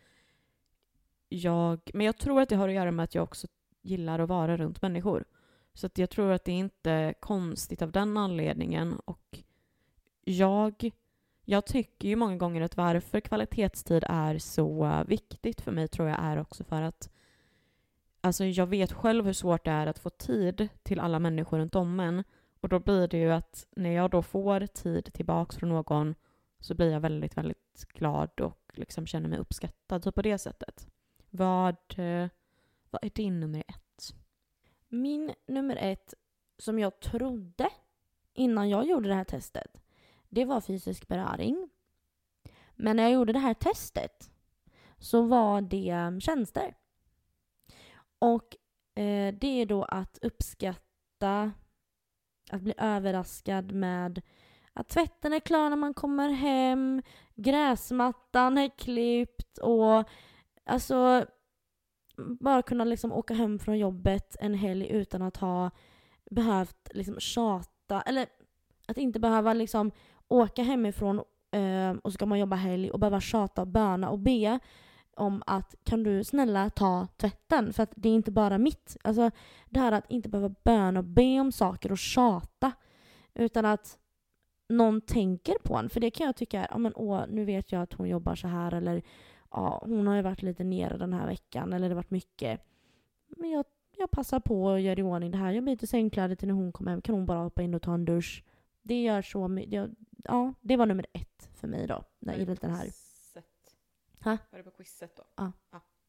jag, 1.29 1.79
men 1.93 2.05
jag 2.05 2.17
tror 2.17 2.41
att 2.41 2.49
det 2.49 2.55
har 2.55 2.67
att 2.67 2.75
göra 2.75 2.91
med 2.91 3.03
att 3.03 3.15
jag 3.15 3.23
också 3.23 3.47
gillar 3.81 4.19
att 4.19 4.29
vara 4.29 4.57
runt 4.57 4.81
människor. 4.81 5.25
Så 5.73 5.85
att 5.85 5.97
jag 5.97 6.09
tror 6.09 6.31
att 6.31 6.43
det 6.43 6.51
är 6.51 6.57
inte 6.57 7.13
konstigt 7.19 7.81
av 7.81 7.91
den 7.91 8.17
anledningen. 8.17 8.99
Och 9.05 9.39
jag, 10.23 10.91
jag 11.45 11.65
tycker 11.65 12.07
ju 12.07 12.15
många 12.15 12.37
gånger 12.37 12.61
att 12.61 12.77
varför 12.77 13.19
kvalitetstid 13.19 14.03
är 14.07 14.37
så 14.37 15.03
viktigt 15.07 15.61
för 15.61 15.71
mig 15.71 15.87
tror 15.87 16.07
jag 16.07 16.19
är 16.19 16.37
också 16.37 16.63
för 16.63 16.81
att 16.81 17.09
Alltså 18.21 18.45
jag 18.45 18.67
vet 18.67 18.91
själv 18.91 19.25
hur 19.25 19.33
svårt 19.33 19.65
det 19.65 19.71
är 19.71 19.87
att 19.87 19.99
få 19.99 20.09
tid 20.09 20.67
till 20.83 20.99
alla 20.99 21.19
människor 21.19 21.57
runt 21.57 21.75
om 21.75 21.99
en. 21.99 22.23
Och 22.61 22.69
då 22.69 22.79
blir 22.79 23.07
det 23.07 23.17
ju 23.17 23.31
att 23.31 23.67
när 23.75 23.89
jag 23.89 24.11
då 24.11 24.21
får 24.21 24.67
tid 24.67 25.13
tillbaks 25.13 25.55
från 25.55 25.69
någon 25.69 26.15
så 26.59 26.75
blir 26.75 26.91
jag 26.91 26.99
väldigt, 26.99 27.37
väldigt 27.37 27.85
glad 27.93 28.39
och 28.41 28.71
liksom 28.73 29.07
känner 29.07 29.29
mig 29.29 29.39
uppskattad 29.39 30.03
typ 30.03 30.15
på 30.15 30.21
det 30.21 30.37
sättet. 30.37 30.87
Vad, 31.29 31.75
eh, 31.97 32.27
vad 32.89 33.03
är 33.03 33.09
din 33.09 33.39
nummer 33.39 33.63
ett? 33.67 34.15
Min 34.87 35.33
nummer 35.47 35.75
ett, 35.75 36.13
som 36.57 36.79
jag 36.79 36.99
trodde 36.99 37.69
innan 38.33 38.69
jag 38.69 38.85
gjorde 38.85 39.09
det 39.09 39.15
här 39.15 39.23
testet, 39.23 39.81
det 40.29 40.45
var 40.45 40.61
fysisk 40.61 41.07
beröring. 41.07 41.69
Men 42.75 42.95
när 42.95 43.03
jag 43.03 43.11
gjorde 43.11 43.33
det 43.33 43.39
här 43.39 43.53
testet 43.53 44.31
så 44.97 45.21
var 45.21 45.61
det 45.61 45.89
mm, 45.89 46.21
tjänster. 46.21 46.75
Och 48.19 48.55
eh, 48.95 49.33
det 49.33 49.61
är 49.61 49.65
då 49.65 49.83
att 49.83 50.19
uppskatta, 50.21 51.51
att 52.51 52.61
bli 52.61 52.73
överraskad 52.77 53.71
med 53.71 54.21
att 54.73 54.89
tvätten 54.89 55.33
är 55.33 55.39
klar 55.39 55.69
när 55.69 55.77
man 55.77 55.93
kommer 55.93 56.29
hem, 56.29 57.01
gräsmattan 57.35 58.57
är 58.57 58.69
klippt 58.77 59.57
och 59.57 60.09
alltså 60.69 61.25
bara 62.15 62.61
kunna 62.61 62.83
liksom 62.83 63.11
åka 63.11 63.33
hem 63.33 63.59
från 63.59 63.77
jobbet 63.77 64.35
en 64.39 64.53
helg 64.53 64.87
utan 64.89 65.21
att 65.21 65.37
ha 65.37 65.71
behövt 66.31 66.89
liksom 66.93 67.19
tjata, 67.19 68.01
eller 68.01 68.27
att 68.87 68.97
inte 68.97 69.19
behöva 69.19 69.53
liksom 69.53 69.91
åka 70.27 70.63
hemifrån 70.63 71.21
eh, 71.51 71.91
och 72.03 72.11
så 72.11 72.15
ska 72.15 72.25
man 72.25 72.39
jobba 72.39 72.55
helg 72.55 72.91
och 72.91 72.99
behöva 72.99 73.21
tjata 73.21 73.61
och 73.61 73.67
böna 73.67 74.09
och 74.09 74.19
be 74.19 74.59
om 75.15 75.43
att 75.45 75.75
kan 75.83 76.03
du 76.03 76.23
snälla 76.23 76.69
ta 76.69 77.07
tvätten? 77.17 77.73
För 77.73 77.83
att 77.83 77.93
det 77.95 78.09
är 78.09 78.13
inte 78.13 78.31
bara 78.31 78.57
mitt. 78.57 78.97
Alltså 79.03 79.31
det 79.65 79.79
här 79.79 79.91
att 79.91 80.11
inte 80.11 80.29
behöva 80.29 80.55
böna 80.63 80.99
och 80.99 81.05
be 81.05 81.39
om 81.39 81.51
saker 81.51 81.91
och 81.91 81.97
tjata. 81.97 82.71
Utan 83.33 83.65
att 83.65 83.97
någon 84.69 85.01
tänker 85.01 85.55
på 85.63 85.75
en. 85.75 85.89
För 85.89 85.99
det 85.99 86.11
kan 86.11 86.25
jag 86.25 86.35
tycka 86.35 86.61
är, 86.61 86.67
ja 86.71 86.77
men 86.77 86.93
åh, 86.95 87.23
nu 87.29 87.45
vet 87.45 87.71
jag 87.71 87.81
att 87.81 87.93
hon 87.93 88.09
jobbar 88.09 88.35
så 88.35 88.47
här 88.47 88.73
eller 88.73 89.01
ja, 89.51 89.83
hon 89.85 90.07
har 90.07 90.15
ju 90.15 90.21
varit 90.21 90.41
lite 90.41 90.63
nere 90.63 90.97
den 90.97 91.13
här 91.13 91.27
veckan 91.27 91.73
eller 91.73 91.89
det 91.89 91.95
har 91.95 92.01
varit 92.01 92.11
mycket. 92.11 92.61
Men 93.27 93.49
jag, 93.49 93.65
jag 93.97 94.11
passar 94.11 94.39
på 94.39 94.63
och 94.63 94.79
gör 94.79 94.99
i 94.99 95.03
ordning 95.03 95.31
det 95.31 95.37
här. 95.37 95.51
Jag 95.51 95.63
byter 95.63 95.85
sängkläder 95.85 96.35
till 96.35 96.47
när 96.47 96.55
hon 96.55 96.71
kommer 96.71 96.91
hem. 96.91 97.01
Kan 97.01 97.15
hon 97.15 97.25
bara 97.25 97.39
hoppa 97.39 97.61
in 97.61 97.73
och 97.73 97.81
ta 97.81 97.93
en 97.93 98.05
dusch? 98.05 98.43
Det 98.81 99.03
gör 99.03 99.21
så 99.21 99.47
mycket. 99.47 99.89
Ja, 100.23 100.53
det 100.61 100.77
var 100.77 100.85
nummer 100.85 101.05
ett 101.13 101.49
för 101.53 101.67
mig 101.67 101.87
då. 101.87 102.03
När, 102.19 102.33
enligt 102.33 102.61
den 102.61 102.71
här. 102.71 102.89
Ha? 104.23 104.37
Var 104.51 104.57
det 104.57 104.63
på 104.63 104.71
quizet 104.71 105.17
då? 105.17 105.23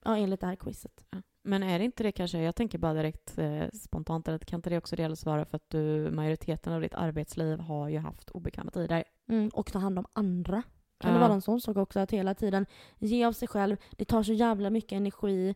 Ja, 0.05 0.17
enligt 0.17 0.41
det 0.41 0.47
här 0.47 0.57
quizet. 0.57 1.05
Men 1.43 1.63
är 1.63 1.79
det 1.79 1.85
inte 1.85 2.03
det 2.03 2.13
kanske, 2.13 2.39
jag 2.39 2.57
tänker 2.57 2.79
bara 2.79 2.95
direkt 2.95 3.39
eh, 3.39 3.69
spontant, 3.71 4.29
att 4.29 4.47
kan 4.47 4.59
inte 4.59 4.71
det 4.71 4.79
också 4.79 4.97
delvis 4.97 5.27
vara 5.27 5.45
för 5.45 5.57
att 5.57 5.71
du 5.71 6.11
majoriteten 6.11 6.73
av 6.73 6.81
ditt 6.81 6.95
arbetsliv 6.95 7.59
har 7.59 7.89
ju 7.89 7.99
haft 7.99 8.31
obekväma 8.31 8.71
tider? 8.71 9.05
Mm, 9.29 9.49
och 9.49 9.73
ta 9.73 9.79
hand 9.79 9.99
om 9.99 10.07
andra. 10.13 10.63
Kan 11.01 11.11
Ja. 11.11 11.15
det 11.19 11.21
vara 11.21 11.33
en 11.33 11.43
sån 11.43 11.61
sak 11.61 11.77
också? 11.77 12.01
Att 12.01 12.11
hela 12.11 12.35
tiden 12.35 12.67
ge 12.99 13.25
av 13.25 13.33
sig 13.33 13.49
själv. 13.49 13.77
Det 13.91 14.05
tar 14.05 14.23
så 14.23 14.33
jävla 14.33 14.71
mycket 14.71 14.93
energi. 14.93 15.55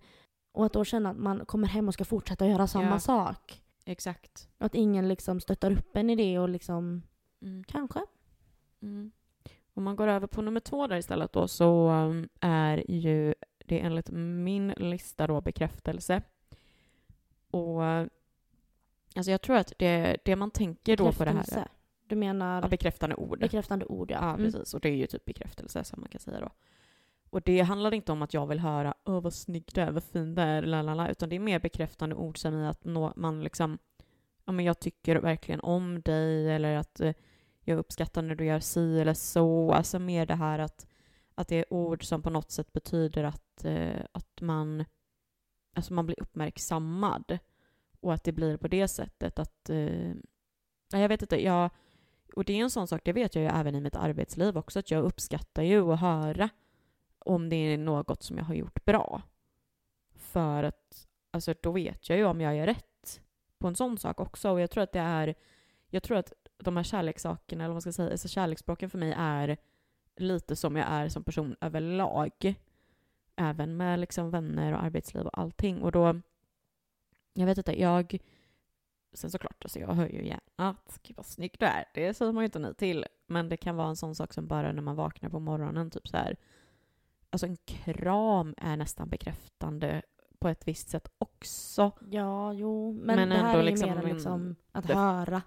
Och 0.52 0.66
att 0.66 0.72
då 0.72 0.84
känna 0.84 1.10
att 1.10 1.16
man 1.16 1.46
kommer 1.46 1.68
hem 1.68 1.88
och 1.88 1.94
ska 1.94 2.04
fortsätta 2.04 2.46
göra 2.46 2.66
samma 2.66 2.86
Ja. 2.90 2.98
sak. 2.98 3.62
Exakt. 3.84 4.48
Och 4.58 4.66
att 4.66 4.74
ingen 4.74 5.08
liksom 5.08 5.40
stöttar 5.40 5.70
upp 5.72 5.96
en 5.96 6.10
i 6.10 6.16
det 6.16 6.38
och 6.38 6.48
liksom 6.48 7.02
Mm. 7.42 7.64
Kanske. 7.64 8.00
Mm. 8.82 9.10
Om 9.74 9.82
man 9.84 9.96
går 9.96 10.08
över 10.08 10.26
på 10.26 10.42
nummer 10.42 10.60
två 10.60 10.86
där 10.86 10.96
istället 10.96 11.32
då 11.32 11.48
så 11.48 11.90
um, 11.90 12.28
är 12.40 12.90
ju 12.90 13.34
det 13.66 13.80
enligt 13.80 14.10
min 14.10 14.68
lista 14.68 15.26
då 15.26 15.40
bekräftelse. 15.40 16.22
Och 17.50 17.82
alltså 19.16 19.30
jag 19.30 19.40
tror 19.42 19.56
att 19.56 19.72
det, 19.78 20.16
det 20.24 20.36
man 20.36 20.50
tänker 20.50 20.96
då 20.96 21.12
på 21.12 21.24
det 21.24 21.30
här. 21.30 21.68
Du 22.06 22.16
menar 22.16 22.62
ja, 22.62 22.68
bekräftande 22.68 23.16
ord. 23.16 23.38
bekräftande 23.40 23.84
ord 23.86 24.10
ja. 24.10 24.18
Ja, 24.20 24.28
Mm. 24.34 24.40
precis. 24.52 24.74
Och 24.74 24.80
det 24.80 24.88
är 24.88 24.96
ju 24.96 25.06
typ 25.06 25.24
bekräftelse 25.24 25.84
som 25.84 26.00
man 26.00 26.08
kan 26.10 26.20
säga 26.20 26.40
då. 26.40 26.50
Och 27.30 27.42
det 27.42 27.60
handlar 27.60 27.94
inte 27.94 28.12
om 28.12 28.22
att 28.22 28.34
jag 28.34 28.46
vill 28.46 28.60
höra 28.60 28.94
åh 29.04 29.20
vad 29.20 29.32
snygg 29.34 29.64
du 29.74 29.80
är, 29.80 29.90
vad 29.90 30.04
fin 30.04 30.34
du 30.34 30.42
är, 30.42 30.62
lalala, 30.62 31.08
utan 31.10 31.28
det 31.28 31.36
är 31.36 31.40
mer 31.40 31.58
bekräftande 31.60 32.14
ord 32.16 32.38
som 32.38 32.54
i 32.54 32.66
att 32.66 32.84
nå, 32.84 33.12
man 33.16 33.40
liksom, 33.44 33.78
ja 34.44 34.52
men 34.52 34.64
jag 34.64 34.80
tycker 34.80 35.16
verkligen 35.16 35.60
om 35.60 36.02
dig 36.02 36.50
eller 36.50 36.76
att 36.76 37.00
eh, 37.00 37.12
jag 37.60 37.78
uppskattar 37.78 38.22
när 38.22 38.34
du 38.34 38.44
gör 38.44 38.60
si 38.60 39.00
eller 39.00 39.14
så. 39.14 39.72
Alltså 39.72 39.98
mer 39.98 40.26
det 40.26 40.34
här 40.34 40.58
att, 40.58 40.86
att 41.34 41.48
det 41.48 41.56
är 41.56 41.72
ord 41.72 42.04
som 42.04 42.22
på 42.22 42.30
något 42.30 42.50
sätt 42.50 42.72
betyder 42.72 43.24
att, 43.24 43.64
eh, 43.64 44.00
att 44.12 44.40
man, 44.40 44.84
alltså 45.74 45.92
man 45.94 46.06
blir 46.06 46.20
uppmärksammad. 46.22 47.38
Och 48.00 48.14
att 48.14 48.24
det 48.24 48.32
blir 48.32 48.56
på 48.56 48.68
det 48.68 48.88
sättet 48.88 49.38
att, 49.38 49.70
eh, 49.70 50.08
ja, 50.90 50.98
jag 50.98 51.08
vet 51.08 51.22
inte, 51.22 51.42
jag, 51.44 51.70
och 52.36 52.44
det 52.44 52.52
är 52.52 52.62
en 52.62 52.70
sån 52.70 52.88
sak, 52.88 53.00
det 53.04 53.12
vet 53.12 53.34
jag 53.34 53.42
ju 53.42 53.48
även 53.48 53.74
i 53.74 53.80
mitt 53.80 53.96
arbetsliv 53.96 54.58
också, 54.58 54.78
att 54.78 54.90
jag 54.90 55.04
uppskattar 55.04 55.62
ju 55.62 55.92
att 55.92 56.00
höra 56.00 56.48
om 57.18 57.48
det 57.48 57.56
är 57.56 57.78
något 57.78 58.22
som 58.22 58.38
jag 58.38 58.44
har 58.44 58.54
gjort 58.54 58.84
bra. 58.84 59.22
För 60.14 60.62
att, 60.62 61.06
alltså 61.30 61.54
då 61.60 61.72
vet 61.72 62.08
jag 62.08 62.18
ju 62.18 62.24
om 62.24 62.40
jag 62.40 62.56
gör 62.56 62.66
rätt 62.66 63.20
på 63.58 63.68
en 63.68 63.76
sån 63.76 63.98
sak 63.98 64.20
också. 64.20 64.50
Och 64.50 64.60
jag 64.60 64.70
tror 64.70 64.82
att 64.82 64.92
det 64.92 65.00
är, 65.00 65.34
jag 65.90 66.02
tror 66.02 66.16
att 66.16 66.32
de 66.58 66.76
här 66.76 66.84
kärlekssakerna, 66.84 67.64
eller 67.64 67.68
vad 67.68 67.74
man 67.74 67.82
ska 67.82 67.92
säga, 67.92 68.10
alltså 68.10 68.28
kärleksspråken 68.28 68.90
för 68.90 68.98
mig 68.98 69.14
är 69.18 69.56
lite 70.16 70.56
som 70.56 70.76
jag 70.76 70.86
är 70.88 71.08
som 71.08 71.24
person 71.24 71.56
överlag. 71.60 72.54
Även 73.36 73.76
med 73.76 74.00
liksom 74.00 74.30
vänner 74.30 74.72
och 74.72 74.82
arbetsliv 74.82 75.26
och 75.26 75.38
allting. 75.38 75.82
Och 75.82 75.92
då, 75.92 76.20
jag 77.32 77.46
vet 77.46 77.58
inte, 77.58 77.80
jag 77.80 78.18
Sen 79.14 79.30
såklart, 79.30 79.64
alltså 79.64 79.78
jag 79.78 79.88
hör 79.94 80.08
ju 80.08 80.26
gärna 80.26 80.40
att 80.56 81.00
gud 81.02 81.16
vad 81.16 81.26
snygg 81.26 81.56
du 81.58 81.66
är. 81.66 81.84
Det 81.94 82.14
säger 82.14 82.32
man 82.32 82.42
ju 82.42 82.46
inte 82.46 82.58
nej 82.58 82.74
till. 82.74 83.04
Men 83.26 83.48
det 83.48 83.56
kan 83.56 83.76
vara 83.76 83.88
en 83.88 83.96
sån 83.96 84.14
sak 84.14 84.32
som 84.32 84.46
bara 84.46 84.72
när 84.72 84.82
man 84.82 84.96
vaknar 84.96 85.30
på 85.30 85.40
morgonen, 85.40 85.90
typ 85.90 86.08
så 86.08 86.16
här. 86.16 86.36
Alltså 87.30 87.46
en 87.46 87.56
kram 87.56 88.54
är 88.56 88.76
nästan 88.76 89.08
bekräftande 89.08 90.02
på 90.38 90.48
ett 90.48 90.68
visst 90.68 90.88
sätt 90.88 91.08
också. 91.18 91.90
Ja, 92.10 92.52
jo. 92.52 92.92
Men, 92.92 93.16
Men 93.16 93.28
det 93.28 93.34
här 93.34 93.44
ändå 93.44 93.58
är 93.58 93.62
ju 93.62 93.70
liksom 93.70 93.90
mer 93.90 94.02
liksom 94.02 94.56
att 94.72 94.86
det- 94.88 94.94
höra 94.94 95.42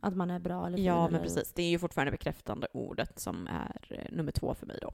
att 0.00 0.16
man 0.16 0.30
är 0.30 0.38
bra 0.38 0.66
eller 0.66 0.76
fin. 0.76 0.86
Ja, 0.86 1.02
men 1.04 1.14
eller- 1.14 1.22
precis. 1.24 1.52
Det 1.52 1.62
är 1.62 1.70
ju 1.70 1.78
fortfarande 1.78 2.10
bekräftande 2.12 2.66
ordet 2.72 3.18
som 3.18 3.46
är 3.46 3.86
eh, 3.90 4.16
nummer 4.16 4.32
två 4.32 4.54
för 4.54 4.66
mig 4.66 4.78
då. 4.82 4.90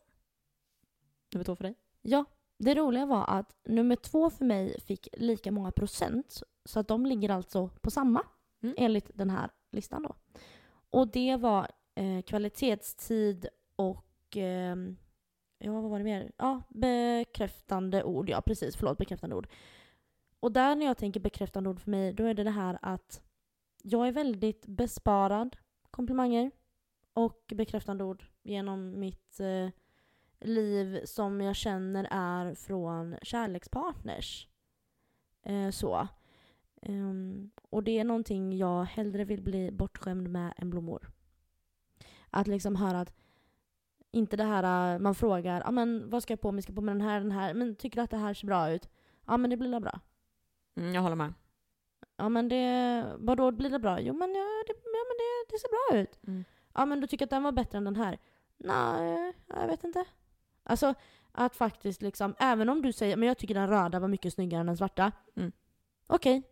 Nummer 1.33 1.45
två 1.45 1.57
för 1.57 1.65
dig? 1.65 1.75
Ja, 2.03 2.25
det 2.59 2.75
roliga 2.75 3.07
var 3.07 3.25
att 3.29 3.57
nummer 3.65 3.97
två 3.97 4.31
för 4.31 4.45
mig 4.45 4.81
fick 4.81 5.09
lika 5.13 5.53
många 5.53 5.73
procent. 5.73 6.43
Så 6.65 6.81
att 6.81 6.89
de 6.89 7.07
ligger 7.07 7.31
alltså 7.31 7.69
på 7.69 7.91
samma 7.91 8.23
Mm. 8.63 8.75
enligt 8.79 9.11
den 9.15 9.31
här 9.31 9.51
listan 9.73 10.03
då. 10.03 10.15
Och 10.91 11.09
det 11.09 11.37
var 11.37 11.69
eh, 11.95 12.23
kvalitetstid 12.23 13.49
och 13.77 14.37
eh, 14.37 14.77
ja, 15.59 15.73
vad 15.73 15.91
var 15.91 15.99
det 15.99 16.05
mer? 16.05 16.33
Ja, 16.37 16.63
bekräftande 16.69 18.05
ord. 18.05 18.29
Ja, 18.31 18.41
precis. 18.41 18.77
Förlåt, 18.77 18.99
bekräftande 18.99 19.37
ord. 19.37 19.49
Och 20.41 20.53
där 20.53 20.75
när 20.75 20.87
jag 20.87 20.97
tänker 20.97 21.21
bekräftande 21.21 21.71
ord 21.71 21.81
för 21.81 21.91
mig, 21.91 22.13
då 22.13 22.25
är 22.25 22.35
det 22.35 22.45
det 22.45 22.51
här 22.51 22.79
att 22.83 23.23
jag 23.83 24.09
är 24.09 24.13
väldigt 24.13 24.67
besparad 24.67 25.57
komplimanger 25.91 26.51
och 27.13 27.53
bekräftande 27.55 28.05
ord 28.05 28.25
genom 28.43 29.01
mitt 29.01 29.41
eh, 29.41 29.69
liv 30.41 31.05
som 31.05 31.41
jag 31.41 31.57
känner 31.57 32.09
är 32.11 32.55
från 32.55 33.17
kärlekspartners. 33.23 34.49
Eh, 35.43 35.71
så. 35.71 36.09
Ehm, 36.83 37.51
och 37.71 37.83
det 37.83 37.99
är 37.99 38.05
någonting 38.05 38.57
jag 38.59 38.85
hellre 38.85 39.25
vill 39.25 39.43
bli 39.43 39.71
bortskämd 39.71 40.31
med 40.31 40.55
än 40.57 40.71
blommor. 40.71 41.11
Att 42.31 42.47
liksom 42.47 42.77
höra 42.77 43.01
att 43.01 43.15
inte 44.11 44.37
det 44.37 44.45
här 44.45 44.95
äh, 44.95 44.99
man 44.99 45.15
frågar, 45.15 45.63
ja 45.65 45.71
men 45.71 46.11
vad 46.11 46.23
ska 46.23 46.33
jag 46.33 46.41
på 46.41 46.53
mig? 46.53 46.63
Ska 46.63 46.71
jag 46.71 46.77
på 46.77 46.83
mig 46.83 46.95
den 46.95 47.01
här, 47.01 47.21
den 47.21 47.33
här? 47.33 47.55
Men 47.55 47.77
tycker 47.77 47.97
du 47.97 48.03
att 48.03 48.11
det 48.11 48.17
här 48.17 48.35
ser 48.35 48.47
bra 48.47 48.71
ut? 48.71 48.89
Ja 49.27 49.37
men 49.37 49.51
det 49.51 49.57
blir 49.57 49.71
väl 49.71 49.83
bra. 49.83 50.01
Mm, 50.77 50.95
jag 50.95 51.03
håller 51.03 51.17
med. 51.17 51.33
Ja 52.17 52.29
men 52.29 52.49
det, 52.49 53.05
vadå 53.19 53.51
blir 53.51 53.71
det 53.71 53.79
bra? 53.79 54.01
Jo 54.01 54.15
men, 54.15 54.35
ja, 54.35 54.65
det, 54.67 54.73
ja, 54.73 55.05
men 55.09 55.17
det, 55.19 55.53
det 55.53 55.59
ser 55.59 55.69
bra 55.69 56.01
ut. 56.01 56.19
Mm. 56.27 56.45
Ja 56.75 56.87
men 56.87 57.01
du 57.01 57.07
tycker 57.07 57.27
att 57.27 57.31
den 57.31 57.43
var 57.43 57.53
bättre 57.53 57.79
än 57.79 57.85
den 57.85 57.97
här? 57.97 58.19
Nej, 58.59 59.33
jag 59.47 59.67
vet 59.67 59.85
inte. 59.85 60.05
Alltså 60.69 60.95
att 61.33 61.57
faktiskt 61.57 62.03
liksom, 62.03 62.35
även 62.39 62.69
om 62.69 62.83
du 62.83 62.93
säger 62.93 63.17
men 63.17 63.29
jag 63.29 63.39
tycker 63.39 63.55
den 63.55 63.69
röda 63.69 64.01
var 64.01 64.09
mycket 64.09 64.33
snyggare 64.33 64.61
än 64.61 64.67
den 64.67 64.77
svarta. 64.77 65.13
Mm. 65.37 65.53
Okej. 66.07 66.43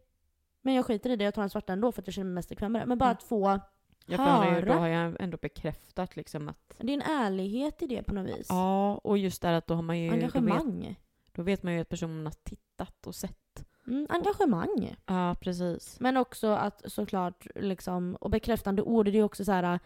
Men 0.62 0.74
jag 0.74 0.86
skiter 0.86 1.10
i 1.10 1.16
det, 1.16 1.24
jag 1.24 1.34
tar 1.34 1.42
den 1.42 1.50
svarta 1.50 1.72
ändå 1.72 1.92
för 1.92 2.02
att 2.02 2.06
jag 2.06 2.14
känner 2.14 2.24
mig 2.26 2.34
mest 2.34 2.48
bekväm 2.48 2.72
med 2.72 2.82
det. 2.82 2.86
Men 2.86 2.98
bara 2.98 3.04
Mm. 3.10 3.16
att 3.16 3.22
få, 3.22 3.60
Jag 4.06 4.16
får 4.16 4.54
ju, 4.54 4.60
då 4.60 4.66
Höra. 4.72 4.80
har 4.80 4.88
jag 4.88 5.16
ändå 5.20 5.36
bekräftat 5.42 6.16
liksom 6.16 6.48
att 6.48 6.74
det 6.78 6.92
är 6.92 6.94
en 6.94 7.02
ärlighet 7.02 7.82
i 7.82 7.86
det 7.86 8.02
på 8.02 8.14
något 8.14 8.26
vis. 8.38 8.46
ja, 8.48 8.94
och 8.94 9.18
just 9.18 9.42
där 9.42 9.52
att 9.52 9.66
då 9.66 9.74
har 9.74 9.82
man 9.82 9.98
ju, 10.00 10.10
då 10.10 10.16
vet, 10.16 10.34
Engagemang. 10.36 11.00
då 11.32 11.42
vet 11.42 11.62
man 11.62 11.74
ju 11.74 11.80
att 11.80 11.88
personen 11.88 12.26
har 12.26 12.32
tittat 12.44 13.06
och 13.06 13.14
sett. 13.14 13.64
Mm, 13.86 14.06
engagemang. 14.10 14.96
Ja, 15.06 15.36
precis. 15.40 16.00
Men 16.00 16.16
också 16.16 16.46
att 16.48 16.92
såklart, 16.92 17.46
liksom, 17.54 18.14
och 18.20 18.30
bekräftande 18.30 18.82
ord, 18.82 19.04
det 19.04 19.10
är 19.10 19.12
ju 19.12 19.22
också 19.22 19.44
så 19.44 19.52
här. 19.52 19.78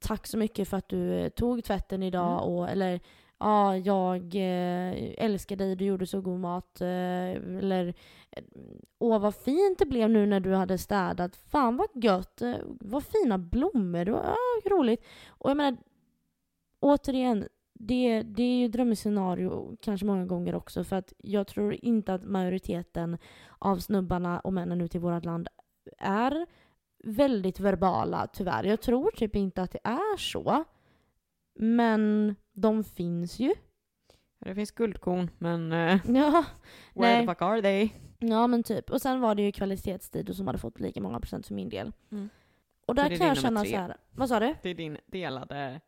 Tack 0.00 0.26
så 0.26 0.38
mycket 0.38 0.68
för 0.68 0.76
att 0.76 0.88
du 0.88 1.14
eh, 1.14 1.28
tog 1.28 1.64
tvätten 1.64 2.02
idag 2.02 2.42
Mm. 2.42 2.54
och 2.54 2.68
eller 2.68 3.00
ja, 3.38 3.76
jag 3.76 4.34
eh, 4.34 5.24
älskar 5.24 5.56
dig, 5.56 5.76
du 5.76 5.84
gjorde 5.84 6.06
så 6.06 6.20
god 6.20 6.40
mat. 6.40 6.80
Eh, 6.80 7.30
eller 7.58 7.94
åh 8.98 9.18
vad 9.18 9.34
fint 9.34 9.78
det 9.78 9.86
blev 9.86 10.10
nu 10.10 10.26
när 10.26 10.40
du 10.40 10.54
hade 10.54 10.78
städat. 10.78 11.36
Fan 11.36 11.76
vad 11.76 12.04
gött, 12.04 12.42
vad 12.80 13.04
fina 13.04 13.38
blommor, 13.38 14.04
det 14.04 14.12
var 14.12 14.20
ah, 14.20 14.68
roligt. 14.70 15.04
Och 15.28 15.50
jag 15.50 15.56
menar, 15.56 15.76
återigen, 16.80 17.48
det, 17.78 18.22
det 18.22 18.42
är 18.42 18.58
ju 18.58 18.68
drömscenario 18.68 19.76
kanske 19.80 20.06
många 20.06 20.26
gånger 20.26 20.54
också 20.54 20.84
för 20.84 20.96
att 20.96 21.12
jag 21.18 21.46
tror 21.46 21.76
inte 21.82 22.14
att 22.14 22.24
majoriteten 22.24 23.18
av 23.58 23.76
snubbarna 23.76 24.40
och 24.40 24.52
männen 24.52 24.80
ute 24.80 24.96
i 24.96 25.00
vårt 25.00 25.24
land 25.24 25.48
är 25.98 26.46
väldigt 27.08 27.60
verbala 27.60 28.26
tyvärr. 28.26 28.64
Jag 28.64 28.80
tror 28.80 29.10
typ 29.10 29.36
inte 29.36 29.62
att 29.62 29.70
det 29.70 29.80
är 29.84 30.16
så. 30.16 30.64
Men 31.54 32.34
de 32.52 32.84
finns 32.84 33.38
ju. 33.38 33.54
Det 34.38 34.54
finns 34.54 34.70
guldkorn, 34.70 35.30
men 35.38 35.72
uh, 35.72 36.00
Ja, 36.16 36.44
where 36.94 37.16
Nej. 37.16 37.26
the 37.26 37.26
fuck 37.26 37.42
are 37.42 37.62
they? 37.62 37.90
ja 38.18 38.46
men 38.46 38.62
typ. 38.62 38.90
Och 38.90 39.02
sen 39.02 39.20
var 39.20 39.34
det 39.34 39.42
ju 39.42 39.52
kvalitetstid 39.52 40.36
som 40.36 40.46
hade 40.46 40.58
fått 40.58 40.80
lika 40.80 41.00
många 41.00 41.20
procent 41.20 41.46
för 41.46 41.54
min 41.54 41.68
del. 41.68 41.92
Mm. 42.10 42.28
Och 42.86 42.94
där 42.94 43.16
kan 43.16 43.26
jag 43.26 43.36
känna 43.36 43.50
nummer 43.50 43.64
så 43.64 43.70
tre? 43.70 43.78
här. 43.78 43.96
Vad 44.10 44.28
sa 44.28 44.40
du? 44.40 44.54
Det 44.62 44.68
är 44.68 44.74
din 44.74 44.98
delade 45.06 45.80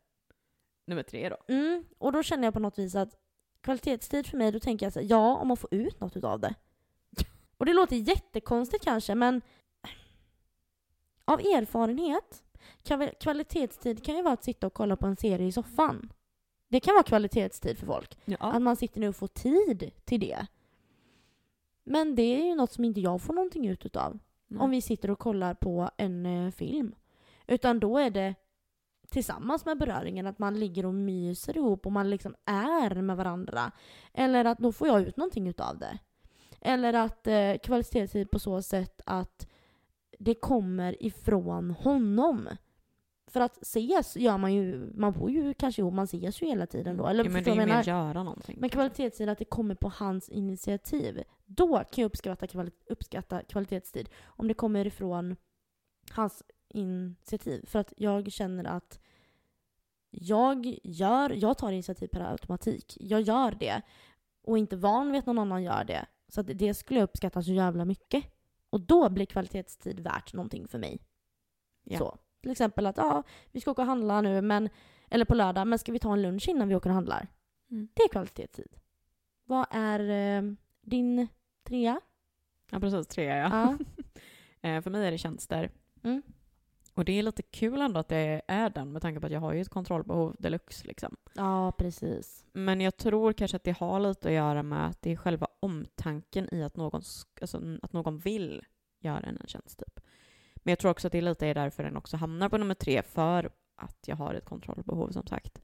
nummer 0.87 1.03
tre 1.03 1.29
då. 1.29 1.37
Mm, 1.47 1.85
och 1.97 2.11
då 2.11 2.23
känner 2.23 2.43
jag 2.43 2.53
på 2.53 2.59
något 2.59 2.79
vis 2.79 2.95
att 2.95 3.15
kvalitetstid 3.61 4.27
för 4.27 4.37
mig, 4.37 4.51
då 4.51 4.59
tänker 4.59 4.85
jag 4.85 4.93
så 4.93 4.99
här, 4.99 5.07
ja, 5.09 5.37
om 5.37 5.47
man 5.47 5.57
får 5.57 5.73
ut 5.73 5.99
något 5.99 6.17
utav 6.17 6.39
det. 6.39 6.53
Och 7.57 7.65
det 7.65 7.73
låter 7.73 7.95
jättekonstigt 7.95 8.83
kanske, 8.83 9.15
men 9.15 9.41
av 11.33 11.39
erfarenhet, 11.39 12.43
kval- 12.83 13.13
kvalitetstid 13.19 14.05
kan 14.05 14.15
ju 14.15 14.21
vara 14.21 14.33
att 14.33 14.43
sitta 14.43 14.67
och 14.67 14.73
kolla 14.73 14.95
på 14.95 15.07
en 15.07 15.15
serie 15.15 15.47
i 15.47 15.51
soffan. 15.51 16.13
Det 16.69 16.79
kan 16.79 16.93
vara 16.93 17.03
kvalitetstid 17.03 17.77
för 17.77 17.85
folk. 17.85 18.17
Ja. 18.25 18.37
Att 18.39 18.61
man 18.61 18.75
sitter 18.75 18.99
ner 18.99 19.09
och 19.09 19.15
får 19.15 19.27
tid 19.27 19.91
till 20.05 20.19
det. 20.19 20.47
Men 21.83 22.15
det 22.15 22.21
är 22.21 22.45
ju 22.45 22.55
något 22.55 22.71
som 22.71 22.85
inte 22.85 22.99
jag 23.01 23.21
får 23.21 23.33
någonting 23.33 23.67
ut 23.67 23.85
utav 23.85 24.19
Mm. 24.51 24.61
om 24.61 24.71
vi 24.71 24.81
sitter 24.81 25.11
och 25.11 25.19
kollar 25.19 25.53
på 25.53 25.89
en 25.97 26.25
eh, 26.25 26.51
film. 26.51 26.95
Utan 27.47 27.79
då 27.79 27.97
är 27.97 28.09
det 28.09 28.35
tillsammans 29.09 29.65
med 29.65 29.77
beröringen, 29.77 30.27
att 30.27 30.39
man 30.39 30.59
ligger 30.59 30.85
och 30.85 30.93
myser 30.93 31.57
ihop 31.57 31.85
och 31.85 31.91
man 31.91 32.09
liksom 32.09 32.35
är 32.45 33.01
med 33.01 33.17
varandra. 33.17 33.71
Eller 34.13 34.45
att 34.45 34.57
då 34.57 34.71
får 34.71 34.87
jag 34.87 35.01
ut 35.01 35.17
någonting 35.17 35.47
utav 35.47 35.77
det. 35.77 35.97
Eller 36.61 36.93
att 36.93 37.27
eh, 37.27 37.53
kvalitetstid 37.63 38.31
på 38.31 38.39
så 38.39 38.61
sätt 38.61 39.01
att 39.05 39.47
det 40.23 40.35
kommer 40.35 41.03
ifrån 41.03 41.71
honom. 41.71 42.49
För 43.27 43.41
att 43.41 43.61
ses 43.61 44.17
gör 44.17 44.37
man 44.37 44.53
ju, 44.53 44.91
man 44.95 45.13
bor 45.13 45.31
ju 45.31 45.53
kanske 45.53 45.81
ihop, 45.81 45.93
man 45.93 46.05
ses 46.05 46.41
ju 46.41 46.47
hela 46.47 46.65
tiden 46.65 46.97
då. 46.97 47.07
Eller 47.07 47.23
ja, 47.25 47.29
men 47.29 47.43
det 47.43 47.49
är 47.49 47.53
ju 47.53 47.59
mer 47.59 47.67
menar? 47.67 47.83
göra 47.83 48.23
någonting. 48.23 48.57
Men 48.59 48.69
kvalitetstid, 48.69 49.29
att 49.29 49.37
det 49.37 49.45
kommer 49.45 49.75
på 49.75 49.89
hans 49.89 50.29
initiativ. 50.29 51.23
Då 51.45 51.77
kan 51.77 52.01
jag 52.01 52.05
uppskatta, 52.05 52.45
kvali- 52.45 52.83
uppskatta 52.85 53.43
kvalitetstid. 53.43 54.09
Om 54.23 54.47
det 54.47 54.53
kommer 54.53 54.87
ifrån 54.87 55.35
hans 56.11 56.43
initiativ. 56.67 57.65
För 57.65 57.79
att 57.79 57.93
jag 57.97 58.31
känner 58.31 58.63
att 58.63 58.99
jag 60.09 60.77
gör, 60.83 61.29
jag 61.29 61.57
tar 61.57 61.71
initiativ 61.71 62.07
per 62.07 62.21
automatik. 62.31 62.97
Jag 62.99 63.21
gör 63.21 63.51
det. 63.51 63.81
Och 64.43 64.57
inte 64.57 64.75
van 64.75 65.11
vid 65.11 65.19
att 65.19 65.25
någon 65.25 65.39
annan 65.39 65.63
gör 65.63 65.83
det. 65.83 66.05
Så 66.27 66.41
att 66.41 66.47
det 66.53 66.73
skulle 66.73 66.99
jag 66.99 67.07
uppskatta 67.07 67.43
så 67.43 67.51
jävla 67.51 67.85
mycket. 67.85 68.25
Och 68.71 68.81
då 68.81 69.09
blir 69.09 69.25
kvalitetstid 69.25 69.99
värt 69.99 70.33
någonting 70.33 70.67
för 70.67 70.79
mig. 70.79 70.99
Ja. 71.83 71.97
Så. 71.97 72.17
Till 72.41 72.51
exempel 72.51 72.85
att 72.85 72.97
ja, 72.97 73.23
vi 73.51 73.61
ska 73.61 73.71
åka 73.71 73.81
och 73.81 73.87
handla 73.87 74.21
nu, 74.21 74.41
men, 74.41 74.69
eller 75.09 75.25
på 75.25 75.35
lördag, 75.35 75.67
men 75.67 75.79
ska 75.79 75.91
vi 75.91 75.99
ta 75.99 76.13
en 76.13 76.21
lunch 76.21 76.49
innan 76.49 76.67
vi 76.67 76.75
åker 76.75 76.89
och 76.89 76.93
handlar? 76.93 77.27
Mm. 77.71 77.87
Det 77.93 78.03
är 78.03 78.07
kvalitetstid. 78.07 78.75
Vad 79.45 79.65
är 79.71 79.99
eh, 80.09 80.53
din 80.81 81.27
trea? 81.63 82.01
Ja, 82.69 82.79
precis. 82.79 83.07
Tre, 83.07 83.23
ja. 83.23 83.49
Ja. 83.51 83.77
Eh, 84.63 84.81
för 84.81 84.89
mig 84.89 85.07
är 85.07 85.11
det 85.11 85.17
tjänster. 85.17 85.71
Mm. 86.03 86.21
Och 86.93 87.05
det 87.05 87.19
är 87.19 87.23
lite 87.23 87.41
kul 87.41 87.81
ändå 87.81 87.99
att 87.99 88.07
det 88.07 88.41
är 88.47 88.69
den 88.69 88.91
med 88.91 89.01
tanke 89.01 89.19
på 89.19 89.25
att 89.25 89.31
jag 89.31 89.39
har 89.39 89.53
ju 89.53 89.61
ett 89.61 89.69
kontrollbehov 89.69 90.35
deluxe 90.39 90.87
liksom. 90.87 91.15
ja, 91.33 91.71
precis. 91.71 92.45
Men 92.53 92.81
jag 92.81 92.97
tror 92.97 93.33
kanske 93.33 93.57
att 93.57 93.63
det 93.63 93.77
har 93.77 93.99
lite 93.99 94.27
att 94.27 94.33
göra 94.33 94.63
med 94.63 94.87
att 94.87 95.01
det 95.01 95.11
är 95.11 95.15
själva 95.15 95.47
omtanken 95.61 96.55
i 96.55 96.63
att 96.63 96.77
någon, 96.77 97.01
alltså, 97.41 97.61
att 97.81 97.93
någon 97.93 98.17
vill 98.17 98.65
göra 98.99 99.19
en 99.19 99.37
en 99.37 99.47
tjänst 99.47 99.79
typ. 99.79 99.99
Men 100.55 100.71
jag 100.71 100.79
tror 100.79 100.91
också 100.91 101.07
att 101.07 101.11
det 101.11 101.21
lite 101.21 101.47
är 101.47 101.55
därför 101.55 101.83
den 101.83 101.97
också 101.97 102.17
hamnar 102.17 102.49
på 102.49 102.57
nummer 102.57 102.73
tre, 102.73 103.03
för 103.03 103.49
att 103.75 104.07
jag 104.07 104.15
har 104.15 104.33
ett 104.33 104.45
kontrollbehov 104.45 105.09
som 105.09 105.27
sagt. 105.27 105.61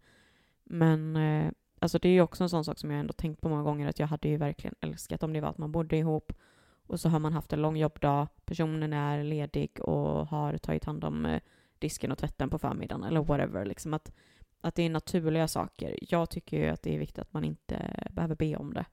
Men 0.64 1.16
eh, 1.16 1.52
alltså 1.80 2.00
det 2.00 2.10
är 2.10 2.14
ju 2.14 2.22
också 2.22 2.44
en 2.44 2.50
sån 2.50 2.66
sak 2.66 2.80
som 2.80 2.92
jag 2.92 3.00
ändå 3.00 3.14
tänkt 3.14 3.42
på 3.42 3.50
många 3.50 3.64
gånger, 3.64 3.88
att 3.88 4.00
jag 4.00 4.08
hade 4.08 4.30
ju 4.30 4.38
verkligen 4.38 4.76
älskat 4.82 5.24
om 5.24 5.34
det 5.34 5.42
var 5.42 5.50
att 5.50 5.58
man 5.58 5.72
bodde 5.72 5.98
ihop 5.98 6.34
och 6.88 7.00
så 7.00 7.10
har 7.10 7.20
man 7.20 7.34
haft 7.34 7.54
en 7.54 7.62
lång 7.62 7.78
jobbdag, 7.78 8.28
personen 8.46 8.94
är 8.94 9.24
ledig 9.24 9.80
och 9.82 10.28
har 10.28 10.58
tagit 10.58 10.86
hand 10.86 11.04
om 11.04 11.26
eh, 11.26 11.42
disken 11.80 12.12
och 12.12 12.18
tvätten 12.18 12.50
på 12.50 12.60
förmiddagen 12.60 13.04
eller 13.04 13.24
whatever. 13.24 13.66
Liksom 13.66 13.94
att, 13.94 14.12
att 14.62 14.76
det 14.76 14.84
är 14.84 14.90
naturliga 14.90 15.48
saker. 15.48 16.00
Jag 16.02 16.30
tycker 16.30 16.58
ju 16.58 16.68
att 16.68 16.82
det 16.82 16.96
är 16.96 17.00
viktigt 17.00 17.20
att 17.20 17.34
man 17.34 17.44
inte 17.44 18.08
behöver 18.12 18.36
be 18.36 18.56
om 18.56 18.74
det. 18.74 18.86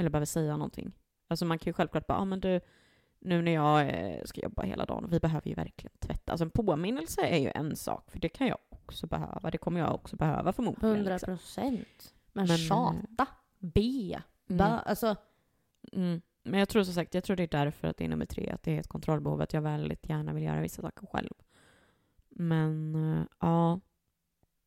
Eller 0.00 0.10
behöver 0.10 0.26
säga 0.26 0.56
någonting. 0.56 0.92
Alltså 1.28 1.44
man 1.44 1.58
kan 1.58 1.70
ju 1.70 1.72
självklart 1.72 2.06
bara, 2.06 2.18
ah, 2.18 2.24
men 2.24 2.40
du, 2.40 2.60
nu 3.18 3.42
när 3.42 3.52
jag 3.52 3.88
eh, 3.88 4.24
ska 4.24 4.40
jobba 4.40 4.62
hela 4.62 4.84
dagen, 4.84 5.06
vi 5.10 5.20
behöver 5.20 5.48
ju 5.48 5.54
verkligen 5.54 5.96
tvätta. 5.98 6.32
Alltså 6.32 6.44
en 6.44 6.50
påminnelse 6.50 7.20
är 7.20 7.38
ju 7.38 7.52
en 7.54 7.76
sak, 7.76 8.10
för 8.10 8.18
det 8.18 8.28
kan 8.28 8.46
jag 8.46 8.58
också 8.68 9.06
behöva. 9.06 9.50
Det 9.50 9.58
kommer 9.58 9.80
jag 9.80 9.94
också 9.94 10.16
behöva 10.16 10.52
förmodligen. 10.52 10.96
Hundra 10.96 11.12
liksom. 11.12 11.36
procent. 11.36 12.14
Men, 12.32 12.46
Men, 12.46 12.58
tjata, 12.58 13.26
be, 13.58 14.22
Mm. 14.48 14.78
alltså 14.84 15.16
Mm. 15.92 16.20
Men 16.42 16.58
jag 16.60 16.68
tror 16.68 16.82
som 16.82 16.94
sagt, 16.94 17.14
jag 17.14 17.24
tror 17.24 17.36
det 17.36 17.42
är 17.42 17.64
därför 17.64 17.88
att 17.88 17.96
det 17.96 18.04
är 18.04 18.08
nummer 18.08 18.26
tre, 18.26 18.50
att 18.50 18.62
det 18.62 18.76
är 18.76 18.80
ett 18.80 18.88
kontrollbehov, 18.88 19.40
att 19.40 19.52
jag 19.52 19.62
väldigt 19.62 20.08
gärna 20.08 20.32
vill 20.32 20.44
göra 20.44 20.60
vissa 20.60 20.82
saker 20.82 21.06
själv. 21.06 21.30
Men 22.28 22.94
eh, 22.94 23.24
ja, 23.40 23.80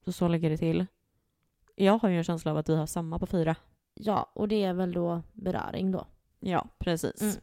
så 0.06 0.12
så 0.12 0.28
ligger 0.28 0.50
det 0.50 0.58
till. 0.58 0.86
Jag 1.76 1.98
har 1.98 2.10
ju 2.10 2.18
en 2.18 2.24
känsla 2.24 2.52
av 2.52 2.58
att 2.58 2.70
vi 2.70 2.76
har 2.76 2.86
samma 2.86 3.20
på 3.20 3.26
fyra. 3.26 3.56
Ja, 3.94 4.32
och 4.34 4.48
det 4.48 4.64
är 4.64 4.74
väl 4.74 4.92
då 4.92 5.22
beröring 5.34 5.92
då. 5.92 6.06
Ja, 6.40 6.68
precis. 6.78 7.22
Mm. 7.22 7.36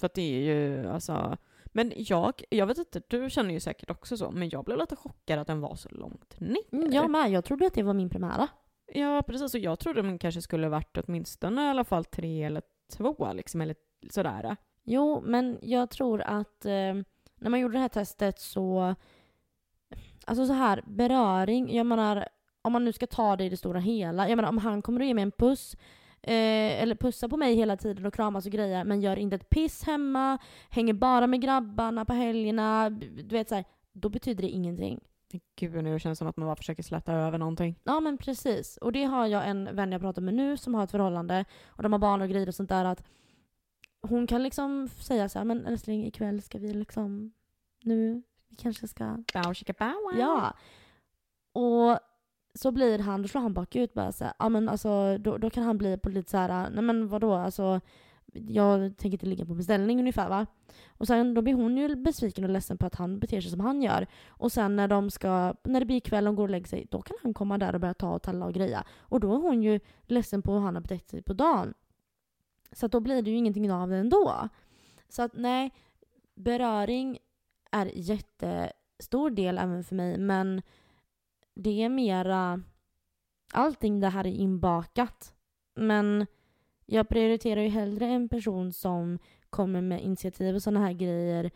För 0.00 0.06
att 0.06 0.14
det 0.14 0.22
är 0.22 0.40
ju 0.40 0.88
alltså... 0.88 1.36
Men 1.66 1.92
jag, 1.96 2.42
jag 2.50 2.66
vet 2.66 2.78
inte, 2.78 3.02
du 3.08 3.30
känner 3.30 3.54
ju 3.54 3.60
säkert 3.60 3.90
också 3.90 4.16
så, 4.16 4.30
men 4.30 4.48
jag 4.48 4.64
blev 4.64 4.78
lite 4.78 4.96
chockad 4.96 5.38
att 5.38 5.46
den 5.46 5.60
var 5.60 5.74
så 5.74 5.88
långt 5.88 6.40
ner. 6.40 6.56
Mm, 6.72 6.92
jag 6.92 7.10
med, 7.10 7.30
jag 7.30 7.44
trodde 7.44 7.66
att 7.66 7.74
det 7.74 7.82
var 7.82 7.94
min 7.94 8.10
primära. 8.10 8.48
Ja, 8.92 9.22
precis. 9.22 9.54
Och 9.54 9.60
jag 9.60 9.78
trodde 9.78 10.02
den 10.02 10.18
kanske 10.18 10.42
skulle 10.42 10.68
varit 10.68 10.98
åtminstone 10.98 11.66
i 11.66 11.70
alla 11.70 11.84
fall 11.84 12.04
tre 12.04 12.44
eller 12.44 12.62
två, 12.92 13.32
liksom, 13.32 13.60
eller 13.60 13.76
sådär. 14.10 14.56
Jo, 14.84 15.22
men 15.24 15.58
jag 15.62 15.90
tror 15.90 16.20
att 16.20 16.64
eh, 16.64 16.94
när 17.34 17.50
man 17.50 17.60
gjorde 17.60 17.74
det 17.74 17.80
här 17.80 17.88
testet 17.88 18.40
så... 18.40 18.94
Alltså 20.24 20.46
så 20.46 20.52
här, 20.52 20.82
beröring, 20.86 21.76
jag 21.76 21.86
menar 21.86 22.28
om 22.62 22.72
man 22.72 22.84
nu 22.84 22.92
ska 22.92 23.06
ta 23.06 23.36
det 23.36 23.44
i 23.44 23.48
det 23.48 23.56
stora 23.56 23.80
hela. 23.80 24.28
Jag 24.28 24.36
menar 24.36 24.48
om 24.48 24.58
han 24.58 24.82
kommer 24.82 25.00
att 25.00 25.06
ge 25.06 25.14
mig 25.14 25.22
en 25.22 25.32
puss 25.32 25.76
eh, 26.22 26.82
eller 26.82 26.94
pussa 26.94 27.28
på 27.28 27.36
mig 27.36 27.54
hela 27.54 27.76
tiden 27.76 28.06
och 28.06 28.14
kramas 28.14 28.46
och 28.46 28.52
grejer 28.52 28.84
men 28.84 29.00
gör 29.00 29.16
inte 29.16 29.36
ett 29.36 29.50
piss 29.50 29.84
hemma, 29.84 30.38
hänger 30.70 30.92
bara 30.92 31.26
med 31.26 31.40
grabbarna 31.40 32.04
på 32.04 32.12
helgerna, 32.12 32.90
du 32.90 33.28
vet 33.28 33.48
så 33.48 33.54
här, 33.54 33.64
då 33.92 34.08
betyder 34.08 34.42
det 34.42 34.48
ingenting. 34.48 35.00
Gud, 35.56 35.84
nu 35.84 35.98
känns 35.98 36.18
det 36.18 36.18
som 36.18 36.28
att 36.28 36.36
man 36.36 36.46
bara 36.46 36.56
försöker 36.56 36.82
släta 36.82 37.12
över 37.12 37.38
någonting. 37.38 37.78
Ja 37.84 38.00
men 38.00 38.18
precis. 38.18 38.76
Och 38.76 38.92
det 38.92 39.04
har 39.04 39.26
jag 39.26 39.48
en 39.48 39.76
vän 39.76 39.92
jag 39.92 40.00
pratar 40.00 40.22
med 40.22 40.34
nu 40.34 40.56
som 40.56 40.74
har 40.74 40.84
ett 40.84 40.90
förhållande 40.90 41.44
och 41.66 41.82
de 41.82 41.92
har 41.92 41.98
barn 41.98 42.22
och 42.22 42.28
grejer 42.28 42.48
och 42.48 42.54
sånt 42.54 42.68
där 42.68 42.84
att 42.84 43.04
hon 44.00 44.26
kan 44.26 44.42
liksom 44.42 44.88
säga 44.88 45.28
så 45.28 45.38
här, 45.38 45.44
men 45.44 45.66
älskling 45.66 46.06
ikväll 46.06 46.42
ska 46.42 46.58
vi 46.58 46.74
liksom 46.74 47.32
nu, 47.82 48.22
vi 48.48 48.56
kanske 48.56 48.88
ska 48.88 49.24
Bow, 49.34 49.54
chicka, 49.54 49.74
bow, 49.78 49.94
wow. 50.12 50.18
Ja. 50.18 50.54
Och 51.52 51.98
så 52.58 52.70
blir 52.70 52.98
han, 52.98 53.22
då 53.22 53.28
slår 53.28 53.42
han 53.42 53.52
bakut 53.52 53.94
bara 53.94 54.12
så 54.12 54.24
ja 54.38 54.48
men 54.48 54.68
alltså 54.68 55.18
då, 55.18 55.38
då 55.38 55.50
kan 55.50 55.64
han 55.64 55.78
bli 55.78 55.96
på 55.96 56.08
lite 56.08 56.30
så 56.30 56.36
här, 56.36 56.70
nej 56.70 56.82
men 56.82 57.08
vadå 57.08 57.34
alltså 57.34 57.80
jag 58.32 58.96
tänker 58.96 59.14
inte 59.14 59.26
ligga 59.26 59.46
på 59.46 59.54
beställning 59.54 59.98
ungefär 59.98 60.28
va. 60.28 60.46
Och 60.88 61.06
sen 61.06 61.34
då 61.34 61.42
blir 61.42 61.54
hon 61.54 61.76
ju 61.76 61.96
besviken 61.96 62.44
och 62.44 62.50
ledsen 62.50 62.78
på 62.78 62.86
att 62.86 62.94
han 62.94 63.18
beter 63.18 63.40
sig 63.40 63.50
som 63.50 63.60
han 63.60 63.82
gör. 63.82 64.06
Och 64.28 64.52
sen 64.52 64.76
när 64.76 64.88
de 64.88 65.10
ska, 65.10 65.54
när 65.62 65.80
det 65.80 65.86
blir 65.86 66.00
kväll 66.00 66.24
och 66.24 66.32
de 66.32 66.36
går 66.36 66.42
och 66.42 66.50
lägger 66.50 66.66
sig, 66.66 66.86
då 66.90 67.02
kan 67.02 67.16
han 67.22 67.34
komma 67.34 67.58
där 67.58 67.74
och 67.74 67.80
börja 67.80 67.94
ta 67.94 68.14
och 68.14 68.22
talla 68.22 68.46
och 68.46 68.54
greja. 68.54 68.84
Och 68.98 69.20
då 69.20 69.34
är 69.34 69.38
hon 69.38 69.62
ju 69.62 69.80
ledsen 70.06 70.42
på 70.42 70.52
hur 70.52 70.60
han 70.60 70.74
har 70.74 70.82
betett 70.82 71.08
sig 71.08 71.22
på 71.22 71.32
dagen. 71.32 71.74
Så 72.72 72.86
att 72.86 72.92
då 72.92 73.00
blir 73.00 73.22
det 73.22 73.30
ju 73.30 73.36
ingenting 73.36 73.72
av 73.72 73.88
det 73.88 73.96
ändå. 73.96 74.48
Så 75.08 75.22
att 75.22 75.32
nej, 75.34 75.70
beröring 76.34 77.18
är 77.70 77.90
jättestor 77.94 79.30
del 79.30 79.58
även 79.58 79.84
för 79.84 79.94
mig 79.94 80.18
men 80.18 80.62
det 81.58 81.82
är 81.82 81.88
mera 81.88 82.62
allting 83.52 84.00
det 84.00 84.08
här 84.08 84.26
är 84.26 84.30
inbakat. 84.30 85.34
Men 85.74 86.26
jag 86.86 87.08
prioriterar 87.08 87.60
ju 87.60 87.68
hellre 87.68 88.06
en 88.06 88.28
person 88.28 88.72
som 88.72 89.18
kommer 89.50 89.80
med 89.80 90.02
initiativ 90.02 90.54
och 90.54 90.62
sådana 90.62 90.80
här 90.86 90.92
grejer 90.92 91.50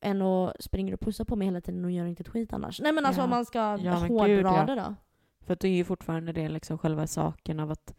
än 0.00 0.22
att 0.22 0.62
springa 0.62 0.94
och 0.94 1.00
pussa 1.00 1.24
på 1.24 1.36
mig 1.36 1.46
hela 1.46 1.60
tiden 1.60 1.84
och 1.84 1.90
gör 1.90 2.06
inte 2.06 2.20
ett 2.20 2.28
skit 2.28 2.52
annars. 2.52 2.80
Nej 2.80 2.92
men 2.92 3.06
alltså 3.06 3.20
Ja. 3.20 3.24
om 3.24 3.30
man 3.30 3.44
ska 3.44 3.58
Ja, 3.58 3.94
hårdra 3.94 4.26
gud, 4.26 4.46
ja. 4.46 4.64
det 4.66 4.74
då. 4.74 4.94
För 5.40 5.52
att 5.52 5.60
det 5.60 5.68
är 5.68 5.76
ju 5.76 5.84
fortfarande 5.84 6.32
det 6.32 6.48
liksom 6.48 6.78
själva 6.78 7.06
saken 7.06 7.60
av 7.60 7.70
att 7.70 7.94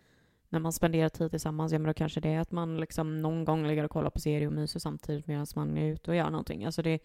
när 0.49 0.59
man 0.59 0.73
spenderar 0.73 1.09
tid 1.09 1.29
tillsammans, 1.31 1.71
ja 1.71 1.79
men 1.79 1.87
då 1.87 1.93
kanske 1.93 2.19
det 2.19 2.29
är 2.29 2.39
att 2.39 2.51
man 2.51 2.77
liksom 2.77 3.21
någon 3.21 3.45
gång 3.45 3.67
ligger 3.67 3.83
och 3.83 3.91
kollar 3.91 4.09
på 4.09 4.19
serie 4.19 4.47
och 4.47 4.53
myser 4.53 4.79
samtidigt 4.79 5.27
medan 5.27 5.45
man 5.55 5.77
är 5.77 5.85
ute 5.93 6.11
och 6.11 6.17
gör 6.17 6.29
någonting. 6.29 6.65
Alltså 6.65 6.81
det, 6.81 6.99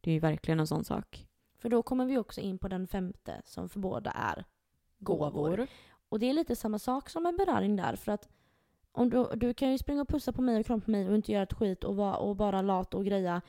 det 0.00 0.10
är 0.10 0.14
ju 0.14 0.20
verkligen 0.20 0.60
en 0.60 0.66
sån 0.66 0.84
sak. 0.84 1.26
För 1.64 1.68
då 1.68 1.82
kommer 1.82 2.06
vi 2.06 2.18
också 2.18 2.40
in 2.40 2.58
på 2.58 2.68
den 2.68 2.86
femte 2.86 3.42
som 3.44 3.68
för 3.68 3.80
båda 3.80 4.10
är 4.10 4.44
gåvor. 4.98 5.66
Och 6.08 6.18
det 6.18 6.26
är 6.26 6.32
lite 6.32 6.56
samma 6.56 6.78
sak 6.78 7.10
som 7.10 7.26
en 7.26 7.36
beröring 7.36 7.76
där. 7.76 7.96
För 7.96 8.12
att 8.12 8.28
om 8.92 9.10
du, 9.10 9.28
du 9.34 9.54
kan 9.54 9.72
ju 9.72 9.78
springa 9.78 10.02
och 10.02 10.08
pussa 10.08 10.32
på 10.32 10.42
mig 10.42 10.60
och 10.60 10.66
krama 10.66 10.80
på 10.80 10.90
mig 10.90 11.08
och 11.08 11.14
inte 11.14 11.32
göra 11.32 11.42
ett 11.42 11.52
skit 11.52 11.84
och, 11.84 11.96
vara, 11.96 12.16
och 12.16 12.36
bara 12.36 12.62
lata 12.62 12.96
och 12.96 13.04
greja. 13.04 13.42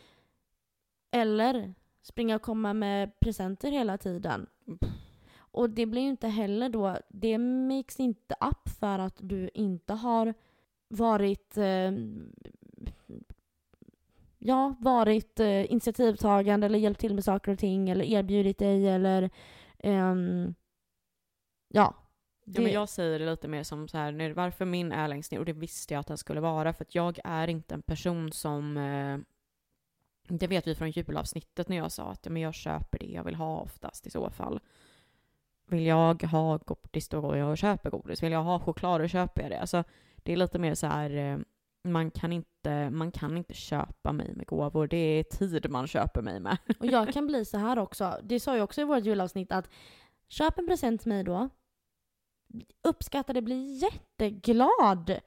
Eller 1.12 1.74
springa 2.02 2.36
och 2.36 2.42
komma 2.42 2.74
med 2.74 3.20
presenter 3.20 3.72
hela 3.72 3.98
tiden. 3.98 4.48
Och 5.38 5.70
det 5.70 5.86
blir 5.86 6.02
ju 6.02 6.10
inte 6.10 6.28
heller 6.28 6.70
då, 6.70 6.98
det 7.10 7.38
makes 7.38 8.00
inte 8.00 8.36
up 8.52 8.70
för 8.80 9.00
att 9.00 9.18
du 9.20 9.50
inte 9.54 9.94
har 9.94 10.34
varit 10.88 11.58
eh, 11.58 11.92
ja, 14.46 14.76
varit 14.80 15.40
eh, 15.40 15.72
initiativtagande 15.72 16.66
eller 16.66 16.80
hjälpt 16.80 17.00
till 17.00 17.16
med 17.16 17.24
saker 17.24 17.52
och 17.52 17.60
ting 17.60 17.90
eller 17.90 18.06
erbjudit 18.06 18.58
dig 18.58 18.90
eller 18.90 19.30
ehm, 19.80 20.56
ja. 21.68 21.96
Ja, 22.46 22.62
men 22.62 22.72
jag 22.72 22.90
säger 22.90 23.20
det 23.20 23.26
lite 23.26 23.48
mer 23.48 23.64
som 23.64 23.88
så 23.88 23.98
här, 23.98 24.12
nu, 24.12 24.34
varför 24.34 24.66
min 24.66 24.92
är 24.92 25.08
längst 25.08 25.32
ner, 25.32 25.40
och 25.40 25.46
det 25.46 25.54
visste 25.54 25.94
jag 25.94 26.00
att 26.00 26.08
den 26.08 26.18
skulle 26.18 26.42
vara, 26.42 26.74
för 26.74 26.84
att 26.84 26.96
jag 26.96 27.20
är 27.24 27.48
inte 27.48 27.74
en 27.74 27.82
person 27.82 28.32
som, 28.32 28.78
eh, 28.78 29.18
det 30.28 30.48
vet 30.48 30.68
vi 30.68 30.76
från 30.76 30.92
julavsnittet 30.92 31.70
när 31.70 31.78
jag 31.78 31.92
sa 31.92 32.04
att 32.04 32.26
ja, 32.26 32.32
men 32.32 32.42
jag 32.42 32.54
köper 32.54 33.00
det 33.00 33.06
jag 33.06 33.24
vill 33.24 33.36
ha 33.36 33.60
oftast 33.60 34.08
i 34.08 34.10
så 34.10 34.30
fall. 34.30 34.60
Vill 35.68 35.86
jag 35.86 36.24
ha 36.24 36.58
godis 36.58 37.10
då 37.10 37.22
går 37.22 37.38
jag 37.38 37.50
och 37.50 37.58
köper 37.58 37.90
godis. 37.90 38.24
Vill 38.24 38.32
jag 38.32 38.44
ha 38.44 38.60
choklad 38.60 39.02
då 39.02 39.08
köper 39.08 39.42
jag 39.42 39.52
det. 39.52 39.60
Alltså, 39.60 39.84
det 40.16 40.34
är 40.34 40.38
lite 40.38 40.60
mer 40.60 40.76
så 40.76 40.88
här, 40.88 41.10
eh, 41.10 41.38
man 41.84 42.12
kan, 42.12 42.34
inte, 42.34 42.50
man 42.92 43.12
kan 43.12 43.38
inte 43.38 43.54
köpa 43.54 44.12
mig 44.14 44.34
med 44.36 44.48
gåvor. 44.48 44.88
Det 44.88 44.98
är 44.98 45.24
tid 45.24 45.70
man 45.70 45.88
köper 45.88 46.22
mig 46.22 46.40
med. 46.40 46.58
Och 46.80 46.86
jag 46.86 47.14
kan 47.14 47.28
bli 47.28 47.46
så 47.46 47.58
här 47.58 47.80
också. 47.80 48.20
Det 48.24 48.40
sa 48.40 48.56
jag 48.58 48.64
också 48.64 48.82
i 48.82 48.84
vårt 48.84 49.04
julavsnitt 49.06 49.52
att 49.52 49.70
köp 50.28 50.60
en 50.60 50.68
present 50.68 51.02
till 51.02 51.10
mig 51.10 51.24
då. 51.24 51.50
Uppskatta 52.84 53.34
det, 53.34 53.42
bli 53.42 53.80
jätteglad. 53.82 55.20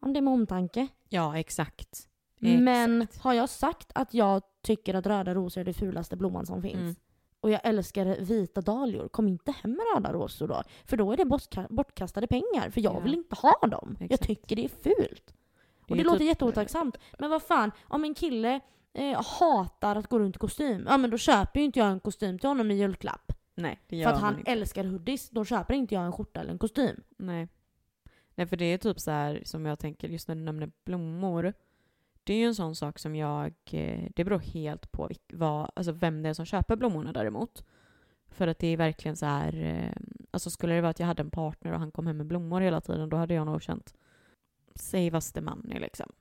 Om 0.00 0.12
det 0.12 0.18
är 0.18 0.22
med 0.22 0.32
omtanke. 0.34 0.88
Ja, 1.08 1.38
exakt. 1.38 2.08
Men 2.38 3.02
Exakt. 3.02 3.22
har 3.24 3.34
jag 3.34 3.48
sagt 3.48 3.92
att 3.94 4.14
jag 4.14 4.42
tycker 4.62 4.94
att 4.94 5.06
röda 5.06 5.34
rosor 5.34 5.60
är 5.60 5.64
det 5.64 5.72
fulaste 5.74 6.16
blomman 6.16 6.46
som 6.46 6.62
finns 6.62 6.74
Mm. 6.80 6.94
och 7.40 7.50
jag 7.50 7.60
älskar 7.64 8.16
vita 8.20 8.60
dahlior, 8.60 9.08
kom 9.08 9.28
inte 9.28 9.52
hem 9.52 9.70
med 9.70 9.80
röda 9.94 10.12
rosor 10.12 10.48
då. 10.48 10.62
För 10.84 10.96
då 10.96 11.12
är 11.12 11.16
det 11.16 11.24
bortka- 11.24 11.66
bortkastade 11.70 12.26
pengar, 12.26 12.70
för 12.70 12.80
jag 12.80 12.94
Ja. 12.94 13.00
vill 13.00 13.14
inte 13.14 13.36
ha 13.36 13.66
dem. 13.66 13.96
Jag 14.00 14.04
Exakt. 14.12 14.26
tycker 14.26 14.56
det 14.56 14.64
är 14.64 14.68
fult. 14.68 15.34
Och 15.84 15.90
är 15.90 15.96
det 15.96 16.04
låter 16.04 16.18
typ- 16.18 16.28
jätteotacksamt. 16.28 16.96
Men 17.18 17.30
vad 17.30 17.42
fan, 17.42 17.70
om 17.84 18.04
en 18.04 18.14
kille 18.14 18.60
eh, 18.92 19.22
hatar 19.38 19.96
att 19.96 20.06
gå 20.06 20.18
runt 20.18 20.36
i 20.36 20.38
kostym, 20.38 20.84
ja 20.88 20.96
men 20.98 21.10
då 21.10 21.18
köper 21.18 21.60
ju 21.60 21.66
inte 21.66 21.78
jag 21.78 21.88
en 21.88 22.00
kostym 22.00 22.38
till 22.38 22.48
honom 22.48 22.70
i 22.70 22.74
julklapp. 22.74 23.32
Nej, 23.54 23.80
det 23.86 23.96
gör 23.96 24.08
För 24.08 24.14
att 24.14 24.20
han 24.20 24.38
inte. 24.38 24.50
älskar 24.50 24.84
hoodies, 24.84 25.30
då 25.30 25.44
köper 25.44 25.74
inte 25.74 25.94
jag 25.94 26.04
en 26.04 26.12
skjorta 26.12 26.40
eller 26.40 26.52
en 26.52 26.58
kostym. 26.58 27.02
Nej. 27.16 27.48
Nej, 28.34 28.46
för 28.46 28.56
det 28.56 28.64
är 28.64 28.78
typ 28.78 29.00
så 29.00 29.10
här 29.10 29.42
som 29.44 29.66
jag 29.66 29.78
tänker 29.78 30.08
just 30.08 30.28
när 30.28 30.34
du 30.34 30.40
nämner 30.40 30.70
blommor. 30.84 31.52
Det 32.24 32.32
är 32.34 32.38
ju 32.38 32.46
en 32.46 32.54
sån 32.54 32.76
sak 32.76 32.98
som 32.98 33.16
jag, 33.16 33.52
eh, 33.70 34.08
det 34.14 34.24
beror 34.24 34.38
helt 34.38 34.92
på 34.92 35.10
vad, 35.32 35.70
alltså 35.76 35.92
vem 35.92 36.22
det 36.22 36.28
är 36.28 36.34
som 36.34 36.44
köper 36.46 36.76
blommorna 36.76 37.12
däremot. 37.12 37.64
För 38.28 38.46
att 38.46 38.58
det 38.58 38.66
är 38.66 38.76
verkligen 38.76 39.16
så 39.16 39.26
här, 39.26 39.56
eh, 39.64 40.02
alltså 40.30 40.50
skulle 40.50 40.74
det 40.74 40.80
vara 40.80 40.90
att 40.90 41.00
jag 41.00 41.06
hade 41.06 41.22
en 41.22 41.30
partner 41.30 41.72
och 41.72 41.78
han 41.78 41.92
kom 41.92 42.06
hem 42.06 42.16
med 42.16 42.26
blommor 42.26 42.60
hela 42.60 42.80
tiden, 42.80 43.08
då 43.08 43.16
hade 43.16 43.34
jag 43.34 43.46
nog 43.46 43.62
känt 43.62 43.94
save 44.74 45.10
us 45.14 45.32
the 45.32 45.40
money 45.40 45.78
liksom. 45.78 46.12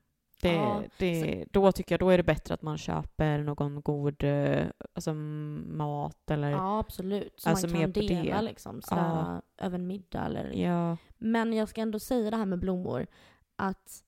Det, 0.41 0.53
Ja, 0.53 0.83
det, 0.97 1.45
då 1.51 1.71
tycker 1.71 1.93
jag 1.93 1.99
då 1.99 2.09
är 2.09 2.17
det 2.17 2.23
bättre 2.23 2.53
att 2.53 2.61
man 2.61 2.77
köper 2.77 3.37
någon 3.43 3.81
god 3.81 4.23
eh, 4.23 4.65
alltså, 4.93 5.13
mat 5.13 6.31
eller... 6.31 6.49
Ja, 6.49 6.79
absolut. 6.79 7.39
Så 7.39 7.49
Alltså 7.49 7.67
man 7.67 7.81
kan 7.81 7.91
dela 7.91 8.35
det. 8.35 8.41
liksom, 8.41 8.81
sådär, 8.81 9.41
över 9.57 9.75
en 9.75 9.87
middag 9.87 10.25
eller... 10.25 10.51
Ja. 10.53 10.97
Men 11.17 11.53
jag 11.53 11.69
ska 11.69 11.81
ändå 11.81 11.99
säga 11.99 12.31
det 12.31 12.37
här 12.37 12.45
med 12.45 12.59
blommor, 12.59 13.07
att 13.55 14.03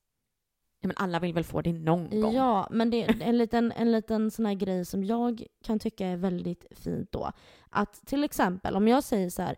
ja, 0.80 0.88
men 0.88 0.98
alla 0.98 1.20
vill 1.20 1.34
väl 1.34 1.44
få 1.44 1.61
det 1.61 1.74
någon 1.74 2.22
gång? 2.22 2.34
Ja, 2.34 2.68
men 2.72 2.90
det 2.90 3.03
är 3.03 3.22
en 3.22 3.38
liten, 3.38 3.72
en 3.72 3.91
liten 3.91 4.32
sån 4.32 4.45
här 4.45 4.53
grej 4.53 4.86
som 4.86 5.03
jag 5.03 5.44
kan 5.64 5.80
tycka 5.80 6.07
är 6.07 6.18
väldigt 6.18 6.65
fint 6.72 7.11
då. 7.11 7.32
Att 7.70 8.06
till 8.06 8.24
exempel 8.24 8.76
om 8.76 8.88
jag 8.88 9.03
säger 9.03 9.30
så 9.30 9.41
här, 9.41 9.57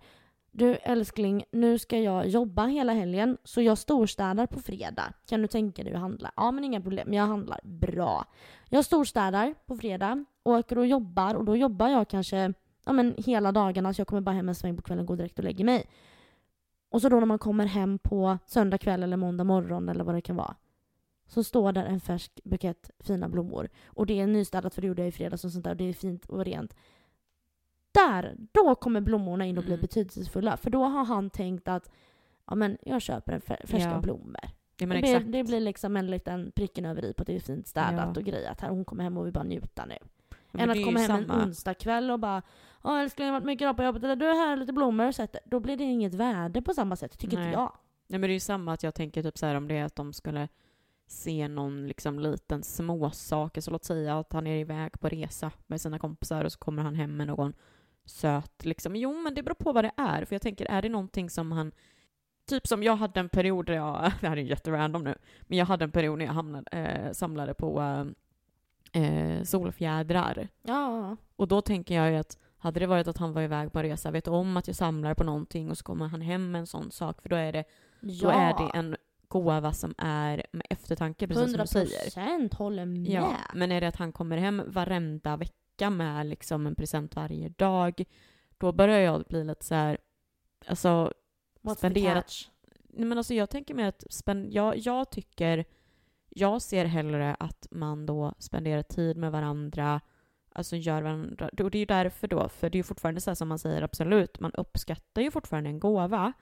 du 0.58 0.76
älskling, 0.76 1.44
nu 1.52 1.80
ska 1.80 2.00
jag 2.00 2.28
jobba 2.28 2.66
hela 2.66 2.94
helgen 2.94 3.38
så 3.44 3.62
jag 3.62 3.78
storstädar 3.78 4.48
på 4.48 4.60
fredag. 4.60 5.14
Kan 5.30 5.42
du 5.42 5.48
tänka 5.48 5.84
dig 5.84 5.94
att 5.94 6.00
handla? 6.00 6.32
Ja, 6.36 6.52
men 6.52 6.64
inga 6.64 6.82
problem, 6.82 7.14
jag 7.14 7.24
handlar. 7.24 7.60
Bra. 7.64 8.26
Jag 8.70 8.86
storstädar 8.86 9.54
på 9.66 9.78
fredag, 9.78 10.26
åker 10.44 10.78
och 10.78 10.88
jobbar 10.88 11.36
och 11.36 11.46
då 11.46 11.56
jobbar 11.56 11.88
jag 11.88 12.08
kanske 12.08 12.54
ja, 12.86 12.94
men 12.94 13.16
hela 13.18 13.52
dagarna 13.52 13.94
så 13.94 14.02
jag 14.02 14.08
kommer 14.08 14.22
bara 14.22 14.36
hem 14.36 14.50
en 14.50 14.56
sväng 14.56 14.76
på 14.76 14.82
kvällen 14.82 15.02
och 15.02 15.08
går 15.08 15.16
direkt 15.16 15.40
och 15.40 15.46
lägger 15.46 15.66
mig. 15.66 15.86
Och 16.90 17.02
så 17.02 17.10
då 17.10 17.20
när 17.20 17.26
man 17.26 17.40
kommer 17.40 17.66
hem 17.66 18.00
på 18.00 18.38
söndag 18.46 18.78
kväll 18.78 19.04
eller 19.04 19.18
måndag 19.18 19.44
morgon 19.44 19.90
eller 19.90 20.04
vad 20.04 20.16
det 20.16 20.22
kan 20.22 20.36
vara 20.36 20.56
så 21.28 21.44
står 21.44 21.72
där 21.72 21.86
en 21.86 22.00
färsk 22.00 22.40
bukett 22.44 22.92
fina 23.00 23.30
blommor. 23.30 23.70
Och 23.86 24.06
det 24.06 24.20
är 24.20 24.28
nystädat 24.28 24.74
för 24.74 24.82
det 24.82 24.88
gjorde 24.88 25.02
jag 25.02 25.10
i 25.10 25.12
fredags 25.12 25.46
och 25.46 25.52
sånt 25.52 25.64
där 25.64 25.72
och 25.72 25.78
det 25.78 25.90
är 25.90 25.94
fint 25.94 26.26
och 26.26 26.46
rent. 26.46 26.76
Där, 27.96 28.36
då 28.52 28.76
kommer 28.76 29.02
blommorna 29.02 29.46
in 29.46 29.58
och 29.58 29.64
blir 29.64 29.74
Mm. 29.74 29.82
betydelsefulla. 29.82 30.58
För 30.58 30.70
då 30.70 30.84
har 30.84 31.06
han 31.06 31.30
tänkt 31.30 31.68
att 31.68 31.92
ja, 32.48 32.56
men 32.56 32.78
jag 32.82 33.02
köper 33.02 33.34
en 33.34 33.42
fär- 33.42 33.68
färska 33.68 33.90
Ja. 33.92 34.00
blommor. 34.02 34.42
Ja, 34.78 34.88
men 34.88 35.02
det, 35.02 35.02
blir, 35.02 35.32
det 35.32 35.44
blir 35.44 35.60
liksom 35.60 35.98
en 35.98 36.08
liten 36.08 36.52
pricken 36.56 36.86
över 36.86 37.06
i 37.06 37.14
på 37.14 37.22
att 37.22 37.28
det 37.28 37.36
är 37.36 37.40
fint 37.40 37.68
städat 37.68 38.10
Ja. 38.16 38.20
och 38.22 38.26
grejat 38.26 38.62
här. 38.62 38.70
Hon 38.70 38.86
kommer 38.86 39.04
hem 39.04 39.18
och 39.18 39.26
vill 39.26 39.34
bara 39.34 39.44
njuta 39.44 39.86
nu. 39.86 39.98
Ja, 40.52 40.60
Än 40.60 40.68
det 40.70 40.72
att 40.80 40.86
komma 40.86 41.00
hem 41.00 41.12
en 41.12 41.28
samma. 41.28 41.44
onsdagkväll 41.44 42.12
och 42.12 42.20
bara 42.20 42.42
Ja 42.84 43.00
älskling, 43.02 43.28
jag 43.28 43.34
har 43.34 43.40
varit 43.40 43.46
mycket 43.46 43.62
idag 43.62 43.78
på 43.78 43.84
jobbet. 43.84 44.04
Eller 44.04 44.16
du 44.16 44.26
är 44.30 44.34
här, 44.48 44.58
lite 44.58 44.74
blommor 44.74 45.08
och 45.08 45.16
sätter. 45.16 45.42
Då 45.46 45.60
blir 45.60 45.78
det 45.78 45.84
inget 45.84 46.14
värde 46.14 46.62
på 46.62 46.74
samma 46.74 46.96
sätt, 46.96 47.18
tycker 47.20 47.38
Nej. 47.38 47.46
inte 47.46 47.60
jag. 47.60 47.72
Nej, 48.08 48.20
men 48.20 48.22
det 48.22 48.32
är 48.32 48.34
ju 48.34 48.40
samma 48.40 48.74
att 48.74 48.84
jag 48.84 48.96
tänker 48.96 49.24
typ 49.24 49.38
så 49.38 49.46
här 49.46 49.56
om 49.56 49.68
det 49.68 49.78
är 49.78 49.86
att 49.86 49.96
de 49.96 50.14
skulle 50.14 50.48
se 51.08 51.48
någon 51.48 51.88
liksom 51.88 52.20
liten 52.20 52.64
småsak. 52.64 53.58
Så 53.64 53.72
låt 53.72 53.84
säga 53.84 54.20
att 54.20 54.34
han 54.34 54.48
är 54.48 54.58
iväg 54.60 55.00
på 55.00 55.10
resa 55.10 55.52
med 55.68 55.82
sina 55.82 56.00
kompisar 56.00 56.46
och 56.46 56.52
så 56.52 56.60
kommer 56.60 56.84
han 56.84 56.96
hem 56.96 57.18
med 57.18 57.28
någon 57.28 57.54
söt 58.06 58.66
liksom. 58.66 58.96
Jo, 58.96 59.14
men 59.14 59.34
det 59.34 59.44
beror 59.44 59.56
på 59.56 59.74
vad 59.74 59.84
det 59.84 59.92
är. 59.98 60.26
För 60.26 60.36
jag 60.36 60.42
tänker, 60.42 60.66
är 60.66 60.82
det 60.82 60.90
någonting 60.90 61.30
som 61.30 61.52
han 61.52 61.72
Typ 62.48 62.68
som 62.68 62.84
jag 62.84 62.96
hade 62.96 63.20
en 63.20 63.30
period 63.30 63.66
där 63.66 63.74
jag, 63.74 64.12
det 64.22 64.28
här 64.28 64.38
är 64.38 64.42
ju 64.42 64.50
jätterandom 64.50 65.04
nu, 65.04 65.16
men 65.42 65.58
jag 65.58 65.66
hade 65.66 65.84
en 65.84 65.92
period 65.92 66.18
när 66.18 66.26
jag 66.26 66.34
hamnade, 66.34 66.72
eh, 66.72 67.12
samlade 67.12 67.54
på 67.54 67.82
eh, 67.82 69.04
eh, 69.04 69.44
solfjädrar. 69.44 70.48
Ja. 70.62 71.18
Och 71.36 71.48
då 71.48 71.62
tänker 71.62 71.96
jag 71.96 72.12
ju 72.12 72.18
att 72.18 72.38
hade 72.58 72.80
det 72.80 72.88
varit 72.88 73.08
att 73.08 73.18
han 73.18 73.34
var 73.34 73.42
iväg 73.42 73.72
på 73.72 73.80
en 73.80 73.86
resa, 73.86 74.12
vet 74.12 74.28
om 74.28 74.58
att 74.58 74.68
jag 74.68 74.76
samlar 74.76 75.14
på 75.14 75.24
någonting 75.24 75.70
och 75.70 75.78
så 75.78 75.84
kommer 75.84 76.08
han 76.08 76.22
hem 76.22 76.52
med 76.52 76.60
en 76.60 76.68
sån 76.68 76.92
sak, 76.92 77.22
för 77.22 77.30
då 77.30 77.36
är 77.36 77.54
det, 77.54 77.64
då 78.02 78.30
är 78.30 78.54
det 78.54 78.78
en 78.78 78.96
gåva 79.28 79.74
som 79.74 79.94
är 79.98 80.46
med 80.52 80.68
eftertanke, 80.70 81.28
precis 81.28 81.44
som 81.44 81.50
100 81.50 81.64
du 81.64 81.68
säger. 81.68 82.04
procent 82.04 82.54
håller 82.54 82.86
med. 82.86 83.12
Ja, 83.12 83.34
men 83.54 83.72
är 83.72 83.82
det 83.82 83.88
att 83.88 83.96
han 83.96 84.12
kommer 84.12 84.38
hem 84.38 84.64
varenda 84.68 85.38
vecka 85.38 85.54
med 85.82 86.26
liksom 86.26 86.68
en 86.68 86.76
present 86.76 87.16
varje 87.16 87.50
dag, 87.50 88.04
då 88.58 88.72
börjar 88.72 89.00
jag 89.00 89.24
bli 89.24 89.44
lite 89.44 89.66
så 89.66 89.76
här, 89.76 89.98
alltså, 90.66 91.12
What's 91.62 91.74
the 91.74 91.76
spendera- 91.76 92.14
catch? 92.14 92.48
nej 92.90 93.06
men 93.06 93.18
alltså 93.18 93.34
jag 93.34 93.50
tänker 93.50 93.74
mer 93.74 93.88
att 93.88 94.04
spend, 94.10 94.54
jag, 94.54 94.78
jag 94.78 95.12
tycker, 95.12 95.66
jag 96.30 96.62
ser 96.62 96.86
hellre 96.86 97.36
att 97.40 97.68
man 97.72 98.06
då 98.06 98.34
spenderar 98.40 98.84
tid 98.84 99.18
med 99.18 99.32
varandra, 99.32 100.02
alltså 100.50 100.76
gör 100.76 101.02
varandra, 101.02 101.50
och 101.60 101.72
det 101.72 101.78
är 101.78 101.80
ju 101.80 101.86
därför 101.86 102.28
då, 102.28 102.50
för 102.50 102.70
det 102.70 102.76
är 102.76 102.80
ju 102.80 102.84
fortfarande 102.84 103.22
så 103.22 103.30
här 103.30 103.36
som 103.36 103.48
man 103.48 103.60
säger, 103.60 103.82
absolut, 103.82 104.40
man 104.40 104.52
uppskattar 104.52 105.22
ju 105.22 105.32
fortfarande 105.32 105.70
en 105.70 105.80
gåva, 105.80 106.34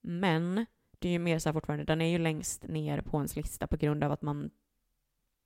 men 0.00 0.66
det 0.98 1.08
är 1.08 1.12
ju 1.12 1.18
mer 1.18 1.38
så 1.38 1.48
här 1.48 1.54
fortfarande, 1.54 1.84
den 1.84 2.00
är 2.00 2.10
ju 2.10 2.18
längst 2.18 2.62
ner 2.68 3.00
på 3.00 3.16
ens 3.16 3.36
lista 3.36 3.66
på 3.66 3.76
grund 3.76 4.04
av 4.04 4.12
att 4.12 4.22
man 4.22 4.50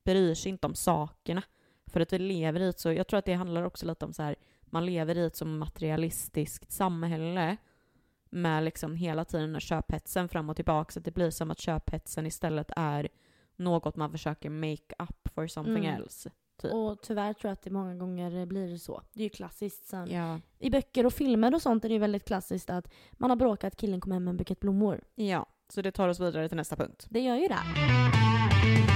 bryr 0.05 0.35
sig 0.35 0.49
inte 0.49 0.67
om 0.67 0.75
sakerna. 0.75 1.43
För 1.91 1.99
att 1.99 2.13
vi 2.13 2.19
lever 2.19 2.59
i 2.59 2.67
ett 2.69 2.79
så, 2.79 2.91
jag 2.93 3.07
tror 3.07 3.17
att 3.17 3.25
det 3.25 3.33
handlar 3.33 3.63
också 3.63 3.85
lite 3.85 4.05
om 4.05 4.13
så 4.13 4.23
här, 4.23 4.35
man 4.61 4.85
lever 4.85 5.17
i 5.17 5.25
ett 5.25 5.35
så 5.35 5.45
materialistiskt 5.45 6.71
samhälle 6.71 7.57
med 8.29 8.63
liksom 8.63 8.95
hela 8.95 9.25
tiden 9.25 9.59
köphetsen 9.59 10.29
fram 10.29 10.49
och 10.49 10.55
tillbaka, 10.55 10.91
så 10.91 10.99
att 10.99 11.05
det 11.05 11.11
blir 11.11 11.29
som 11.29 11.51
att 11.51 11.59
köphetsen 11.59 12.25
istället 12.25 12.71
är 12.75 13.09
något 13.55 13.95
man 13.95 14.11
försöker 14.11 14.49
make 14.49 14.95
up 14.99 15.27
for 15.35 15.47
something 15.47 15.85
Mm. 15.85 16.01
else. 16.01 16.31
Typ. 16.61 16.73
Och 16.73 17.01
tyvärr 17.01 17.33
tror 17.33 17.49
jag 17.49 17.53
att 17.53 17.61
det 17.61 17.69
många 17.69 17.95
gånger 17.95 18.45
blir 18.45 18.77
så. 18.77 19.01
Det 19.13 19.19
är 19.19 19.23
ju 19.23 19.29
klassiskt 19.29 19.85
sen. 19.87 20.11
Ja. 20.11 20.39
I 20.59 20.69
böcker 20.69 21.05
och 21.05 21.13
filmer 21.13 21.55
och 21.55 21.61
sånt 21.61 21.85
är 21.85 21.89
det 21.89 21.93
ju 21.93 21.99
väldigt 21.99 22.25
klassiskt 22.27 22.69
att 22.69 22.91
man 23.11 23.29
har 23.29 23.37
bråkat, 23.37 23.75
killen 23.75 24.01
kommer 24.01 24.15
hem 24.15 24.23
med 24.23 24.31
en 24.31 24.37
bukett 24.37 24.59
blommor. 24.59 25.01
ja, 25.15 25.45
så 25.69 25.81
det 25.81 25.91
tar 25.91 26.07
oss 26.07 26.19
vidare 26.19 26.47
till 26.47 26.57
nästa 26.57 26.75
punkt. 26.75 27.05
Det 27.09 27.19
gör 27.19 27.35
ju 27.35 27.47
det. 27.47 28.90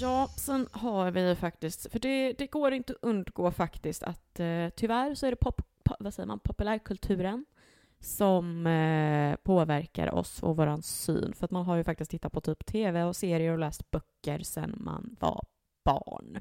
Ja, 0.00 0.28
sen 0.36 0.68
har 0.72 1.10
vi 1.10 1.28
ju 1.28 1.34
faktiskt, 1.34 1.92
för 1.92 1.98
det, 1.98 2.32
det 2.32 2.46
går 2.46 2.72
inte 2.72 2.92
att 2.92 2.98
undgå 3.02 3.50
faktiskt 3.50 4.02
att 4.02 4.40
eh, 4.40 4.68
tyvärr 4.76 5.14
så 5.14 5.26
är 5.26 5.30
det 5.30 5.36
pop, 5.36 5.62
pop, 5.84 5.96
vad 6.00 6.14
säger 6.14 6.26
man, 6.26 6.38
populärkulturen 6.38 7.44
som 7.98 8.66
eh, 8.66 9.36
påverkar 9.36 10.14
oss 10.14 10.42
och 10.42 10.56
vår 10.56 10.82
syn. 10.82 11.32
För 11.34 11.44
att 11.44 11.50
man 11.50 11.64
har 11.64 11.76
ju 11.76 11.84
faktiskt 11.84 12.10
tittat 12.10 12.32
på 12.32 12.40
typ 12.40 12.66
tv 12.66 13.02
och 13.02 13.16
serier 13.16 13.52
och 13.52 13.58
läst 13.58 13.90
böcker 13.90 14.38
sen 14.38 14.74
man 14.76 15.16
var 15.20 15.44
barn. 15.84 16.40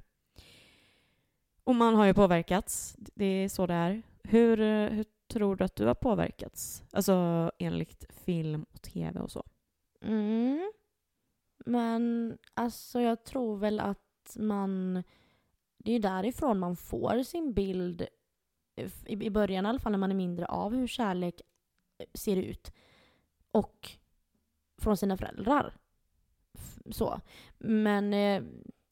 Och 1.63 1.75
man 1.75 1.95
har 1.95 2.05
ju 2.05 2.13
påverkats, 2.13 2.95
det 2.97 3.25
är 3.25 3.49
så 3.49 3.67
det 3.67 3.73
är. 3.73 4.01
Hur, 4.23 4.61
eh, 4.61 4.89
hur 4.89 5.05
tror 5.27 5.55
du 5.55 5.63
att 5.63 5.75
du 5.75 5.85
har 5.85 5.95
påverkats? 5.95 6.83
Alltså 6.91 7.51
enligt 7.59 8.05
film 8.25 8.65
och 8.73 8.81
tv 8.81 9.19
och 9.19 9.31
så. 9.31 9.43
Mm. 10.01 10.71
Men 11.65 12.37
alltså 12.53 13.01
jag 13.01 13.23
tror 13.23 13.57
väl 13.57 13.79
att 13.79 14.35
man... 14.35 15.03
Det 15.77 15.91
är 15.91 15.93
ju 15.93 15.99
därifrån 15.99 16.59
man 16.59 16.75
får 16.75 17.23
sin 17.23 17.53
bild, 17.53 18.07
eh, 18.75 18.91
i, 19.05 19.25
i 19.25 19.29
början 19.29 19.65
i 19.65 19.69
alla 19.69 19.79
fall 19.79 19.91
när 19.91 19.99
man 19.99 20.11
är 20.11 20.15
mindre, 20.15 20.45
av 20.45 20.75
hur 20.75 20.87
kärlek 20.87 21.41
eh, 21.97 22.05
ser 22.13 22.35
ut. 22.35 22.71
Och 23.51 23.89
från 24.81 24.97
sina 24.97 25.17
föräldrar. 25.17 25.73
Så. 26.91 27.21
Men 27.57 28.13
eh, 28.13 28.43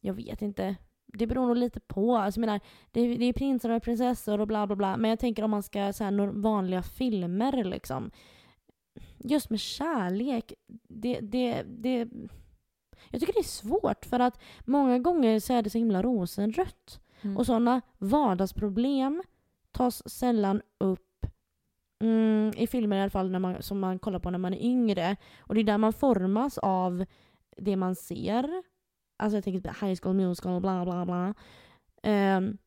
jag 0.02 0.14
vet 0.14 0.42
inte. 0.42 0.76
Det 1.06 1.28
beror 1.28 1.48
nog 1.48 1.58
lite 1.58 1.80
på. 1.80 2.18
Alltså, 2.18 2.40
jag 2.40 2.46
menar, 2.46 2.60
det, 2.92 3.02
är, 3.02 3.18
det 3.18 3.26
är 3.26 3.34
prinsar 3.34 3.70
och 3.70 3.84
prinsessor 3.84 4.42
och 4.42 4.48
bla 4.48 4.68
bla 4.68 4.76
bla. 4.76 4.98
Men 4.98 5.10
jag 5.10 5.20
tänker 5.20 5.44
om 5.44 5.52
man 5.52 5.64
ska 5.64 5.94
så 5.94 6.04
här, 6.04 6.42
vanliga 6.42 6.84
filmer 6.84 7.64
liksom. 7.64 8.12
Just 9.18 9.50
med 9.50 9.60
kärlek. 9.60 10.54
Det, 10.88 11.20
det, 11.20 11.64
det, 11.68 12.08
jag 13.10 13.22
tycker 13.22 13.34
det 13.34 13.40
är 13.40 13.44
svårt 13.44 14.06
för 14.06 14.20
att 14.20 14.40
många 14.66 15.00
gånger 15.00 15.40
så 15.40 15.54
är 15.54 15.62
det 15.62 15.70
så 15.70 15.78
himla 15.78 16.02
rosenrött. 16.02 17.00
Mm. 17.22 17.38
Och 17.38 17.46
sådana 17.46 17.82
vardagsproblem 17.98 19.24
tas 19.72 20.10
sällan 20.10 20.62
upp 20.78 21.26
mm, 22.00 22.54
i 22.58 22.68
filmer 22.68 22.98
i 22.98 23.02
alla 23.02 23.10
fall 23.10 23.32
när 23.32 23.40
man, 23.40 23.62
som 23.62 23.80
man 23.80 24.00
kollar 24.00 24.20
på 24.20 24.30
när 24.30 24.38
man 24.38 24.54
är 24.54 24.64
yngre. 24.64 25.16
Och 25.40 25.56
det 25.56 25.62
är 25.62 25.64
där 25.64 25.78
man 25.78 25.94
formas 25.94 26.58
av 26.58 27.06
det 27.58 27.76
man 27.76 27.96
ser. 27.96 28.64
Alltså 29.18 29.38
jag 29.38 29.44
tänker 29.44 29.70
på 29.70 29.86
High 29.86 30.00
School 30.02 30.16
Musical 30.16 30.62
bla 30.62 30.86
bla 30.86 31.06
bla. 31.06 31.34
Ehm, 32.04 32.58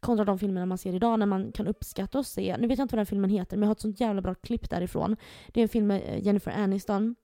kontra 0.00 0.24
de 0.24 0.38
filmerna 0.38 0.66
man 0.66 0.78
ser 0.78 0.94
idag 0.94 1.18
när 1.18 1.26
man 1.26 1.52
kan 1.52 1.66
uppskatta 1.66 2.18
och 2.18 2.26
se. 2.26 2.56
Nu 2.58 2.68
vet 2.68 2.78
jag 2.78 2.84
inte 2.84 2.96
vad 2.96 2.98
den 2.98 3.06
filmen 3.06 3.30
heter 3.30 3.56
men 3.56 3.62
jag 3.62 3.68
har 3.68 3.74
ett 3.74 3.80
sånt 3.80 4.00
jävla 4.00 4.22
bra 4.22 4.34
klipp 4.34 4.70
därifrån. 4.70 5.16
Det 5.48 5.60
är 5.60 5.62
en 5.62 5.68
film 5.68 5.86
med 5.86 6.02
eh, 6.02 6.24
Jennifer 6.24 6.50
Aniston. 6.50 7.14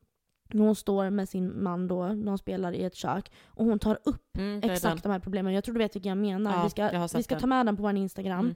När 0.55 0.65
hon 0.65 0.75
står 0.75 1.11
med 1.11 1.29
sin 1.29 1.63
man 1.63 1.89
då, 1.89 2.07
när 2.07 2.27
de 2.27 2.39
spelar 2.39 2.73
i 2.73 2.85
ett 2.85 2.95
kök. 2.95 3.33
Och 3.47 3.65
hon 3.65 3.79
tar 3.79 3.99
upp 4.05 4.37
Mm, 4.39 4.59
exakt 4.63 4.83
den. 4.83 4.99
de 5.03 5.09
här 5.13 5.19
problemen. 5.19 5.53
Jag 5.55 5.65
tror 5.65 5.73
du 5.75 5.79
vet 5.79 5.97
vilka 5.97 6.09
jag 6.09 6.19
menar. 6.19 6.53
Ja, 6.57 6.63
vi 6.65 6.71
ska, 6.71 7.09
vi 7.19 7.23
ska 7.23 7.35
den. 7.35 7.41
ta 7.41 7.47
med 7.47 7.67
den 7.67 7.77
på 7.77 7.83
vår 7.83 7.97
Instagram. 7.97 8.41
Mm. 8.41 8.55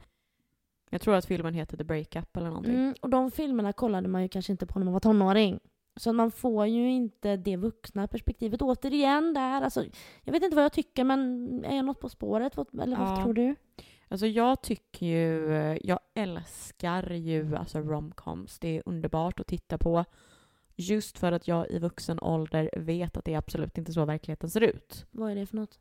Jag 0.91 1.01
tror 1.01 1.15
att 1.15 1.27
filmen 1.27 1.55
heter 1.55 1.77
The 1.77 1.85
Breakup 1.85 2.37
eller 2.37 2.47
någonting. 2.49 2.75
Mm, 2.75 2.95
och 3.01 3.11
de 3.11 3.31
filmerna 3.31 3.73
kollade 3.73 4.09
man 4.09 4.23
ju 4.23 4.29
kanske 4.29 4.53
inte 4.53 4.67
på 4.67 4.79
när 4.79 4.85
man 4.85 4.93
var 4.93 5.01
tonåring. 5.01 5.61
Så 5.97 6.13
man 6.13 6.31
får 6.31 6.67
ju 6.67 6.91
inte 6.91 7.37
det 7.37 7.57
vuxna 7.57 8.09
perspektivet 8.09 8.63
återigen 8.63 9.35
där. 9.35 9.63
Alltså, 9.63 9.85
jag 10.23 10.33
vet 10.33 10.43
inte 10.43 10.57
vad 10.57 10.65
jag 10.65 10.73
tycker 10.73 11.05
men 11.05 11.65
är 11.65 11.77
jag 11.77 11.85
något 11.85 12.01
på 12.01 12.09
spåret? 12.09 12.59
Eller 12.83 12.97
vad 12.97 13.09
Ja. 13.19 13.23
tror 13.25 13.35
du? 13.35 13.55
Alltså 14.09 14.27
jag 14.27 14.63
tycker 14.63 15.07
ju, 15.07 15.79
jag 15.85 15.99
älskar 16.15 17.11
ju 17.11 17.57
alltså 17.57 17.79
romcoms. 17.79 18.59
Det 18.59 18.69
är 18.77 18.83
underbart 18.87 19.41
att 19.41 19.47
titta 19.47 19.79
på. 19.79 20.05
Just 20.81 21.19
för 21.19 21.33
att 21.33 21.49
jag 21.49 21.71
i 21.71 21.79
vuxen 21.79 22.19
ålder 22.21 22.71
vet 22.77 23.17
att 23.17 23.25
det 23.25 23.35
är 23.35 23.39
absolut 23.39 23.79
inte 23.79 23.93
så 23.93 24.05
verkligheten 24.05 24.51
ser 24.51 24.61
ut. 24.61 25.07
Vad 25.11 25.31
är 25.31 25.35
det 25.35 25.47
för 25.47 25.57
något? 25.57 25.79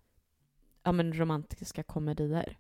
Ja 0.84 0.92
men 0.92 1.14
romantiska 1.20 1.84
komedier. 1.84 2.58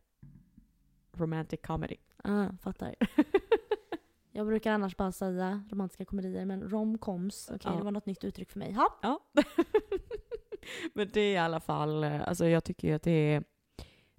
Romantic 1.12 1.60
comedy. 1.64 1.96
Ah, 2.24 2.48
fattar. 2.62 2.96
Jag 4.32 4.48
brukar 4.48 4.72
annars 4.72 4.98
bara 4.98 5.12
säga 5.12 5.64
romantiska 5.72 6.06
komedier, 6.06 6.46
men 6.46 6.70
romcoms, 6.70 7.50
okej 7.54 7.72
Ja. 7.72 7.78
det 7.78 7.84
var 7.84 7.92
något 7.92 8.06
nytt 8.06 8.24
uttryck 8.24 8.52
för 8.52 8.60
mig. 8.60 8.74
Ha? 8.74 9.00
Ja. 9.02 9.20
Men 10.94 11.10
det 11.14 11.22
är 11.22 11.34
i 11.34 11.38
alla 11.38 11.60
fall, 11.60 12.04
eh, 12.04 12.28
alltså 12.28 12.48
jag 12.48 12.64
tycker 12.64 12.88
ju 12.88 12.94
att 12.94 13.04
det 13.04 13.12
är, 13.12 13.44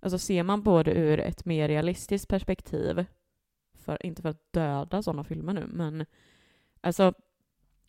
alltså 0.01 0.19
ser 0.19 0.43
man 0.43 0.63
på 0.65 0.83
det 0.83 0.93
ur 0.93 1.21
ett 1.21 1.45
mer 1.45 1.69
realistiskt 1.69 2.29
perspektiv, 2.29 3.05
för, 3.75 4.07
inte 4.07 4.23
för 4.23 4.29
att 4.29 4.53
döda 4.53 5.03
sådana 5.03 5.25
filmer 5.25 5.53
nu, 5.53 5.67
men 5.67 6.07
alltså 6.81 7.15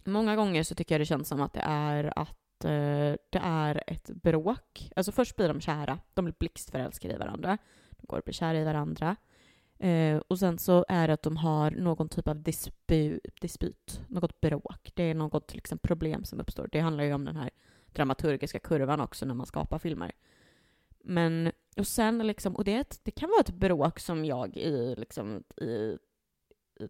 många 0.04 0.36
gånger 0.36 0.64
så 0.64 0.76
tycker 0.76 0.96
jag 0.96 1.02
det 1.02 1.06
känns 1.06 1.28
som 1.28 1.42
att 1.42 1.54
det 1.54 1.64
är 1.64 2.20
att 2.20 2.66
eh, 2.66 3.16
det 3.30 3.42
är 3.42 3.84
ett 3.88 4.10
bråk. 4.10 4.92
Alltså 4.96 5.12
först 5.12 5.36
blir 5.36 5.48
de 5.48 5.62
kära, 5.62 6.00
de 6.14 6.26
blir 6.26 6.36
blixtförälskade 6.40 7.14
i 7.14 7.18
varandra, 7.18 7.58
de 7.90 8.06
går 8.08 8.18
och 8.18 8.24
blir 8.24 8.34
kära 8.34 8.60
i 8.60 8.64
varandra. 8.64 9.16
Eh, 9.80 10.18
och 10.28 10.40
sen 10.40 10.58
så 10.58 10.86
är 10.88 11.08
det 11.08 11.14
att 11.14 11.24
de 11.24 11.38
har 11.38 11.72
någon 11.72 12.10
typ 12.10 12.28
av 12.28 12.42
dispu, 12.42 13.20
dispyt, 13.42 14.02
något 14.08 14.42
bråk. 14.42 14.92
Det 14.94 15.04
är 15.04 15.14
något 15.14 15.56
liksom, 15.56 15.78
problem 15.78 16.24
som 16.26 16.40
uppstår. 16.40 16.70
Det 16.72 16.80
handlar 16.80 17.04
ju 17.04 17.14
om 17.14 17.26
den 17.26 17.36
här 17.36 17.50
dramaturgiska 17.94 18.60
kurvan 18.60 19.02
också 19.02 19.26
när 19.26 19.34
man 19.34 19.46
skapar 19.46 19.80
filmer. 19.80 20.12
Men, 21.04 21.52
och 21.78 21.88
sen 21.88 22.28
liksom, 22.28 22.56
och 22.56 22.64
det, 22.64 22.76
ett, 22.76 23.00
det 23.04 23.12
kan 23.12 23.30
vara 23.30 23.42
ett 23.42 23.54
bråk 23.54 24.00
som 24.00 24.26
jag 24.26 24.58
i, 24.58 24.96
liksom, 24.96 25.44
i, 25.62 25.98
i 26.80 26.88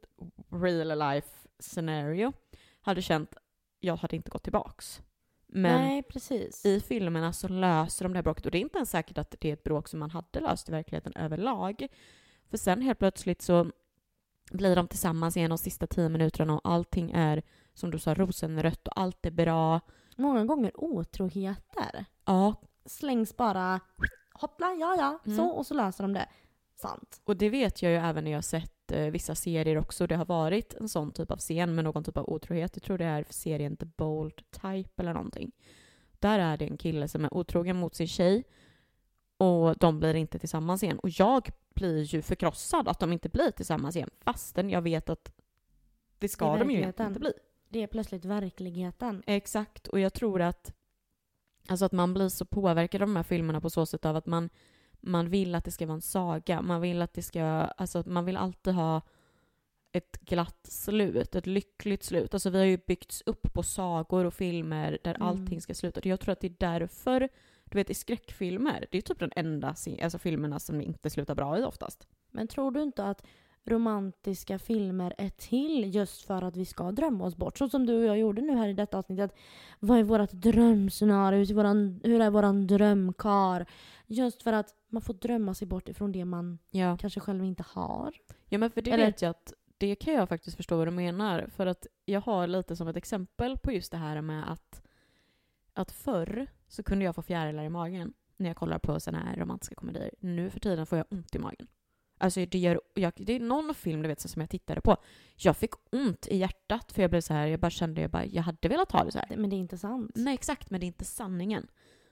real 0.49 0.99
life 0.99 1.29
scenario 1.59 2.33
hade 2.81 3.01
känt, 3.01 3.33
jag 3.79 3.95
hade 3.95 4.15
inte 4.15 4.29
gått 4.29 4.43
tillbaks. 4.43 5.01
Men 5.47 5.81
Nej, 5.81 6.03
precis. 6.03 6.65
i 6.65 6.79
filmerna 6.81 7.33
så 7.33 7.47
löser 7.47 8.05
de 8.05 8.13
det 8.13 8.17
här 8.17 8.23
bråket 8.23 8.45
och 8.45 8.51
det 8.51 8.57
är 8.57 8.61
inte 8.61 8.77
ens 8.77 8.89
säkert 8.91 9.17
att 9.17 9.35
det 9.39 9.49
är 9.49 9.53
ett 9.53 9.63
bråk 9.63 9.87
som 9.87 9.99
man 9.99 10.11
hade 10.11 10.39
löst 10.39 10.69
i 10.69 10.71
verkligheten 10.71 11.13
överlag. 11.15 11.87
För 12.49 12.57
sen 12.57 12.81
helt 12.81 12.99
plötsligt 12.99 13.41
så 13.41 13.71
blir 14.51 14.75
de 14.75 14.87
tillsammans 14.87 15.37
igen 15.37 15.49
de 15.49 15.57
sista 15.57 15.87
tio 15.87 16.09
minuterna 16.09 16.53
och 16.53 16.61
allting 16.63 17.11
är 17.11 17.41
som 17.73 17.91
du 17.91 17.99
sa 17.99 18.13
rosenrött 18.13 18.87
och 18.87 18.99
allt 18.99 19.25
är 19.25 19.31
bra. 19.31 19.79
Många 20.17 20.45
gånger 20.45 20.71
otroheter 20.83 22.05
Ja, 22.25 22.55
slängs 22.85 23.37
bara 23.37 23.79
hoppla, 24.33 24.67
ja 24.73 24.95
ja, 24.97 25.19
Mm. 25.25 25.37
så 25.37 25.45
och 25.49 25.65
så 25.65 25.73
löser 25.73 26.03
de 26.03 26.13
det. 26.13 26.29
Sant. 26.75 27.21
och 27.23 27.37
det 27.37 27.49
vet 27.49 27.81
jag 27.81 27.91
ju 27.91 27.97
även 27.97 28.23
när 28.23 28.31
jag 28.31 28.37
har 28.37 28.41
sett 28.89 28.97
eh, 28.97 29.11
vissa 29.11 29.35
serier 29.35 29.77
också. 29.77 30.07
Det 30.07 30.15
har 30.15 30.25
varit 30.25 30.73
en 30.73 30.89
sån 30.89 31.11
typ 31.11 31.31
av 31.31 31.37
scen 31.37 31.75
med 31.75 31.83
någon 31.83 32.03
typ 32.03 32.17
av 32.17 32.29
otrohet. 32.29 32.75
Jag 32.75 32.83
tror 32.83 32.97
det 32.97 33.05
är 33.05 33.25
serien 33.29 33.77
The 33.77 33.85
Bold 33.85 34.41
Type 34.51 35.01
eller 35.01 35.13
någonting. 35.13 35.51
Där 36.19 36.39
är 36.39 36.57
det 36.57 36.65
en 36.65 36.77
kille 36.77 37.07
som 37.07 37.25
är 37.25 37.33
otrogen 37.33 37.75
mot 37.75 37.95
sin 37.95 38.07
tjej 38.07 38.43
och 39.37 39.77
de 39.77 39.99
blir 39.99 40.15
inte 40.15 40.39
tillsammans 40.39 40.83
igen. 40.83 40.99
Och 40.99 41.09
jag 41.09 41.49
blir 41.75 42.03
ju 42.03 42.21
förkrossad 42.21 42.87
att 42.87 42.99
de 42.99 43.13
inte 43.13 43.29
blir 43.29 43.51
tillsammans 43.51 43.95
igen 43.95 44.09
fastän 44.19 44.69
jag 44.69 44.81
vet 44.81 45.09
att 45.09 45.31
det 46.19 46.29
ska 46.29 46.55
I 46.55 46.59
de 46.59 46.71
ju 46.71 46.83
inte 46.83 47.19
bli. 47.19 47.33
Det 47.69 47.83
är 47.83 47.87
plötsligt 47.87 48.25
verkligheten. 48.25 49.23
Exakt, 49.25 49.87
och 49.87 49.99
jag 49.99 50.13
tror 50.13 50.41
att, 50.41 50.73
alltså 51.67 51.85
att 51.85 51.91
man 51.91 52.13
blir 52.13 52.29
så 52.29 52.45
påverkad 52.45 53.01
av 53.01 53.07
de 53.07 53.15
här 53.15 53.23
filmerna 53.23 53.61
på 53.61 53.69
så 53.69 53.85
sätt 53.85 54.05
av 54.05 54.15
att 54.15 54.25
man, 54.25 54.49
man 55.01 55.29
vill 55.29 55.55
att 55.55 55.65
det 55.65 55.71
ska 55.71 55.85
vara 55.85 55.95
en 55.95 56.01
saga. 56.01 56.61
Man 56.61 56.81
vill 56.81 57.01
att 57.01 57.13
det 57.13 57.21
ska, 57.21 57.41
alltså 57.43 58.03
man 58.05 58.25
vill 58.25 58.37
alltid 58.37 58.73
ha 58.73 59.01
ett 59.91 60.17
glatt 60.21 60.67
slut, 60.67 61.35
ett 61.35 61.47
lyckligt 61.47 62.03
slut. 62.03 62.33
Alltså 62.33 62.49
vi 62.49 62.57
har 62.57 62.65
ju 62.65 62.77
byggts 62.87 63.23
upp 63.25 63.53
på 63.53 63.63
sagor 63.63 64.25
och 64.25 64.33
filmer 64.33 64.97
där 65.03 65.15
Mm. 65.15 65.27
allting 65.27 65.61
ska 65.61 65.73
sluta. 65.73 66.01
Jag 66.03 66.19
tror 66.19 66.31
att 66.33 66.39
det 66.39 66.47
är 66.47 66.55
därför, 66.59 67.29
du 67.65 67.77
vet 67.77 67.89
i 67.89 67.93
skräckfilmer, 67.93 68.87
det 68.91 68.97
är 68.97 69.01
typ 69.01 69.19
den 69.19 69.31
enda 69.35 69.67
alltså, 69.67 70.17
filmerna 70.17 70.59
som 70.59 70.81
inte 70.81 71.09
slutar 71.09 71.35
bra 71.35 71.59
i 71.59 71.63
oftast. 71.63 72.07
Men 72.31 72.47
tror 72.47 72.71
du 72.71 72.83
inte 72.83 73.03
att 73.03 73.25
romantiska 73.65 74.59
filmer 74.59 75.13
är 75.17 75.29
till 75.29 75.95
just 75.95 76.21
för 76.21 76.41
att 76.41 76.55
vi 76.55 76.65
ska 76.65 76.91
drömma 76.91 77.25
oss 77.25 77.35
bort? 77.35 77.57
Så 77.57 77.69
som 77.69 77.85
du 77.85 77.97
och 77.97 78.05
jag 78.05 78.17
gjorde 78.19 78.41
nu 78.41 78.55
här 78.55 78.67
i 78.67 78.73
detta 78.73 78.97
avsnittet. 78.97 79.35
Vad 79.79 79.99
är 79.99 80.03
vårt 80.03 80.31
drömscenario? 80.31 81.39
Hur 81.39 81.49
är 81.51 81.55
våran, 81.55 82.01
hur 82.03 82.21
är 82.21 82.29
våran 82.29 82.67
drömkar? 82.67 83.65
Just 84.07 84.43
för 84.43 84.53
att 84.53 84.75
man 84.89 85.01
får 85.01 85.13
drömma 85.13 85.53
sig 85.53 85.67
bort 85.67 85.89
ifrån 85.89 86.11
det 86.11 86.25
man 86.25 86.59
Ja. 86.71 86.97
kanske 86.97 87.19
själv 87.19 87.43
inte 87.45 87.63
har. 87.67 88.13
Ja 88.49 88.57
men 88.57 88.71
för 88.71 88.81
det 88.81 88.91
Eller- 88.91 89.05
vet 89.05 89.21
jag 89.21 89.29
att 89.29 89.53
det 89.77 89.95
kan 89.95 90.13
jag 90.13 90.29
faktiskt 90.29 90.57
förstå 90.57 90.77
vad 90.77 90.87
du 90.87 90.91
menar. 90.91 91.47
För 91.55 91.65
att 91.65 91.87
jag 92.05 92.21
har 92.21 92.47
lite 92.47 92.75
som 92.75 92.87
ett 92.87 92.97
exempel 92.97 93.57
på 93.57 93.71
just 93.71 93.91
det 93.91 93.97
här 93.97 94.21
med 94.21 94.51
att, 94.51 94.81
att 95.73 95.91
förr 95.91 96.47
så 96.67 96.83
kunde 96.83 97.05
jag 97.05 97.15
få 97.15 97.21
fjärilar 97.21 97.63
i 97.63 97.69
magen 97.69 98.13
när 98.37 98.47
jag 98.49 98.55
kollar 98.57 98.79
på 98.79 98.99
såna 98.99 99.19
här 99.19 99.35
romantiska 99.37 99.75
komedier. 99.75 100.11
Nu 100.19 100.49
för 100.49 100.59
tiden 100.59 100.85
får 100.85 100.97
jag 100.97 101.07
ont 101.11 101.35
i 101.35 101.39
magen. 101.39 101.67
Alltså 102.17 102.45
det, 102.45 102.57
gör, 102.59 102.81
jag, 102.93 103.13
det 103.15 103.33
är 103.33 103.39
någon 103.39 103.75
film 103.75 104.01
du 104.01 104.07
vet, 104.07 104.19
som 104.21 104.41
jag 104.41 104.49
tittade 104.49 104.81
på. 104.81 104.97
Jag 105.35 105.57
fick 105.57 105.71
ont 105.91 106.27
i 106.27 106.37
hjärtat 106.37 106.91
för 106.91 107.01
jag 107.01 107.11
blev 107.11 107.21
så 107.21 107.33
här, 107.33 107.47
jag 107.47 107.59
bara 107.59 107.69
kände, 107.71 108.01
jag, 108.01 108.11
bara, 108.11 108.25
jag 108.25 108.43
hade 108.43 108.67
velat 108.67 108.91
ha 108.91 109.03
det 109.03 109.11
så 109.11 109.19
här. 109.19 109.37
Men 109.37 109.49
det 109.49 109.55
är 109.55 109.57
inte 109.57 109.77
sant. 109.77 110.11
Nej 110.15 110.33
exakt, 110.33 110.69
men 110.69 110.79
det 110.79 110.85
är 110.85 110.87
inte 110.87 111.05
sanningen. 111.05 111.67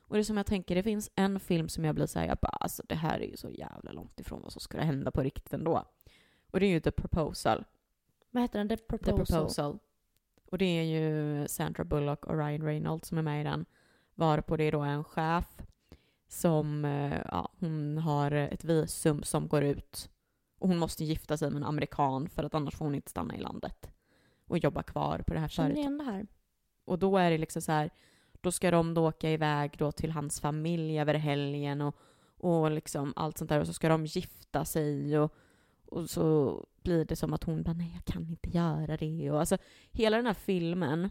Och 0.07 0.15
det 0.15 0.21
är 0.21 0.23
som 0.23 0.37
jag 0.37 0.45
tänker, 0.45 0.75
det 0.75 0.83
finns 0.83 1.11
en 1.15 1.39
film 1.39 1.69
som 1.69 1.85
jag 1.85 1.95
blir 1.95 2.05
såhär, 2.05 2.27
jag 2.27 2.37
bara 2.37 2.47
alltså 2.47 2.83
det 2.87 2.95
här 2.95 3.19
är 3.19 3.27
ju 3.27 3.37
så 3.37 3.49
jävla 3.49 3.91
långt 3.91 4.19
ifrån 4.19 4.41
vad 4.41 4.51
som 4.51 4.61
skulle 4.61 4.83
hända 4.83 5.11
på 5.11 5.23
riktigt 5.23 5.53
ändå. 5.53 5.85
Och 6.51 6.59
det 6.59 6.65
är 6.65 6.69
ju 6.69 6.79
The 6.79 6.91
Proposal. 6.91 7.65
Vad 8.31 8.43
heter 8.43 8.59
den? 8.59 8.69
The 8.69 8.77
The 8.77 8.83
Proposal. 8.83 9.15
Proposal. 9.15 9.79
Och 10.51 10.57
det 10.57 10.65
är 10.65 10.83
ju 10.83 11.47
Sandra 11.47 11.83
Bullock 11.83 12.25
och 12.25 12.37
Ryan 12.37 12.61
Reynolds 12.61 13.07
som 13.07 13.17
är 13.17 13.21
med 13.21 13.41
i 13.41 13.43
den. 13.43 13.65
Varpå 14.15 14.57
det 14.57 14.63
är 14.63 14.71
då 14.71 14.79
en 14.81 15.03
chef 15.03 15.61
som, 16.27 16.85
eh, 16.85 17.21
ja, 17.25 17.51
hon 17.59 17.97
har 17.97 18.31
ett 18.31 18.63
visum 18.63 19.23
som 19.23 19.47
går 19.47 19.63
ut. 19.63 20.09
Och 20.59 20.67
hon 20.67 20.77
måste 20.77 21.03
gifta 21.03 21.37
sig 21.37 21.49
med 21.49 21.57
en 21.57 21.63
amerikan 21.67 22.29
för 22.29 22.43
att 22.43 22.53
annars 22.53 22.75
får 22.75 22.85
hon 22.85 22.95
inte 22.95 23.09
stanna 23.09 23.35
i 23.35 23.39
landet. 23.39 23.91
Och 24.45 24.57
jobba 24.57 24.83
kvar 24.83 25.23
på 25.27 25.33
det 25.33 25.39
här 25.39 25.47
Känner 25.47 25.69
företaget. 25.69 25.79
igen 25.79 25.97
det 25.97 26.03
här. 26.03 26.27
Och 26.85 26.99
då 26.99 27.17
är 27.17 27.31
det 27.31 27.37
liksom 27.37 27.61
så 27.61 27.71
här, 27.71 27.89
då 28.41 28.51
ska 28.51 28.71
de 28.71 28.93
då 28.93 29.07
åka 29.07 29.31
iväg 29.31 29.75
då 29.77 29.91
till 29.91 30.11
hans 30.11 30.41
familj 30.41 30.99
över 30.99 31.13
helgen 31.13 31.81
och, 31.81 31.95
och 32.37 32.71
liksom 32.71 33.13
allt 33.15 33.37
sånt 33.37 33.49
där. 33.49 33.59
Och 33.59 33.67
så 33.67 33.73
ska 33.73 33.89
de 33.89 34.05
gifta 34.05 34.65
sig 34.65 35.19
och, 35.19 35.33
och 35.85 36.09
så 36.09 36.65
blir 36.81 37.05
det 37.05 37.15
som 37.15 37.33
att 37.33 37.43
hon 37.43 37.63
bara 37.63 37.73
nej 37.73 37.91
jag 37.93 38.05
kan 38.05 38.27
inte 38.27 38.49
göra 38.49 38.97
det. 38.97 39.31
Och 39.31 39.39
alltså 39.39 39.57
hela 39.91 40.17
den 40.17 40.25
här 40.25 40.33
filmen, 40.33 41.09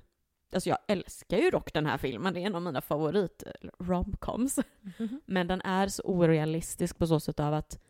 alltså 0.52 0.68
jag 0.68 0.78
älskar 0.88 1.38
ju 1.38 1.50
dock 1.50 1.72
den 1.72 1.86
här 1.86 1.98
filmen, 1.98 2.34
det 2.34 2.40
är 2.40 2.46
en 2.46 2.54
av 2.54 2.62
mina 2.62 2.80
favorit 2.80 3.42
romcoms. 3.78 4.58
Men 5.24 5.46
den 5.46 5.60
är 5.60 5.88
så 5.88 6.02
orealistisk 6.02 6.98
på 6.98 7.06
så 7.06 7.20
sätt 7.20 7.40
av 7.40 7.54
att 7.54 7.80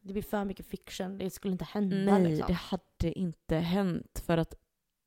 Det 0.00 0.12
blir 0.12 0.22
för 0.22 0.44
mycket 0.44 0.66
fiction. 0.66 1.18
Det 1.18 1.30
skulle 1.30 1.52
inte 1.52 1.64
hända 1.64 1.96
Nej, 2.18 2.22
liksom. 2.22 2.46
det 2.46 2.52
hade 2.52 3.18
inte 3.18 3.56
hänt. 3.56 4.22
För 4.26 4.38
att 4.38 4.54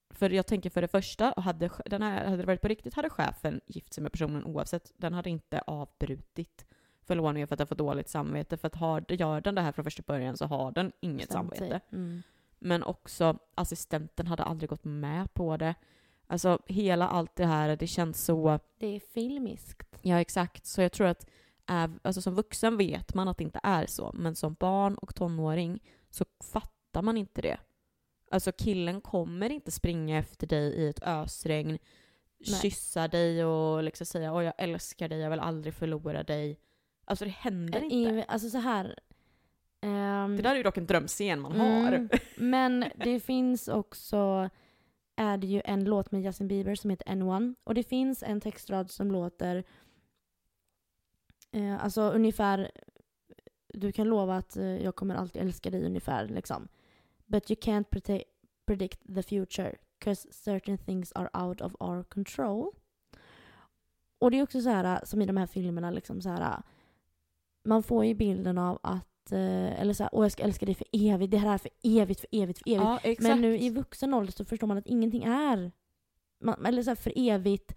för 0.10 0.30
jag 0.30 0.46
tänker 0.48 0.70
för 0.70 0.82
det 0.82 0.88
första, 0.88 1.34
hade, 1.38 1.70
den 1.86 2.02
här, 2.02 2.26
hade 2.26 2.38
det 2.38 2.46
varit 2.46 2.62
på 2.62 2.68
riktigt 2.68 2.94
hade 2.94 3.10
chefen 3.10 3.62
gift 3.66 3.94
sig 3.94 4.02
med 4.02 4.12
personen 4.12 4.46
oavsett. 4.46 4.94
Den 4.98 5.14
hade 5.14 5.30
inte 5.30 5.62
avbrutit 5.68 6.66
förlovningen 7.04 7.48
för 7.48 7.56
att 7.56 7.58
den 7.58 7.68
får 7.68 7.76
dåligt 7.76 8.10
samvete. 8.10 8.58
För 8.58 8.68
att 8.68 8.76
har, 8.76 9.06
gör 9.10 9.42
den 9.42 9.56
det 9.56 9.62
här 9.62 9.72
från 9.72 9.84
första 9.84 10.04
början 10.08 10.38
så 10.38 10.46
har 10.46 10.72
den 10.72 10.92
inget 11.00 11.28
Bestämt 11.28 11.50
sig. 11.50 11.60
samvete. 11.60 11.86
Mm. 11.92 12.22
Men 12.60 12.84
också 12.84 13.38
assistenten 13.56 14.28
hade 14.28 14.44
aldrig 14.44 14.70
gått 14.70 14.84
med 14.84 15.34
på 15.34 15.58
det. 15.58 15.76
Alltså 16.28 16.60
hela 16.66 17.08
allt 17.08 17.36
det 17.36 17.46
här, 17.46 17.76
det 17.76 17.88
känns 17.88 18.26
så... 18.26 18.60
Det 18.78 18.96
är 18.96 19.00
filmiskt. 19.00 20.00
Ja, 20.02 20.22
exakt. 20.22 20.66
Så 20.66 20.82
jag 20.82 20.92
tror 20.92 21.08
att 21.08 21.30
alltså, 22.02 22.22
som 22.22 22.36
vuxen 22.36 22.78
vet 22.78 23.14
man 23.14 23.28
att 23.28 23.38
det 23.38 23.44
inte 23.44 23.60
är 23.64 23.86
så. 23.86 24.12
Men 24.14 24.36
som 24.36 24.54
barn 24.54 24.96
och 24.96 25.16
tonåring 25.16 25.84
så 26.10 26.26
fattar 26.54 27.02
man 27.02 27.18
inte 27.18 27.42
det. 27.42 27.58
Alltså 28.32 28.52
killen 28.52 29.02
kommer 29.02 29.50
inte 29.50 29.72
springa 29.72 30.18
efter 30.18 30.48
dig 30.48 30.74
i 30.74 30.88
ett 30.90 31.04
ösregn, 31.08 31.78
Nej. 32.48 32.60
kyssa 32.62 33.08
dig 33.08 33.46
och 33.46 33.84
liksom 33.84 34.06
säga 34.06 34.34
åh 34.34 34.44
jag 34.44 34.54
älskar 34.58 35.10
dig, 35.10 35.20
jag 35.20 35.30
vill 35.30 35.40
aldrig 35.40 35.74
förlora 35.74 36.24
dig. 36.24 36.60
Alltså 37.06 37.26
det 37.26 37.32
händer 37.32 37.82
inte. 37.84 37.96
I, 37.96 38.26
alltså 38.28 38.50
så 38.50 38.58
här. 38.58 39.00
ehm, 39.82 40.36
Det 40.38 40.44
där 40.44 40.52
är 40.52 40.56
ju 40.56 40.64
dock 40.64 40.78
en 40.78 40.86
drömscen 40.88 41.42
man 41.42 41.60
har. 41.60 41.92
Mm, 41.94 42.10
men 42.38 42.86
det 42.96 43.20
finns 43.20 43.68
också, 43.68 44.50
är 45.16 45.38
det 45.38 45.48
ju 45.48 45.62
en 45.66 45.84
låt 45.84 46.12
med 46.12 46.22
Justin 46.22 46.48
Bieber 46.48 46.76
som 46.76 46.90
heter 46.90 47.06
N1. 47.06 47.56
Och 47.64 47.74
det 47.74 47.84
finns 47.84 48.24
en 48.24 48.42
textrad 48.42 48.92
som 48.92 49.12
låter, 49.12 49.64
eh, 51.52 51.84
alltså 51.84 52.02
ungefär, 52.02 52.72
du 53.74 53.92
kan 53.92 54.08
lova 54.08 54.36
att 54.38 54.58
eh, 54.58 54.84
jag 54.84 54.96
kommer 54.96 55.16
alltid 55.16 55.42
älska 55.42 55.70
dig 55.70 55.86
ungefär 55.86 56.28
liksom. 56.28 56.68
But 57.30 57.52
you 57.52 57.58
can't 57.62 57.86
predict 58.66 59.16
the 59.16 59.24
future, 59.24 59.76
cause 60.00 60.28
certain 60.32 60.78
things 60.78 61.12
are 61.12 61.30
out 61.34 61.62
of 61.62 61.76
our 61.80 62.04
control. 62.04 62.72
Och 64.20 64.32
det 64.32 64.40
är 64.40 64.44
också 64.44 64.62
så 64.62 64.70
här, 64.70 65.06
som 65.06 65.22
i 65.22 65.26
de 65.26 65.38
här 65.38 65.48
filmerna, 65.48 65.92
liksom 65.92 66.22
så 66.22 66.30
här, 66.30 66.62
man 67.64 67.84
får 67.84 68.06
ju 68.06 68.14
bilden 68.14 68.58
av 68.58 68.80
att, 68.84 69.32
eh, 69.32 69.82
eller 69.82 69.94
så 69.94 70.04
här, 70.04 70.10
åh 70.14 70.26
jag 70.26 70.32
ska 70.32 70.44
älska 70.44 70.66
dig 70.66 70.76
för 70.76 70.88
evigt, 70.92 71.32
det 71.32 71.38
här 71.38 71.54
är 71.54 71.58
för 71.58 71.72
evigt, 71.84 72.20
för 72.20 72.28
evigt, 72.32 72.60
för 72.60 72.70
evigt. 72.70 73.22
Ja. 73.22 73.28
Men 73.30 73.42
nu 73.42 73.58
i 73.58 73.70
vuxen 73.70 74.14
ålder 74.14 74.32
så 74.32 74.46
förstår 74.46 74.68
man 74.68 74.78
att 74.78 74.88
ingenting 74.88 75.24
är 75.24 75.72
man, 76.40 76.66
eller 76.66 76.84
så 76.84 76.90
här 76.90 76.96
för 76.96 77.14
evigt 77.16 77.76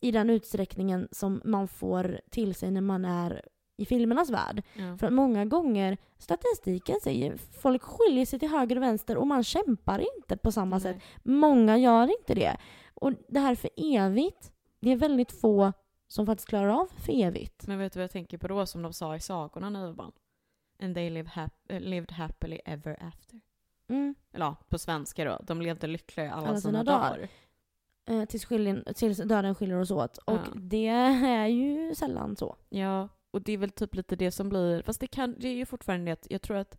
i 0.00 0.10
den 0.10 0.30
utsträckningen 0.30 1.08
som 1.12 1.42
man 1.44 1.68
får 1.68 2.20
till 2.30 2.54
sig 2.54 2.70
när 2.70 2.80
man 2.80 3.04
är 3.04 3.42
i 3.80 3.86
filmernas 3.86 4.30
värld. 4.30 4.62
Ja. 4.74 4.96
För 4.96 5.06
att 5.06 5.12
många 5.12 5.44
gånger, 5.44 5.98
statistiken 6.18 6.96
säger, 7.02 7.36
folk 7.36 7.82
skiljer 7.82 8.26
sig 8.26 8.38
till 8.38 8.48
höger 8.48 8.76
och 8.76 8.82
vänster 8.82 9.16
och 9.16 9.26
man 9.26 9.44
kämpar 9.44 10.04
inte 10.16 10.36
på 10.36 10.52
samma 10.52 10.76
Nej. 10.76 10.82
sätt. 10.82 11.02
Många 11.22 11.78
gör 11.78 12.18
inte 12.20 12.34
det. 12.34 12.56
Och 12.94 13.12
det 13.28 13.40
här 13.40 13.54
för 13.54 13.70
evigt, 13.76 14.52
det 14.80 14.92
är 14.92 14.96
väldigt 14.96 15.32
få 15.40 15.72
som 16.08 16.26
faktiskt 16.26 16.48
klarar 16.48 16.68
av 16.68 16.86
för 16.96 17.22
evigt. 17.22 17.66
Men 17.66 17.78
vet 17.78 17.92
du 17.92 17.98
vad 17.98 18.04
jag 18.04 18.10
tänker 18.10 18.38
på 18.38 18.48
då, 18.48 18.66
som 18.66 18.82
de 18.82 18.92
sa 18.92 19.16
i 19.16 19.20
sagorna 19.20 19.70
när 19.70 19.86
vi 19.86 19.92
barn? 19.92 20.12
And 20.82 20.94
they 20.94 21.10
live 21.10 21.28
hap- 21.34 21.78
lived 21.80 22.12
happily 22.12 22.58
ever 22.64 23.02
after. 23.02 23.40
Mm. 23.88 24.14
Eller 24.32 24.44
ja, 24.46 24.56
på 24.68 24.78
svenska 24.78 25.24
då. 25.24 25.38
De 25.42 25.62
levde 25.62 25.86
lyckliga 25.86 26.26
i 26.26 26.28
alla, 26.28 26.48
Alla 26.48 26.60
sina, 26.60 26.60
sina 26.60 26.84
dagar. 26.84 27.10
dagar. 27.10 27.28
Eh, 28.06 28.24
tills, 28.24 28.44
skiljen, 28.44 28.84
tills 28.94 29.18
döden 29.18 29.54
skiljer 29.54 29.80
oss 29.80 29.90
åt. 29.90 30.18
Och 30.18 30.32
Ja. 30.34 30.52
det 30.54 30.86
är 30.86 31.46
ju 31.46 31.94
sällan 31.94 32.36
så. 32.36 32.56
Ja, 32.68 33.08
och 33.30 33.42
det 33.42 33.52
är 33.52 33.58
väl 33.58 33.70
typ 33.70 33.94
lite 33.94 34.16
det 34.16 34.30
som 34.30 34.48
blir, 34.48 34.82
fast 34.82 35.00
det, 35.00 35.06
kan, 35.06 35.34
det 35.38 35.48
är 35.48 35.54
ju 35.54 35.66
fortfarande 35.66 36.04
det 36.06 36.12
att 36.12 36.26
jag 36.30 36.42
tror 36.42 36.56
att 36.56 36.78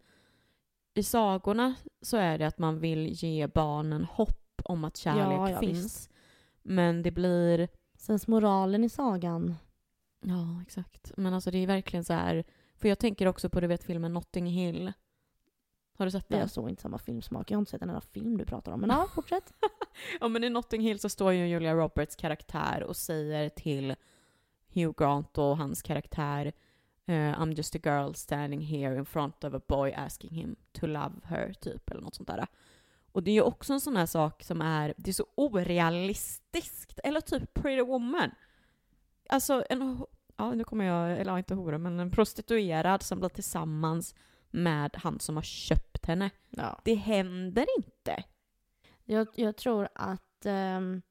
i 0.94 1.04
sagorna 1.04 1.76
så 2.02 2.18
är 2.18 2.38
det 2.38 2.48
att 2.48 2.58
man 2.60 2.80
vill 2.80 3.08
ge 3.08 3.48
barnen 3.48 4.04
hopp 4.06 4.62
om 4.64 4.84
att 4.84 4.98
kärlek 4.98 5.24
Ja, 5.40 5.50
ja, 5.50 5.60
finns. 5.60 5.86
visst. 5.86 6.12
Men 6.62 7.02
det 7.04 7.12
blir, 7.12 7.68
Sen 7.98 8.20
moralen 8.28 8.84
i 8.84 8.90
sagan. 8.90 9.56
ja 10.22 10.62
exakt, 10.62 11.12
men 11.18 11.34
alltså 11.34 11.52
det 11.52 11.58
är 11.58 11.68
verkligen 11.68 12.04
så 12.04 12.14
här, 12.14 12.44
för 12.76 12.90
jag 12.90 13.00
tänker 13.00 13.26
också 13.28 13.50
på 13.50 13.60
du 13.60 13.68
vet 13.68 13.84
filmen 13.84 14.14
Notting 14.14 14.46
Hill. 14.48 14.94
Har 15.98 16.06
du 16.06 16.12
sett 16.12 16.30
den? 16.30 16.40
har 16.40 16.48
så 16.48 16.70
inte 16.70 16.82
samma 16.82 16.98
filmsmak. 16.98 17.52
Jag 17.52 17.56
har 17.58 17.60
inte 17.62 17.72
sett 17.72 17.82
en 17.82 17.90
enda 17.90 18.02
film 18.02 18.38
du 18.38 18.46
pratar 18.46 18.72
om. 18.72 18.80
Men 18.82 18.90
ja, 18.94 19.08
fortsätt. 19.16 19.54
Ja 20.20 20.28
men 20.28 20.44
i 20.44 20.50
Notting 20.50 20.82
Hill 20.82 21.00
så 21.00 21.10
står 21.10 21.32
ju 21.34 21.48
Julia 21.48 21.74
Roberts 21.74 22.16
karaktär 22.16 22.84
och 22.84 22.96
säger 22.96 23.50
till 23.50 23.96
Hugh 24.74 24.94
Grant 24.98 25.38
och 25.38 25.58
hans 25.58 25.82
karaktär 25.82 26.54
eh, 27.06 27.40
I'm 27.40 27.54
just 27.56 27.76
a 27.76 27.80
girl 27.84 28.14
standing 28.14 28.62
here 28.62 28.98
in 28.98 29.06
front 29.06 29.44
of 29.44 29.54
a 29.54 29.62
boy 29.68 29.94
asking 29.94 30.30
him 30.34 30.56
to 30.72 30.88
love 30.88 31.16
her, 31.24 31.54
typ, 31.54 31.90
eller 31.90 32.02
något 32.02 32.16
sånt 32.16 32.28
där. 32.28 32.48
Och 33.12 33.24
det 33.24 33.32
är 33.32 33.36
ju 33.36 33.42
också 33.42 33.74
en 33.74 33.82
sån 33.82 33.96
här 33.96 34.06
sak 34.06 34.44
som 34.44 34.62
är, 34.62 34.94
det 34.98 35.12
är 35.12 35.14
så 35.14 35.26
orealistiskt. 35.36 37.00
Eller 37.04 37.22
typ 37.22 37.54
Pretty 37.54 37.82
Woman. 37.82 38.32
Alltså 39.30 39.64
en, 39.70 40.06
ja 40.38 40.54
nu 40.54 40.64
kommer 40.64 40.86
jag, 40.86 41.12
eller 41.12 41.32
ja, 41.32 41.38
inte 41.38 41.56
hora, 41.56 41.78
men 41.78 42.00
en 42.00 42.12
prostituerad 42.12 43.04
som 43.04 43.20
blir 43.20 43.30
tillsammans 43.30 44.16
med 44.52 44.98
han 44.98 45.20
som 45.20 45.36
har 45.36 45.44
köpt 45.44 46.06
henne. 46.06 46.30
Ja. 46.50 46.80
Det 46.84 46.96
händer 46.96 47.66
inte. 47.78 48.24
Jag, 49.04 49.28
jag 49.36 49.58
tror 49.58 49.90
att 49.96 50.46
ehm, 50.46 51.02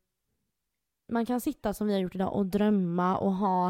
man 1.10 1.26
kan 1.26 1.40
sitta 1.40 1.74
som 1.74 1.86
vi 1.86 1.92
har 1.92 2.00
gjort 2.00 2.14
idag 2.14 2.34
och 2.34 2.46
drömma 2.46 3.18
och 3.18 3.32
ha 3.32 3.68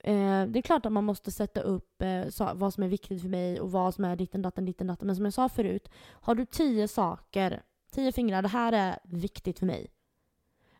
eh, 0.00 0.46
det 0.46 0.58
är 0.58 0.62
klart 0.62 0.86
att 0.86 0.92
man 0.92 1.04
måste 1.04 1.30
sätta 1.30 1.60
upp 1.60 2.02
eh, 2.02 2.54
vad 2.54 2.74
som 2.74 2.82
är 2.82 2.88
viktigt 2.88 3.22
för 3.22 3.28
mig 3.28 3.60
och 3.60 3.72
vad 3.72 3.94
som 3.94 4.04
är 4.04 4.16
ditten 4.16 4.42
datten 4.42 4.64
ditten 4.64 4.86
datten. 4.86 5.06
Men 5.06 5.16
som 5.16 5.24
jag 5.24 5.34
sa 5.34 5.48
förut, 5.48 5.88
har 6.10 6.34
du 6.34 6.46
tio 6.46 6.88
saker, 6.88 7.62
tio 7.90 8.12
fingrar, 8.12 8.42
det 8.42 8.48
här 8.48 8.72
är 8.72 8.98
viktigt 9.04 9.58
för 9.58 9.66
mig. 9.66 9.86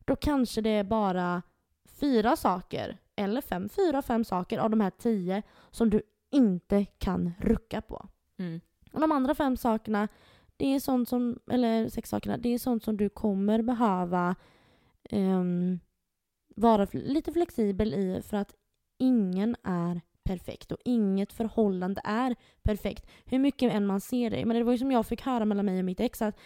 Då 0.04 0.16
kanske 0.16 0.60
det 0.60 0.70
är 0.70 0.84
bara 0.84 1.42
fyra 1.84 2.36
saker, 2.36 2.98
eller 3.16 3.40
fem, 3.40 3.68
fyra, 3.68 4.02
fem 4.02 4.24
saker 4.24 4.58
av 4.58 4.70
de 4.70 4.80
här 4.80 4.90
tio 4.90 5.42
som 5.70 5.90
du 5.90 6.02
inte 6.30 6.84
kan 6.84 7.32
rucka 7.40 7.80
på. 7.80 8.08
Mm. 8.38 8.60
Och 8.92 9.00
de 9.00 9.12
andra 9.12 9.34
fem 9.34 9.56
sakerna, 9.56 10.08
det 10.56 10.74
är 10.74 10.80
sånt 10.80 11.08
som, 11.08 11.38
eller 11.50 11.88
sex 11.88 12.10
sakerna, 12.10 12.36
det 12.36 12.54
är 12.54 12.58
sånt 12.58 12.84
som 12.84 12.96
du 12.96 13.08
kommer 13.08 13.62
behöva 13.62 14.34
ehm, 15.10 15.80
vara 16.56 16.86
lite 16.92 17.32
flexibel 17.32 17.94
i 17.94 18.22
för 18.22 18.36
att 18.36 18.54
ingen 18.98 19.56
är 19.62 20.00
perfekt 20.24 20.72
och 20.72 20.78
inget 20.84 21.32
förhållande 21.32 22.00
är 22.04 22.36
perfekt. 22.62 23.06
Hur 23.24 23.38
mycket 23.38 23.72
än 23.72 23.86
man 23.86 24.00
ser 24.00 24.30
det. 24.30 24.44
Men 24.44 24.56
det 24.56 24.64
var 24.64 24.72
ju 24.72 24.78
som 24.78 24.92
jag 24.92 25.06
fick 25.06 25.22
höra 25.22 25.44
mellan 25.44 25.66
mig 25.66 25.78
och 25.78 25.84
mitt 25.84 26.00
ex 26.00 26.22
att 26.22 26.38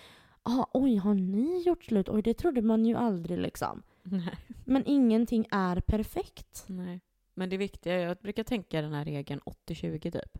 ah, 0.43 0.65
oj, 0.73 0.97
har 0.97 1.15
ni 1.15 1.62
gjort 1.66 1.85
slut? 1.85 2.09
Oj, 2.09 2.23
det 2.23 2.35
trodde 2.35 2.62
man 2.62 2.85
ju 2.85 2.95
aldrig 2.95 3.39
liksom. 3.39 3.82
Nej. 4.03 4.37
Men 4.65 4.82
ingenting 4.87 5.47
är 5.51 5.81
perfekt. 5.81 6.65
Nej. 6.66 7.01
Men 7.35 7.51
det 7.51 7.57
viktiga 7.57 7.95
är, 7.95 7.99
jag 7.99 8.16
brukar 8.16 8.45
tänka 8.45 8.82
den 8.82 8.93
här 8.93 9.05
regeln 9.05 9.41
80-20 9.69 10.11
typ. 10.11 10.39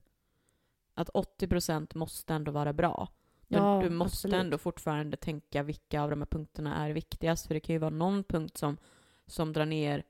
Att 0.95 1.09
80% 1.09 1.97
måste 1.97 2.35
ändå 2.35 2.53
vara 2.53 2.73
bra. 2.73 3.09
Men 3.49 3.63
Ja, 3.63 3.81
du 3.83 3.91
måste 3.91 4.15
absolut. 4.17 4.35
ändå 4.35 4.59
fortfarande 4.59 5.17
tänka 5.17 5.63
vilka 5.63 6.03
av 6.03 6.11
de 6.11 6.21
här 6.21 6.27
punkterna 6.27 6.77
är 6.87 6.91
viktigast. 6.91 7.47
För 7.47 7.55
det 7.55 7.61
kan 7.61 7.73
ju 7.75 7.79
vara 7.79 7.91
någon 7.91 8.25
punkt 8.25 8.59
som, 8.59 8.77
som 9.31 9.53
drar 9.53 9.67
ner 9.67 10.05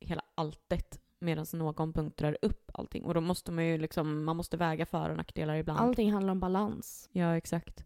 hela 0.00 0.22
alltet 0.34 1.00
medan 1.18 1.46
någon 1.52 1.92
punkt 1.92 2.16
drar 2.16 2.38
upp 2.42 2.70
allting. 2.74 3.04
Och 3.04 3.14
då 3.14 3.20
måste 3.20 3.52
man 3.52 3.66
ju 3.66 3.78
liksom, 3.78 4.24
man 4.24 4.36
måste 4.36 4.56
väga 4.56 4.86
för 4.86 5.10
och 5.10 5.16
nackdelar 5.16 5.54
ibland. 5.54 5.80
Allting 5.80 6.12
handlar 6.12 6.32
om 6.32 6.40
balans. 6.40 7.08
Ja, 7.12 7.36
exakt. 7.36 7.84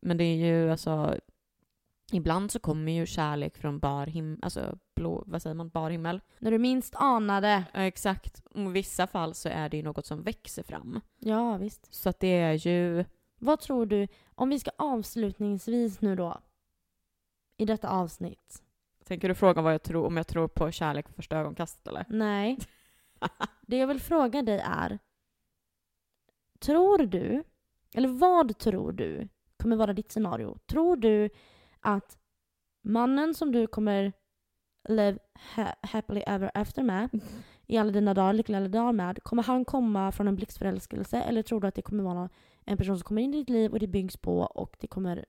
Men 0.00 0.16
det 0.16 0.24
är 0.24 0.36
ju 0.36 0.70
alltså, 0.70 1.18
ibland 2.12 2.50
så 2.50 2.58
kommer 2.58 2.92
ju 2.92 3.06
kärlek 3.06 3.56
från 3.56 3.78
bar 3.78 4.06
himmel, 4.06 4.38
alltså 4.42 4.78
blå, 4.94 5.24
vad 5.26 5.42
säger 5.42 5.54
man, 5.54 5.68
bar 5.68 5.90
himmel. 5.90 6.20
När 6.38 6.50
du 6.50 6.58
minst 6.58 6.94
anade. 6.94 7.64
Ja, 7.72 7.80
exakt. 7.80 8.42
Och 8.50 8.60
I 8.60 8.68
vissa 8.68 9.06
fall 9.06 9.34
så 9.34 9.48
är 9.48 9.68
det 9.68 9.76
ju 9.76 9.82
något 9.82 10.06
som 10.06 10.22
växer 10.22 10.62
fram. 10.62 11.00
Ja, 11.18 11.56
visst. 11.56 11.94
Så 11.94 12.08
att 12.08 12.20
det 12.20 12.38
är 12.38 12.52
ju... 12.52 13.04
Vad 13.38 13.60
tror 13.60 13.86
du, 13.86 14.08
om 14.34 14.48
vi 14.48 14.60
ska 14.60 14.70
avslutningsvis 14.78 16.00
nu 16.00 16.16
då, 16.16 16.40
i 17.56 17.64
detta 17.64 17.88
avsnitt. 17.88 18.62
Tänker 19.06 19.28
du 19.28 19.34
fråga 19.34 19.62
vad 19.62 19.74
jag 19.74 19.82
tror, 19.82 20.06
om 20.06 20.16
jag 20.16 20.26
tror 20.26 20.48
på 20.48 20.70
kärlek 20.70 21.08
vid 21.08 21.16
första 21.16 21.36
ögonkastet 21.36 21.86
eller? 21.88 22.04
Nej. 22.08 22.58
Det 23.66 23.76
jag 23.76 23.86
vill 23.86 24.00
fråga 24.00 24.42
dig 24.42 24.58
är, 24.64 24.98
tror 26.58 26.98
du, 27.06 27.44
eller 27.94 28.08
vad 28.08 28.58
tror 28.58 28.92
du 28.92 29.28
kommer 29.56 29.76
vara 29.76 29.92
ditt 29.92 30.12
scenario? 30.12 30.58
Tror 30.66 30.96
du 30.96 31.30
att 31.80 32.18
mannen 32.82 33.34
som 33.34 33.52
du 33.52 33.66
kommer 33.66 34.12
live 34.88 35.18
ha- 35.56 35.74
happily 35.82 36.20
ever 36.26 36.50
after 36.54 36.82
med, 36.82 37.10
i 37.66 37.76
alla 37.76 37.92
dina 37.92 38.14
dagar, 38.14 38.32
lyckliga 38.32 38.58
alla 38.58 38.68
dagar 38.68 38.92
med, 38.92 39.22
kommer 39.22 39.42
han 39.42 39.64
komma 39.64 40.12
från 40.12 40.28
en 40.28 40.36
blixtförälskelse 40.36 41.22
eller 41.22 41.42
tror 41.42 41.60
du 41.60 41.68
att 41.68 41.74
det 41.74 41.82
kommer 41.82 42.04
vara 42.04 42.28
en 42.64 42.76
person 42.76 42.98
som 42.98 43.04
kommer 43.04 43.22
in 43.22 43.34
i 43.34 43.38
ditt 43.38 43.50
liv 43.50 43.72
och 43.72 43.78
det 43.78 43.86
byggs 43.86 44.16
på 44.16 44.38
och 44.38 44.76
det 44.80 44.86
kommer 44.86 45.24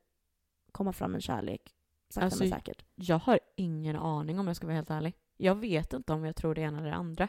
komma 0.72 0.94
fram 0.94 1.16
en 1.16 1.22
kärlek 1.22 1.74
sakta 2.10 2.26
Alltså, 2.26 2.44
men 2.44 2.52
säkert? 2.52 2.86
Jag 2.96 3.20
har 3.20 3.40
ingen 3.56 3.96
aning 3.96 4.40
om 4.40 4.48
jag 4.48 4.56
ska 4.56 4.68
vara 4.68 4.76
helt 4.76 4.90
ärlig. 4.90 5.14
Jag 5.38 5.56
vet 5.56 5.94
inte 5.94 6.14
om 6.14 6.26
jag 6.26 6.36
tror 6.36 6.56
det 6.56 6.62
ena 6.62 6.78
eller 6.78 6.90
det 6.90 6.96
andra. 6.96 7.28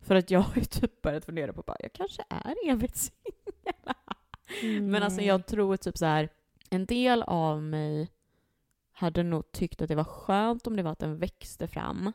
För 0.00 0.14
att 0.14 0.30
jag 0.30 0.40
har 0.40 0.56
ju 0.56 0.64
typ 0.64 1.02
börjat 1.02 1.24
fundera 1.24 1.52
på 1.52 1.62
bara, 1.62 1.76
jag 1.80 1.92
kanske 1.92 2.24
är 2.28 2.70
evigt 2.70 2.96
singel. 2.96 4.82
Men 4.90 5.02
alltså 5.02 5.20
jag 5.20 5.46
tror 5.46 5.76
typ 5.76 5.98
så 5.98 6.06
här, 6.06 6.28
en 6.70 6.86
del 6.86 7.22
av 7.22 7.62
mig 7.62 8.10
hade 8.92 9.22
nog 9.22 9.52
tyckt 9.52 9.82
att 9.82 9.88
det 9.88 9.94
var 9.94 10.04
skönt 10.04 10.66
om 10.66 10.76
det 10.76 10.82
var 10.82 10.92
att 10.92 10.98
den 10.98 11.18
växte 11.18 11.68
fram. 11.68 12.12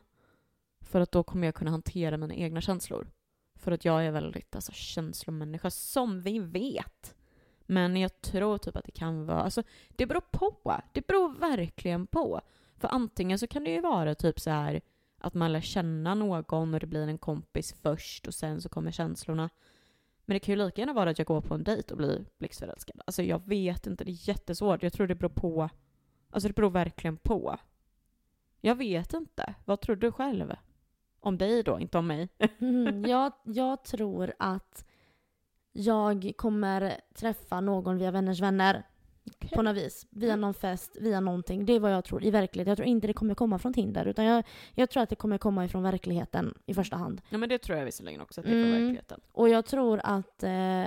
För 0.80 1.00
att 1.00 1.12
då 1.12 1.22
kommer 1.22 1.46
jag 1.46 1.54
kunna 1.54 1.70
hantera 1.70 2.16
mina 2.16 2.34
egna 2.34 2.60
känslor. 2.60 3.10
För 3.54 3.72
att 3.72 3.84
jag 3.84 4.06
är 4.06 4.10
väldigt 4.10 4.54
alltså, 4.54 4.72
känslomänniska, 4.72 5.70
som 5.70 6.22
vi 6.22 6.38
vet. 6.38 7.14
Men 7.70 7.96
jag 7.96 8.20
tror 8.20 8.58
typ 8.58 8.76
att 8.76 8.84
det 8.84 8.92
kan 8.92 9.26
vara, 9.26 9.42
alltså 9.42 9.62
det 9.88 10.06
beror 10.06 10.20
på. 10.30 10.80
Det 10.92 11.06
beror 11.06 11.38
verkligen 11.38 12.06
på. 12.06 12.40
För 12.76 12.88
antingen 12.88 13.38
så 13.38 13.46
kan 13.46 13.64
det 13.64 13.70
ju 13.70 13.80
vara 13.80 14.14
typ 14.14 14.40
så 14.40 14.50
här 14.50 14.80
att 15.18 15.34
man 15.34 15.52
lär 15.52 15.60
känna 15.60 16.14
någon 16.14 16.74
och 16.74 16.80
det 16.80 16.86
blir 16.86 17.08
en 17.08 17.18
kompis 17.18 17.74
först 17.82 18.26
och 18.26 18.34
sen 18.34 18.60
så 18.60 18.68
kommer 18.68 18.90
känslorna. 18.90 19.50
Men 20.24 20.34
det 20.34 20.40
kan 20.40 20.52
ju 20.52 20.64
lika 20.64 20.80
gärna 20.80 20.92
vara 20.92 21.10
att 21.10 21.18
jag 21.18 21.26
går 21.26 21.40
på 21.40 21.54
en 21.54 21.64
dejt 21.64 21.92
och 21.92 21.98
blir 21.98 22.26
blixtförälskad. 22.38 23.00
Alltså 23.06 23.22
jag 23.22 23.48
vet 23.48 23.86
inte, 23.86 24.04
det 24.04 24.10
är 24.10 24.28
jättesvårt. 24.28 24.82
Jag 24.82 24.92
tror 24.92 25.06
det 25.06 25.14
beror 25.14 25.30
på. 25.30 25.70
Alltså 26.30 26.48
det 26.48 26.54
beror 26.54 26.70
verkligen 26.70 27.16
på. 27.16 27.58
Jag 28.60 28.74
vet 28.74 29.12
inte. 29.12 29.54
Vad 29.64 29.80
tror 29.80 29.96
du 29.96 30.12
själv? 30.12 30.52
Om 31.20 31.38
dig 31.38 31.62
då, 31.62 31.80
inte 31.80 31.98
om 31.98 32.06
mig. 32.06 32.28
Mm, 32.58 33.04
jag, 33.08 33.32
jag 33.44 33.84
tror 33.84 34.32
att 34.38 34.84
jag 35.72 36.32
kommer 36.36 37.00
träffa 37.14 37.60
någon 37.60 37.98
via 37.98 38.10
vänners 38.10 38.40
vänner 38.40 38.82
på 39.54 39.62
något 39.62 39.76
vis. 39.76 40.06
Via 40.10 40.36
någon 40.36 40.54
fest, 40.54 40.96
via 41.00 41.20
någonting. 41.20 41.66
Det 41.66 41.72
är 41.72 41.80
vad 41.80 41.92
jag 41.92 42.04
tror 42.04 42.24
i 42.24 42.30
verkligheten. 42.30 42.70
Jag 42.70 42.76
tror 42.78 42.88
inte 42.88 43.06
det 43.06 43.12
kommer 43.12 43.34
komma 43.34 43.58
från 43.58 43.72
Tinder 43.72 44.04
utan 44.06 44.24
jag, 44.24 44.44
jag 44.74 44.90
tror 44.90 45.02
att 45.02 45.08
det 45.08 45.16
kommer 45.16 45.38
komma 45.38 45.64
ifrån 45.64 45.82
verkligheten 45.82 46.54
i 46.66 46.74
första 46.74 46.96
hand. 46.96 47.20
Ja 47.28 47.38
men 47.38 47.48
det 47.48 47.58
tror 47.58 47.78
jag 47.78 47.84
visserligen 47.84 48.20
också 48.20 48.40
att 48.40 48.46
det 48.46 48.52
är 48.52 48.64
för 48.64 48.68
Mm. 48.70 48.80
verkligheten. 48.82 49.20
Och 49.32 49.48
jag 49.48 49.66
tror 49.66 50.00
att 50.04 50.42
eh, 50.42 50.86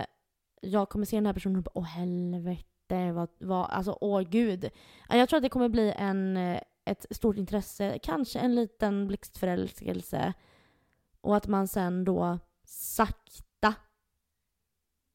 jag 0.61 0.89
kommer 0.89 1.05
se 1.05 1.17
den 1.17 1.25
här 1.25 1.33
personen 1.33 1.57
och 1.57 1.63
bara 1.63 1.71
åh 1.73 1.83
helvete, 1.85 3.11
vad, 3.11 3.29
vad, 3.39 3.69
alltså 3.69 3.97
åh 4.01 4.21
gud. 4.21 4.69
Ja, 5.09 5.15
Jag 5.17 5.29
tror 5.29 5.37
att 5.37 5.43
det 5.43 5.49
kommer 5.49 5.69
bli 5.69 5.93
en, 5.97 6.37
eh, 6.37 6.59
ett 6.85 7.05
stort 7.11 7.37
intresse, 7.37 7.99
kanske 8.03 8.39
en 8.39 8.55
liten 8.55 9.07
blixtförälskelse. 9.07 10.33
Och 11.21 11.35
att 11.35 11.47
man 11.47 11.67
sen 11.67 12.03
då 12.05 12.39
sakta 12.65 13.43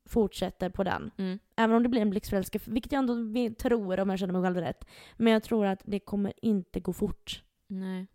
fortsätter 0.08 0.70
på 0.70 0.84
den. 0.84 1.10
Mm. 1.16 1.38
Även 1.56 1.76
om 1.76 1.82
det 1.82 1.88
blir 1.88 2.00
en 2.00 2.10
blixtförälskelse, 2.10 2.70
vilket 2.70 2.92
jag 2.92 2.98
ändå 2.98 3.14
tror 3.54 4.00
om 4.00 4.10
jag 4.10 4.18
känner 4.18 4.32
mig 4.32 4.42
själv 4.42 4.56
rätt. 4.56 4.84
Men 5.16 5.32
jag 5.32 5.42
tror 5.42 5.66
att 5.66 5.80
det 5.84 6.00
kommer 6.00 6.32
inte 6.42 6.80
gå 6.80 6.92
fort. 6.92 7.42
Nej. 7.66 8.06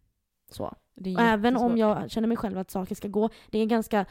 Så. 0.50 0.76
Och 0.96 1.22
även 1.22 1.58
om 1.58 1.78
jag 1.78 2.12
känner 2.12 2.28
mig 2.28 2.38
själv 2.38 2.58
att 2.58 2.72
saker 2.72 2.96
ska 2.96 3.08
gå, 3.08 3.30
det 3.50 3.60
är 3.60 3.66
ganska... 3.66 4.06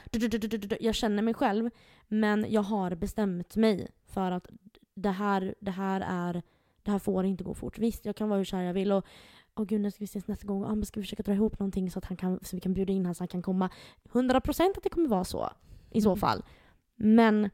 Jag 0.80 0.94
känner 0.94 1.22
mig 1.22 1.34
själv, 1.34 1.70
men 2.08 2.46
jag 2.48 2.62
har 2.62 2.94
bestämt 2.94 3.56
mig 3.56 3.88
för 4.06 4.30
att 4.30 4.46
det 4.94 5.10
här, 5.10 5.54
det 5.60 5.70
här 5.70 6.00
är... 6.08 6.42
Det 6.84 6.90
här 6.90 6.98
får 6.98 7.24
inte 7.24 7.44
gå 7.44 7.54
fort. 7.54 7.78
Visst, 7.78 8.04
jag 8.04 8.16
kan 8.16 8.28
vara 8.28 8.38
hur 8.38 8.44
kär 8.44 8.62
jag 8.62 8.74
vill 8.74 8.92
och 8.92 9.06
Åh 9.54 9.64
gud, 9.64 9.80
när 9.80 9.90
ska 9.90 9.98
vi 9.98 10.04
ses 10.04 10.28
nästa 10.28 10.46
gång? 10.46 10.64
Ah, 10.64 10.74
men 10.74 10.86
ska 10.86 11.00
vi 11.00 11.04
försöka 11.04 11.22
dra 11.22 11.32
ihop 11.32 11.58
någonting 11.58 11.90
så 11.90 11.98
att 11.98 12.04
han 12.04 12.16
kan, 12.16 12.38
så 12.42 12.56
vi 12.56 12.60
kan 12.60 12.74
bjuda 12.74 12.92
in 12.92 13.02
honom 13.02 13.14
så 13.14 13.22
han 13.22 13.28
kan 13.28 13.42
komma? 13.42 13.70
100% 14.12 14.70
att 14.76 14.82
det 14.82 14.88
kommer 14.88 15.08
vara 15.08 15.24
så. 15.24 15.50
I 15.90 16.00
så 16.00 16.08
Mm. 16.10 16.18
fall. 16.20 16.42
Men 16.96 17.50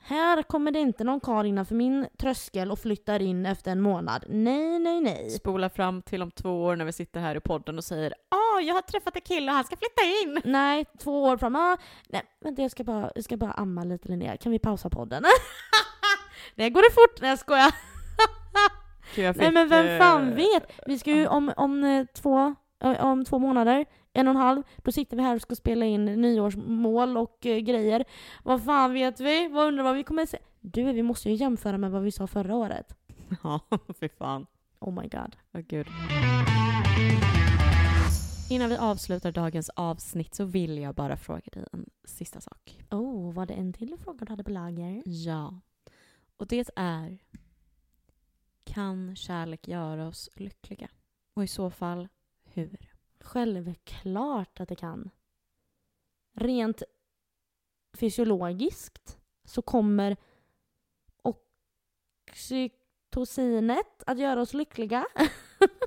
här 0.00 0.42
kommer 0.42 0.70
det 0.70 0.78
inte 0.78 1.04
någon 1.04 1.20
karl 1.20 1.46
innanför 1.46 1.74
min 1.74 2.06
tröskel 2.18 2.70
och 2.70 2.78
flyttar 2.78 3.22
in 3.22 3.46
efter 3.46 3.72
en 3.72 3.80
månad. 3.80 4.24
Nej, 4.28 4.78
nej, 4.78 5.00
nej. 5.00 5.30
Spola 5.30 5.70
fram 5.70 6.02
till 6.02 6.22
om 6.22 6.30
två 6.30 6.64
år 6.64 6.76
när 6.76 6.84
vi 6.84 6.92
sitter 6.92 7.20
här 7.20 7.36
i 7.36 7.40
podden 7.40 7.78
och 7.78 7.84
säger 7.84 8.14
Åh, 8.30 8.64
jag 8.64 8.74
har 8.74 8.82
träffat 8.82 9.16
en 9.16 9.22
kille 9.22 9.50
och 9.50 9.54
han 9.54 9.64
ska 9.64 9.76
flytta 9.76 10.02
in! 10.22 10.52
Nej, 10.52 10.84
två 10.98 11.22
år 11.22 11.36
fram. 11.36 11.56
Ah, 11.56 11.76
nej, 12.08 12.22
vänta 12.40 12.62
jag 12.62 12.70
ska, 12.70 12.84
bara, 12.84 13.10
jag 13.14 13.24
ska 13.24 13.36
bara 13.36 13.52
amma 13.52 13.84
lite 13.84 14.08
Linnea. 14.08 14.36
Kan 14.36 14.52
vi 14.52 14.58
pausa 14.58 14.90
podden? 14.90 15.24
det 16.54 16.70
går 16.70 16.82
det 16.82 16.94
fort. 16.94 17.20
Nej 17.20 17.30
jag 17.30 17.38
skojar. 17.38 17.74
Gud, 19.14 19.24
jag 19.24 19.36
Nej 19.36 19.46
fick, 19.46 19.54
men 19.54 19.68
vem 19.68 19.98
fan 19.98 20.28
eh, 20.28 20.34
vet? 20.34 20.72
Vi 20.86 20.98
ska 20.98 21.10
ju 21.10 21.26
om, 21.26 21.52
om, 21.56 21.84
eh, 21.84 22.06
två, 22.14 22.54
eh, 22.84 23.04
om 23.04 23.24
två 23.24 23.38
månader, 23.38 23.86
en 24.18 24.28
och 24.28 24.34
en 24.34 24.40
halv, 24.40 24.62
då 24.76 24.92
sitter 24.92 25.16
vi 25.16 25.22
här 25.22 25.34
och 25.34 25.42
ska 25.42 25.54
spela 25.54 25.86
in 25.86 26.04
nyårsmål 26.04 27.16
och 27.16 27.46
eh, 27.46 27.58
grejer. 27.58 28.04
Vad 28.42 28.64
fan 28.64 28.92
vet 28.92 29.20
vi? 29.20 29.48
Vad 29.48 29.66
undrar 29.66 29.84
vad 29.84 29.94
vi 29.96 30.04
kommer 30.04 30.26
se? 30.26 30.38
Du, 30.60 30.92
vi 30.92 31.02
måste 31.02 31.30
ju 31.30 31.34
jämföra 31.34 31.78
med 31.78 31.90
vad 31.90 32.02
vi 32.02 32.12
sa 32.12 32.26
förra 32.26 32.56
året. 32.56 32.94
Ja, 33.42 33.60
fy 34.00 34.08
fan. 34.08 34.46
Oh 34.78 35.02
my 35.02 35.08
god. 35.08 35.36
Åh 35.54 35.60
gud. 35.60 35.86
Innan 38.50 38.68
vi 38.70 38.76
avslutar 38.76 39.32
dagens 39.32 39.70
avsnitt 39.70 40.34
så 40.34 40.44
vill 40.44 40.78
jag 40.78 40.94
bara 40.94 41.16
fråga 41.16 41.42
dig 41.52 41.64
en 41.72 41.90
sista 42.04 42.40
sak. 42.40 42.80
Oh, 42.90 43.32
var 43.34 43.46
det 43.46 43.54
en 43.54 43.72
till 43.72 43.96
fråga 44.04 44.24
du 44.24 44.32
hade 44.32 44.44
på 44.44 44.50
lager? 44.50 45.02
Ja. 45.06 45.60
Och 46.36 46.46
det 46.46 46.70
är 46.76 47.18
Kan 48.64 49.16
kärlek 49.16 49.68
göra 49.68 50.08
oss 50.08 50.28
lyckliga? 50.34 50.88
Och 51.34 51.44
i 51.44 51.46
så 51.46 51.70
fall, 51.70 52.08
hur? 52.44 52.97
Självklart 53.20 54.60
att 54.60 54.68
det 54.68 54.76
kan. 54.76 55.10
Rent 56.34 56.82
fysiologiskt 57.92 59.18
så 59.44 59.62
kommer 59.62 60.16
oxytocinet 62.28 64.02
att 64.06 64.18
göra 64.18 64.40
oss 64.40 64.54
lyckliga. 64.54 65.06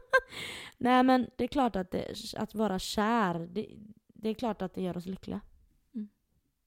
Nej 0.78 1.03
men 1.03 1.30
det 1.38 1.44
är 1.44 1.48
klart 1.48 1.76
att, 1.76 1.91
det, 1.91 2.16
att 2.38 2.56
vara 2.56 2.80
kär, 2.80 3.40
det, 3.40 3.68
det 4.08 4.30
är 4.30 4.34
klart 4.34 4.62
att 4.62 4.74
det 4.74 4.82
gör 4.82 4.98
oss 4.98 5.06
lyckliga. 5.06 5.41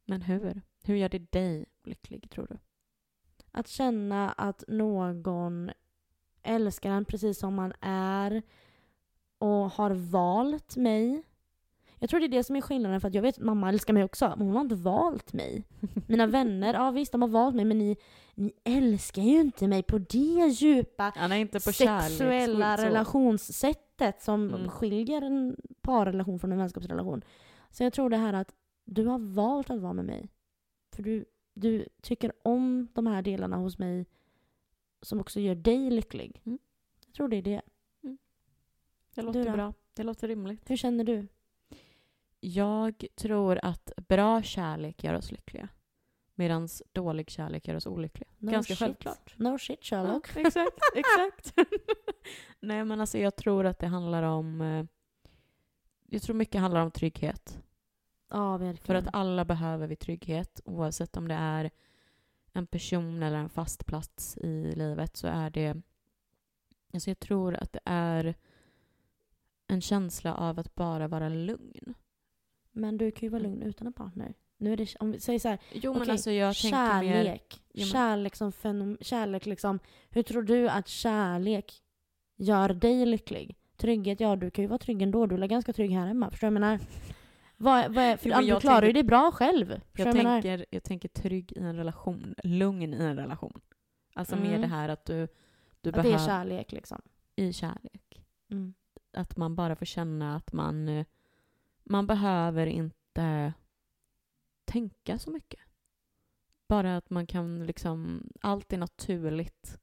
Men 0.04 0.22
hur? 0.22 0.62
Hur 0.82 0.96
gör 0.96 1.08
det 1.08 1.32
dig 1.32 1.66
lycklig, 1.84 2.30
tror 2.30 2.46
du? 2.46 2.58
Att 3.52 3.68
känna 3.68 4.32
att 4.32 4.64
någon 4.68 5.70
älskar 6.42 6.90
en 6.90 7.04
precis 7.04 7.38
som 7.38 7.54
man 7.54 7.72
är 7.80 8.42
och 9.38 9.70
har 9.70 9.90
valt 9.90 10.76
mig. 10.76 11.22
Jag 11.98 12.10
tror 12.10 12.20
det 12.20 12.26
är 12.26 12.28
det 12.28 12.44
som 12.44 12.56
är 12.56 12.60
skillnaden 12.60 13.00
för 13.00 13.08
att 13.08 13.14
jag 13.14 13.22
vet 13.22 13.38
att 13.38 13.44
mamma 13.44 13.68
älskar 13.68 13.94
mig 13.94 14.04
också, 14.04 14.34
men 14.36 14.46
hon 14.46 14.56
har 14.56 14.62
inte 14.62 14.74
valt 14.74 15.32
mig. 15.32 15.64
Mina 16.08 16.26
vänner, 16.26 16.74
ja 16.74 16.90
visst 16.90 17.12
de 17.12 17.22
har 17.22 17.28
valt 17.28 17.54
mig 17.54 17.64
men 17.64 17.78
ni, 17.78 17.96
ni 18.34 18.52
älskar 18.64 19.22
ju 19.22 19.40
inte 19.40 19.68
mig 19.68 19.82
på 19.82 19.98
det 19.98 20.46
djupa 20.52 21.12
är 21.16 21.36
inte 21.36 21.60
på 21.60 21.72
sexuella 21.72 22.76
relationssättet 22.76 24.22
som 24.22 24.48
Mm. 24.54 24.68
skiljer 24.68 25.22
en 25.22 25.56
parrelation 25.80 26.38
från 26.38 26.52
en 26.52 26.58
vänskapsrelation. 26.58 27.24
Så 27.70 27.82
jag 27.84 27.92
tror 27.92 28.10
det 28.10 28.16
här 28.16 28.32
att 28.32 28.54
du 28.84 29.06
har 29.06 29.18
valt 29.18 29.70
att 29.70 29.80
vara 29.80 29.92
med 29.92 30.04
mig. 30.04 30.28
För 30.96 31.02
du, 31.02 31.24
du 31.54 31.86
tycker 32.02 32.32
om 32.42 32.88
de 32.94 33.06
här 33.06 33.22
delarna 33.22 33.56
hos 33.56 33.78
mig 33.78 34.06
som 35.02 35.20
också 35.20 35.40
gör 35.40 35.54
dig 35.54 35.90
lycklig. 35.90 36.42
Mm. 36.44 36.58
Jag 37.06 37.14
tror 37.14 37.28
det 37.28 37.36
är 37.36 37.42
det. 37.42 37.62
Det 39.14 39.22
låter 39.22 39.52
bra. 39.52 39.72
Det 39.94 40.02
låter 40.02 40.28
rimligt. 40.28 40.70
Hur 40.70 40.76
känner 40.76 41.04
du? 41.04 41.26
Jag 42.40 43.04
tror 43.14 43.58
att 43.62 43.92
bra 44.08 44.42
kärlek 44.42 45.04
gör 45.04 45.14
oss 45.14 45.32
lyckliga. 45.32 45.68
Medan 46.34 46.68
dålig 46.92 47.30
kärlek 47.30 47.68
gör 47.68 47.74
oss 47.74 47.86
olyckliga. 47.86 48.28
No 48.38 48.50
Ganska 48.50 48.70
shit. 48.74 48.78
självklart. 48.78 49.34
No 49.38 49.58
shit 49.58 49.84
Sherlock. 49.84 50.30
Ja, 50.36 50.40
exakt, 50.40 50.78
exakt. 50.94 51.54
Nej 52.60 52.84
men 52.84 53.00
alltså 53.00 53.18
jag 53.18 53.36
tror 53.36 53.66
att 53.66 53.78
det 53.78 53.86
handlar 53.86 54.22
om... 54.22 54.60
eh, 54.60 54.84
Jag 56.08 56.22
tror 56.22 56.36
mycket 56.36 56.60
handlar 56.60 56.80
om 56.82 56.90
trygghet. 56.90 57.58
Ja, 58.28 58.56
verkligen. 58.56 58.76
För 58.86 58.94
att 58.94 59.14
alla 59.14 59.44
behöver 59.44 59.86
vi 59.86 59.96
trygghet. 59.96 60.60
Oavsett 60.64 61.16
om 61.16 61.28
det 61.28 61.34
är 61.34 61.70
en 62.52 62.66
person 62.66 63.22
eller 63.22 63.36
en 63.38 63.48
fast 63.48 63.86
plats 63.86 64.36
i 64.38 64.72
livet 64.76 65.16
så 65.16 65.26
är 65.26 65.50
det... 65.50 65.76
Alltså 66.92 67.10
jag 67.10 67.18
tror 67.18 67.54
att 67.54 67.72
det 67.72 67.80
är 67.84 68.34
en 69.66 69.80
känsla 69.80 70.34
av 70.34 70.58
att 70.58 70.74
bara 70.74 71.08
vara 71.08 71.28
lugn. 71.28 71.94
Men 72.72 72.98
du 72.98 73.10
kan 73.10 73.26
ju 73.26 73.28
vara 73.28 73.42
lugn 73.42 73.62
utan 73.62 73.86
en 73.86 73.92
partner. 73.92 74.34
Nu 74.56 74.72
är 74.72 74.76
det, 74.76 74.96
om 75.00 75.12
vi 75.12 75.20
säger 75.20 75.38
så 75.38 75.48
här, 75.48 75.58
Jo 75.72 75.92
men 75.92 76.02
Okej, 76.02 76.12
alltså 76.12 76.30
jag 76.30 76.56
tänker 76.56 77.02
mer... 77.02 77.24
kärlek. 77.24 77.60
Kärlek 77.92 78.36
som 78.36 78.52
fenom, 78.52 78.98
kärlek 79.00 79.46
liksom. 79.46 79.78
Hur 80.10 80.22
tror 80.22 80.42
du 80.42 80.68
att 80.68 80.88
kärlek 80.88 81.72
gör 82.36 82.68
dig 82.68 83.06
lycklig? 83.06 83.56
Trygghet, 83.76 84.20
ja 84.20 84.36
du 84.36 84.50
kan 84.50 84.62
ju 84.64 84.68
vara 84.68 84.78
trygg 84.78 85.02
ändå. 85.02 85.26
Du 85.26 85.42
är 85.42 85.46
ganska 85.46 85.72
trygg 85.72 85.90
här 85.90 86.06
hemma. 86.06 86.30
Förstår 86.30 86.46
du 86.46 86.54
vad 86.54 86.62
jag 86.62 86.66
menar? 86.66 86.80
Vad, 87.56 87.94
vad 87.94 88.20
för 88.20 88.42
Jo, 88.42 88.54
du 88.54 88.60
klarar 88.60 88.86
ju 88.86 88.92
dig 88.92 89.02
bra 89.02 89.30
själv. 89.32 89.80
Jag 89.96 90.06
jag 90.06 90.14
tänker, 90.14 90.66
jag 90.70 90.82
tänker 90.82 91.08
trygg 91.08 91.52
i 91.52 91.58
en 91.58 91.76
relation, 91.76 92.34
lugn 92.44 92.94
i 92.94 92.96
en 92.96 93.16
relation. 93.16 93.60
Alltså 94.14 94.36
mer 94.36 94.48
Mm. 94.48 94.60
det 94.60 94.66
här 94.66 94.88
att 94.88 95.04
du, 95.04 95.14
du 95.14 95.26
Att 95.26 95.82
det 95.82 95.88
är 95.88 96.02
behöver... 96.02 96.18
kärlek 96.26 96.72
liksom. 96.72 97.02
I 97.36 97.52
kärlek. 97.52 98.20
Mm. 98.50 98.74
Att 99.16 99.36
man 99.36 99.54
bara 99.54 99.76
får 99.76 99.86
känna 99.86 100.36
att 100.36 100.52
man... 100.52 100.88
eh, 100.88 101.06
Man 101.84 102.06
behöver 102.06 102.66
inte 102.66 103.52
tänka 104.64 105.18
så 105.18 105.30
mycket. 105.30 105.60
Bara 106.68 106.96
att 106.96 107.10
man 107.10 107.26
kan 107.26 107.66
liksom... 107.66 108.28
Allt 108.40 108.72
är 108.72 108.78
naturligt. 108.78 109.80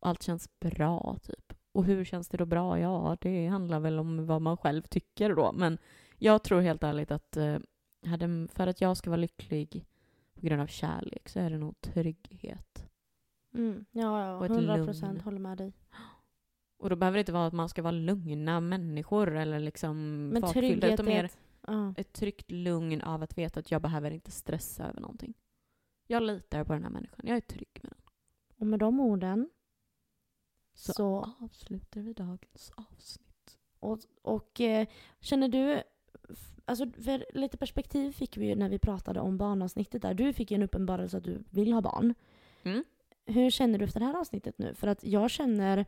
Allt 0.00 0.22
känns 0.22 0.60
bra, 0.60 1.16
typ. 1.22 1.52
Och 1.72 1.84
hur 1.84 2.04
känns 2.04 2.28
det 2.28 2.36
då 2.36 2.46
bra? 2.46 2.78
Ja, 2.80 3.16
det 3.20 3.46
handlar 3.46 3.80
väl 3.80 3.98
om 3.98 4.26
vad 4.26 4.42
man 4.42 4.56
själv 4.56 4.82
tycker 4.82 5.34
då. 5.34 5.52
Men 5.52 5.78
jag 6.18 6.42
tror 6.42 6.60
helt 6.60 6.82
ärligt 6.82 7.10
att 7.10 7.36
eh, 7.36 7.58
hade, 8.06 8.48
för 8.52 8.66
att 8.66 8.80
jag 8.80 8.96
ska 8.96 9.10
vara 9.10 9.20
lycklig 9.20 9.86
på 10.34 10.40
grund 10.46 10.62
av 10.62 10.66
kärlek 10.66 11.28
så 11.28 11.38
är 11.40 11.50
det 11.50 11.58
nog 11.58 11.80
trygghet. 11.80 12.88
Mm. 13.54 13.84
Ja, 13.90 14.24
ja. 14.26 14.44
ett 14.44 14.50
100 14.50 14.76
lugn. 14.76 14.86
procent 14.86 15.22
håller 15.22 15.38
med 15.38 15.58
dig. 15.58 15.72
Och 16.78 16.90
då 16.90 16.96
behöver 16.96 17.16
det 17.16 17.20
inte 17.20 17.32
vara 17.32 17.46
att 17.46 17.52
man 17.52 17.68
ska 17.68 17.82
vara 17.82 17.92
lugna 17.92 18.60
människor 18.60 19.36
eller 19.36 19.60
liksom 19.60 20.28
Men 20.28 20.42
trygghet 20.42 20.92
utan 20.92 21.06
mer 21.06 21.24
ett, 21.24 21.38
ja. 21.66 21.94
ett 21.96 22.12
tryggt 22.12 22.50
lugn 22.50 23.02
av 23.02 23.22
att 23.22 23.38
veta 23.38 23.60
att 23.60 23.70
jag 23.70 23.82
behöver 23.82 24.10
inte 24.10 24.30
stressa 24.30 24.88
över 24.88 25.00
någonting. 25.00 25.34
Jag 26.06 26.22
litar 26.22 26.64
på 26.64 26.72
den 26.72 26.82
här 26.82 26.90
människan. 26.90 27.20
Jag 27.22 27.36
är 27.36 27.40
trygg 27.40 27.80
med 27.82 27.92
den. 27.92 28.00
Och 28.56 28.66
med 28.66 28.78
de 28.78 29.00
orden 29.00 29.50
Så, 30.74 30.92
så 30.92 31.34
avslutar 31.40 32.00
vi 32.00 32.12
dagens 32.12 32.72
avsnitt. 32.76 33.58
Och, 33.80 33.98
och 34.22 34.60
eh, 34.60 34.88
känner 35.20 35.48
du, 35.48 35.82
alltså 36.64 36.90
för 36.90 37.26
lite 37.34 37.56
perspektiv 37.56 38.12
fick 38.12 38.36
vi 38.36 38.46
ju 38.46 38.54
när 38.54 38.68
vi 38.68 38.78
pratade 38.78 39.20
om 39.20 39.38
barnavsnittet 39.38 40.02
där. 40.02 40.14
Du 40.14 40.32
fick 40.32 40.50
ju 40.50 40.54
en 40.54 40.62
uppenbarelse 40.62 41.16
att 41.16 41.24
du 41.24 41.44
vill 41.50 41.72
ha 41.72 41.80
barn. 41.80 42.14
Mm. 42.62 42.84
Hur 43.26 43.50
känner 43.50 43.78
du 43.78 43.84
efter 43.84 44.00
det 44.00 44.06
här 44.06 44.20
avsnittet 44.20 44.58
nu? 44.58 44.74
För 44.74 44.86
att 44.86 45.04
jag 45.04 45.30
känner, 45.30 45.86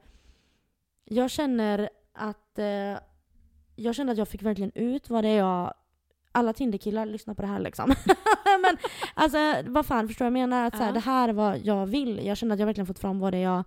jag 1.04 1.30
känner 1.30 1.90
att, 2.12 2.58
eh, 2.58 2.98
jag 3.76 3.94
känner 3.94 4.12
att 4.12 4.18
jag 4.18 4.28
fick 4.28 4.42
verkligen 4.42 4.72
ut 4.74 5.10
vad 5.10 5.24
det 5.24 5.28
är 5.28 5.38
jag 5.38 5.74
alla 6.32 6.52
Tinderkillar 6.52 7.06
lyssnar 7.06 7.34
på 7.34 7.42
det 7.42 7.48
här 7.48 7.58
liksom. 7.58 7.86
Men 8.62 8.76
alltså 9.14 9.38
vad 9.66 9.86
fan, 9.86 10.08
förstår 10.08 10.24
du 10.24 10.30
vad 10.30 10.40
jag 10.40 10.48
menar? 10.48 10.66
Att 10.66 10.76
så 10.76 10.82
här, 10.82 10.92
det 10.92 11.00
här 11.00 11.28
är 11.28 11.32
vad 11.32 11.58
jag 11.58 11.86
vill. 11.86 12.26
Jag 12.26 12.36
känner 12.36 12.54
att 12.54 12.58
jag 12.58 12.66
verkligen 12.66 12.86
fått 12.86 12.98
fram 12.98 13.20
vad 13.20 13.32
det 13.32 13.38
är 13.38 13.42
jag... 13.42 13.64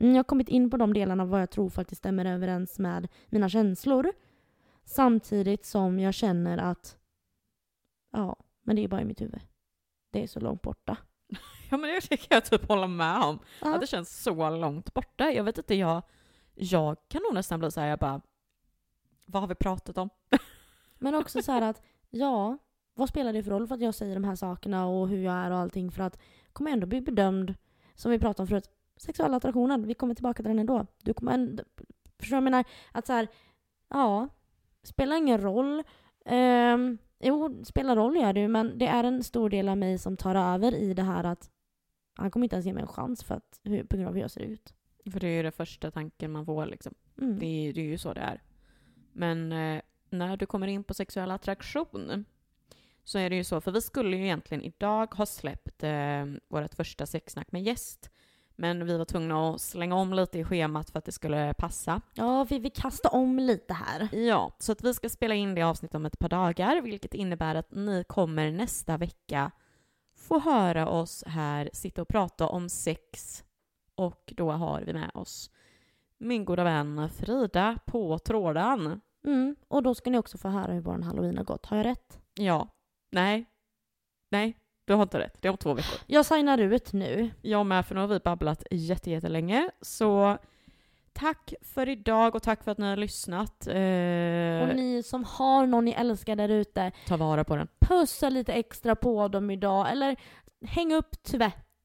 Mm, 0.00 0.12
Jag 0.14 0.18
har 0.18 0.24
kommit 0.24 0.48
in 0.48 0.70
på 0.70 0.76
de 0.76 0.92
delarna 0.94 1.22
av 1.22 1.28
vad 1.28 1.40
jag 1.42 1.50
tror 1.50 1.70
faktiskt 1.70 1.98
stämmer 1.98 2.24
överens 2.24 2.78
med 2.78 3.08
mina 3.28 3.48
känslor. 3.48 4.12
Samtidigt 4.84 5.64
som 5.66 5.98
jag 5.98 6.14
känner 6.14 6.58
att... 6.58 6.96
Ja, 8.12 8.36
men 8.62 8.76
det 8.76 8.84
är 8.84 8.88
bara 8.88 9.00
i 9.00 9.04
mitt 9.04 9.20
huvud. 9.20 9.40
Det 10.12 10.22
är 10.22 10.26
så 10.26 10.40
långt 10.40 10.62
borta. 10.62 10.96
Ja 11.70 11.76
men 11.76 12.00
det 12.10 12.16
kan 12.16 12.34
jag 12.36 12.44
typ 12.44 12.68
hålla 12.68 12.86
med 12.86 13.22
om. 13.22 13.38
Ja. 13.60 13.74
Att 13.74 13.80
det 13.80 13.86
känns 13.86 14.22
så 14.22 14.50
långt 14.50 14.94
borta. 14.94 15.30
Jag 15.30 15.44
vet 15.44 15.58
inte, 15.58 15.74
jag, 15.74 16.02
jag 16.56 16.96
kan 17.08 17.22
nog 17.22 17.34
nästan 17.34 17.58
bli 17.58 17.70
såhär, 17.70 17.88
jag 17.88 17.98
bara, 17.98 18.20
vad 19.26 19.42
har 19.42 19.48
vi 19.48 19.54
pratat 19.54 19.98
om? 19.98 20.10
Men 20.98 21.14
också 21.14 21.42
så 21.42 21.52
här 21.52 21.62
att, 21.62 21.82
ja, 22.10 22.58
vad 22.94 23.08
spelar 23.08 23.32
det 23.32 23.42
för 23.42 23.50
roll 23.50 23.66
för 23.66 23.74
att 23.74 23.80
jag 23.80 23.94
säger 23.94 24.14
de 24.14 24.24
här 24.24 24.34
sakerna 24.34 24.86
och 24.86 25.08
hur 25.08 25.22
jag 25.22 25.34
är 25.34 25.50
och 25.50 25.58
allting 25.58 25.90
för 25.90 26.02
att 26.02 26.18
kommer 26.52 26.70
jag 26.70 26.76
ändå 26.76 26.86
bli 26.86 27.00
bedömd, 27.00 27.54
som 27.94 28.10
vi 28.10 28.18
pratade 28.18 28.42
om 28.42 28.46
förut, 28.46 28.70
sexuell 28.96 29.34
attraktionen, 29.34 29.86
vi 29.86 29.94
kommer 29.94 30.14
tillbaka 30.14 30.42
till 30.42 30.48
den 30.48 30.58
ändå. 30.58 30.86
Du 31.02 31.14
kommer 31.14 31.32
ändå, 31.32 31.62
förstår 32.18 32.20
du 32.20 32.30
vad 32.30 32.36
jag 32.36 32.44
menar? 32.44 32.64
Att 32.92 33.06
så 33.06 33.12
här, 33.12 33.28
ja, 33.88 34.28
spelar 34.82 35.16
ingen 35.16 35.40
roll. 35.40 35.82
Um, 36.24 36.98
jo, 37.18 37.64
spelar 37.64 37.96
roll 37.96 38.16
gör 38.16 38.32
det 38.32 38.40
ju, 38.40 38.48
men 38.48 38.78
det 38.78 38.86
är 38.86 39.04
en 39.04 39.24
stor 39.24 39.50
del 39.50 39.68
av 39.68 39.78
mig 39.78 39.98
som 39.98 40.16
tar 40.16 40.34
över 40.34 40.74
i 40.74 40.94
det 40.94 41.02
här 41.02 41.24
att 41.24 41.50
han 42.16 42.30
kommer 42.30 42.44
inte 42.44 42.56
ens 42.56 42.66
ge 42.66 42.72
mig 42.72 42.82
en 42.82 42.88
chans 42.88 43.24
för 43.24 43.34
att, 43.34 43.60
på 43.62 43.96
grund 43.96 44.08
av 44.08 44.14
hur 44.14 44.20
jag 44.20 44.30
ser 44.30 44.40
ut. 44.40 44.75
För 45.12 45.20
det 45.20 45.26
är 45.26 45.36
ju 45.36 45.42
den 45.42 45.52
första 45.52 45.90
tanken 45.90 46.32
man 46.32 46.46
får 46.46 46.66
liksom. 46.66 46.94
Mm. 47.18 47.38
Det 47.38 47.46
är, 47.46 47.72
det 47.72 47.80
är 47.80 47.84
ju 47.84 47.98
så 47.98 48.14
det 48.14 48.20
är. 48.20 48.42
Men 49.12 49.52
eh, 49.52 49.82
när 50.10 50.36
du 50.36 50.46
kommer 50.46 50.66
in 50.66 50.84
på 50.84 50.94
sexuell 50.94 51.30
attraktion 51.30 52.24
så 53.04 53.18
är 53.18 53.30
det 53.30 53.36
ju 53.36 53.44
så, 53.44 53.60
för 53.60 53.72
vi 53.72 53.80
skulle 53.80 54.16
ju 54.16 54.24
egentligen 54.24 54.62
idag 54.62 55.14
ha 55.14 55.26
släppt 55.26 55.82
eh, 55.82 56.24
vårt 56.48 56.74
första 56.74 57.06
sexsnack 57.06 57.52
med 57.52 57.62
gäst. 57.62 58.10
Men 58.58 58.86
vi 58.86 58.98
var 58.98 59.04
tvungna 59.04 59.50
att 59.50 59.60
slänga 59.60 59.94
om 59.94 60.12
lite 60.12 60.38
i 60.38 60.44
schemat 60.44 60.90
för 60.90 60.98
att 60.98 61.04
det 61.04 61.12
skulle 61.12 61.54
passa. 61.58 62.00
Ja, 62.14 62.44
vi 62.44 62.58
vill 62.58 62.72
kasta 62.72 63.08
om 63.08 63.38
lite 63.38 63.74
här. 63.74 64.08
Ja, 64.12 64.56
så 64.58 64.72
att 64.72 64.84
vi 64.84 64.94
ska 64.94 65.08
spela 65.08 65.34
in 65.34 65.54
det 65.54 65.62
avsnittet 65.62 65.94
om 65.94 66.06
ett 66.06 66.18
par 66.18 66.28
dagar, 66.28 66.80
vilket 66.80 67.14
innebär 67.14 67.54
att 67.54 67.70
ni 67.70 68.04
kommer 68.04 68.50
nästa 68.50 68.96
vecka 68.96 69.50
få 70.16 70.38
höra 70.38 70.88
oss 70.88 71.24
här 71.26 71.70
sitta 71.72 72.02
och 72.02 72.08
prata 72.08 72.46
om 72.46 72.68
sex. 72.68 73.44
Och 73.96 74.32
då 74.36 74.50
har 74.50 74.80
vi 74.80 74.92
med 74.92 75.10
oss 75.14 75.50
min 76.18 76.44
goda 76.44 76.64
vän 76.64 77.08
Frida 77.10 77.78
på 77.86 78.18
tråden. 78.18 79.00
Mm. 79.26 79.56
Och 79.68 79.82
då 79.82 79.94
ska 79.94 80.10
ni 80.10 80.18
också 80.18 80.38
få 80.38 80.48
höra 80.48 80.72
hur 80.72 80.80
vår 80.80 80.98
halloween 80.98 81.36
har 81.36 81.44
gått. 81.44 81.66
Har 81.66 81.76
jag 81.76 81.86
rätt? 81.86 82.18
Ja. 82.34 82.68
Nej. 83.10 83.44
Nej, 84.30 84.58
du 84.84 84.94
har 84.94 85.02
inte 85.02 85.18
rätt. 85.18 85.36
Det 85.42 85.48
är 85.48 85.50
om 85.52 85.56
två 85.58 85.74
veckor. 85.74 86.00
Jag 86.06 86.26
signar 86.26 86.58
ut 86.58 86.92
nu. 86.92 87.30
Jag 87.42 87.66
med, 87.66 87.86
för 87.86 87.94
nu 87.94 88.00
har 88.00 88.08
vi 88.08 88.18
babblat 88.18 88.62
jätte, 88.70 89.10
jättelänge. 89.10 89.70
Så 89.80 90.38
tack 91.12 91.54
för 91.62 91.88
idag 91.88 92.34
och 92.34 92.42
tack 92.42 92.64
för 92.64 92.70
att 92.72 92.78
ni 92.78 92.86
har 92.86 92.96
lyssnat. 92.96 93.66
Eh, 93.66 94.68
Och 94.68 94.76
ni 94.76 95.02
som 95.04 95.24
har 95.24 95.66
någon 95.66 95.84
ni 95.84 95.90
älskar 95.90 96.36
där 96.36 96.48
ute, 96.48 96.92
ta 97.06 97.16
vara 97.16 97.44
på 97.44 97.56
den. 97.56 97.68
pussa 97.80 98.28
lite 98.28 98.52
extra 98.52 98.96
på 98.96 99.28
dem 99.28 99.50
idag. 99.50 99.90
Eller 99.90 100.16
häng 100.66 100.94
upp 100.94 101.22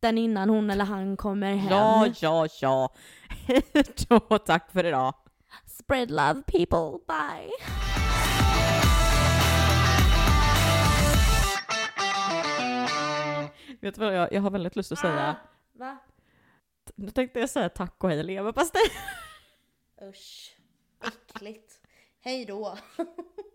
tvätten 0.02 0.18
innan 0.18 0.50
hon 0.50 0.70
eller 0.70 0.86
han 0.86 1.18
kommer 1.18 1.56
hem. 1.56 1.72
Ja, 1.72 2.08
ja, 2.22 2.48
ja. 2.62 2.94
Hej 3.30 3.64
då, 4.10 4.20
tack 4.38 4.72
för 4.72 4.86
idag. 4.86 5.14
Spread 5.66 6.12
love 6.12 6.42
people. 6.48 7.00
Bye. 7.08 7.52
Vet 13.82 13.96
du 13.96 14.02
vad, 14.02 14.16
jag, 14.16 14.34
jag 14.34 14.42
har 14.42 14.52
väldigt 14.52 14.76
lust 14.76 14.92
att 14.92 15.00
säga. 15.00 15.36
Va? 15.74 15.98
Nu 16.96 17.12
tänkte 17.12 17.40
jag 17.40 17.50
säga 17.50 17.70
tack 17.70 18.04
och 18.04 18.10
hej 18.10 18.24
leverpastej. 18.24 18.82
Usch. 20.10 20.58
Äckligt. 21.04 21.80
Hej 22.22 22.46
då. 22.46 22.78